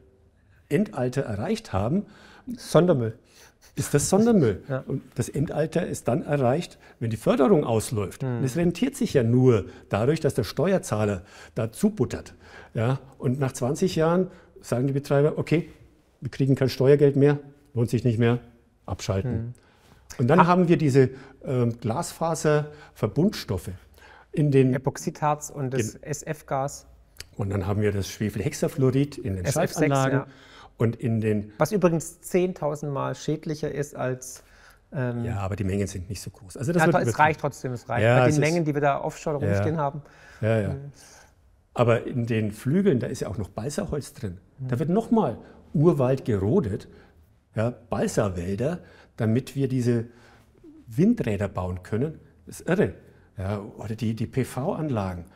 Endalter 0.69 1.23
erreicht 1.23 1.73
haben, 1.73 2.07
Sondermüll 2.57 3.17
ist 3.77 3.95
das 3.95 4.09
Sondermüll. 4.09 4.63
Ja. 4.69 4.83
Und 4.87 5.03
das 5.15 5.29
Endalter 5.29 5.87
ist 5.87 6.09
dann 6.09 6.23
erreicht, 6.23 6.79
wenn 6.99 7.11
die 7.11 7.17
Förderung 7.17 7.65
ausläuft. 7.65 8.23
Mhm. 8.23 8.39
Und 8.39 8.45
es 8.45 8.57
rentiert 8.57 8.97
sich 8.97 9.15
ja 9.15 9.23
nur 9.23 9.67
dadurch, 9.89 10.19
dass 10.21 10.35
der 10.35 10.45
Steuerzahler 10.45 11.23
da 11.55 11.71
zubuttert. 11.71 12.35
Ja? 12.75 12.99
Und 13.19 13.39
nach 13.39 13.53
20 13.53 13.95
Jahren 13.95 14.29
sagen 14.61 14.87
die 14.87 14.93
Betreiber, 14.93 15.39
okay, 15.39 15.69
wir 16.21 16.31
kriegen 16.31 16.55
kein 16.55 16.69
Steuergeld 16.69 17.17
mehr, 17.17 17.39
lohnt 17.75 17.91
sich 17.91 18.05
nicht 18.05 18.19
mehr, 18.19 18.39
abschalten. 18.87 19.33
Mhm. 19.33 19.55
Und 20.19 20.29
dann 20.29 20.41
Ach. 20.41 20.47
haben 20.47 20.69
wir 20.69 20.77
diese 20.77 21.11
äh, 21.45 21.67
Glasfaserverbundstoffe 21.81 23.71
in 24.33 24.51
den 24.51 24.75
Epoxidharz 24.75 25.51
und 25.51 25.73
das 25.73 25.95
SF-Gas. 25.97 26.87
Und 27.37 27.51
dann 27.51 27.67
haben 27.67 27.83
wir 27.83 27.93
das 27.93 28.09
Schwefelhexafluorid 28.09 29.19
in 29.19 29.37
den 29.37 29.47
Schleifanlagen. 29.47 30.21
Ja. 30.21 30.27
Und 30.79 30.97
in 30.97 31.21
den 31.21 31.53
Was 31.59 31.73
übrigens 31.73 32.21
10.000 32.23 32.89
Mal 32.89 33.15
schädlicher 33.15 33.71
ist 33.71 33.97
als. 33.97 34.43
Ähm, 34.93 35.25
ja, 35.25 35.39
aber 35.39 35.57
die 35.57 35.65
Mengen 35.65 35.87
sind 35.87 36.09
nicht 36.09 36.21
so 36.21 36.31
groß. 36.31 36.57
Also 36.57 36.73
das 36.73 36.87
ja, 36.87 37.01
es 37.01 37.19
reicht 37.19 37.41
trotzdem, 37.41 37.73
es 37.73 37.89
reicht. 37.89 38.05
Ja, 38.05 38.21
Bei 38.21 38.31
den 38.31 38.41
Mengen, 38.41 38.65
die 38.65 38.75
wir 38.75 38.81
da 38.81 39.01
offshore 39.01 39.41
ja, 39.41 39.49
rumstehen 39.49 39.79
haben. 39.79 40.03
Ja, 40.41 40.61
ja. 40.61 40.69
Ähm, 40.71 40.93
aber 41.75 42.07
in 42.07 42.27
den 42.27 42.53
Flügeln, 42.53 43.01
da 43.01 43.07
ist 43.07 43.21
ja 43.21 43.29
auch 43.29 43.37
noch 43.37 43.49
Balsaholz 43.49 44.15
drin. 44.15 44.39
Da 44.59 44.79
wird 44.79 44.89
nochmal 44.89 45.39
Urwald 45.77 46.24
gerodet, 46.24 46.89
ja, 47.55 47.70
Balsawälder, 47.70 48.81
damit 49.16 49.57
wir 49.57 49.69
diese 49.69 50.07
Windräder 50.86 51.48
bauen 51.48 51.82
können. 51.82 52.19
Das 52.47 52.61
ist 52.61 52.69
irre. 52.69 52.94
Ja, 53.39 53.61
oder 53.61 53.94
die, 53.94 54.15
die 54.15 54.27
PV-Anlagen. 54.27 55.27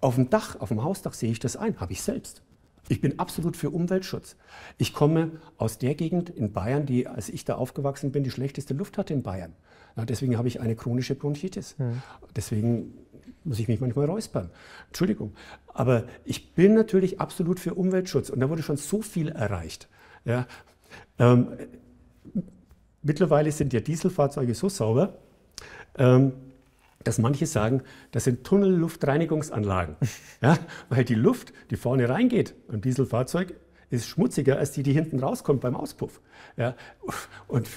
Auf 0.00 0.14
dem 0.14 0.30
Dach, 0.30 0.60
auf 0.60 0.68
dem 0.68 0.82
Hausdach 0.82 1.12
sehe 1.12 1.30
ich 1.30 1.38
das 1.38 1.56
ein, 1.56 1.80
habe 1.80 1.92
ich 1.92 2.02
selbst. 2.02 2.42
Ich 2.88 3.00
bin 3.00 3.18
absolut 3.18 3.56
für 3.56 3.70
Umweltschutz. 3.70 4.36
Ich 4.76 4.92
komme 4.92 5.32
aus 5.56 5.78
der 5.78 5.94
Gegend 5.94 6.30
in 6.30 6.52
Bayern, 6.52 6.86
die, 6.86 7.06
als 7.06 7.28
ich 7.28 7.44
da 7.44 7.54
aufgewachsen 7.54 8.12
bin, 8.12 8.24
die 8.24 8.30
schlechteste 8.30 8.74
Luft 8.74 8.98
hatte 8.98 9.14
in 9.14 9.22
Bayern. 9.22 9.54
Ja, 9.96 10.04
deswegen 10.04 10.36
habe 10.36 10.48
ich 10.48 10.60
eine 10.60 10.76
chronische 10.76 11.14
Bronchitis. 11.14 11.76
Mhm. 11.78 12.02
Deswegen 12.36 12.94
muss 13.44 13.58
ich 13.58 13.68
mich 13.68 13.80
manchmal 13.80 14.06
räuspern. 14.06 14.50
Entschuldigung. 14.88 15.34
Aber 15.68 16.04
ich 16.24 16.54
bin 16.54 16.74
natürlich 16.74 17.20
absolut 17.20 17.60
für 17.60 17.74
Umweltschutz 17.74 18.30
und 18.30 18.40
da 18.40 18.48
wurde 18.48 18.62
schon 18.62 18.76
so 18.76 19.02
viel 19.02 19.28
erreicht. 19.28 19.88
Ja, 20.24 20.46
ähm, 21.18 21.48
mittlerweile 23.02 23.52
sind 23.52 23.72
ja 23.72 23.80
Dieselfahrzeuge 23.80 24.54
so 24.54 24.68
sauber, 24.68 25.18
ähm, 25.98 26.32
dass 27.04 27.18
manche 27.18 27.46
sagen, 27.46 27.82
das 28.10 28.24
sind 28.24 28.44
Tunnelluftreinigungsanlagen. 28.44 29.96
ja, 30.42 30.58
weil 30.88 31.04
die 31.04 31.14
Luft, 31.14 31.52
die 31.70 31.76
vorne 31.76 32.08
reingeht 32.08 32.54
beim 32.68 32.80
Dieselfahrzeug, 32.80 33.54
ist 33.90 34.08
schmutziger 34.08 34.58
als 34.58 34.72
die, 34.72 34.82
die 34.82 34.92
hinten 34.92 35.20
rauskommt 35.20 35.60
beim 35.60 35.76
Auspuff. 35.76 36.20
Ja, 36.56 36.74
und 37.46 37.68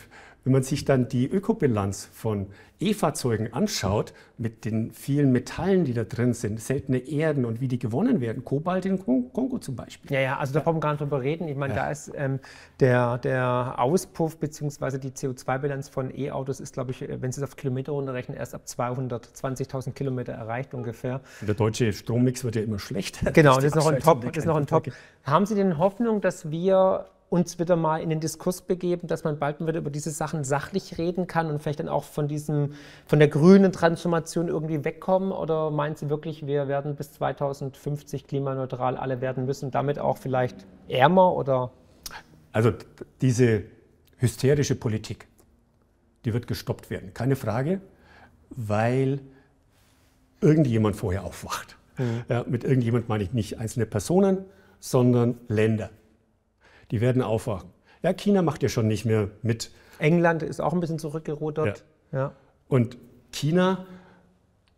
wenn 0.47 0.53
man 0.53 0.63
sich 0.63 0.85
dann 0.85 1.09
die 1.09 1.29
Ökobilanz 1.29 2.09
von 2.13 2.47
E-Fahrzeugen 2.79 3.51
anschaut, 3.51 4.13
mit 4.37 4.63
den 4.63 4.91
vielen 4.91 5.33
Metallen, 5.33 5.83
die 5.83 5.93
da 5.93 6.05
drin 6.05 6.33
sind, 6.33 6.61
seltene 6.61 6.99
Erden 6.99 7.43
und 7.43 7.59
wie 7.59 7.67
die 7.67 7.79
gewonnen 7.79 8.21
werden, 8.21 8.45
Kobalt 8.45 8.85
in 8.85 8.97
Kongo 8.97 9.57
zum 9.57 9.75
Beispiel. 9.75 10.09
Ja, 10.09 10.21
ja, 10.21 10.37
also 10.37 10.53
da 10.53 10.61
brauchen 10.61 10.77
wir 10.77 10.79
gar 10.79 10.91
nicht 10.91 11.01
drüber 11.01 11.21
reden. 11.21 11.49
Ich 11.49 11.57
meine, 11.57 11.75
ja. 11.75 11.83
da 11.83 11.91
ist 11.91 12.13
ähm, 12.15 12.39
der, 12.79 13.17
der 13.17 13.75
Auspuff 13.77 14.37
bzw. 14.37 14.99
die 14.99 15.09
CO2-Bilanz 15.09 15.89
von 15.89 16.17
E-Autos 16.17 16.61
ist, 16.61 16.75
glaube 16.75 16.91
ich, 16.91 17.01
wenn 17.01 17.33
Sie 17.33 17.41
es 17.41 17.43
auf 17.43 17.57
Kilometer 17.57 17.91
runterrechnen, 17.91 18.37
erst 18.37 18.55
ab 18.55 18.61
220.000 18.65 19.91
Kilometer 19.91 20.31
erreicht 20.31 20.73
ungefähr. 20.73 21.19
Der 21.41 21.55
deutsche 21.55 21.91
Strommix 21.91 22.45
wird 22.45 22.55
ja 22.55 22.61
immer 22.61 22.79
schlechter. 22.79 23.31
Genau, 23.33 23.55
das 23.55 23.65
ist 23.65 23.75
noch 23.75 23.87
ein 23.87 23.99
Top. 23.99 24.21
Das 24.21 24.37
ist 24.37 24.45
noch 24.45 24.55
ein 24.55 24.65
Top. 24.65 24.87
Haben 25.23 25.45
Sie 25.45 25.55
denn 25.55 25.77
Hoffnung, 25.77 26.21
dass 26.21 26.49
wir 26.49 27.05
uns 27.29 27.59
wieder 27.59 27.75
mal 27.75 28.01
in 28.01 28.09
den 28.09 28.19
Diskurs 28.19 28.61
begeben, 28.61 29.07
dass 29.07 29.23
man 29.23 29.37
bald 29.37 29.59
wieder 29.59 29.79
über 29.79 29.89
diese 29.89 30.11
Sachen 30.11 30.43
sachlich 30.43 30.97
reden 30.97 31.27
kann 31.27 31.49
und 31.49 31.61
vielleicht 31.61 31.79
dann 31.79 31.89
auch 31.89 32.03
von 32.03 32.27
diesem, 32.27 32.73
von 33.05 33.19
der 33.19 33.27
grünen 33.27 33.71
Transformation 33.71 34.47
irgendwie 34.47 34.85
wegkommen? 34.85 35.31
Oder 35.31 35.69
meint 35.69 35.97
Sie 35.97 36.09
wirklich, 36.09 36.47
wir 36.47 36.67
werden 36.67 36.95
bis 36.95 37.13
2050 37.13 38.27
klimaneutral 38.27 38.95
alle 38.95 39.19
werden 39.19 39.45
müssen, 39.45 39.71
damit 39.71 39.99
auch 39.99 40.17
vielleicht 40.17 40.65
ärmer 40.87 41.33
oder? 41.33 41.71
Also 42.53 42.71
diese 43.21 43.63
hysterische 44.17 44.75
Politik, 44.75 45.27
die 46.23 46.33
wird 46.33 46.47
gestoppt 46.47 46.89
werden, 46.89 47.13
keine 47.13 47.35
Frage, 47.35 47.81
weil 48.49 49.19
irgendjemand 50.39 50.95
vorher 50.95 51.25
aufwacht. 51.25 51.77
Mhm. 51.97 52.23
Ja, 52.29 52.45
mit 52.47 52.63
irgendjemand 52.63 53.09
meine 53.09 53.23
ich 53.23 53.33
nicht 53.33 53.59
einzelne 53.59 53.85
Personen, 53.85 54.45
sondern 54.79 55.37
Länder 55.49 55.89
die 56.91 57.01
werden 57.01 57.21
aufwachen. 57.21 57.69
Ja, 58.03 58.13
China 58.13 58.41
macht 58.41 58.63
ja 58.63 58.69
schon 58.69 58.87
nicht 58.87 59.05
mehr 59.05 59.29
mit. 59.41 59.71
England 59.99 60.43
ist 60.43 60.61
auch 60.61 60.73
ein 60.73 60.79
bisschen 60.79 60.99
zurückgerudert. 60.99 61.83
Ja. 62.11 62.19
ja. 62.19 62.31
Und 62.67 62.97
China 63.31 63.85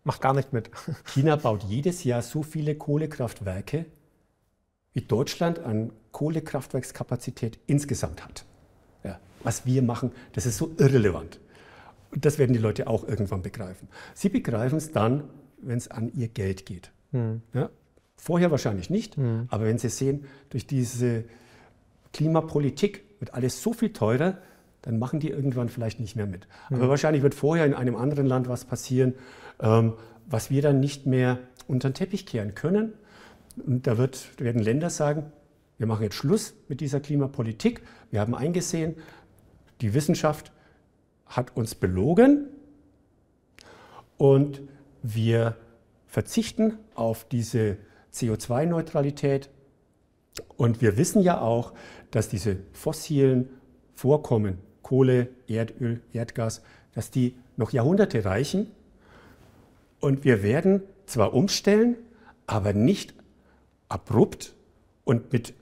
macht 0.03 0.21
gar 0.21 0.33
nicht 0.33 0.53
mit. 0.53 0.71
China 1.05 1.35
baut 1.35 1.63
jedes 1.63 2.03
Jahr 2.03 2.21
so 2.21 2.43
viele 2.43 2.75
Kohlekraftwerke, 2.75 3.85
wie 4.93 5.01
Deutschland 5.01 5.59
an 5.59 5.91
Kohlekraftwerkskapazität 6.11 7.59
insgesamt 7.67 8.23
hat. 8.23 8.45
Ja. 9.03 9.19
Was 9.43 9.65
wir 9.65 9.81
machen, 9.81 10.11
das 10.33 10.45
ist 10.45 10.57
so 10.57 10.71
irrelevant. 10.77 11.39
Und 12.11 12.25
das 12.25 12.39
werden 12.39 12.53
die 12.53 12.59
Leute 12.59 12.87
auch 12.87 13.07
irgendwann 13.07 13.41
begreifen. 13.41 13.87
Sie 14.15 14.29
begreifen 14.29 14.77
es 14.77 14.91
dann, 14.91 15.25
wenn 15.61 15.77
es 15.77 15.89
an 15.89 16.11
ihr 16.13 16.27
Geld 16.27 16.65
geht. 16.65 16.91
Hm. 17.11 17.41
Ja. 17.53 17.69
Vorher 18.15 18.51
wahrscheinlich 18.51 18.89
nicht, 18.89 19.15
hm. 19.15 19.47
aber 19.49 19.65
wenn 19.65 19.77
sie 19.77 19.89
sehen, 19.89 20.25
durch 20.49 20.67
diese 20.67 21.23
Klimapolitik 22.13 23.03
wird 23.19 23.33
alles 23.33 23.61
so 23.61 23.73
viel 23.73 23.93
teurer, 23.93 24.37
dann 24.81 24.97
machen 24.97 25.19
die 25.19 25.29
irgendwann 25.29 25.69
vielleicht 25.69 25.99
nicht 25.99 26.15
mehr 26.15 26.25
mit. 26.25 26.47
Mhm. 26.69 26.77
Aber 26.77 26.89
wahrscheinlich 26.89 27.23
wird 27.23 27.35
vorher 27.35 27.65
in 27.65 27.73
einem 27.73 27.95
anderen 27.95 28.25
Land 28.25 28.47
was 28.47 28.65
passieren, 28.65 29.13
ähm, 29.59 29.93
was 30.27 30.49
wir 30.49 30.61
dann 30.61 30.79
nicht 30.79 31.05
mehr 31.05 31.39
unter 31.67 31.89
den 31.89 31.95
Teppich 31.95 32.25
kehren 32.25 32.55
können. 32.55 32.93
Und 33.65 33.87
da 33.87 33.97
wird, 33.97 34.39
werden 34.39 34.61
Länder 34.61 34.89
sagen, 34.89 35.31
wir 35.77 35.87
machen 35.87 36.03
jetzt 36.03 36.15
Schluss 36.15 36.53
mit 36.67 36.81
dieser 36.81 36.99
Klimapolitik. 36.99 37.81
Wir 38.11 38.19
haben 38.19 38.35
eingesehen, 38.35 38.95
die 39.81 39.93
Wissenschaft 39.93 40.51
hat 41.25 41.55
uns 41.55 41.75
belogen 41.75 42.47
und 44.17 44.61
wir 45.01 45.55
verzichten 46.07 46.77
auf 46.95 47.23
diese 47.23 47.77
CO2-Neutralität. 48.13 49.49
Und 50.57 50.81
wir 50.81 50.97
wissen 50.97 51.21
ja 51.21 51.39
auch, 51.39 51.73
dass 52.11 52.29
diese 52.29 52.57
fossilen 52.73 53.49
Vorkommen, 53.95 54.59
Kohle, 54.81 55.27
Erdöl, 55.47 56.01
Erdgas, 56.13 56.61
dass 56.93 57.11
die 57.11 57.35
noch 57.57 57.71
Jahrhunderte 57.71 58.25
reichen. 58.25 58.71
Und 59.99 60.23
wir 60.23 60.41
werden 60.41 60.81
zwar 61.05 61.33
umstellen, 61.33 61.97
aber 62.47 62.73
nicht 62.73 63.13
abrupt 63.89 64.53
und 65.03 65.33
mit 65.33 65.53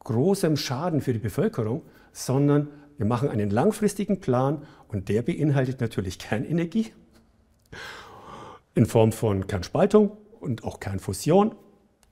großem 0.00 0.56
Schaden 0.56 1.00
für 1.00 1.12
die 1.12 1.18
Bevölkerung, 1.18 1.82
sondern 2.12 2.68
wir 2.96 3.06
machen 3.06 3.28
einen 3.28 3.50
langfristigen 3.50 4.20
Plan 4.20 4.62
und 4.88 5.08
der 5.08 5.22
beinhaltet 5.22 5.80
natürlich 5.80 6.18
Kernenergie 6.18 6.92
in 8.74 8.86
Form 8.86 9.12
von 9.12 9.46
Kernspaltung 9.46 10.16
und 10.40 10.64
auch 10.64 10.80
Kernfusion. 10.80 11.54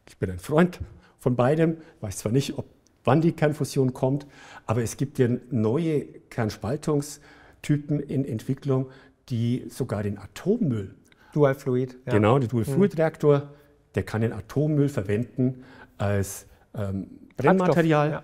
Ich 0.08 0.18
bin 0.18 0.30
ein 0.30 0.38
Freund 0.38 0.80
von 1.18 1.36
beidem, 1.36 1.78
weiß 2.00 2.18
zwar 2.18 2.32
nicht, 2.32 2.58
ob, 2.58 2.66
wann 3.04 3.20
die 3.20 3.32
Kernfusion 3.32 3.92
kommt, 3.92 4.26
aber 4.66 4.82
es 4.82 4.96
gibt 4.96 5.18
ja 5.18 5.28
neue 5.50 6.04
Kernspaltungstypen 6.30 8.00
in 8.00 8.24
Entwicklung, 8.24 8.90
die 9.28 9.66
sogar 9.68 10.02
den 10.02 10.18
Atommüll. 10.18 10.94
Dual 11.32 11.54
Fluid. 11.54 11.96
Ja. 12.06 12.12
Genau, 12.12 12.38
der 12.38 12.48
Dual 12.48 12.64
Fluid 12.64 12.98
Reaktor, 12.98 13.50
der 13.94 14.02
kann 14.02 14.22
den 14.22 14.32
Atommüll 14.32 14.88
verwenden 14.88 15.64
als 15.98 16.46
ähm, 16.74 17.08
Brennmaterial. 17.36 18.10
Ja. 18.10 18.22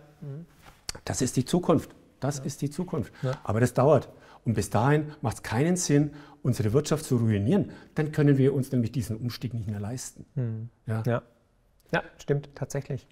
Das 1.05 1.23
ist 1.23 1.37
die 1.37 1.45
Zukunft. 1.45 1.91
Das 2.21 2.39
ja. 2.39 2.45
ist 2.45 2.63
die 2.63 2.71
Zukunft. 2.71 3.13
Aber 3.43 3.61
das 3.61 3.75
dauert. 3.75 4.11
Und 4.45 4.55
bis 4.55 4.71
dahin 4.71 5.13
macht 5.21 5.37
es 5.37 5.43
keinen 5.43 5.77
Sinn, 5.77 6.13
unsere 6.43 6.73
Wirtschaft 6.73 7.05
zu 7.05 7.17
ruinieren. 7.17 7.71
Dann 7.95 8.13
können 8.13 8.39
wir 8.39 8.55
uns 8.55 8.73
nämlich 8.73 8.93
diesen 8.93 9.17
Umstieg 9.17 9.55
nicht 9.55 9.69
mehr 9.69 9.81
leisten. 9.81 10.25
Mhm. 10.35 10.69
Ja. 10.87 11.23
Ja, 11.93 12.05
stimmt, 12.19 12.51
tatsächlich. 12.55 13.07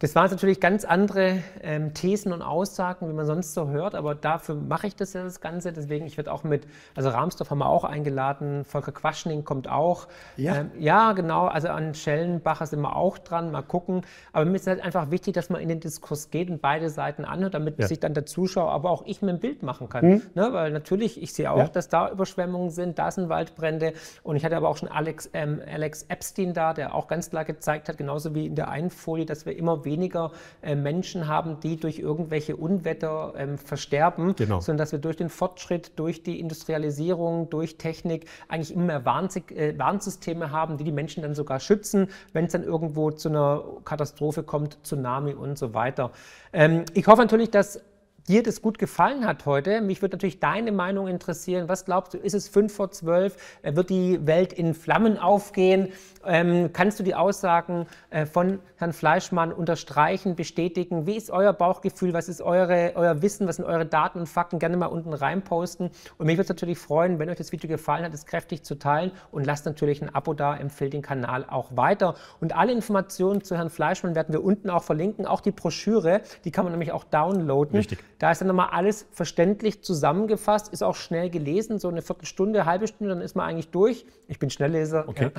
Das 0.00 0.14
waren 0.14 0.30
natürlich 0.30 0.60
ganz 0.60 0.84
andere 0.84 1.42
ähm, 1.60 1.92
Thesen 1.92 2.32
und 2.32 2.40
Aussagen, 2.40 3.08
wie 3.08 3.12
man 3.12 3.26
sonst 3.26 3.52
so 3.52 3.68
hört, 3.68 3.96
aber 3.96 4.14
dafür 4.14 4.54
mache 4.54 4.86
ich 4.86 4.94
das 4.94 5.12
ja 5.12 5.24
das 5.24 5.40
Ganze. 5.40 5.72
Deswegen, 5.72 6.06
ich 6.06 6.16
werde 6.16 6.30
auch 6.30 6.44
mit, 6.44 6.68
also 6.94 7.08
Rahmsdorf 7.08 7.50
haben 7.50 7.58
wir 7.58 7.68
auch 7.68 7.82
eingeladen, 7.82 8.64
Volker 8.64 8.92
Quaschning 8.92 9.42
kommt 9.42 9.68
auch. 9.68 10.06
Ja, 10.36 10.58
ähm, 10.58 10.70
ja 10.78 11.14
genau, 11.14 11.46
also 11.46 11.68
an 11.68 11.94
Schellenbacher 11.94 12.66
sind 12.66 12.80
wir 12.80 12.94
auch 12.94 13.18
dran, 13.18 13.50
mal 13.50 13.62
gucken. 13.62 14.02
Aber 14.32 14.44
mir 14.44 14.54
ist 14.54 14.68
halt 14.68 14.80
einfach 14.84 15.10
wichtig, 15.10 15.34
dass 15.34 15.50
man 15.50 15.60
in 15.60 15.68
den 15.68 15.80
Diskurs 15.80 16.30
geht 16.30 16.48
und 16.48 16.62
beide 16.62 16.90
Seiten 16.90 17.24
anhört, 17.24 17.54
damit 17.54 17.80
ja. 17.80 17.88
sich 17.88 17.98
dann 17.98 18.14
der 18.14 18.24
Zuschauer, 18.24 18.70
aber 18.70 18.90
auch 18.90 19.02
ich 19.04 19.20
mir 19.20 19.32
ein 19.32 19.40
Bild 19.40 19.64
machen 19.64 19.88
kann. 19.88 20.06
Mhm. 20.06 20.22
Ne, 20.36 20.52
weil 20.52 20.70
natürlich, 20.70 21.20
ich 21.20 21.32
sehe 21.32 21.50
auch, 21.50 21.58
ja. 21.58 21.66
dass 21.66 21.88
da 21.88 22.08
Überschwemmungen 22.08 22.70
sind, 22.70 23.00
da 23.00 23.10
sind 23.10 23.28
Waldbrände 23.28 23.94
und 24.22 24.36
ich 24.36 24.44
hatte 24.44 24.56
aber 24.56 24.68
auch 24.68 24.76
schon 24.76 24.88
Alex, 24.88 25.28
ähm, 25.32 25.60
Alex 25.68 26.04
Epstein 26.04 26.54
da, 26.54 26.72
der 26.72 26.94
auch 26.94 27.08
ganz 27.08 27.30
klar 27.30 27.44
gezeigt 27.44 27.88
hat, 27.88 27.98
genauso 27.98 28.36
wie 28.36 28.46
in 28.46 28.54
der 28.54 28.68
einen 28.68 28.90
Folie, 28.90 29.26
dass 29.26 29.44
wir 29.44 29.56
immer 29.56 29.84
weniger 29.88 30.30
äh, 30.62 30.76
Menschen 30.76 31.26
haben, 31.26 31.58
die 31.60 31.76
durch 31.76 31.98
irgendwelche 31.98 32.54
Unwetter 32.56 33.32
ähm, 33.36 33.58
versterben, 33.58 34.36
genau. 34.36 34.60
sondern 34.60 34.78
dass 34.78 34.92
wir 34.92 34.98
durch 34.98 35.16
den 35.16 35.30
Fortschritt, 35.30 35.98
durch 35.98 36.22
die 36.22 36.38
Industrialisierung, 36.38 37.50
durch 37.50 37.78
Technik 37.78 38.26
eigentlich 38.48 38.72
immer 38.72 38.84
mehr 38.84 39.04
Warnsig 39.04 39.50
äh, 39.52 39.78
Warnsysteme 39.78 40.52
haben, 40.52 40.76
die 40.76 40.84
die 40.84 40.92
Menschen 40.92 41.22
dann 41.22 41.34
sogar 41.34 41.58
schützen, 41.60 42.08
wenn 42.32 42.44
es 42.44 42.52
dann 42.52 42.62
irgendwo 42.62 43.10
zu 43.10 43.28
einer 43.30 43.64
Katastrophe 43.84 44.42
kommt, 44.42 44.78
Tsunami 44.84 45.32
und 45.32 45.58
so 45.58 45.74
weiter. 45.74 46.12
Ähm, 46.52 46.84
ich 46.94 47.06
hoffe 47.06 47.22
natürlich, 47.22 47.50
dass 47.50 47.80
dir 48.28 48.42
das 48.42 48.60
gut 48.60 48.78
gefallen 48.78 49.26
hat 49.26 49.46
heute. 49.46 49.80
Mich 49.80 50.02
würde 50.02 50.16
natürlich 50.16 50.38
deine 50.38 50.70
Meinung 50.70 51.08
interessieren. 51.08 51.68
Was 51.68 51.86
glaubst 51.86 52.14
du, 52.14 52.18
ist 52.18 52.34
es 52.34 52.48
fünf 52.48 52.74
vor 52.74 52.90
zwölf? 52.90 53.36
Äh, 53.62 53.74
wird 53.74 53.90
die 53.90 54.26
Welt 54.26 54.52
in 54.52 54.74
Flammen 54.74 55.18
aufgehen? 55.18 55.88
Ähm, 56.26 56.70
kannst 56.72 57.00
du 57.00 57.02
die 57.02 57.14
Aussagen 57.14 57.86
äh, 58.10 58.26
von 58.26 58.58
Herrn 58.76 58.92
Fleischmann 58.92 59.50
unterstreichen, 59.50 60.36
bestätigen? 60.36 61.06
Wie 61.06 61.16
ist 61.16 61.30
euer 61.30 61.54
Bauchgefühl? 61.54 62.12
Was 62.12 62.28
ist 62.28 62.42
eure, 62.42 62.92
euer 62.96 63.22
Wissen? 63.22 63.48
Was 63.48 63.56
sind 63.56 63.64
eure 63.64 63.86
Daten 63.86 64.20
und 64.20 64.26
Fakten? 64.26 64.58
Gerne 64.58 64.76
mal 64.76 64.86
unten 64.86 65.14
reinposten. 65.14 65.90
Und 66.18 66.26
mich 66.26 66.36
würde 66.36 66.42
es 66.42 66.48
natürlich 66.50 66.78
freuen, 66.78 67.18
wenn 67.18 67.30
euch 67.30 67.38
das 67.38 67.50
Video 67.52 67.68
gefallen 67.68 68.04
hat, 68.04 68.12
es 68.12 68.26
kräftig 68.26 68.62
zu 68.62 68.78
teilen 68.78 69.12
und 69.30 69.46
lasst 69.46 69.64
natürlich 69.64 70.02
ein 70.02 70.14
Abo 70.14 70.34
da, 70.34 70.54
empfehlt 70.54 70.92
den 70.92 71.02
Kanal 71.02 71.46
auch 71.48 71.76
weiter. 71.76 72.14
Und 72.40 72.54
alle 72.54 72.72
Informationen 72.72 73.42
zu 73.42 73.56
Herrn 73.56 73.70
Fleischmann 73.70 74.14
werden 74.14 74.32
wir 74.34 74.44
unten 74.44 74.68
auch 74.68 74.82
verlinken. 74.82 75.24
Auch 75.24 75.40
die 75.40 75.52
Broschüre, 75.52 76.20
die 76.44 76.50
kann 76.50 76.64
man 76.64 76.72
nämlich 76.72 76.92
auch 76.92 77.04
downloaden. 77.04 77.74
Richtig. 77.74 77.98
Da 78.18 78.32
ist 78.32 78.40
dann 78.40 78.48
nochmal 78.48 78.70
alles 78.72 79.06
verständlich 79.12 79.82
zusammengefasst, 79.82 80.72
ist 80.72 80.82
auch 80.82 80.96
schnell 80.96 81.30
gelesen, 81.30 81.78
so 81.78 81.88
eine 81.88 82.02
Viertelstunde, 82.02 82.66
halbe 82.66 82.88
Stunde, 82.88 83.14
dann 83.14 83.22
ist 83.22 83.36
man 83.36 83.48
eigentlich 83.48 83.70
durch. 83.70 84.06
Ich 84.26 84.38
bin 84.38 84.50
Schnellleser. 84.50 85.08
Okay. 85.08 85.30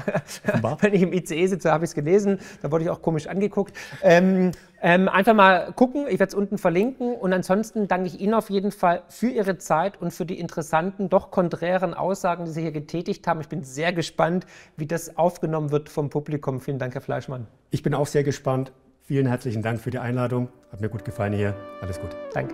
Ja. 0.47 0.77
Wenn 0.81 0.93
ich 0.93 1.01
im 1.01 1.11
ICE 1.11 1.47
sitze, 1.47 1.71
habe 1.71 1.83
ich 1.83 1.91
es 1.91 1.95
gelesen. 1.95 2.39
Da 2.61 2.71
wurde 2.71 2.85
ich 2.85 2.89
auch 2.89 3.01
komisch 3.01 3.27
angeguckt. 3.27 3.75
Ähm, 4.01 4.51
ähm, 4.81 5.09
einfach 5.09 5.33
mal 5.33 5.73
gucken, 5.73 6.05
ich 6.07 6.19
werde 6.19 6.29
es 6.29 6.35
unten 6.35 6.57
verlinken. 6.57 7.15
Und 7.15 7.33
ansonsten 7.33 7.87
danke 7.87 8.07
ich 8.07 8.21
Ihnen 8.21 8.33
auf 8.33 8.49
jeden 8.49 8.71
Fall 8.71 9.03
für 9.09 9.27
Ihre 9.27 9.57
Zeit 9.57 10.01
und 10.01 10.11
für 10.11 10.25
die 10.25 10.39
interessanten, 10.39 11.09
doch 11.09 11.31
konträren 11.31 11.93
Aussagen, 11.93 12.45
die 12.45 12.51
Sie 12.51 12.61
hier 12.61 12.71
getätigt 12.71 13.27
haben. 13.27 13.41
Ich 13.41 13.49
bin 13.49 13.63
sehr 13.63 13.91
gespannt, 13.91 14.45
wie 14.77 14.87
das 14.87 15.17
aufgenommen 15.17 15.71
wird 15.71 15.89
vom 15.89 16.09
Publikum. 16.09 16.61
Vielen 16.61 16.79
Dank, 16.79 16.93
Herr 16.93 17.01
Fleischmann. 17.01 17.47
Ich 17.71 17.83
bin 17.83 17.93
auch 17.93 18.07
sehr 18.07 18.23
gespannt. 18.23 18.71
Vielen 19.03 19.25
herzlichen 19.25 19.63
Dank 19.63 19.79
für 19.81 19.89
die 19.89 19.99
Einladung. 19.99 20.49
Hat 20.71 20.81
mir 20.81 20.89
gut 20.89 21.03
gefallen 21.03 21.33
hier. 21.33 21.55
Alles 21.81 21.99
gut. 21.99 22.15
Danke. 22.33 22.53